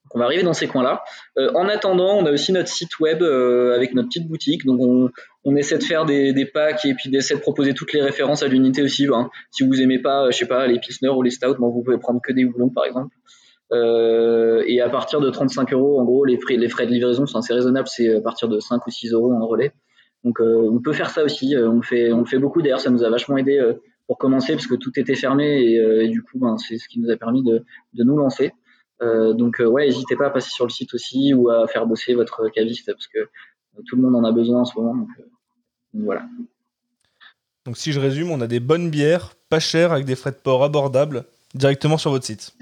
Donc, 0.05 0.15
on 0.15 0.19
va 0.21 0.25
arriver 0.25 0.43
dans 0.43 0.55
ces 0.55 0.67
coins-là. 0.69 1.03
Euh, 1.37 1.51
en 1.55 1.69
attendant, 1.69 2.17
on 2.17 2.25
a 2.25 2.31
aussi 2.33 2.51
notre 2.53 2.71
site 2.71 2.99
web 2.99 3.23
euh, 3.23 3.75
avec 3.77 3.93
notre 3.93 4.09
petite 4.09 4.27
boutique. 4.27 4.65
Donc, 4.65 4.81
on, 4.81 5.11
on 5.45 5.55
essaie 5.55 5.77
de 5.77 5.83
faire 5.85 6.07
des, 6.07 6.33
des 6.33 6.47
packs 6.47 6.87
et 6.87 6.95
puis 6.95 7.11
d'essayer 7.11 7.37
de 7.37 7.43
proposer 7.43 7.75
toutes 7.75 7.93
les 7.93 8.01
références 8.01 8.43
à 8.43 8.49
l'unité 8.49 8.81
aussi. 8.83 9.07
hein. 9.13 9.29
Si 9.51 9.67
vous 9.67 9.83
aimez 9.83 9.99
pas, 9.99 10.31
je 10.31 10.39
sais 10.39 10.47
pas, 10.47 10.67
les 10.67 10.79
Pilsner 10.79 11.11
ou 11.11 11.21
les 11.21 11.31
Stout, 11.31 11.57
bon, 11.59 11.69
vous 11.69 11.83
pouvez 11.83 11.99
prendre 11.99 12.23
que 12.23 12.33
des 12.33 12.47
houblons, 12.47 12.71
par 12.71 12.87
exemple. 12.87 13.15
Euh, 13.73 14.63
et 14.67 14.81
à 14.81 14.89
partir 14.89 15.21
de 15.21 15.31
35 15.31 15.73
euros, 15.73 16.01
en 16.01 16.05
gros, 16.05 16.25
les 16.25 16.39
frais, 16.39 16.57
de 16.57 16.91
livraison 16.91 17.27
sont 17.27 17.39
assez 17.39 17.55
raisonnables. 17.55 17.89
C'est 17.89 18.17
à 18.17 18.21
partir 18.21 18.49
de 18.49 18.61
5 18.61 18.87
ou 18.87 18.91
6 18.91 19.13
euros 19.13 19.33
en 19.33 19.47
relais. 19.47 19.73
Donc, 20.25 20.41
euh, 20.41 20.69
on 20.71 20.81
peut 20.81 20.93
faire 20.93 21.11
ça 21.11 21.23
aussi. 21.23 21.55
Euh, 21.55 21.71
on 21.71 21.77
le 21.77 21.83
fait, 22.27 22.39
beaucoup. 22.39 22.63
D'ailleurs, 22.63 22.81
ça 22.81 22.91
nous 22.91 23.05
a 23.05 23.11
vachement 23.11 23.37
aidé 23.37 23.61
pour 24.07 24.19
commencer 24.19 24.55
parce 24.55 24.67
que 24.67 24.75
tout 24.75 24.99
était 24.99 25.15
fermé 25.15 25.65
et, 25.65 26.09
du 26.09 26.23
coup, 26.23 26.39
ben, 26.39 26.57
c'est 26.57 26.79
ce 26.79 26.89
qui 26.89 26.99
nous 26.99 27.11
a 27.11 27.17
permis 27.17 27.43
de, 27.43 27.65
nous 27.95 28.17
lancer. 28.17 28.53
Donc 29.01 29.59
ouais, 29.61 29.87
n'hésitez 29.87 30.17
pas 30.17 30.27
à 30.27 30.31
passer 30.31 30.51
sur 30.51 30.65
le 30.65 30.71
site 30.71 30.93
aussi 30.95 31.33
ou 31.35 31.51
à 31.51 31.69
faire 31.69 31.87
bosser 31.87 32.15
votre 32.15 32.49
caviste 32.49 32.91
parce 32.91 33.07
que 33.07 33.29
tout 33.87 33.95
le 33.95 34.03
monde 34.03 34.17
en 34.17 34.25
a 34.25 34.33
besoin 34.33 34.63
en 34.63 34.65
ce 34.65 34.77
moment. 34.77 34.95
Donc 34.97 35.09
voilà. 35.93 36.23
Donc 37.65 37.77
si 37.77 37.93
je 37.93 38.01
résume, 38.01 38.31
on 38.31 38.41
a 38.41 38.47
des 38.47 38.61
bonnes 38.61 38.89
bières, 38.89 39.35
pas 39.51 39.61
chères, 39.61 39.93
avec 39.93 40.07
des 40.07 40.17
frais 40.17 40.33
de 40.33 40.37
port 40.37 40.65
abordables, 40.65 41.27
directement 41.55 41.99
sur 41.99 42.11
votre 42.11 42.25
site. 42.27 42.53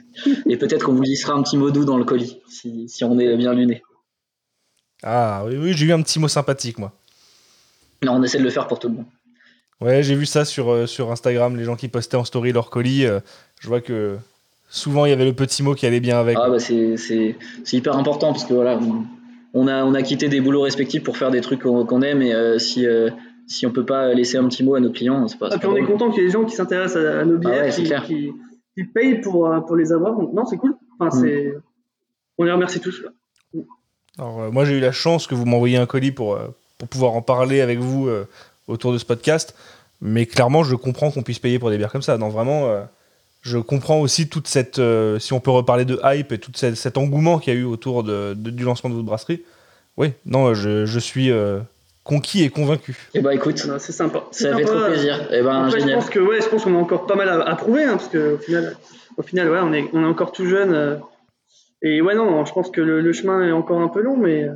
Et 0.48 0.56
peut-être 0.56 0.84
qu'on 0.84 0.92
vous 0.94 1.02
glissera 1.02 1.34
un 1.34 1.42
petit 1.42 1.56
mot 1.56 1.70
doux 1.70 1.84
dans 1.84 1.98
le 1.98 2.04
colis 2.04 2.38
si, 2.48 2.88
si 2.88 3.04
on 3.04 3.18
est 3.18 3.36
bien 3.36 3.52
luné. 3.52 3.82
Ah 5.02 5.44
oui, 5.46 5.56
oui 5.56 5.72
j'ai 5.74 5.86
eu 5.86 5.92
un 5.92 6.02
petit 6.02 6.18
mot 6.18 6.28
sympathique, 6.28 6.78
moi. 6.78 6.92
Non, 8.04 8.12
on 8.14 8.22
essaie 8.22 8.38
de 8.38 8.44
le 8.44 8.50
faire 8.50 8.66
pour 8.66 8.78
tout 8.78 8.88
le 8.88 8.94
monde. 8.94 9.04
Ouais, 9.80 10.02
j'ai 10.02 10.14
vu 10.14 10.24
ça 10.24 10.44
sur, 10.46 10.70
euh, 10.70 10.86
sur 10.86 11.10
Instagram, 11.12 11.56
les 11.56 11.64
gens 11.64 11.76
qui 11.76 11.88
postaient 11.88 12.16
en 12.16 12.24
story 12.24 12.52
leur 12.52 12.70
colis. 12.70 13.04
euh, 13.04 13.20
je 13.60 13.68
vois 13.68 13.80
que 13.82 14.16
souvent 14.70 15.04
il 15.04 15.10
y 15.10 15.12
avait 15.12 15.24
le 15.26 15.34
petit 15.34 15.62
mot 15.62 15.74
qui 15.74 15.84
allait 15.86 16.00
bien 16.00 16.18
avec. 16.18 16.36
Ah 16.40 16.48
bah 16.48 16.58
c'est 16.58 16.96
c'est 16.96 17.36
c'est 17.64 17.76
hyper 17.76 17.96
important 17.96 18.32
parce 18.32 18.44
que 18.46 18.54
voilà, 18.54 18.78
on, 18.78 19.04
on 19.52 19.68
a 19.68 19.84
on 19.84 19.92
a 19.94 20.02
quitté 20.02 20.28
des 20.28 20.40
boulots 20.40 20.62
respectifs 20.62 21.02
pour 21.02 21.18
faire 21.18 21.30
des 21.30 21.42
trucs 21.42 21.62
qu'on 21.62 21.84
qu'on 21.84 22.00
aime 22.00 22.22
et 22.22 22.32
euh, 22.34 22.58
si 22.58 22.86
euh, 22.86 23.10
si 23.46 23.66
on 23.66 23.70
peut 23.70 23.84
pas 23.84 24.14
laisser 24.14 24.38
un 24.38 24.48
petit 24.48 24.64
mot 24.64 24.74
à 24.76 24.80
nos 24.80 24.90
clients, 24.90 25.28
c'est 25.28 25.38
pas. 25.38 25.46
Ah, 25.48 25.50
c'est 25.52 25.58
puis 25.58 25.68
pas 25.68 25.74
on 25.74 25.76
est 25.76 25.84
content 25.84 26.10
qu'il 26.10 26.20
y 26.22 26.24
ait 26.24 26.28
des 26.28 26.32
gens 26.32 26.44
qui 26.44 26.54
s'intéressent 26.56 27.04
à, 27.04 27.20
à 27.20 27.24
nos 27.26 27.36
bières, 27.36 27.52
Ah 27.60 27.64
ouais, 27.64 27.70
c'est 27.70 27.82
qui, 27.82 27.88
clair. 27.88 28.06
qui, 28.06 28.32
qui 28.76 28.84
payent 28.84 29.20
pour, 29.20 29.46
euh, 29.46 29.60
pour 29.60 29.76
les 29.76 29.92
avoir. 29.92 30.14
Donc, 30.16 30.32
non, 30.32 30.44
c'est 30.44 30.56
cool. 30.58 30.74
Enfin, 30.98 31.16
Mm. 31.16 31.20
c'est... 31.22 31.54
On 32.38 32.44
les 32.44 32.52
remercie 32.52 32.80
tous. 32.80 33.02
là. 33.02 33.10
Alors, 34.18 34.40
euh, 34.42 34.50
moi, 34.50 34.64
j'ai 34.64 34.76
eu 34.76 34.80
la 34.80 34.92
chance 34.92 35.26
que 35.26 35.34
vous 35.34 35.46
m'envoyiez 35.46 35.76
un 35.78 35.86
colis 35.86 36.12
pour, 36.12 36.34
euh, 36.34 36.48
pour 36.78 36.88
pouvoir 36.88 37.12
en 37.12 37.22
parler 37.22 37.60
avec 37.60 37.78
vous 37.78 38.08
euh, 38.08 38.26
autour 38.68 38.92
de 38.92 38.98
ce 38.98 39.04
podcast. 39.04 39.54
Mais 40.02 40.26
clairement, 40.26 40.62
je 40.64 40.74
comprends 40.76 41.10
qu'on 41.10 41.22
puisse 41.22 41.38
payer 41.38 41.58
pour 41.58 41.70
des 41.70 41.78
bières 41.78 41.90
comme 41.92 42.02
ça. 42.02 42.18
Non, 42.18 42.28
vraiment, 42.28 42.68
je 43.40 43.56
comprends 43.56 43.98
aussi 44.00 44.28
toute 44.28 44.46
cette. 44.46 44.78
si 45.18 45.32
on 45.32 45.40
peut 45.40 45.50
reparler 45.50 45.86
de 45.86 45.98
hype 46.04 46.32
et 46.32 46.38
tout 46.38 46.50
cette- 46.54 46.74
cet 46.76 46.98
engouement 46.98 47.38
qu'il 47.38 47.54
y 47.54 47.56
a 47.56 47.60
eu 47.60 47.64
autour 47.64 48.04
de, 48.04 48.34
de- 48.36 48.50
du 48.50 48.62
lancement 48.64 48.90
de 48.90 48.94
votre 48.94 49.06
brasserie. 49.06 49.42
Oui, 49.96 50.12
non, 50.26 50.52
je, 50.52 50.84
je 50.84 50.98
suis 50.98 51.30
conquis 52.06 52.44
et 52.44 52.50
convaincu. 52.50 52.96
Eh 53.14 53.20
bah 53.20 53.34
écoute, 53.34 53.58
Voilà, 53.64 53.78
c'est 53.78 53.92
sympa. 53.92 54.24
C'est 54.30 54.44
ça 54.50 54.56
fait 54.56 54.64
trop 54.64 54.80
plaisir. 54.86 55.28
Eh 55.32 55.42
ben 55.42 55.64
Après, 55.64 55.72
je 55.72 55.78
génial. 55.80 55.98
pense 55.98 56.10
que 56.10 56.20
ouais, 56.20 56.40
je 56.40 56.48
pense 56.48 56.64
qu'on 56.64 56.74
a 56.74 56.78
encore 56.78 57.06
pas 57.06 57.16
mal 57.16 57.28
à, 57.28 57.40
à 57.42 57.56
prouver, 57.56 57.84
hein, 57.84 57.96
parce 57.96 58.08
que 58.08 58.34
au 58.34 58.38
final, 58.38 58.76
au 59.18 59.22
final, 59.22 59.50
ouais, 59.50 59.58
on 59.62 59.72
est, 59.72 59.90
on 59.92 60.02
est 60.02 60.06
encore 60.06 60.32
tout 60.32 60.46
jeune. 60.46 60.72
euh, 60.72 60.96
et 61.82 62.00
ouais, 62.00 62.14
non, 62.14 62.44
je 62.44 62.52
pense 62.52 62.70
que 62.70 62.80
le, 62.80 63.00
le 63.00 63.12
chemin 63.12 63.42
est 63.46 63.52
encore 63.52 63.80
un 63.80 63.88
peu 63.88 64.00
long, 64.00 64.16
mais 64.16 64.44
euh, 64.44 64.52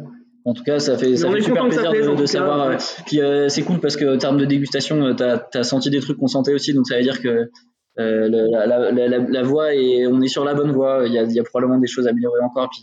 En 0.47 0.55
tout 0.55 0.63
cas, 0.65 0.79
ça 0.79 0.97
fait, 0.97 1.17
ça 1.17 1.31
fait 1.31 1.41
super 1.43 1.63
ça 1.65 1.69
plaisir 1.69 1.91
plaise, 1.91 2.07
de, 2.09 2.17
cas, 2.17 2.27
savoir. 2.27 2.69
ouais. 2.69 2.75
euh, 2.77 3.03
Puis 3.07 3.21
euh, 3.21 3.49
c'est 3.49 3.63
cool 3.63 3.79
parce 3.81 3.97
que 3.97 4.15
en 4.15 4.19
termes 4.19 4.39
de 4.39 4.47
dégustation, 4.47 5.15
t'as 5.15 5.43
as 5.55 5.63
senti 5.65 5.91
des 5.91 6.01
trucs 6.01 6.19
qu'on 6.19 6.29
sentait 6.29 6.55
aussi, 6.55 6.73
donc 6.73 6.87
ça 6.87 6.97
veut 6.97 7.03
dire 7.03 7.21
que 7.21 7.51
euh, 7.99 8.29
la, 8.29 8.67
la, 8.67 8.91
la, 8.93 9.09
la, 9.09 9.19
la 9.19 9.43
voie 9.43 9.75
est, 9.75 10.07
on 10.07 10.21
est 10.23 10.29
sur 10.29 10.45
la 10.45 10.55
bonne 10.55 10.73
voie. 10.73 11.03
Il 11.07 11.13
y 11.13 11.19
a, 11.19 11.25
il 11.25 11.33
y 11.33 11.41
a 11.41 11.43
probablement 11.43 11.79
des 11.79 11.89
choses 11.89 12.07
à 12.07 12.11
améliorer 12.11 12.41
encore. 12.43 12.71
Puis. 12.71 12.81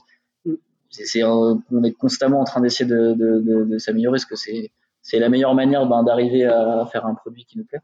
C'est, 0.90 1.06
c'est, 1.06 1.24
euh, 1.24 1.56
on 1.72 1.84
est 1.84 1.92
constamment 1.92 2.40
en 2.40 2.44
train 2.44 2.62
d'essayer 2.62 2.90
de, 2.90 3.14
de, 3.14 3.40
de, 3.40 3.64
de 3.66 3.78
s'améliorer 3.78 4.16
parce 4.16 4.26
que 4.26 4.36
c'est, 4.36 4.72
c'est 5.02 5.20
la 5.20 5.30
meilleure 5.30 5.56
manière 5.56 5.86
ben, 5.86 6.04
d'arriver 6.04 6.46
à 6.46 6.86
faire 6.92 7.06
un 7.06 7.16
produit 7.16 7.46
qui 7.46 7.58
nous 7.58 7.66
plaît. 7.66 7.80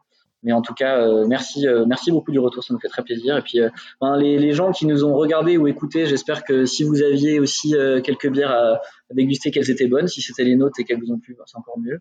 Mais 0.45 0.51
en 0.51 0.61
tout 0.61 0.73
cas, 0.73 0.99
euh, 0.99 1.25
merci, 1.25 1.65
euh, 1.65 1.85
merci 1.87 2.11
beaucoup 2.11 2.31
du 2.31 2.39
retour, 2.39 2.63
ça 2.63 2.73
nous 2.73 2.79
fait 2.79 2.89
très 2.89 3.01
plaisir. 3.01 3.37
Et 3.37 3.41
puis, 3.41 3.61
euh, 3.61 3.69
ben, 4.01 4.17
les, 4.17 4.37
les 4.37 4.51
gens 4.51 4.73
qui 4.73 4.85
nous 4.85 5.05
ont 5.05 5.13
regardés 5.13 5.55
ou 5.55 5.67
écoutés, 5.67 6.05
j'espère 6.05 6.43
que 6.43 6.65
si 6.65 6.83
vous 6.83 7.01
aviez 7.01 7.39
aussi 7.39 7.75
euh, 7.75 8.01
quelques 8.01 8.29
bières 8.29 8.51
à, 8.51 8.73
à 8.73 9.13
déguster, 9.13 9.51
qu'elles 9.51 9.71
étaient 9.71 9.87
bonnes. 9.87 10.07
Si 10.07 10.21
c'était 10.21 10.43
les 10.43 10.57
nôtres 10.57 10.79
et 10.81 10.83
qu'elles 10.83 10.99
vous 10.99 11.13
ont 11.13 11.19
plu, 11.19 11.33
ben, 11.37 11.43
c'est 11.45 11.57
encore 11.57 11.79
mieux. 11.79 11.99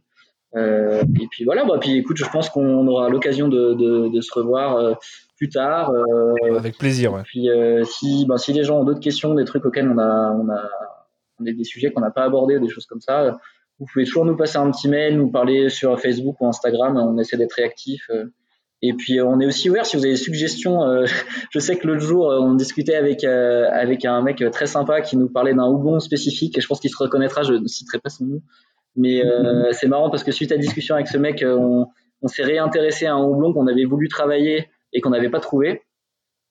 Euh, 0.54 1.02
et 1.20 1.28
puis 1.30 1.44
voilà, 1.44 1.64
bah, 1.64 1.78
puis 1.80 1.96
écoute, 1.96 2.16
je 2.16 2.28
pense 2.28 2.50
qu'on 2.50 2.86
aura 2.88 3.08
l'occasion 3.08 3.48
de, 3.48 3.74
de, 3.74 4.08
de 4.08 4.20
se 4.20 4.34
revoir 4.34 4.76
euh, 4.76 4.94
plus 5.36 5.48
tard. 5.48 5.92
Euh, 5.92 6.58
Avec 6.58 6.76
plaisir, 6.76 7.14
ouais. 7.14 7.22
puis 7.24 7.48
euh, 7.48 7.84
si, 7.84 8.26
ben, 8.26 8.36
si 8.38 8.52
les 8.52 8.64
gens 8.64 8.80
ont 8.80 8.84
d'autres 8.84 9.00
questions, 9.00 9.34
des 9.34 9.44
trucs 9.44 9.64
auxquels 9.64 9.88
on 9.88 9.98
a, 9.98 10.32
on 10.32 10.48
a, 10.50 10.68
on 11.40 11.46
a 11.46 11.52
des 11.52 11.64
sujets 11.64 11.90
qu'on 11.90 12.00
n'a 12.00 12.10
pas 12.10 12.24
abordés, 12.24 12.58
des 12.60 12.68
choses 12.68 12.86
comme 12.86 13.00
ça, 13.00 13.38
vous 13.78 13.86
pouvez 13.92 14.04
toujours 14.04 14.24
nous 14.24 14.36
passer 14.36 14.58
un 14.58 14.70
petit 14.70 14.88
mail, 14.88 15.16
nous 15.16 15.30
parler 15.30 15.68
sur 15.68 15.98
Facebook 16.00 16.40
ou 16.40 16.46
Instagram. 16.46 16.96
On 16.96 17.18
essaie 17.18 17.36
d'être 17.36 17.54
réactif. 17.54 18.08
Et 18.82 18.94
puis 18.94 19.18
euh, 19.18 19.24
on 19.24 19.40
est 19.40 19.46
aussi 19.46 19.70
ouvert 19.70 19.86
si 19.86 19.96
vous 19.96 20.04
avez 20.04 20.12
des 20.12 20.18
suggestions. 20.18 20.82
euh, 20.82 21.06
je 21.50 21.58
sais 21.58 21.76
que 21.76 21.86
l'autre 21.86 22.00
jour 22.00 22.30
euh, 22.30 22.40
on 22.40 22.54
discutait 22.54 22.96
avec 22.96 23.24
euh, 23.24 23.68
avec 23.70 24.04
un 24.04 24.22
mec 24.22 24.42
très 24.52 24.66
sympa 24.66 25.00
qui 25.00 25.16
nous 25.16 25.28
parlait 25.28 25.54
d'un 25.54 25.66
houblon 25.66 26.00
spécifique. 26.00 26.58
Et 26.58 26.60
je 26.60 26.66
pense 26.66 26.80
qu'il 26.80 26.90
se 26.90 26.96
reconnaîtra. 26.96 27.42
Je 27.42 27.54
ne 27.54 27.66
citerai 27.66 27.98
pas 27.98 28.10
son 28.10 28.24
nom, 28.24 28.40
mais 28.96 29.24
euh, 29.24 29.72
c'est 29.72 29.88
marrant 29.88 30.10
parce 30.10 30.24
que 30.24 30.32
suite 30.32 30.52
à 30.52 30.58
discussion 30.58 30.94
avec 30.96 31.08
ce 31.08 31.18
mec, 31.18 31.44
on, 31.46 31.86
on 32.22 32.28
s'est 32.28 32.42
réintéressé 32.42 33.06
à 33.06 33.14
un 33.14 33.22
houblon 33.22 33.52
qu'on 33.52 33.66
avait 33.66 33.84
voulu 33.84 34.08
travailler 34.08 34.68
et 34.92 35.00
qu'on 35.00 35.10
n'avait 35.10 35.30
pas 35.30 35.40
trouvé. 35.40 35.82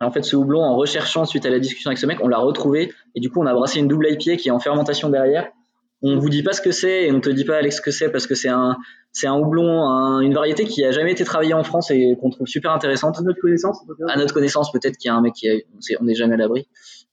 En 0.01 0.11
fait, 0.11 0.23
ce 0.23 0.35
houblon, 0.35 0.61
en 0.61 0.75
recherchant 0.75 1.25
suite 1.25 1.45
à 1.45 1.49
la 1.49 1.59
discussion 1.59 1.89
avec 1.89 1.97
ce 1.99 2.05
mec, 2.05 2.17
on 2.21 2.27
l'a 2.27 2.39
retrouvé. 2.39 2.91
Et 3.15 3.19
du 3.19 3.29
coup, 3.29 3.41
on 3.41 3.45
a 3.45 3.53
brassé 3.53 3.79
une 3.79 3.87
double 3.87 4.07
IPA 4.09 4.35
qui 4.37 4.47
est 4.47 4.51
en 4.51 4.59
fermentation 4.59 5.09
derrière. 5.09 5.47
On 6.03 6.17
vous 6.17 6.29
dit 6.29 6.41
pas 6.41 6.53
ce 6.53 6.61
que 6.61 6.71
c'est 6.71 7.03
et 7.03 7.11
on 7.11 7.19
te 7.21 7.29
dit 7.29 7.45
pas 7.45 7.57
Alex 7.57 7.75
ce 7.77 7.81
que 7.81 7.91
c'est 7.91 8.09
parce 8.11 8.25
que 8.25 8.33
c'est 8.33 8.49
un 8.49 8.75
c'est 9.11 9.27
un 9.27 9.35
houblon, 9.37 9.83
un- 9.87 10.21
une 10.21 10.33
variété 10.33 10.65
qui 10.65 10.83
a 10.83 10.89
jamais 10.91 11.11
été 11.11 11.23
travaillée 11.23 11.53
en 11.53 11.63
France 11.63 11.91
et 11.91 12.15
qu'on 12.19 12.31
trouve 12.31 12.47
super 12.47 12.71
intéressante. 12.71 13.19
À 13.19 13.21
notre 13.21 13.39
connaissance, 13.39 13.77
à 14.07 14.15
notre 14.17 14.33
connaissance, 14.33 14.71
peut-être 14.71 14.97
qu'il 14.97 15.09
y 15.09 15.11
a 15.11 15.15
un 15.15 15.21
mec 15.21 15.33
qui 15.33 15.47
a, 15.47 15.53
on 15.99 16.05
n'est 16.05 16.15
jamais 16.15 16.33
à 16.33 16.37
l'abri. 16.37 16.67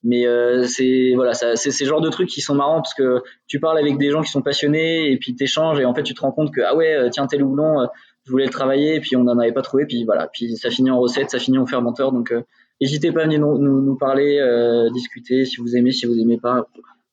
Mais 0.04 0.26
euh, 0.26 0.64
c'est 0.64 1.12
voilà, 1.16 1.34
c'est 1.34 1.56
ces 1.70 1.84
genres 1.84 2.00
de 2.00 2.08
trucs 2.08 2.28
qui 2.30 2.40
sont 2.40 2.54
marrants 2.54 2.76
parce 2.80 2.94
que 2.94 3.20
tu 3.46 3.60
parles 3.60 3.76
avec 3.78 3.98
des 3.98 4.10
gens 4.10 4.22
qui 4.22 4.30
sont 4.30 4.40
passionnés 4.42 5.10
et 5.12 5.18
puis 5.18 5.34
t'échanges 5.34 5.78
et 5.80 5.84
en 5.84 5.92
fait 5.92 6.04
tu 6.04 6.14
te 6.14 6.20
rends 6.22 6.32
compte 6.32 6.54
que 6.54 6.62
ah 6.62 6.74
ouais 6.74 6.94
euh, 6.94 7.08
tiens 7.10 7.26
tel 7.26 7.42
houblon, 7.42 7.80
euh, 7.82 7.86
je 8.24 8.30
voulais 8.30 8.44
le 8.46 8.50
travailler 8.50 8.94
et 8.94 9.00
puis 9.00 9.16
on 9.16 9.24
n'en 9.24 9.38
avait 9.38 9.52
pas 9.52 9.62
trouvé. 9.62 9.84
Puis 9.84 10.04
voilà, 10.04 10.28
puis 10.32 10.56
ça 10.56 10.70
finit 10.70 10.90
en 10.90 10.98
recette, 11.00 11.28
ça 11.30 11.38
finit 11.38 11.58
en 11.58 11.66
fermenteur. 11.66 12.12
Donc 12.12 12.32
euh, 12.32 12.40
n'hésitez 12.80 13.12
pas 13.12 13.20
à 13.20 13.24
venir 13.24 13.40
nous, 13.40 13.58
nous, 13.58 13.80
nous 13.82 13.96
parler, 13.96 14.38
euh, 14.38 14.90
discuter 14.90 15.44
si 15.44 15.56
vous 15.60 15.76
aimez, 15.76 15.92
si 15.92 16.06
vous 16.06 16.18
aimez 16.18 16.38
pas, 16.38 16.66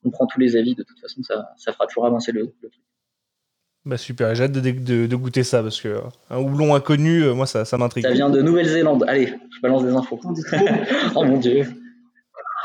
on 0.03 0.09
prend 0.11 0.27
tous 0.27 0.39
les 0.39 0.55
avis 0.55 0.75
de 0.75 0.83
toute 0.83 0.99
façon 0.99 1.23
ça, 1.23 1.49
ça 1.57 1.73
fera 1.73 1.87
toujours 1.87 2.05
avancer 2.05 2.31
le, 2.31 2.41
le 2.61 2.69
truc. 2.69 2.81
Bah 3.85 3.97
super, 3.97 4.33
j'ai 4.33 4.43
hâte 4.45 4.51
de, 4.51 4.59
de- 4.71 5.05
de 5.05 5.15
goûter 5.15 5.43
ça 5.43 5.61
parce 5.61 5.79
que 5.79 5.87
euh, 5.89 6.01
un 6.31 6.37
houblon 6.39 6.73
inconnu, 6.73 7.23
euh, 7.23 7.33
moi 7.35 7.45
ça, 7.45 7.65
ça 7.65 7.77
m'intrigue. 7.77 8.03
Ça 8.03 8.11
vient 8.13 8.31
de 8.31 8.41
Nouvelle-Zélande. 8.41 9.03
Allez, 9.07 9.27
je 9.55 9.61
balance 9.61 9.83
des 9.83 9.91
infos. 9.91 10.19
Oh 11.15 11.23
mon 11.23 11.37
dieu. 11.37 11.65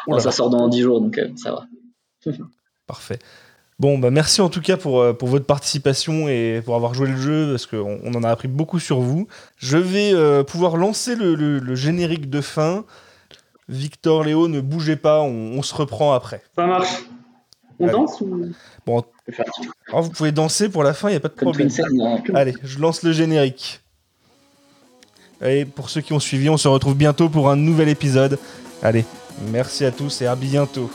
Bon, 0.07 0.19
ça 0.19 0.31
sort 0.33 0.49
dans 0.49 0.67
10 0.69 0.81
jours, 0.81 1.01
donc 1.03 1.19
euh, 1.19 1.29
ça 1.37 1.53
va. 1.53 2.33
Parfait. 2.87 3.19
Bon, 3.81 3.97
bah 3.99 4.11
merci 4.11 4.43
en 4.43 4.51
tout 4.51 4.61
cas 4.61 4.77
pour, 4.77 5.01
euh, 5.01 5.15
pour 5.15 5.29
votre 5.29 5.47
participation 5.47 6.29
et 6.29 6.61
pour 6.63 6.77
avoir 6.77 6.93
joué 6.93 7.09
le 7.09 7.17
jeu, 7.17 7.49
parce 7.51 7.65
qu'on 7.67 7.99
on 8.05 8.15
en 8.15 8.23
a 8.23 8.29
appris 8.31 8.47
beaucoup 8.47 8.79
sur 8.79 9.01
vous. 9.01 9.27
Je 9.57 9.79
vais 9.79 10.13
euh, 10.13 10.45
pouvoir 10.45 10.77
lancer 10.77 11.17
le, 11.17 11.35
le- 11.35 11.59
le 11.59 11.75
générique 11.75 12.29
de 12.29 12.43
fin. 12.43 12.85
Victor, 13.71 14.25
Léo, 14.25 14.49
ne 14.49 14.61
bougez 14.61 14.97
pas, 14.97 15.21
on, 15.23 15.53
on 15.57 15.63
se 15.63 15.75
reprend 15.75 16.13
après. 16.13 16.43
Ça 16.57 16.67
marche. 16.67 17.05
On 17.79 17.85
Allez. 17.85 17.93
danse 17.93 18.21
ou? 18.21 18.53
Bon, 18.85 19.03
alors 19.89 20.03
vous 20.03 20.11
pouvez 20.11 20.33
danser 20.33 20.69
pour 20.69 20.83
la 20.83 20.93
fin, 20.93 21.09
il 21.09 21.13
n'y 21.13 21.17
a 21.17 21.21
pas 21.21 21.29
de 21.29 21.35
Comme 21.35 21.53
problème. 21.53 21.71
Hein. 22.03 22.19
Allez, 22.35 22.55
je 22.63 22.79
lance 22.81 23.03
le 23.03 23.13
générique. 23.13 23.81
Et 25.43 25.65
pour 25.65 25.89
ceux 25.89 26.03
qui 26.03 26.13
ont 26.13 26.21
suivi, 26.21 26.51
on 26.51 26.59
se 26.59 26.69
retrouve 26.69 26.95
bientôt 26.97 27.31
pour 27.31 27.49
un 27.49 27.57
nouvel 27.57 27.89
épisode. 27.89 28.39
Allez, 28.83 29.07
merci 29.51 29.87
à 29.87 29.91
tous 29.91 30.21
et 30.21 30.27
à 30.27 30.37
bientôt. 30.37 30.91